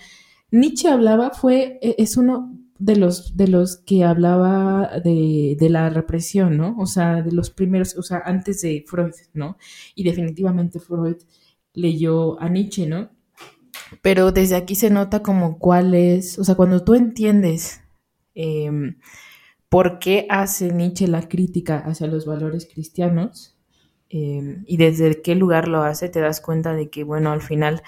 Nietzsche 0.52 0.88
hablaba, 0.88 1.32
fue, 1.32 1.80
e, 1.82 1.96
es 1.98 2.16
uno, 2.16 2.58
de 2.82 2.96
los, 2.96 3.38
de 3.38 3.48
los 3.48 3.78
que 3.78 4.04
hablaba 4.04 5.00
de, 5.04 5.56
de, 5.60 5.70
la 5.70 5.90
represión, 5.90 6.58
¿no? 6.58 6.76
O 6.80 6.88
sea, 6.88 7.22
de 7.22 7.32
los 7.32 7.52
primeros, 7.52 7.96
o 7.96 8.02
sea, 8.02 8.24
antes 8.26 8.62
de 8.62 8.84
Freud, 8.88 9.14
¿no? 9.34 9.58
Y 9.94 10.04
definitivamente 10.04 10.80
Freud 10.80 11.18
leyó 11.74 12.42
a 12.42 12.50
Nietzsche, 12.50 12.88
¿no? 12.88 13.12
Pero 14.02 14.32
desde 14.32 14.56
aquí 14.56 14.74
se 14.74 14.90
nota 14.90 15.22
como 15.22 15.60
cuál 15.60 15.94
es, 15.94 16.40
o 16.40 16.44
sea, 16.44 16.56
cuando 16.56 16.84
tú 16.84 16.96
entiendes 16.96 17.82
em, 18.34 18.98
por 19.70 20.00
qué 20.00 20.26
hace 20.30 20.74
Nietzsche 20.74 21.08
la 21.08 21.30
crítica 21.30 21.78
hacia 21.78 22.08
los 22.08 22.26
valores 22.26 22.68
cristianos 22.72 23.60
em, 24.10 24.64
y 24.66 24.78
desde 24.78 25.22
qué 25.22 25.36
lugar 25.36 25.68
lo 25.68 25.84
hace, 25.84 26.10
te 26.10 26.20
das 26.20 26.42
cuenta 26.42 26.74
de 26.74 26.90
que, 26.90 27.04
bueno, 27.04 27.32
al 27.32 27.42
final 27.42 27.84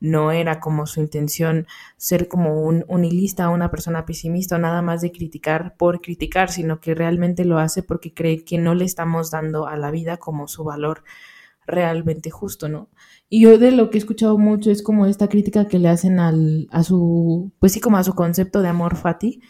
no 0.00 0.30
era 0.30 0.60
como 0.60 0.86
su 0.86 1.00
intención 1.00 1.66
ser 1.96 2.28
como 2.28 2.62
un 2.62 2.84
unilista, 2.88 3.48
una 3.48 3.70
persona 3.70 4.04
pesimista 4.04 4.56
o 4.56 4.58
nada 4.58 4.82
más 4.82 5.00
de 5.00 5.12
criticar 5.12 5.76
por 5.76 6.00
criticar, 6.00 6.50
sino 6.50 6.80
que 6.80 6.94
realmente 6.94 7.44
lo 7.44 7.58
hace 7.58 7.82
porque 7.82 8.12
cree 8.12 8.44
que 8.44 8.58
no 8.58 8.74
le 8.74 8.84
estamos 8.84 9.30
dando 9.30 9.66
a 9.66 9.76
la 9.76 9.90
vida 9.90 10.18
como 10.18 10.48
su 10.48 10.64
valor 10.64 11.02
realmente 11.66 12.30
justo, 12.30 12.68
¿no? 12.68 12.88
Y 13.28 13.42
yo 13.42 13.58
de 13.58 13.72
lo 13.72 13.90
que 13.90 13.98
he 13.98 14.00
escuchado 14.00 14.38
mucho 14.38 14.70
es 14.70 14.82
como 14.82 15.06
esta 15.06 15.28
crítica 15.28 15.66
que 15.66 15.78
le 15.78 15.88
hacen 15.88 16.20
al, 16.20 16.68
a 16.70 16.82
su, 16.82 17.52
pues 17.58 17.72
sí, 17.72 17.80
como 17.80 17.96
a 17.96 18.04
su 18.04 18.14
concepto 18.14 18.62
de 18.62 18.68
amor 18.68 18.96
fati, 18.96 19.40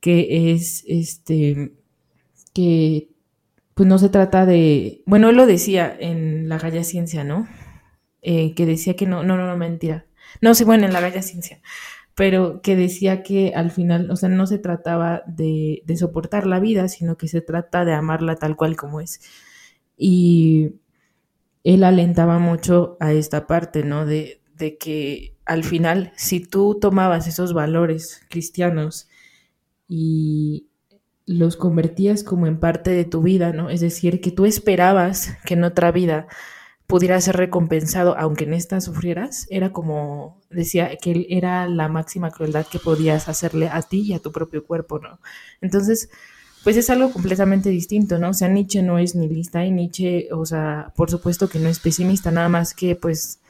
que 0.00 0.52
es 0.52 0.84
este, 0.88 1.72
que 2.52 3.10
pues 3.74 3.88
no 3.88 3.98
se 3.98 4.08
trata 4.08 4.46
de, 4.46 5.02
bueno, 5.06 5.28
él 5.28 5.36
lo 5.36 5.46
decía 5.46 5.94
en 5.98 6.48
la 6.48 6.58
Galla 6.58 6.82
Ciencia, 6.82 7.24
¿no? 7.24 7.46
Eh, 8.28 8.54
que 8.54 8.66
decía 8.66 8.96
que 8.96 9.06
no, 9.06 9.22
no, 9.22 9.36
no, 9.36 9.46
no, 9.46 9.56
mentira. 9.56 10.04
No 10.40 10.52
sé, 10.56 10.64
bueno, 10.64 10.84
en 10.84 10.92
la 10.92 10.98
bella 10.98 11.22
ciencia, 11.22 11.60
pero 12.16 12.60
que 12.60 12.74
decía 12.74 13.22
que 13.22 13.52
al 13.54 13.70
final, 13.70 14.10
o 14.10 14.16
sea, 14.16 14.28
no 14.28 14.48
se 14.48 14.58
trataba 14.58 15.22
de, 15.28 15.84
de 15.86 15.96
soportar 15.96 16.44
la 16.44 16.58
vida, 16.58 16.88
sino 16.88 17.16
que 17.16 17.28
se 17.28 17.40
trata 17.40 17.84
de 17.84 17.92
amarla 17.92 18.34
tal 18.34 18.56
cual 18.56 18.74
como 18.76 19.00
es. 19.00 19.20
Y 19.96 20.72
él 21.62 21.84
alentaba 21.84 22.40
mucho 22.40 22.96
a 22.98 23.12
esta 23.12 23.46
parte, 23.46 23.84
¿no? 23.84 24.06
De, 24.06 24.42
de 24.56 24.76
que 24.76 25.36
al 25.44 25.62
final, 25.62 26.12
si 26.16 26.40
tú 26.40 26.78
tomabas 26.80 27.28
esos 27.28 27.52
valores 27.54 28.22
cristianos 28.28 29.08
y 29.86 30.66
los 31.26 31.56
convertías 31.56 32.24
como 32.24 32.48
en 32.48 32.58
parte 32.58 32.90
de 32.90 33.04
tu 33.04 33.22
vida, 33.22 33.52
¿no? 33.52 33.70
Es 33.70 33.82
decir, 33.82 34.20
que 34.20 34.32
tú 34.32 34.46
esperabas 34.46 35.36
que 35.44 35.54
en 35.54 35.62
otra 35.62 35.92
vida 35.92 36.26
pudiera 36.86 37.20
ser 37.20 37.36
recompensado, 37.36 38.16
aunque 38.16 38.44
en 38.44 38.54
esta 38.54 38.80
sufrieras, 38.80 39.46
era 39.50 39.72
como, 39.72 40.40
decía, 40.50 40.96
que 40.96 41.26
era 41.30 41.68
la 41.68 41.88
máxima 41.88 42.30
crueldad 42.30 42.66
que 42.66 42.78
podías 42.78 43.28
hacerle 43.28 43.68
a 43.68 43.82
ti 43.82 44.02
y 44.02 44.12
a 44.14 44.20
tu 44.20 44.30
propio 44.32 44.64
cuerpo, 44.64 44.98
¿no? 45.00 45.18
Entonces, 45.60 46.10
pues 46.62 46.76
es 46.76 46.90
algo 46.90 47.12
completamente 47.12 47.70
distinto, 47.70 48.18
¿no? 48.18 48.30
O 48.30 48.34
sea, 48.34 48.48
Nietzsche 48.48 48.82
no 48.82 48.98
es 48.98 49.14
ni 49.14 49.28
lista 49.28 49.64
y 49.64 49.70
Nietzsche, 49.70 50.28
o 50.32 50.44
sea, 50.46 50.92
por 50.96 51.10
supuesto 51.10 51.48
que 51.48 51.58
no 51.58 51.68
es 51.68 51.80
pesimista, 51.80 52.30
nada 52.30 52.48
más 52.48 52.74
que 52.74 52.96
pues 52.96 53.40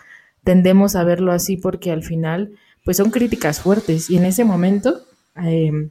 tendemos 0.45 0.97
a 0.97 1.05
verlo 1.05 1.33
así 1.33 1.57
porque 1.57 1.91
al 1.91 2.03
final, 2.03 2.53
pues 2.85 2.99
son 2.99 3.11
críticas 3.11 3.61
fuertes 3.61 4.11
y 4.11 4.17
en 4.17 4.27
ese 4.27 4.45
momento, 4.45 5.01
em, 5.35 5.91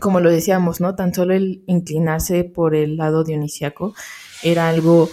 como 0.00 0.20
lo 0.20 0.30
decíamos, 0.30 0.80
¿no? 0.80 0.94
Tan 0.94 1.14
solo 1.14 1.34
el 1.34 1.62
inclinarse 1.66 2.44
por 2.44 2.74
el 2.74 2.96
lado 2.96 3.22
dionisiaco 3.24 3.94
era 4.42 4.68
algo 4.68 5.08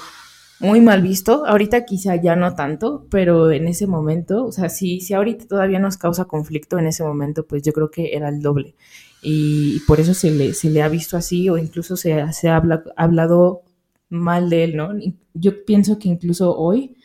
muy 0.63 0.81
mal 0.81 1.01
visto. 1.01 1.45
Ahorita 1.45 1.85
quizá 1.85 2.15
ya 2.15 2.35
no 2.35 2.55
tanto, 2.55 3.05
pero 3.11 3.51
en 3.51 3.67
ese 3.67 3.85
momento, 3.85 4.45
o 4.45 4.51
sea, 4.51 4.69
si, 4.69 5.01
si 5.01 5.13
ahorita 5.13 5.45
todavía 5.45 5.79
nos 5.79 5.97
causa 5.97 6.25
conflicto, 6.25 6.79
en 6.79 6.87
ese 6.87 7.03
momento, 7.03 7.45
pues 7.45 7.61
yo 7.63 7.73
creo 7.73 7.91
que 7.91 8.15
era 8.15 8.29
el 8.29 8.41
doble. 8.41 8.73
Y, 9.21 9.81
por 9.81 9.99
eso 9.99 10.13
se 10.13 10.31
le, 10.31 10.53
se 10.53 10.69
le 10.69 10.81
ha 10.81 10.89
visto 10.89 11.17
así 11.17 11.49
o 11.49 11.57
incluso 11.57 11.95
se, 11.97 12.31
se 12.33 12.49
ha 12.49 12.61
hablado 12.95 13.63
mal 14.09 14.49
de 14.49 14.63
él, 14.63 14.75
¿no? 14.77 14.91
Yo 15.33 15.65
pienso 15.65 15.99
que 15.99 16.09
incluso 16.09 16.55
hoy 16.55 16.97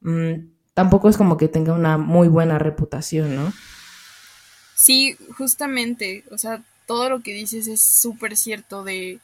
mm, 0.00 0.32
tampoco 0.74 1.08
es 1.08 1.16
como 1.16 1.36
que 1.36 1.48
tenga 1.48 1.72
una 1.72 1.98
muy 1.98 2.28
buena 2.28 2.58
reputación, 2.58 3.34
¿no? 3.34 3.52
Sí, 4.76 5.16
justamente, 5.36 6.24
o 6.30 6.38
sea, 6.38 6.64
todo 6.86 7.08
lo 7.08 7.22
que 7.22 7.32
dices 7.32 7.68
es 7.68 7.80
súper 7.80 8.36
cierto 8.36 8.84
de 8.84 9.20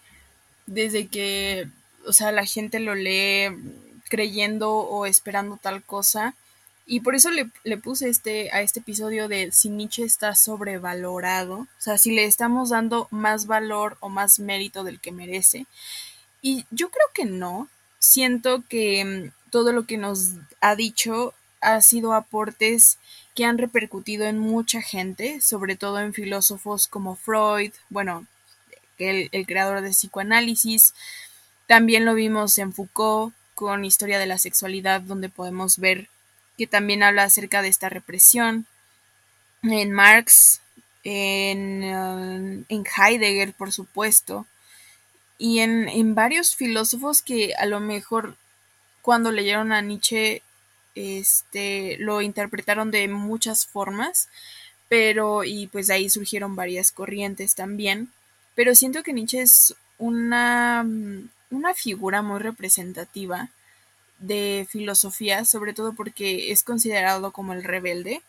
desde 0.67 1.09
que 1.09 1.69
o 2.09 2.13
sea, 2.13 2.33
la 2.33 2.47
gente 2.47 2.81
lo 2.81 2.95
lee 2.95 3.49
creyendo 4.09 4.73
o 4.73 5.07
esperando 5.07 5.59
tal 5.59 5.83
cosa. 5.83 6.35
Y 6.87 7.01
por 7.01 7.15
eso 7.15 7.31
le, 7.31 7.77
puse 7.77 8.09
este, 8.09 8.51
a 8.51 8.63
este 8.63 8.81
episodio 8.81 9.29
de 9.29 9.53
si 9.53 9.69
Nietzsche 9.69 10.05
está 10.05 10.35
sobrevalorado, 10.35 11.59
o 11.59 11.67
sea, 11.77 11.99
si 11.99 12.13
le 12.13 12.25
estamos 12.25 12.71
dando 12.71 13.09
más 13.11 13.47
valor 13.47 13.99
o 14.01 14.09
más 14.09 14.39
mérito 14.39 14.85
del 14.85 14.99
que 14.99 15.13
merece. 15.13 15.67
Y 16.41 16.65
yo 16.71 16.91
creo 16.91 17.07
que 17.13 17.27
no. 17.27 17.69
Siento 17.99 18.63
que 18.69 19.05
mm, 19.05 19.51
todo 19.51 19.73
lo 19.73 19.85
que 19.85 19.99
nos 19.99 20.31
ha 20.61 20.77
dicho 20.77 21.35
ha 21.61 21.83
sido 21.83 22.15
aportes 22.15 22.99
que 23.35 23.45
han 23.45 23.59
repercutido 23.59 24.25
en 24.25 24.39
mucha 24.39 24.81
gente, 24.81 25.43
sobre 25.43 25.77
todo 25.77 26.01
en 26.01 26.15
filósofos 26.15 26.89
como 26.89 27.17
Freud, 27.17 27.73
bueno, 27.91 28.27
el 28.99 29.47
creador 29.47 29.81
de 29.81 29.91
psicoanálisis, 29.91 30.95
también 31.69 32.07
lo 32.07 32.15
vimos 32.15 32.57
en 32.57 32.73
Foucault 32.73 33.35
con 33.55 33.85
Historia 33.85 34.19
de 34.19 34.27
la 34.27 34.39
Sexualidad, 34.39 35.03
donde 35.03 35.29
podemos 35.29 35.77
ver 35.77 36.09
que 36.57 36.67
también 36.67 37.03
habla 37.03 37.25
acerca 37.25 37.61
de 37.61 37.69
esta 37.69 37.91
represión. 37.91 38.67
En 39.63 39.93
Marx, 39.93 40.63
en, 41.05 41.85
uh, 41.85 42.65
en 42.69 42.85
Heidegger, 42.97 43.53
por 43.53 43.71
supuesto, 43.71 44.47
y 45.37 45.59
en, 45.59 45.89
en, 45.91 46.15
varios 46.15 46.57
filósofos 46.57 47.21
que 47.21 47.55
a 47.55 47.67
lo 47.67 47.81
mejor 47.81 48.37
cuando 49.03 49.31
leyeron 49.31 49.73
a 49.73 49.83
Nietzsche 49.83 50.43
este, 50.95 51.97
lo 51.99 52.23
interpretaron 52.23 52.91
de 52.91 53.09
muchas 53.09 53.67
formas, 53.67 54.29
pero 54.89 55.45
y 55.45 55.67
pues 55.67 55.89
de 55.89 55.95
ahí 55.95 56.09
surgieron 56.09 56.57
varias 56.57 56.93
corrientes 56.93 57.55
también. 57.55 58.11
Pero 58.55 58.75
siento 58.75 59.03
que 59.03 59.13
Nietzsche 59.13 59.43
es 59.43 59.75
una 59.99 60.87
una 61.51 61.75
figura 61.75 62.23
muy 62.23 62.39
representativa 62.41 63.49
de 64.19 64.67
filosofía, 64.69 65.45
sobre 65.45 65.73
todo 65.73 65.93
porque 65.93 66.53
es 66.53 66.63
considerado 66.63 67.31
como 67.33 67.53
el 67.53 67.65
rebelde. 67.65 68.23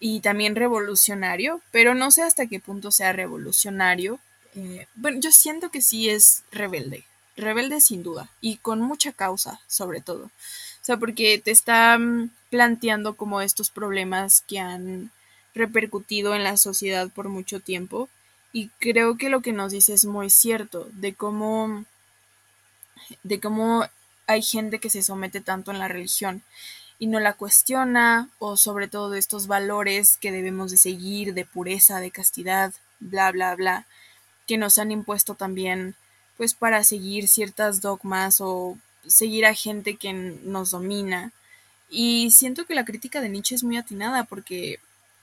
y 0.00 0.20
también 0.20 0.56
revolucionario, 0.56 1.62
pero 1.70 1.94
no 1.94 2.10
sé 2.10 2.22
hasta 2.22 2.46
qué 2.46 2.60
punto 2.60 2.90
sea 2.90 3.12
revolucionario. 3.12 4.18
Eh, 4.54 4.86
bueno, 4.96 5.20
yo 5.20 5.32
siento 5.32 5.70
que 5.70 5.80
sí 5.80 6.10
es 6.10 6.42
rebelde, 6.52 7.04
rebelde 7.36 7.80
sin 7.80 8.02
duda, 8.02 8.28
y 8.40 8.56
con 8.58 8.80
mucha 8.80 9.12
causa, 9.12 9.60
sobre 9.66 10.00
todo. 10.00 10.24
O 10.24 10.84
sea, 10.86 10.98
porque 10.98 11.40
te 11.42 11.50
está 11.50 11.96
mm, 11.98 12.30
planteando 12.50 13.14
como 13.14 13.40
estos 13.40 13.70
problemas 13.70 14.42
que 14.46 14.58
han 14.58 15.10
repercutido 15.54 16.34
en 16.34 16.44
la 16.44 16.56
sociedad 16.58 17.08
por 17.08 17.28
mucho 17.30 17.60
tiempo. 17.60 18.08
Y 18.52 18.68
creo 18.78 19.16
que 19.16 19.30
lo 19.30 19.40
que 19.40 19.52
nos 19.52 19.72
dice 19.72 19.94
es 19.94 20.04
muy 20.04 20.28
cierto, 20.28 20.86
de 20.92 21.14
cómo, 21.14 21.84
de 23.22 23.40
cómo 23.40 23.86
hay 24.26 24.42
gente 24.42 24.78
que 24.78 24.90
se 24.90 25.02
somete 25.02 25.40
tanto 25.40 25.70
en 25.70 25.78
la 25.78 25.88
religión 25.88 26.42
y 26.98 27.06
no 27.06 27.20
la 27.20 27.34
cuestiona, 27.34 28.28
o 28.38 28.56
sobre 28.56 28.88
todo 28.88 29.10
de 29.10 29.18
estos 29.18 29.46
valores 29.46 30.16
que 30.16 30.32
debemos 30.32 30.70
de 30.70 30.76
seguir, 30.76 31.34
de 31.34 31.44
pureza, 31.44 32.00
de 32.00 32.10
castidad, 32.10 32.72
bla, 33.00 33.32
bla, 33.32 33.54
bla, 33.56 33.86
que 34.46 34.56
nos 34.56 34.78
han 34.78 34.92
impuesto 34.92 35.34
también, 35.34 35.96
pues 36.36 36.54
para 36.54 36.84
seguir 36.84 37.28
ciertas 37.28 37.80
dogmas 37.80 38.40
o 38.40 38.78
seguir 39.06 39.44
a 39.46 39.54
gente 39.54 39.96
que 39.96 40.12
nos 40.12 40.70
domina. 40.70 41.32
Y 41.90 42.30
siento 42.30 42.64
que 42.64 42.74
la 42.74 42.84
crítica 42.84 43.20
de 43.20 43.28
Nietzsche 43.28 43.54
es 43.54 43.64
muy 43.64 43.76
atinada 43.76 44.24
porque 44.24 44.78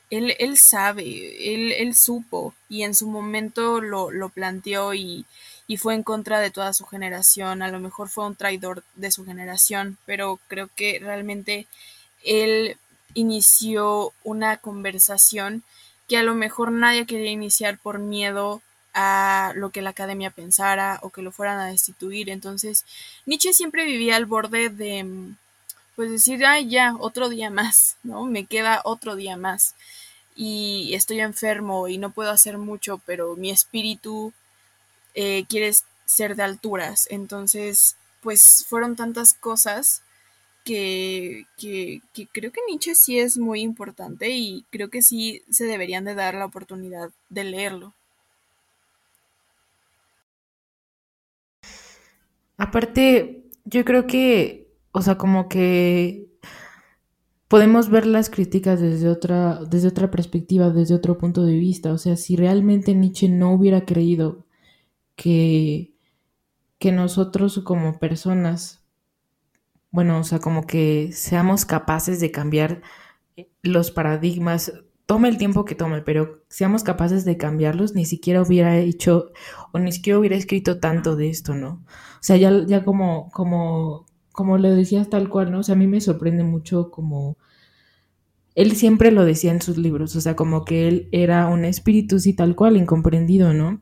él, 0.10 0.36
él 0.40 0.58
sabe, 0.58 1.54
él, 1.54 1.72
él 1.72 1.96
supo 1.96 2.54
y 2.70 2.84
en 2.84 2.94
su 2.94 3.08
momento 3.08 3.82
lo, 3.82 4.12
lo 4.12 4.30
planteó 4.30 4.94
y, 4.94 5.26
y 5.72 5.78
fue 5.78 5.96
en 5.96 6.04
contra 6.04 6.42
de 6.42 6.52
toda 6.52 6.74
su 6.74 6.86
generación, 6.86 7.62
a 7.62 7.70
lo 7.70 7.80
mejor 7.80 8.10
fue 8.10 8.26
un 8.26 8.36
traidor 8.36 8.84
de 8.96 9.10
su 9.10 9.24
generación, 9.24 9.98
pero 10.06 10.38
creo 10.50 10.70
que 10.76 11.00
realmente 11.00 11.66
él 12.26 12.76
inició 13.14 14.12
una 14.26 14.58
conversación 14.58 15.64
que 16.10 16.18
a 16.18 16.24
lo 16.24 16.36
mejor 16.36 16.74
nadie 16.74 17.06
quería 17.06 17.32
iniciar 17.32 17.78
por 17.78 18.00
miedo 18.00 18.62
a 18.94 19.54
lo 19.56 19.70
que 19.70 19.82
la 19.82 19.92
academia 19.92 20.30
pensara 20.30 21.00
o 21.04 21.10
que 21.10 21.22
lo 21.22 21.32
fueran 21.32 21.58
a 21.58 21.68
destituir. 21.68 22.30
Entonces, 22.30 22.84
Nietzsche 23.26 23.54
siempre 23.54 23.86
vivía 23.86 24.18
al 24.18 24.26
borde 24.26 24.68
de, 24.68 25.06
pues 25.96 26.12
decir, 26.12 26.46
ay, 26.46 26.68
ya, 26.68 26.98
otro 27.00 27.30
día 27.30 27.50
más, 27.50 27.96
¿no? 28.04 28.26
Me 28.26 28.46
queda 28.46 28.82
otro 28.84 29.16
día 29.16 29.38
más. 29.38 29.76
Y 30.36 30.94
estoy 30.96 31.22
enfermo 31.22 31.88
y 31.88 31.98
no 31.98 32.10
puedo 32.10 32.30
hacer 32.30 32.58
mucho, 32.58 33.00
pero 33.06 33.38
mi 33.38 33.52
espíritu 33.52 34.34
eh, 35.16 35.46
quieres 35.48 35.86
ser 36.06 36.36
de 36.36 36.44
alturas. 36.44 37.08
Entonces, 37.10 37.98
pues 38.22 38.66
fueron 38.68 38.96
tantas 38.96 39.34
cosas 39.34 40.04
que, 40.64 41.46
que, 41.58 42.02
que, 42.14 42.28
creo 42.28 42.52
que 42.52 42.62
Nietzsche 42.70 42.96
sí 42.96 43.20
es 43.20 43.38
muy 43.38 43.62
importante 43.62 44.30
y 44.30 44.66
creo 44.70 44.90
que 44.90 45.02
sí 45.02 45.42
se 45.50 45.66
deberían 45.66 46.06
de 46.06 46.16
dar 46.16 46.36
la 46.36 46.46
oportunidad 46.46 47.10
de 47.30 47.44
leerlo. 47.44 47.94
Aparte, 52.58 53.44
yo 53.66 53.84
creo 53.86 54.06
que, 54.06 54.68
o 54.92 55.02
sea, 55.02 55.18
como 55.18 55.50
que 55.50 56.28
podemos 57.48 57.90
ver 57.90 58.06
las 58.06 58.30
críticas 58.30 58.80
desde 58.80 59.10
otra, 59.10 59.60
desde 59.68 59.88
otra 59.88 60.12
perspectiva, 60.12 60.70
desde 60.70 60.96
otro 60.96 61.18
punto 61.18 61.44
de 61.44 61.56
vista. 61.56 61.92
O 61.92 61.98
sea, 61.98 62.16
si 62.16 62.36
realmente 62.36 62.94
Nietzsche 62.94 63.28
no 63.30 63.52
hubiera 63.54 63.84
creído 63.84 64.46
que, 65.22 65.94
que 66.80 66.92
nosotros 66.92 67.62
como 67.64 68.00
personas, 68.00 68.84
bueno, 69.92 70.18
o 70.18 70.24
sea, 70.24 70.40
como 70.40 70.66
que 70.66 71.12
seamos 71.14 71.64
capaces 71.64 72.20
de 72.20 72.32
cambiar 72.32 72.82
los 73.62 73.92
paradigmas, 73.92 74.74
tome 75.06 75.30
el 75.30 75.38
tiempo 75.38 75.64
que 75.64 75.76
tome, 75.76 76.02
pero 76.02 76.44
seamos 76.50 76.84
capaces 76.84 77.24
de 77.24 77.38
cambiarlos, 77.38 77.94
ni 77.94 78.06
siquiera 78.06 78.42
hubiera 78.42 78.80
hecho 78.80 79.32
o 79.72 79.78
ni 79.78 79.92
siquiera 79.92 80.18
hubiera 80.18 80.36
escrito 80.36 80.80
tanto 80.80 81.16
de 81.16 81.30
esto, 81.30 81.54
¿no? 81.54 81.86
O 82.16 82.22
sea, 82.22 82.38
ya, 82.38 82.66
ya 82.66 82.84
como, 82.84 83.30
como, 83.30 84.08
como 84.32 84.58
lo 84.58 84.74
decías 84.74 85.08
tal 85.08 85.30
cual, 85.30 85.52
¿no? 85.52 85.60
O 85.60 85.64
sea, 85.64 85.76
a 85.76 85.78
mí 85.78 85.86
me 85.86 86.02
sorprende 86.02 86.44
mucho 86.44 86.90
como 86.90 87.38
él 88.56 88.76
siempre 88.76 89.12
lo 89.12 89.24
decía 89.24 89.52
en 89.52 89.62
sus 89.62 89.78
libros, 89.78 90.16
o 90.16 90.22
sea, 90.22 90.36
como 90.36 90.66
que 90.66 90.88
él 90.88 91.10
era 91.12 91.48
un 91.48 91.64
espíritu, 91.64 92.20
sí, 92.20 92.34
tal 92.34 92.56
cual, 92.56 92.76
incomprendido, 92.76 93.54
¿no? 93.54 93.82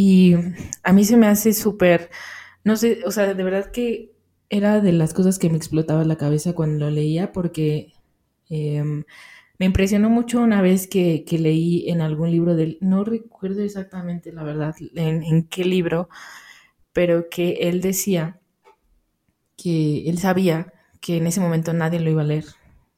Y 0.00 0.36
a 0.84 0.92
mí 0.92 1.02
se 1.02 1.16
me 1.16 1.26
hace 1.26 1.52
súper, 1.52 2.08
no 2.62 2.76
sé, 2.76 3.00
o 3.04 3.10
sea, 3.10 3.34
de 3.34 3.42
verdad 3.42 3.72
que 3.72 4.12
era 4.48 4.80
de 4.80 4.92
las 4.92 5.12
cosas 5.12 5.40
que 5.40 5.50
me 5.50 5.56
explotaba 5.56 6.04
la 6.04 6.14
cabeza 6.14 6.52
cuando 6.52 6.84
lo 6.84 6.92
leía 6.92 7.32
porque 7.32 7.94
em, 8.48 9.02
me 9.58 9.66
impresionó 9.66 10.08
mucho 10.08 10.40
una 10.40 10.62
vez 10.62 10.86
que, 10.86 11.24
leí 11.28 11.90
en 11.90 12.00
algún 12.00 12.30
libro 12.30 12.54
del, 12.54 12.78
no 12.80 13.02
recuerdo 13.02 13.60
exactamente 13.64 14.32
la 14.32 14.44
verdad 14.44 14.76
en, 14.94 15.24
en 15.24 15.48
qué 15.48 15.64
libro, 15.64 16.08
pero 16.92 17.28
que 17.28 17.54
él 17.62 17.80
decía 17.80 18.38
que 19.56 20.08
él 20.08 20.18
sabía 20.18 20.72
que 21.00 21.16
en 21.16 21.26
ese 21.26 21.40
momento 21.40 21.72
nadie 21.72 21.98
lo 21.98 22.08
iba 22.08 22.22
a 22.22 22.24
leer 22.24 22.44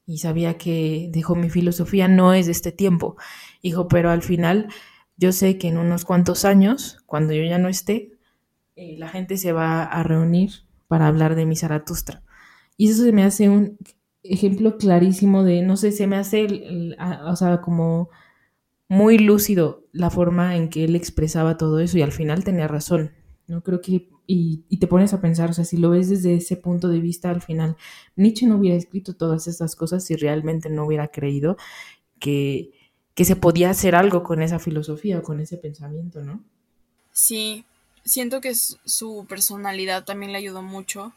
y 0.05 0.19
sabía 0.19 0.59
que 0.59 1.09
dijo 1.11 1.33
mi 1.33 1.49
filosofía 1.49 2.07
no 2.07 2.35
es 2.35 2.45
de 2.45 2.51
este 2.51 2.71
tiempo, 2.71 3.17
dijo, 3.63 3.87
pero 3.87 4.11
al 4.11 4.21
final 4.21 4.67
yo 5.21 5.31
sé 5.31 5.59
que 5.59 5.67
en 5.67 5.77
unos 5.77 6.03
cuantos 6.03 6.45
años, 6.45 6.97
cuando 7.05 7.33
yo 7.33 7.43
ya 7.43 7.59
no 7.59 7.69
esté, 7.69 8.17
eh, 8.75 8.95
la 8.97 9.07
gente 9.07 9.37
se 9.37 9.51
va 9.51 9.83
a 9.83 10.01
reunir 10.01 10.51
para 10.87 11.05
hablar 11.05 11.35
de 11.35 11.45
mi 11.45 11.55
Zaratustra. 11.55 12.23
Y 12.75 12.89
eso 12.89 13.03
se 13.03 13.11
me 13.11 13.23
hace 13.23 13.47
un 13.47 13.77
ejemplo 14.23 14.79
clarísimo 14.79 15.43
de, 15.43 15.61
no 15.61 15.77
sé, 15.77 15.91
se 15.91 16.07
me 16.07 16.15
hace, 16.15 16.95
o 17.27 17.35
sea, 17.35 17.61
como 17.61 18.09
muy 18.89 19.19
lúcido 19.19 19.85
la 19.91 20.09
forma 20.09 20.55
en 20.55 20.69
que 20.69 20.85
él 20.85 20.95
expresaba 20.95 21.55
todo 21.55 21.79
eso 21.79 21.99
y 21.99 22.01
al 22.01 22.11
final 22.11 22.43
tenía 22.43 22.67
razón. 22.67 23.11
No 23.45 23.61
creo 23.61 23.79
que, 23.79 24.09
y, 24.25 24.65
y, 24.69 24.77
te 24.79 24.87
pones 24.87 25.13
a 25.13 25.21
pensar, 25.21 25.51
o 25.51 25.53
sea, 25.53 25.65
si 25.65 25.77
lo 25.77 25.91
ves 25.91 26.09
desde 26.09 26.33
ese 26.33 26.57
punto 26.57 26.87
de 26.87 26.99
vista, 26.99 27.29
al 27.29 27.43
final, 27.43 27.77
Nietzsche 28.15 28.47
no 28.47 28.57
hubiera 28.57 28.75
escrito 28.75 29.13
todas 29.13 29.47
estas 29.47 29.75
cosas 29.75 30.03
si 30.03 30.15
realmente 30.15 30.69
no 30.71 30.85
hubiera 30.85 31.09
creído 31.09 31.57
que, 32.19 32.71
que 33.15 33.25
se 33.25 33.35
podía 33.35 33.69
hacer 33.69 33.95
algo 33.95 34.23
con 34.23 34.41
esa 34.41 34.59
filosofía 34.59 35.19
o 35.19 35.23
con 35.23 35.39
ese 35.39 35.57
pensamiento, 35.57 36.21
¿no? 36.21 36.41
Sí, 37.11 37.65
siento 38.05 38.41
que 38.41 38.55
su 38.55 39.25
personalidad 39.27 40.05
también 40.05 40.31
le 40.31 40.37
ayudó 40.37 40.61
mucho, 40.61 41.13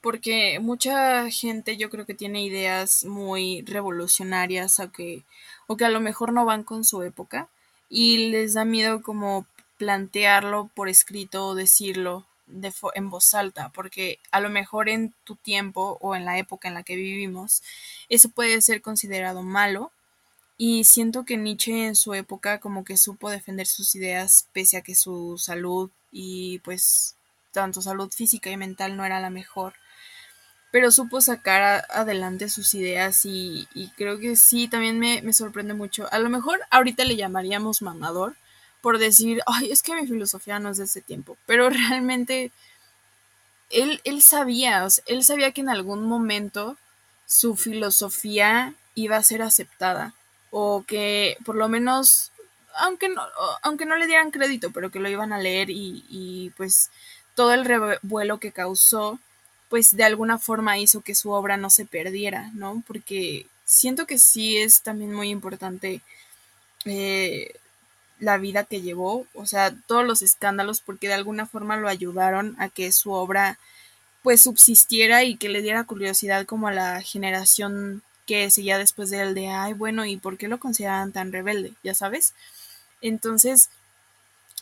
porque 0.00 0.58
mucha 0.60 1.30
gente 1.30 1.76
yo 1.76 1.90
creo 1.90 2.06
que 2.06 2.14
tiene 2.14 2.44
ideas 2.44 3.04
muy 3.04 3.62
revolucionarias 3.62 4.78
o 4.80 4.90
que, 4.90 5.22
o 5.66 5.76
que 5.76 5.84
a 5.84 5.90
lo 5.90 6.00
mejor 6.00 6.32
no 6.32 6.44
van 6.44 6.64
con 6.64 6.84
su 6.84 7.02
época 7.02 7.48
y 7.88 8.28
les 8.30 8.54
da 8.54 8.64
miedo 8.64 9.02
como 9.02 9.46
plantearlo 9.76 10.70
por 10.74 10.88
escrito 10.88 11.46
o 11.46 11.54
decirlo 11.54 12.26
de 12.46 12.72
en 12.94 13.10
voz 13.10 13.34
alta, 13.34 13.70
porque 13.74 14.18
a 14.30 14.40
lo 14.40 14.48
mejor 14.48 14.88
en 14.88 15.14
tu 15.24 15.36
tiempo 15.36 15.98
o 16.00 16.16
en 16.16 16.24
la 16.24 16.38
época 16.38 16.68
en 16.68 16.74
la 16.74 16.82
que 16.82 16.96
vivimos, 16.96 17.62
eso 18.08 18.30
puede 18.30 18.60
ser 18.62 18.80
considerado 18.80 19.42
malo 19.42 19.92
y 20.60 20.82
siento 20.82 21.24
que 21.24 21.36
Nietzsche 21.36 21.86
en 21.86 21.94
su 21.94 22.14
época 22.14 22.58
como 22.58 22.84
que 22.84 22.96
supo 22.96 23.30
defender 23.30 23.68
sus 23.68 23.94
ideas 23.94 24.48
pese 24.52 24.76
a 24.76 24.82
que 24.82 24.96
su 24.96 25.38
salud 25.38 25.88
y 26.10 26.58
pues 26.60 27.14
tanto 27.52 27.80
salud 27.80 28.10
física 28.10 28.50
y 28.50 28.56
mental 28.56 28.96
no 28.96 29.04
era 29.04 29.20
la 29.20 29.30
mejor. 29.30 29.74
Pero 30.72 30.90
supo 30.90 31.20
sacar 31.20 31.86
adelante 31.90 32.48
sus 32.48 32.74
ideas 32.74 33.24
y, 33.24 33.68
creo 33.96 34.18
que 34.18 34.36
sí, 34.36 34.68
también 34.68 34.98
me, 34.98 35.22
me, 35.22 35.32
sorprende 35.32 35.74
mucho. 35.74 36.12
A 36.12 36.18
lo 36.18 36.28
mejor 36.28 36.60
ahorita 36.70 37.04
le 37.04 37.16
llamaríamos 37.16 37.80
mamador 37.80 38.36
por 38.82 38.98
decir, 38.98 39.40
ay, 39.46 39.70
es 39.70 39.82
que 39.82 39.94
mi 39.94 40.06
filosofía 40.06 40.58
no 40.58 40.70
es 40.70 40.78
de 40.78 40.84
ese 40.84 41.00
tiempo. 41.00 41.38
Pero 41.46 41.70
realmente 41.70 42.50
él, 43.70 44.00
él 44.04 44.22
sabía, 44.22 44.86
él 45.06 45.24
sabía 45.24 45.52
que 45.52 45.60
en 45.60 45.68
algún 45.68 46.04
momento 46.04 46.76
su 47.26 47.56
filosofía 47.56 48.74
iba 48.94 49.16
a 49.16 49.22
ser 49.22 49.42
aceptada 49.42 50.14
o 50.50 50.84
que 50.86 51.36
por 51.44 51.54
lo 51.54 51.68
menos, 51.68 52.32
aunque 52.76 53.08
no, 53.08 53.22
aunque 53.62 53.86
no 53.86 53.96
le 53.96 54.06
dieran 54.06 54.30
crédito, 54.30 54.70
pero 54.70 54.90
que 54.90 55.00
lo 55.00 55.08
iban 55.08 55.32
a 55.32 55.38
leer 55.38 55.68
y, 55.70 56.52
pues 56.56 56.90
todo 57.34 57.52
el 57.54 57.64
revuelo 57.64 58.38
que 58.38 58.52
causó, 58.52 59.18
pues 59.68 59.96
de 59.96 60.04
alguna 60.04 60.38
forma 60.38 60.78
hizo 60.78 61.02
que 61.02 61.14
su 61.14 61.30
obra 61.30 61.56
no 61.56 61.70
se 61.70 61.84
perdiera, 61.84 62.50
¿no? 62.54 62.82
Porque 62.86 63.46
siento 63.64 64.06
que 64.06 64.18
sí 64.18 64.56
es 64.56 64.82
también 64.82 65.14
muy 65.14 65.28
importante 65.28 66.00
eh, 66.84 67.54
la 68.18 68.38
vida 68.38 68.64
que 68.64 68.80
llevó, 68.80 69.26
o 69.34 69.46
sea, 69.46 69.72
todos 69.86 70.04
los 70.04 70.22
escándalos, 70.22 70.80
porque 70.80 71.08
de 71.08 71.14
alguna 71.14 71.46
forma 71.46 71.76
lo 71.76 71.88
ayudaron 71.88 72.56
a 72.58 72.68
que 72.68 72.90
su 72.92 73.12
obra 73.12 73.58
pues 74.22 74.42
subsistiera 74.42 75.24
y 75.24 75.36
que 75.36 75.48
le 75.48 75.62
diera 75.62 75.84
curiosidad 75.84 76.44
como 76.44 76.68
a 76.68 76.72
la 76.72 77.00
generación 77.02 78.02
que 78.28 78.50
seguía 78.50 78.76
después 78.76 79.08
de 79.08 79.22
él 79.22 79.34
de, 79.34 79.48
ay, 79.48 79.72
bueno, 79.72 80.04
¿y 80.04 80.18
por 80.18 80.36
qué 80.36 80.48
lo 80.48 80.60
consideraban 80.60 81.12
tan 81.12 81.32
rebelde? 81.32 81.72
Ya 81.82 81.94
sabes. 81.94 82.34
Entonces, 83.00 83.70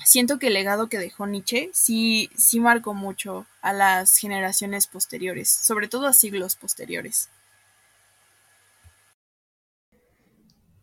siento 0.05 0.38
que 0.38 0.47
el 0.47 0.55
legado 0.55 0.88
que 0.88 0.98
dejó 0.98 1.26
Nietzsche 1.26 1.70
sí, 1.72 2.30
sí 2.36 2.60
marcó 2.60 2.94
mucho 2.94 3.44
a 3.62 3.72
las 3.72 4.18
generaciones 4.18 4.86
posteriores, 4.86 5.51
sobre 5.51 5.88
todo 5.88 6.06
a 6.06 6.12
siglos 6.12 6.55
posteriores. 6.55 7.28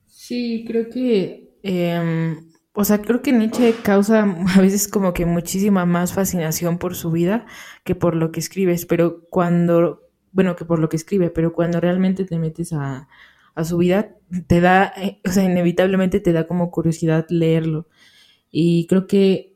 Sí, 0.07 0.65
creo 0.67 0.89
que, 0.89 1.57
em, 1.63 2.51
o 2.73 2.83
sea, 2.83 3.01
creo 3.01 3.21
que 3.21 3.31
Nietzsche 3.31 3.73
causa 3.81 4.23
a 4.55 4.61
veces 4.61 4.89
como 4.89 5.13
que 5.13 5.25
muchísima 5.25 5.85
más 5.85 6.13
fascinación 6.13 6.77
por 6.79 6.95
su 6.95 7.11
vida 7.11 7.45
que 7.85 7.95
por 7.95 8.15
lo 8.15 8.31
que 8.33 8.41
escribes, 8.41 8.85
pero 8.85 9.25
cuando, 9.29 10.02
bueno, 10.33 10.55
que 10.55 10.65
por 10.65 10.79
lo 10.79 10.89
que 10.89 10.97
escribe, 10.97 11.29
pero 11.29 11.53
cuando 11.53 11.79
realmente 11.79 12.25
te 12.25 12.37
metes 12.39 12.73
a, 12.73 13.07
a 13.55 13.63
su 13.63 13.77
vida, 13.77 14.15
te 14.47 14.61
da, 14.61 14.91
eh, 14.97 15.21
o 15.25 15.31
sea, 15.31 15.43
inevitablemente 15.43 16.19
te 16.19 16.33
da 16.33 16.47
como 16.47 16.71
curiosidad 16.71 17.25
leerlo. 17.29 17.87
Y 18.51 18.87
creo 18.87 19.07
que, 19.07 19.55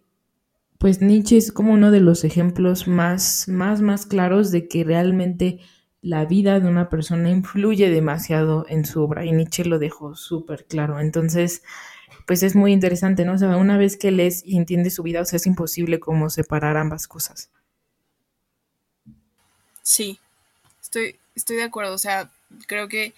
pues 0.77 1.01
Nietzsche 1.01 1.37
es 1.37 1.51
como 1.51 1.73
uno 1.73 1.91
de 1.91 2.01
los 2.01 2.23
ejemplos 2.23 2.87
más, 2.87 3.47
más, 3.47 3.81
más 3.81 4.05
claros 4.05 4.51
de 4.51 4.67
que 4.67 4.83
realmente 4.83 5.59
la 6.01 6.25
vida 6.25 6.59
de 6.59 6.69
una 6.69 6.89
persona 6.89 7.29
influye 7.31 7.89
demasiado 7.89 8.65
en 8.69 8.85
su 8.85 9.01
obra 9.01 9.25
y 9.25 9.31
Nietzsche 9.31 9.65
lo 9.65 9.79
dejó 9.79 10.15
súper 10.15 10.65
claro. 10.65 10.99
Entonces, 10.99 11.63
pues 12.27 12.43
es 12.43 12.55
muy 12.55 12.73
interesante, 12.73 13.25
¿no? 13.25 13.33
O 13.33 13.37
sea, 13.37 13.57
una 13.57 13.77
vez 13.77 13.97
que 13.97 14.11
lees 14.11 14.43
y 14.45 14.57
entiendes 14.57 14.95
su 14.95 15.03
vida, 15.03 15.21
o 15.21 15.25
sea, 15.25 15.37
es 15.37 15.47
imposible 15.47 15.99
como 15.99 16.29
separar 16.29 16.77
ambas 16.77 17.07
cosas. 17.07 17.51
Sí, 19.81 20.19
estoy, 20.87 21.19
estoy 21.35 21.57
de 21.57 21.63
acuerdo, 21.63 21.93
o 21.93 21.97
sea, 21.97 22.29
creo 22.65 22.87
que 22.87 23.13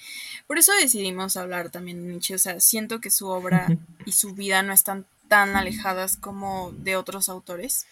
por 0.47 0.57
eso 0.57 0.71
decidimos 0.73 1.37
hablar 1.37 1.69
también 1.69 2.01
de 2.01 2.09
Nietzsche, 2.11 2.35
o 2.35 2.39
sea, 2.39 2.59
siento 2.59 2.99
que 2.99 3.11
su 3.11 3.27
obra 3.27 3.67
y 4.05 4.11
su 4.11 4.33
vida 4.33 4.63
no 4.63 4.73
están 4.73 5.05
tan 5.27 5.55
alejadas 5.55 6.17
como 6.17 6.71
de 6.71 6.95
otros 6.95 7.29
autores. 7.29 7.85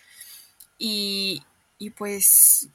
Y, 0.79 1.43
y 1.77 1.91
pues 1.91 2.69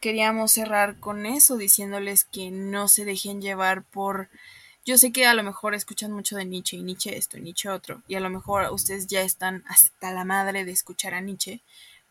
queríamos 0.00 0.52
cerrar 0.52 0.98
con 0.98 1.26
eso, 1.26 1.56
diciéndoles 1.56 2.24
que 2.24 2.50
no 2.50 2.88
se 2.88 3.04
dejen 3.04 3.40
llevar 3.40 3.84
por... 3.84 4.28
Yo 4.84 4.98
sé 4.98 5.12
que 5.12 5.26
a 5.26 5.34
lo 5.34 5.44
mejor 5.44 5.76
escuchan 5.76 6.10
mucho 6.10 6.34
de 6.34 6.44
Nietzsche 6.44 6.76
y 6.76 6.82
Nietzsche 6.82 7.16
esto 7.16 7.38
y 7.38 7.42
Nietzsche 7.42 7.68
otro, 7.68 8.02
y 8.08 8.16
a 8.16 8.20
lo 8.20 8.30
mejor 8.30 8.68
ustedes 8.72 9.06
ya 9.06 9.22
están 9.22 9.62
hasta 9.68 10.10
la 10.10 10.24
madre 10.24 10.64
de 10.64 10.72
escuchar 10.72 11.14
a 11.14 11.20
Nietzsche, 11.20 11.60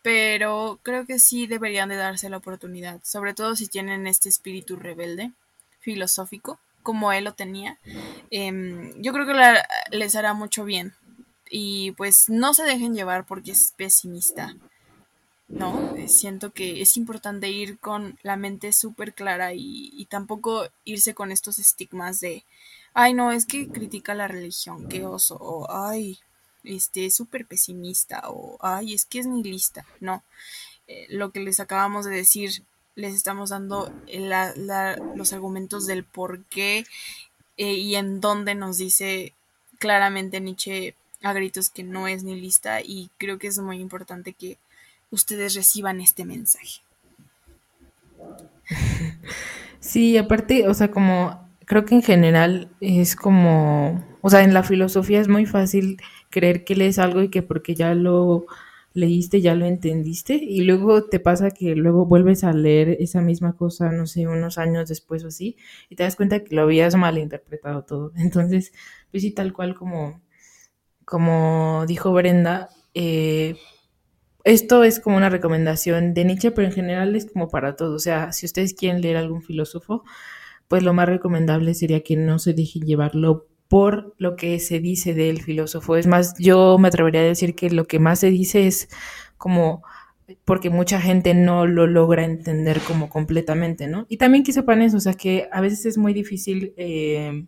pero 0.02 0.80
creo 0.84 1.06
que 1.06 1.20
sí 1.20 1.48
deberían 1.48 1.90
de 1.90 1.96
darse 1.96 2.30
la 2.30 2.38
oportunidad, 2.38 3.00
sobre 3.04 3.34
todo 3.34 3.56
si 3.56 3.68
tienen 3.68 4.08
este 4.08 4.30
espíritu 4.30 4.76
rebelde, 4.76 5.32
filosófico, 5.80 6.60
como 6.84 7.12
él 7.12 7.26
lo 7.26 7.34
tenía. 7.34 7.78
Eh, 8.32 8.94
yo 8.98 9.14
creo 9.14 9.26
que 9.26 9.96
les 9.96 10.16
hará 10.16 10.34
mucho 10.34 10.64
bien. 10.64 10.94
Y 11.50 11.92
pues 11.92 12.30
no 12.30 12.54
se 12.54 12.64
dejen 12.64 12.96
llevar 12.96 13.26
porque 13.26 13.52
es 13.52 13.74
pesimista. 13.76 14.56
¿no? 15.50 15.96
Eh, 15.98 16.08
siento 16.08 16.54
que 16.54 16.82
es 16.82 16.96
importante 16.96 17.50
ir 17.50 17.78
con 17.78 18.18
la 18.24 18.38
mente 18.38 18.72
súper 18.72 19.14
clara 19.14 19.54
y, 19.54 19.92
y, 19.94 20.06
tampoco 20.06 20.68
irse 20.86 21.14
con 21.14 21.32
estos 21.32 21.60
estigmas 21.60 22.22
de, 22.22 22.46
ay, 22.94 23.14
no, 23.14 23.34
es 23.34 23.46
que 23.46 23.68
critica 23.68 24.14
la 24.14 24.30
religión, 24.30 24.88
qué 24.88 25.06
oso, 25.06 25.36
o 25.36 25.70
ay, 25.70 26.20
este, 26.64 27.06
es 27.06 27.16
súper 27.16 27.46
pesimista, 27.46 28.24
o 28.30 28.58
ay, 28.62 28.94
es 28.94 29.06
que 29.06 29.20
es 29.20 29.28
nihilista, 29.28 29.86
no. 30.00 30.24
Eh, 30.88 31.08
lo 31.10 31.32
que 31.32 31.40
les 31.40 31.60
acabamos 31.60 32.06
de 32.06 32.12
decir, 32.12 32.64
les 32.96 33.16
estamos 33.16 33.50
dando 33.52 33.92
los 35.16 35.34
argumentos 35.34 35.88
del 35.88 36.04
por 36.04 36.44
qué 36.46 36.86
eh, 37.58 37.74
y 37.74 37.96
en 37.96 38.20
dónde 38.22 38.56
nos 38.56 38.78
dice 38.78 39.34
claramente 39.80 40.42
Nietzsche 40.42 40.96
a 41.22 41.34
gritos 41.34 41.70
que 41.70 41.84
no 41.84 42.08
es 42.08 42.24
nihilista 42.24 42.82
y 42.82 43.10
creo 43.18 43.40
que 43.40 43.48
es 43.48 43.60
muy 43.60 43.80
importante 43.80 44.34
que 44.34 44.58
ustedes 45.10 45.56
reciban 45.56 46.02
este 46.02 46.26
mensaje. 46.26 46.82
Sí, 49.82 50.16
aparte, 50.16 50.68
o 50.68 50.76
sea, 50.76 50.92
como 50.92 51.50
creo 51.66 51.86
que 51.86 51.96
en 51.96 52.04
general 52.04 52.70
es 52.82 53.16
como, 53.16 54.06
o 54.22 54.30
sea, 54.30 54.44
en 54.44 54.54
la 54.54 54.62
filosofía 54.62 55.20
es 55.20 55.28
muy 55.28 55.48
fácil 55.48 56.00
creer 56.32 56.64
que 56.64 56.76
lees 56.76 56.98
algo 57.00 57.22
y 57.22 57.30
que 57.30 57.44
porque 57.44 57.76
ya 57.76 57.94
lo 57.94 58.48
leíste, 58.94 59.42
ya 59.42 59.56
lo 59.56 59.66
entendiste 59.66 60.36
y 60.36 60.62
luego 60.62 61.06
te 61.06 61.20
pasa 61.20 61.52
que 61.52 61.76
luego 61.76 62.06
vuelves 62.06 62.44
a 62.44 62.52
leer 62.54 62.98
esa 63.00 63.22
misma 63.22 63.56
cosa, 63.56 63.92
no 63.92 64.06
sé, 64.08 64.28
unos 64.28 64.58
años 64.58 64.90
después 64.90 65.24
o 65.24 65.28
así, 65.28 65.58
y 65.90 65.96
te 65.96 66.04
das 66.04 66.16
cuenta 66.16 66.44
que 66.44 66.56
lo 66.56 66.64
habías 66.64 66.96
malinterpretado 66.96 67.84
todo. 67.84 68.12
Entonces, 68.18 68.74
pues 69.12 69.24
sí, 69.24 69.32
tal 69.32 69.54
cual 69.54 69.76
como, 69.76 70.22
como 71.06 71.86
dijo 71.88 72.12
Brenda, 72.14 72.70
eh, 72.94 73.56
esto 74.44 74.84
es 74.84 75.00
como 75.00 75.18
una 75.18 75.30
recomendación 75.30 76.14
de 76.14 76.26
Nietzsche, 76.26 76.52
pero 76.52 76.68
en 76.68 76.74
general 76.74 77.16
es 77.16 77.32
como 77.32 77.50
para 77.50 77.76
todos. 77.76 77.94
O 77.96 78.00
sea, 78.00 78.32
si 78.32 78.46
ustedes 78.46 78.74
quieren 78.74 79.02
leer 79.02 79.18
algún 79.18 79.44
filósofo, 79.44 80.04
pues 80.68 80.84
lo 80.84 80.94
más 80.94 81.08
recomendable 81.08 81.74
sería 81.76 82.02
que 82.02 82.16
no 82.18 82.40
se 82.40 82.54
dejen 82.54 82.84
llevarlo 82.86 83.48
por 83.72 84.14
lo 84.18 84.36
que 84.36 84.60
se 84.60 84.82
dice 84.82 85.14
del 85.14 85.42
filósofo. 85.42 85.96
Es 85.96 86.06
más, 86.06 86.34
yo 86.38 86.78
me 86.78 86.90
atrevería 86.90 87.22
a 87.22 87.24
decir 87.24 87.56
que 87.56 87.70
lo 87.70 87.88
que 87.88 88.00
más 88.00 88.20
se 88.20 88.30
dice 88.30 88.68
es 88.68 88.90
como 89.38 89.82
porque 90.44 90.70
mucha 90.70 91.00
gente 91.00 91.34
no 91.34 91.66
lo 91.66 91.88
logra 91.88 92.26
entender 92.26 92.82
como 92.82 93.08
completamente, 93.08 93.88
¿no? 93.88 94.08
Y 94.10 94.18
también 94.18 94.44
que 94.44 94.52
sepan 94.52 94.82
eso, 94.82 94.98
o 94.98 95.00
sea, 95.00 95.14
que 95.14 95.48
a 95.54 95.62
veces 95.62 95.86
es 95.86 95.98
muy 95.98 96.14
difícil 96.14 96.74
eh, 96.76 97.46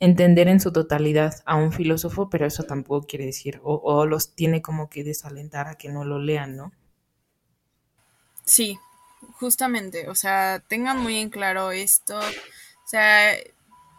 entender 0.00 0.48
en 0.48 0.60
su 0.60 0.70
totalidad 0.70 1.36
a 1.46 1.56
un 1.56 1.72
filósofo, 1.72 2.28
pero 2.28 2.44
eso 2.44 2.64
tampoco 2.64 3.06
quiere 3.06 3.24
decir, 3.24 3.58
o, 3.62 3.76
o, 3.76 4.04
los 4.04 4.34
tiene 4.34 4.60
como 4.60 4.90
que 4.90 5.02
desalentar 5.02 5.66
a 5.66 5.76
que 5.76 5.88
no 5.88 6.04
lo 6.04 6.18
lean, 6.18 6.58
¿no? 6.58 6.72
Sí, 8.44 8.78
justamente, 9.40 10.10
o 10.10 10.14
sea, 10.14 10.62
tengan 10.68 11.02
muy 11.02 11.16
en 11.16 11.30
claro 11.30 11.70
esto, 11.70 12.18
o 12.18 12.86
sea, 12.86 13.32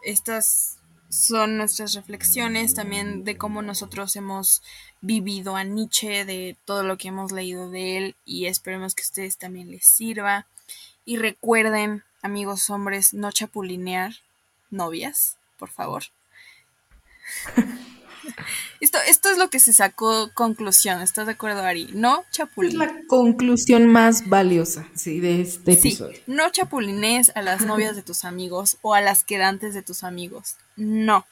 estas 0.04 0.79
son 1.10 1.58
nuestras 1.58 1.92
reflexiones 1.94 2.72
también 2.74 3.24
de 3.24 3.36
cómo 3.36 3.60
nosotros 3.60 4.16
hemos 4.16 4.62
vivido 5.02 5.56
a 5.56 5.64
Nietzsche, 5.64 6.24
de 6.24 6.56
todo 6.64 6.82
lo 6.84 6.96
que 6.96 7.08
hemos 7.08 7.32
leído 7.32 7.68
de 7.68 7.98
él 7.98 8.16
y 8.24 8.46
esperemos 8.46 8.94
que 8.94 9.02
a 9.02 9.04
ustedes 9.04 9.36
también 9.36 9.70
les 9.70 9.84
sirva. 9.84 10.46
Y 11.04 11.18
recuerden, 11.18 12.04
amigos 12.22 12.70
hombres, 12.70 13.12
no 13.12 13.30
chapulinear 13.32 14.14
novias 14.70 15.36
por 15.60 15.70
favor. 15.70 16.02
Esto, 18.80 18.98
esto 19.06 19.30
es 19.30 19.38
lo 19.38 19.50
que 19.50 19.60
se 19.60 19.72
sacó 19.72 20.30
conclusión, 20.32 21.00
¿estás 21.02 21.26
de 21.26 21.32
acuerdo, 21.32 21.62
Ari? 21.62 21.90
No 21.92 22.24
chapulines. 22.30 22.74
Es 22.74 22.94
la 22.94 23.06
conclusión 23.06 23.86
más 23.86 24.28
valiosa, 24.28 24.86
sí, 24.94 25.20
de 25.20 25.42
este 25.42 25.72
episodio. 25.72 26.16
Sí, 26.16 26.22
no 26.26 26.50
chapulines 26.50 27.32
a 27.34 27.42
las 27.42 27.64
novias 27.66 27.96
de 27.96 28.02
tus 28.02 28.24
amigos 28.24 28.78
o 28.82 28.94
a 28.94 29.00
las 29.00 29.24
quedantes 29.24 29.74
de 29.74 29.82
tus 29.82 30.04
amigos. 30.04 30.56
No. 30.76 31.26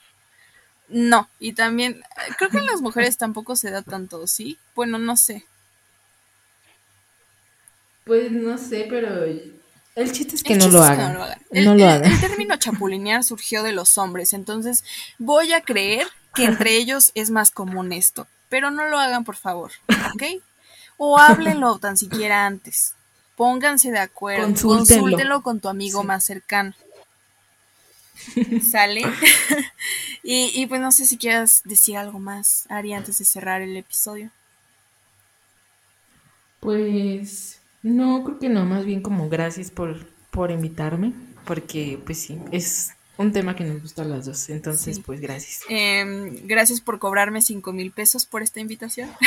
No. 0.89 1.29
Y 1.39 1.53
también, 1.53 2.03
creo 2.39 2.51
que 2.51 2.59
en 2.59 2.67
las 2.67 2.81
mujeres 2.81 3.17
tampoco 3.17 3.57
se 3.57 3.71
da 3.71 3.83
tanto, 3.83 4.27
¿sí? 4.27 4.59
Bueno, 4.75 4.99
no 4.99 5.17
sé. 5.17 5.45
Pues 8.05 8.33
no 8.33 8.57
sé, 8.57 8.87
pero 8.89 9.27
el 9.99 10.13
chiste 10.13 10.37
es 10.37 10.43
que, 10.43 10.57
no, 10.57 10.69
lo 10.69 10.83
hagan. 10.83 11.13
no 11.13 11.19
lo 11.19 11.25
hagan. 11.25 11.41
El, 11.51 11.65
no 11.65 11.75
lo 11.75 11.89
hagan. 11.89 12.05
El, 12.05 12.13
el, 12.13 12.21
término 12.21 12.57
chapulinear 12.57 13.25
surgió 13.25 13.63
de 13.63 13.73
los 13.73 13.99
hombres, 13.99 14.33
entonces 14.33 14.85
voy 15.19 15.53
a 15.53 15.63
creer 15.63 16.07
que 16.35 16.45
entre 16.45 16.77
ellos 16.77 17.11
es 17.15 17.31
más 17.31 17.51
común 17.51 17.93
esto, 17.93 18.27
pero 18.49 18.71
no 18.71 18.87
lo 18.87 18.99
hagan 18.99 19.25
por 19.25 19.37
favor, 19.37 19.73
¿ok? 20.15 20.43
O 20.97 21.19
háblenlo 21.19 21.79
tan 21.79 21.97
siquiera 21.97 22.47
antes. 22.47 22.95
Pónganse 23.37 23.93
de 23.93 23.99
acuerdo, 23.99 24.47
consúltenlo, 24.47 25.03
consúltenlo 25.03 25.43
con 25.43 25.61
tu 25.61 25.69
amigo 25.69 26.01
sí. 26.01 26.07
más 26.07 26.25
cercano. 26.25 26.75
¿Sale? 28.69 29.03
y, 30.23 30.51
y 30.55 30.67
pues 30.67 30.81
no 30.81 30.91
sé 30.91 31.07
si 31.07 31.17
quieras 31.19 31.63
decir 31.65 31.97
algo 31.97 32.19
más, 32.19 32.67
Ari, 32.69 32.93
antes 32.93 33.19
de 33.19 33.25
cerrar 33.25 33.63
el 33.63 33.77
episodio. 33.77 34.31
Pues 36.61 37.58
no, 37.83 38.25
creo 38.25 38.39
que 38.39 38.49
no, 38.49 38.65
más 38.65 38.85
bien 38.85 39.03
como 39.03 39.29
gracias 39.29 39.71
por, 39.71 40.07
por 40.31 40.51
invitarme, 40.51 41.13
porque 41.45 41.99
pues 42.05 42.21
sí, 42.21 42.39
es 42.53 42.91
un 43.17 43.33
tema 43.33 43.57
que 43.57 43.65
nos 43.65 43.83
gusta 43.83 44.03
a 44.03 44.05
las 44.05 44.27
dos, 44.27 44.49
entonces 44.51 44.97
sí. 44.97 45.03
pues 45.05 45.21
gracias. 45.21 45.63
Eh, 45.69 46.41
gracias 46.45 46.81
por 46.81 46.99
cobrarme 46.99 47.43
cinco 47.43 47.73
mil 47.73 47.91
pesos 47.91 48.27
por 48.27 48.43
esta 48.43 48.61
invitación. 48.61 49.11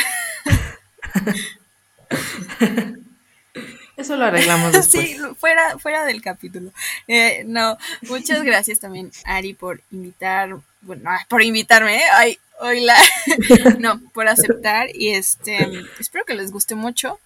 Eso 3.96 4.16
lo 4.16 4.24
arreglamos 4.24 4.72
después. 4.72 5.10
Sí, 5.10 5.16
fuera, 5.38 5.78
fuera 5.78 6.04
del 6.04 6.22
capítulo. 6.22 6.72
Eh, 7.08 7.44
no, 7.46 7.78
muchas 8.02 8.42
gracias 8.42 8.80
también, 8.80 9.10
Ari, 9.24 9.54
por 9.54 9.82
invitar, 9.90 10.56
bueno, 10.80 11.10
por 11.28 11.42
invitarme, 11.42 11.96
¿eh? 11.96 12.02
Ay, 12.14 12.38
hola. 12.60 12.96
no, 13.78 14.00
por 14.12 14.28
aceptar 14.28 14.88
y 14.94 15.10
este, 15.10 15.68
espero 15.98 16.24
que 16.24 16.34
les 16.34 16.50
guste 16.50 16.74
mucho. 16.74 17.18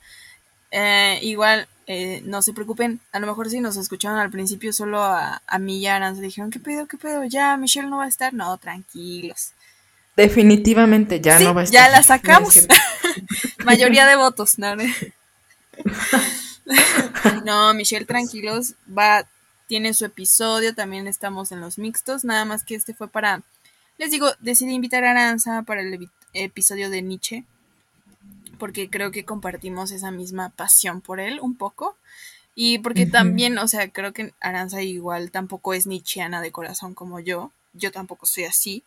Eh, 0.71 1.21
igual, 1.23 1.69
eh, 1.87 2.21
no 2.25 2.43
se 2.43 2.53
preocupen, 2.53 3.01
a 3.13 3.21
lo 3.21 3.27
mejor 3.27 3.49
si 3.49 3.61
nos 3.61 3.77
escucharon 3.77 4.19
al 4.19 4.31
principio 4.31 4.73
solo 4.73 5.03
a, 5.03 5.43
a 5.47 5.59
mí 5.59 5.79
y 5.79 5.87
a 5.87 5.97
Aran, 5.97 6.17
se 6.17 6.23
dijeron, 6.23 6.51
¿qué 6.51 6.59
pedo, 6.59 6.87
qué 6.87 6.97
pedo? 6.97 7.25
¿Ya 7.25 7.57
Michelle 7.57 7.89
no 7.89 7.99
va 7.99 8.05
a 8.05 8.09
estar? 8.09 8.35
No, 8.35 8.57
tranquilos. 8.59 9.53
Definitivamente 10.17 11.21
ya 11.21 11.39
sí, 11.39 11.45
no 11.45 11.55
va 11.55 11.61
a 11.61 11.65
estar. 11.65 11.85
Ya 11.85 11.91
la 11.91 12.03
sacamos. 12.03 12.57
No 12.57 12.75
Mayoría 13.65 14.07
de 14.07 14.17
votos, 14.17 14.59
¿no? 14.59 14.75
no, 17.45 17.75
Michelle, 17.75 18.07
tranquilos, 18.07 18.75
va, 18.87 19.29
tiene 19.67 19.95
su 19.95 20.05
episodio, 20.05 20.75
también 20.75 21.07
estamos 21.07 21.53
en 21.53 21.61
los 21.61 21.79
mixtos, 21.79 22.25
nada 22.25 22.45
más 22.45 22.65
que 22.65 22.75
este 22.75 22.95
fue 22.95 23.09
para 23.09 23.43
Les 23.99 24.11
digo, 24.11 24.29
decidí 24.41 24.73
invitar 24.73 25.05
a 25.05 25.13
Aranza 25.13 25.63
para 25.63 25.83
el 25.83 26.11
episodio 26.33 26.91
de 26.91 27.03
Nietzsche, 27.03 27.45
porque 28.59 28.91
creo 28.91 29.11
que 29.11 29.25
compartimos 29.25 29.91
esa 29.91 30.11
misma 30.11 30.51
pasión 30.51 31.01
por 31.01 31.21
él 31.21 31.39
un 31.41 31.57
poco. 31.57 31.97
Y 32.55 32.79
porque 32.79 33.05
también, 33.05 33.59
o 33.59 33.69
sea, 33.69 33.91
creo 33.91 34.15
que 34.15 34.33
Aranza 34.41 34.83
igual 34.83 35.31
tampoco 35.31 35.75
es 35.75 35.87
nietzscheana 35.87 36.41
de 36.41 36.53
corazón 36.53 36.95
como 36.95 37.21
yo. 37.21 37.53
Yo 37.75 37.93
tampoco 37.93 38.25
soy 38.25 38.45
así. 38.45 38.83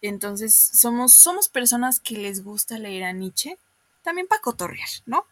Entonces, 0.00 0.54
somos, 0.54 1.14
somos 1.14 1.48
personas 1.48 1.98
que 1.98 2.16
les 2.16 2.44
gusta 2.44 2.78
leer 2.78 3.02
a 3.02 3.12
Nietzsche. 3.12 3.58
También 4.02 4.28
para 4.28 4.40
cotorrear, 4.40 4.88
¿no? 5.06 5.26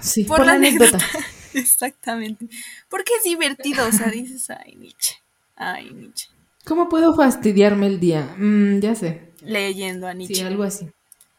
Sí, 0.00 0.24
por, 0.24 0.44
la 0.44 0.54
anécdota. 0.54 0.98
Exactamente. 1.54 2.48
Porque 2.88 3.12
es 3.18 3.22
divertido, 3.22 3.86
o 3.86 3.92
sea, 3.92 4.08
dices, 4.08 4.50
ay, 4.50 4.74
Nietzsche. 4.76 5.14
Ay, 5.54 5.90
Nietzsche. 5.92 6.28
¿Cómo 6.64 6.88
puedo 6.88 7.14
fastidiarme 7.14 7.86
el 7.86 8.00
día? 8.00 8.34
Mm, 8.36 8.80
ya 8.80 8.94
sé. 8.94 9.30
Leyendo 9.42 10.08
a 10.08 10.14
Nietzsche. 10.14 10.34
Sí, 10.34 10.42
algo 10.42 10.64
así. 10.64 10.90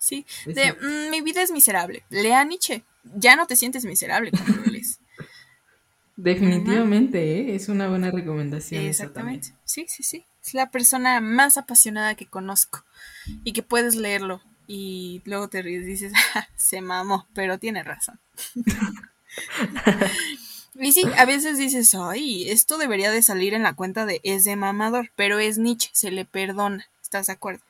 Sí, 0.05 0.23
de 0.45 0.73
mm, 0.73 1.09
mi 1.09 1.21
vida 1.21 1.41
es 1.41 1.49
miserable. 1.49 2.03
Lea 2.11 2.43
Nietzsche. 2.43 2.83
Ya 3.15 3.35
no 3.35 3.47
te 3.47 3.55
sientes 3.55 3.85
miserable 3.85 4.29
cuando 4.29 4.57
lo 4.57 4.71
lees. 4.71 4.99
Definitivamente, 6.15 7.39
¿eh? 7.39 7.55
es 7.55 7.69
una 7.69 7.87
buena 7.87 8.11
recomendación. 8.11 8.85
Exactamente. 8.85 9.55
Sí, 9.63 9.87
sí, 9.89 10.03
sí. 10.03 10.23
Es 10.45 10.53
la 10.53 10.69
persona 10.69 11.19
más 11.21 11.57
apasionada 11.57 12.13
que 12.13 12.27
conozco 12.27 12.85
y 13.43 13.53
que 13.53 13.63
puedes 13.63 13.95
leerlo 13.95 14.43
y 14.67 15.23
luego 15.25 15.47
te 15.47 15.63
ríes 15.63 15.85
y 15.85 15.87
dices, 15.87 16.13
ah, 16.35 16.47
se 16.55 16.81
mamó, 16.81 17.27
pero 17.33 17.57
tiene 17.57 17.81
razón. 17.81 18.19
y 20.75 20.91
sí, 20.91 21.01
a 21.17 21.25
veces 21.25 21.57
dices, 21.57 21.95
ay, 21.95 22.47
esto 22.51 22.77
debería 22.77 23.09
de 23.09 23.23
salir 23.23 23.55
en 23.55 23.63
la 23.63 23.73
cuenta 23.73 24.05
de 24.05 24.21
es 24.23 24.43
de 24.43 24.55
mamador, 24.55 25.09
pero 25.15 25.39
es 25.39 25.57
Nietzsche, 25.57 25.89
se 25.93 26.11
le 26.11 26.25
perdona. 26.25 26.85
¿Estás 27.01 27.25
de 27.25 27.33
acuerdo? 27.33 27.63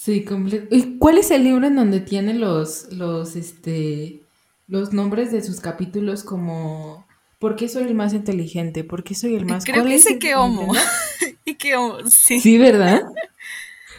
Sí, 0.00 0.24
completo. 0.24 0.74
¿Y 0.74 0.96
cuál 0.96 1.18
es 1.18 1.30
el 1.30 1.44
libro 1.44 1.66
en 1.66 1.76
donde 1.76 2.00
tiene 2.00 2.32
los, 2.32 2.90
los, 2.90 3.36
este, 3.36 4.22
los 4.66 4.94
nombres 4.94 5.30
de 5.30 5.42
sus 5.42 5.60
capítulos 5.60 6.24
como 6.24 7.06
¿Por 7.38 7.54
qué 7.54 7.68
soy 7.68 7.82
el 7.82 7.94
más 7.94 8.14
inteligente? 8.14 8.82
¿Por 8.82 9.04
qué 9.04 9.14
soy 9.14 9.34
el 9.34 9.44
más 9.44 9.66
Creo 9.66 9.84
que 9.84 9.98
sé 9.98 10.18
que 10.18 10.34
homo. 10.34 10.72
y 11.44 11.54
que 11.56 11.76
homo, 11.76 12.08
sí. 12.08 12.40
Sí, 12.40 12.56
¿verdad? 12.56 13.02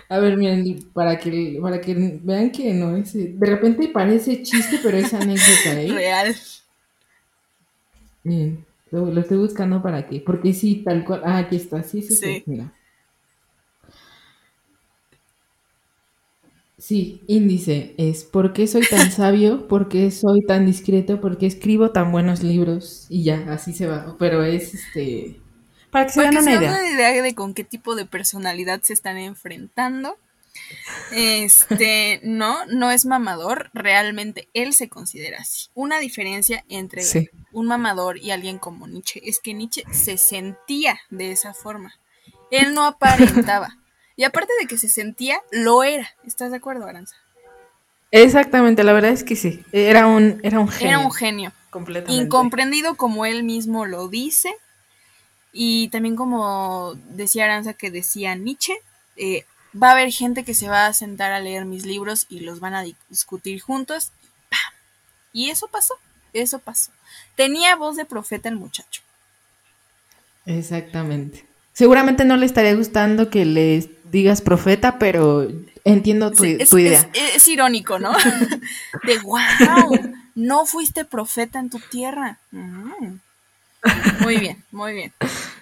A 0.10 0.18
ver, 0.18 0.38
miren, 0.38 0.90
para 0.92 1.20
que, 1.20 1.60
para 1.62 1.80
que 1.80 2.20
vean 2.24 2.52
que 2.52 2.74
no 2.74 2.96
es. 2.96 3.14
De 3.14 3.46
repente 3.46 3.88
parece 3.88 4.42
chiste, 4.42 4.80
pero 4.82 4.98
es 4.98 5.14
anécdota, 5.14 5.82
¿eh? 5.82 5.88
Real. 5.94 6.36
Miren, 8.24 8.66
lo, 8.90 9.22
estoy 9.22 9.38
buscando 9.38 9.84
para 9.84 10.08
qué. 10.08 10.20
Porque 10.20 10.52
sí, 10.52 10.82
tal 10.84 11.06
cual. 11.06 11.22
Ah, 11.24 11.38
aquí 11.38 11.58
está, 11.58 11.84
sí, 11.84 12.02
sí, 12.02 12.16
sí. 12.16 12.44
Mira. 12.48 12.74
Sí, 16.82 17.22
índice 17.28 17.94
es 17.98 18.24
¿por 18.24 18.54
qué 18.54 18.66
soy 18.66 18.82
tan 18.88 19.12
sabio? 19.12 19.68
¿Por 19.68 19.88
qué 19.88 20.10
soy 20.10 20.42
tan 20.48 20.66
discreto? 20.66 21.22
¿Por 21.22 21.38
qué 21.38 21.46
escribo 21.46 21.92
tan 21.92 22.12
buenos 22.12 22.42
libros? 22.42 23.06
Y 23.08 23.24
ya, 23.24 23.46
así 23.50 23.72
se 23.72 23.86
va. 23.86 24.16
Pero 24.18 24.44
es 24.44 24.74
este. 24.74 25.40
Para 25.92 26.08
que 26.08 26.14
se 26.14 26.22
den 26.22 26.38
una 26.38 26.56
idea. 26.56 26.72
una 26.72 26.90
idea 26.90 27.22
de 27.22 27.36
con 27.36 27.54
qué 27.54 27.64
tipo 27.64 27.94
de 27.94 28.08
personalidad 28.08 28.82
se 28.82 28.94
están 28.94 29.18
enfrentando. 29.20 30.18
Este, 31.12 32.20
no, 32.24 32.66
no 32.66 32.90
es 32.90 33.06
mamador, 33.06 33.70
realmente 33.76 34.50
él 34.56 34.74
se 34.74 34.90
considera 34.90 35.38
así. 35.42 35.70
Una 35.76 36.00
diferencia 36.00 36.66
entre 36.68 37.04
un 37.52 37.68
mamador 37.68 38.18
y 38.18 38.32
alguien 38.32 38.58
como 38.58 38.88
Nietzsche 38.88 39.22
es 39.24 39.40
que 39.40 39.54
Nietzsche 39.54 39.84
se 39.92 40.18
sentía 40.18 41.00
de 41.12 41.32
esa 41.32 41.54
forma. 41.54 41.94
Él 42.50 42.74
no 42.74 42.86
aparentaba. 42.86 43.78
Y 44.16 44.24
aparte 44.24 44.52
de 44.60 44.68
que 44.68 44.78
se 44.78 44.90
sentía, 44.90 45.40
lo 45.52 45.84
era. 45.84 46.10
¿Estás 46.26 46.52
de 46.52 46.58
acuerdo, 46.58 46.86
Aranza? 46.86 47.16
Exactamente, 48.12 48.84
la 48.84 48.94
verdad 48.94 49.12
es 49.12 49.24
que 49.24 49.36
sí. 49.36 49.64
Era 49.72 50.06
un, 50.08 50.40
era 50.44 50.60
un 50.60 50.68
genio. 50.68 50.90
Era 50.90 51.00
un 51.00 51.12
genio. 51.12 51.54
Completamente. 51.70 52.24
Incomprendido 52.24 52.96
como 52.96 53.26
él 53.26 53.44
mismo 53.44 53.86
lo 53.86 54.10
dice. 54.10 54.54
Y 55.54 55.88
también 55.90 56.16
como 56.16 56.94
decía 57.10 57.46
Aranza 57.46 57.74
que 57.74 57.92
decía 57.92 58.36
Nietzsche, 58.36 58.74
eh, 59.16 59.46
va 59.82 59.90
a 59.90 59.92
haber 59.94 60.12
gente 60.12 60.44
que 60.44 60.54
se 60.54 60.68
va 60.68 60.88
a 60.88 60.94
sentar 60.94 61.32
a 61.32 61.40
leer 61.40 61.66
mis 61.66 61.86
libros 61.86 62.26
y 62.30 62.42
los 62.42 62.60
van 62.60 62.74
a 62.74 62.84
discutir 63.10 63.62
juntos. 63.62 64.12
Y 65.34 65.50
eso 65.50 65.68
pasó, 65.70 65.96
eso 66.34 66.60
pasó. 66.60 66.92
Tenía 67.36 67.76
voz 67.78 67.96
de 67.96 68.06
profeta 68.06 68.50
el 68.50 68.58
muchacho. 68.58 69.02
Exactamente. 70.46 71.46
Seguramente 71.74 72.26
no 72.26 72.38
le 72.38 72.46
estaría 72.46 72.76
gustando 72.76 73.30
que 73.30 73.46
les 73.46 73.90
digas 74.12 74.42
profeta, 74.42 75.00
pero 75.00 75.48
entiendo 75.84 76.32
tu, 76.32 76.46
idea. 76.46 77.10
Es, 77.14 77.48
irónico, 77.48 77.98
¿no? 77.98 78.12
De 79.04 79.18
wow, 79.20 80.16
no 80.36 80.66
fuiste 80.66 81.06
profeta 81.06 81.60
en 81.60 81.70
tu 81.70 81.80
tierra. 81.80 82.40
Mm. 82.52 83.20
Muy 84.20 84.38
bien, 84.38 84.64
muy 84.72 84.94
bien. 84.94 85.14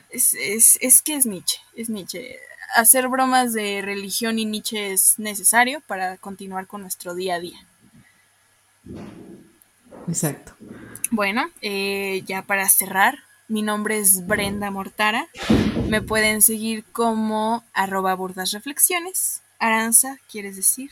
Es, 0.10 0.36
es, 0.81 1.02
que 1.02 1.15
es 1.15 1.26
Nietzsche, 1.26 1.60
es 1.76 1.90
Nietzsche. 1.90 2.38
Hacer 2.76 3.07
bromas 3.07 3.53
de 3.53 3.81
religión 3.81 4.40
y 4.40 4.45
Nietzsche 4.45 4.91
es 4.91 5.18
necesario 5.18 5.81
para 5.88 6.18
continuar 6.18 6.68
con 6.68 6.81
nuestro 6.81 7.15
día 7.15 7.36
a 7.36 7.40
día. 7.40 7.60
Exacto. 10.07 10.53
Bueno, 11.11 11.49
eh, 11.61 12.23
ya 12.26 12.41
para 12.44 12.68
cerrar, 12.69 13.19
mi 13.50 13.64
nombre 13.64 14.00
es 14.00 14.26
Brenda 14.26 14.72
Mortara. 14.72 15.28
Me 15.90 16.02
pueden 16.02 16.42
seguir 16.42 16.86
como 16.94 17.64
arroba 17.74 18.14
burdas 18.14 18.52
reflexiones. 18.52 19.42
Aranza, 19.58 20.18
¿quieres 20.32 20.56
decir? 20.56 20.92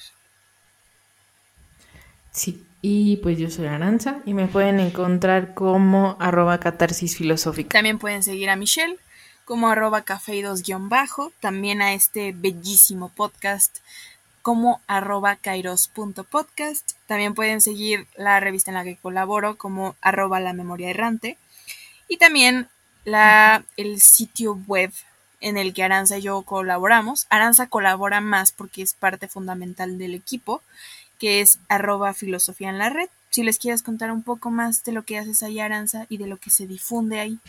Sí, 2.31 2.65
y 2.81 3.17
pues 3.17 3.37
yo 3.37 3.49
soy 3.49 3.67
Aranza 3.67 4.19
y 4.25 4.33
me 4.33 4.47
pueden 4.47 4.79
encontrar 4.79 5.53
como 5.53 6.17
arroba 6.19 6.59
catarsis 6.59 7.15
filosófica. 7.15 7.69
También 7.69 7.99
pueden 7.99 8.23
seguir 8.23 8.49
a 8.49 8.55
Michelle 8.55 8.97
como 9.45 9.69
arroba 9.69 10.01
cafeidos 10.01 10.63
bajo 10.89 11.31
también 11.39 11.81
a 11.81 11.93
este 11.93 12.33
bellísimo 12.35 13.09
podcast 13.09 13.77
como 14.41 14.81
arroba 14.87 15.35
kairos.podcast. 15.35 16.93
También 17.05 17.35
pueden 17.35 17.61
seguir 17.61 18.07
la 18.17 18.39
revista 18.39 18.71
en 18.71 18.75
la 18.75 18.83
que 18.83 18.97
colaboro 18.97 19.57
como 19.57 19.95
arroba 20.01 20.39
la 20.39 20.53
memoria 20.53 20.89
errante 20.89 21.37
y 22.07 22.17
también 22.17 22.67
la, 23.05 23.63
el 23.77 24.01
sitio 24.01 24.59
web 24.67 24.91
en 25.39 25.57
el 25.57 25.73
que 25.73 25.83
Aranza 25.83 26.17
y 26.17 26.23
yo 26.23 26.41
colaboramos. 26.41 27.27
Aranza 27.29 27.67
colabora 27.67 28.21
más 28.21 28.51
porque 28.51 28.81
es 28.81 28.93
parte 28.93 29.27
fundamental 29.27 29.97
del 29.97 30.15
equipo, 30.15 30.61
que 31.19 31.41
es 31.41 31.59
arroba 31.69 32.13
filosofía 32.13 32.69
en 32.69 32.77
la 32.77 32.89
red. 32.89 33.09
Si 33.29 33.43
les 33.43 33.59
quieres 33.59 33.83
contar 33.83 34.11
un 34.11 34.23
poco 34.23 34.51
más 34.51 34.83
de 34.83 34.91
lo 34.91 35.03
que 35.03 35.17
haces 35.17 35.43
ahí, 35.43 35.59
Aranza, 35.59 36.05
y 36.09 36.17
de 36.17 36.27
lo 36.27 36.37
que 36.37 36.49
se 36.49 36.65
difunde 36.65 37.19
ahí. 37.19 37.39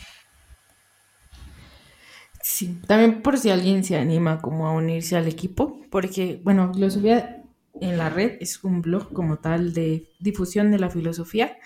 Sí, 2.41 2.79
también 2.87 3.21
por 3.21 3.37
si 3.37 3.49
alguien 3.49 3.83
se 3.83 3.97
anima 3.97 4.41
como 4.41 4.67
a 4.67 4.71
unirse 4.71 5.17
al 5.17 5.27
equipo, 5.27 5.81
porque, 5.89 6.39
bueno, 6.43 6.73
Filosofía 6.73 7.43
en 7.81 7.97
la 7.97 8.09
red 8.09 8.37
es 8.39 8.63
un 8.63 8.81
blog 8.81 9.11
como 9.13 9.37
tal 9.37 9.73
de 9.73 10.05
difusión 10.19 10.71
de 10.71 10.79
la 10.79 10.89
filosofía 10.89 11.57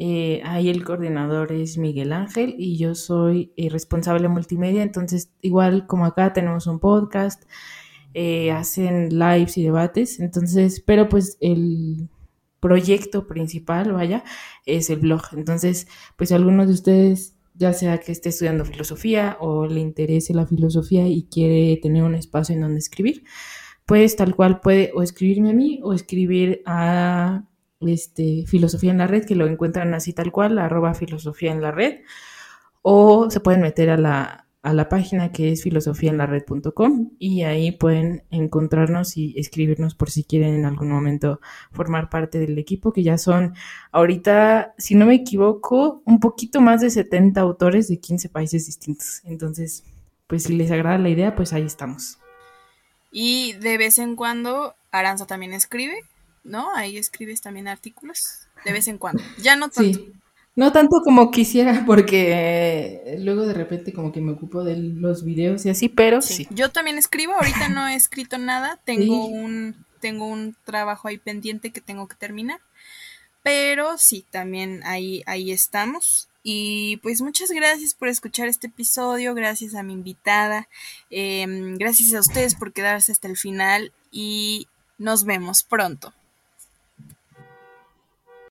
eh, 0.00 0.40
ahí 0.44 0.70
el 0.70 0.84
coordinador 0.84 1.50
es 1.50 1.76
Miguel 1.76 2.12
Ángel 2.12 2.54
y 2.56 2.78
yo 2.78 2.94
soy 2.94 3.52
eh, 3.56 3.68
responsable 3.68 4.28
multimedia, 4.28 4.84
entonces 4.84 5.32
igual 5.42 5.88
como 5.88 6.06
acá 6.06 6.32
tenemos 6.32 6.68
un 6.68 6.78
podcast, 6.78 7.42
eh, 8.14 8.52
hacen 8.52 9.18
lives 9.18 9.58
y 9.58 9.64
debates, 9.64 10.20
entonces, 10.20 10.80
pero 10.86 11.08
pues 11.08 11.36
el 11.40 12.08
proyecto 12.60 13.26
principal, 13.26 13.92
vaya, 13.92 14.22
es 14.66 14.88
el 14.88 15.00
blog. 15.00 15.22
Entonces, 15.32 15.88
pues 16.16 16.30
algunos 16.30 16.68
de 16.68 16.74
ustedes, 16.74 17.36
ya 17.54 17.72
sea 17.72 17.98
que 17.98 18.12
esté 18.12 18.28
estudiando 18.28 18.64
filosofía 18.64 19.36
o 19.40 19.66
le 19.66 19.80
interese 19.80 20.32
la 20.32 20.46
filosofía 20.46 21.08
y 21.08 21.24
quiere 21.24 21.76
tener 21.82 22.04
un 22.04 22.14
espacio 22.14 22.54
en 22.54 22.60
donde 22.60 22.78
escribir, 22.78 23.24
pues 23.84 24.14
tal 24.16 24.36
cual 24.36 24.60
puede 24.60 24.92
o 24.94 25.02
escribirme 25.02 25.50
a 25.50 25.54
mí 25.54 25.80
o 25.82 25.92
escribir 25.92 26.62
a 26.66 27.48
este, 27.80 28.44
Filosofía 28.46 28.90
en 28.90 28.98
la 28.98 29.06
Red, 29.06 29.24
que 29.24 29.34
lo 29.34 29.46
encuentran 29.46 29.94
así 29.94 30.12
tal 30.12 30.32
cual, 30.32 30.58
arroba 30.58 30.94
filosofía 30.94 31.52
en 31.52 31.62
la 31.62 31.70
red, 31.70 32.00
o 32.82 33.30
se 33.30 33.40
pueden 33.40 33.60
meter 33.60 33.90
a 33.90 33.96
la, 33.96 34.48
a 34.62 34.72
la 34.72 34.88
página 34.88 35.30
que 35.30 35.52
es 35.52 35.62
filosofiaenlared.com 35.62 37.12
y 37.18 37.42
ahí 37.42 37.72
pueden 37.72 38.24
encontrarnos 38.30 39.16
y 39.16 39.38
escribirnos 39.38 39.94
por 39.94 40.10
si 40.10 40.24
quieren 40.24 40.54
en 40.54 40.64
algún 40.64 40.90
momento 40.90 41.40
formar 41.70 42.10
parte 42.10 42.38
del 42.38 42.58
equipo, 42.58 42.92
que 42.92 43.02
ya 43.02 43.18
son 43.18 43.54
ahorita, 43.92 44.74
si 44.76 44.94
no 44.94 45.06
me 45.06 45.14
equivoco, 45.14 46.02
un 46.04 46.20
poquito 46.20 46.60
más 46.60 46.80
de 46.80 46.90
70 46.90 47.40
autores 47.40 47.88
de 47.88 47.98
15 47.98 48.28
países 48.28 48.66
distintos. 48.66 49.22
Entonces, 49.24 49.84
pues 50.26 50.42
si 50.44 50.54
les 50.54 50.70
agrada 50.70 50.98
la 50.98 51.08
idea, 51.08 51.36
pues 51.36 51.52
ahí 51.52 51.62
estamos. 51.62 52.18
Y 53.10 53.54
de 53.54 53.78
vez 53.78 53.98
en 53.98 54.16
cuando 54.16 54.74
Aranza 54.90 55.26
también 55.26 55.52
escribe. 55.52 55.94
¿No? 56.44 56.74
Ahí 56.74 56.96
escribes 56.96 57.40
también 57.40 57.68
artículos 57.68 58.48
de 58.64 58.72
vez 58.72 58.88
en 58.88 58.98
cuando. 58.98 59.22
Ya 59.42 59.56
no 59.56 59.68
tanto. 59.68 60.00
No 60.56 60.72
tanto 60.72 61.02
como 61.04 61.30
quisiera, 61.30 61.84
porque 61.86 63.16
luego 63.20 63.46
de 63.46 63.54
repente 63.54 63.92
como 63.92 64.10
que 64.10 64.20
me 64.20 64.32
ocupo 64.32 64.64
de 64.64 64.76
los 64.76 65.24
videos 65.24 65.64
y 65.64 65.70
así, 65.70 65.88
pero 65.88 66.20
sí. 66.20 66.48
Yo 66.50 66.70
también 66.70 66.98
escribo, 66.98 67.34
ahorita 67.34 67.68
no 67.68 67.86
he 67.86 67.94
escrito 67.94 68.38
nada, 68.38 68.80
tengo 68.84 69.26
un 69.26 69.76
tengo 69.98 70.26
un 70.26 70.56
trabajo 70.64 71.08
ahí 71.08 71.18
pendiente 71.18 71.70
que 71.70 71.80
tengo 71.80 72.08
que 72.08 72.16
terminar. 72.16 72.60
Pero 73.42 73.98
sí, 73.98 74.24
también 74.30 74.82
ahí, 74.84 75.22
ahí 75.26 75.52
estamos. 75.52 76.28
Y 76.42 76.98
pues 76.98 77.20
muchas 77.20 77.50
gracias 77.50 77.94
por 77.94 78.08
escuchar 78.08 78.48
este 78.48 78.68
episodio, 78.68 79.34
gracias 79.34 79.74
a 79.74 79.82
mi 79.82 79.92
invitada, 79.92 80.68
em, 81.10 81.76
gracias 81.76 82.14
a 82.14 82.20
ustedes 82.20 82.54
por 82.54 82.72
quedarse 82.72 83.12
hasta 83.12 83.28
el 83.28 83.36
final 83.36 83.92
y 84.10 84.66
nos 84.98 85.24
vemos 85.24 85.62
pronto. 85.62 86.14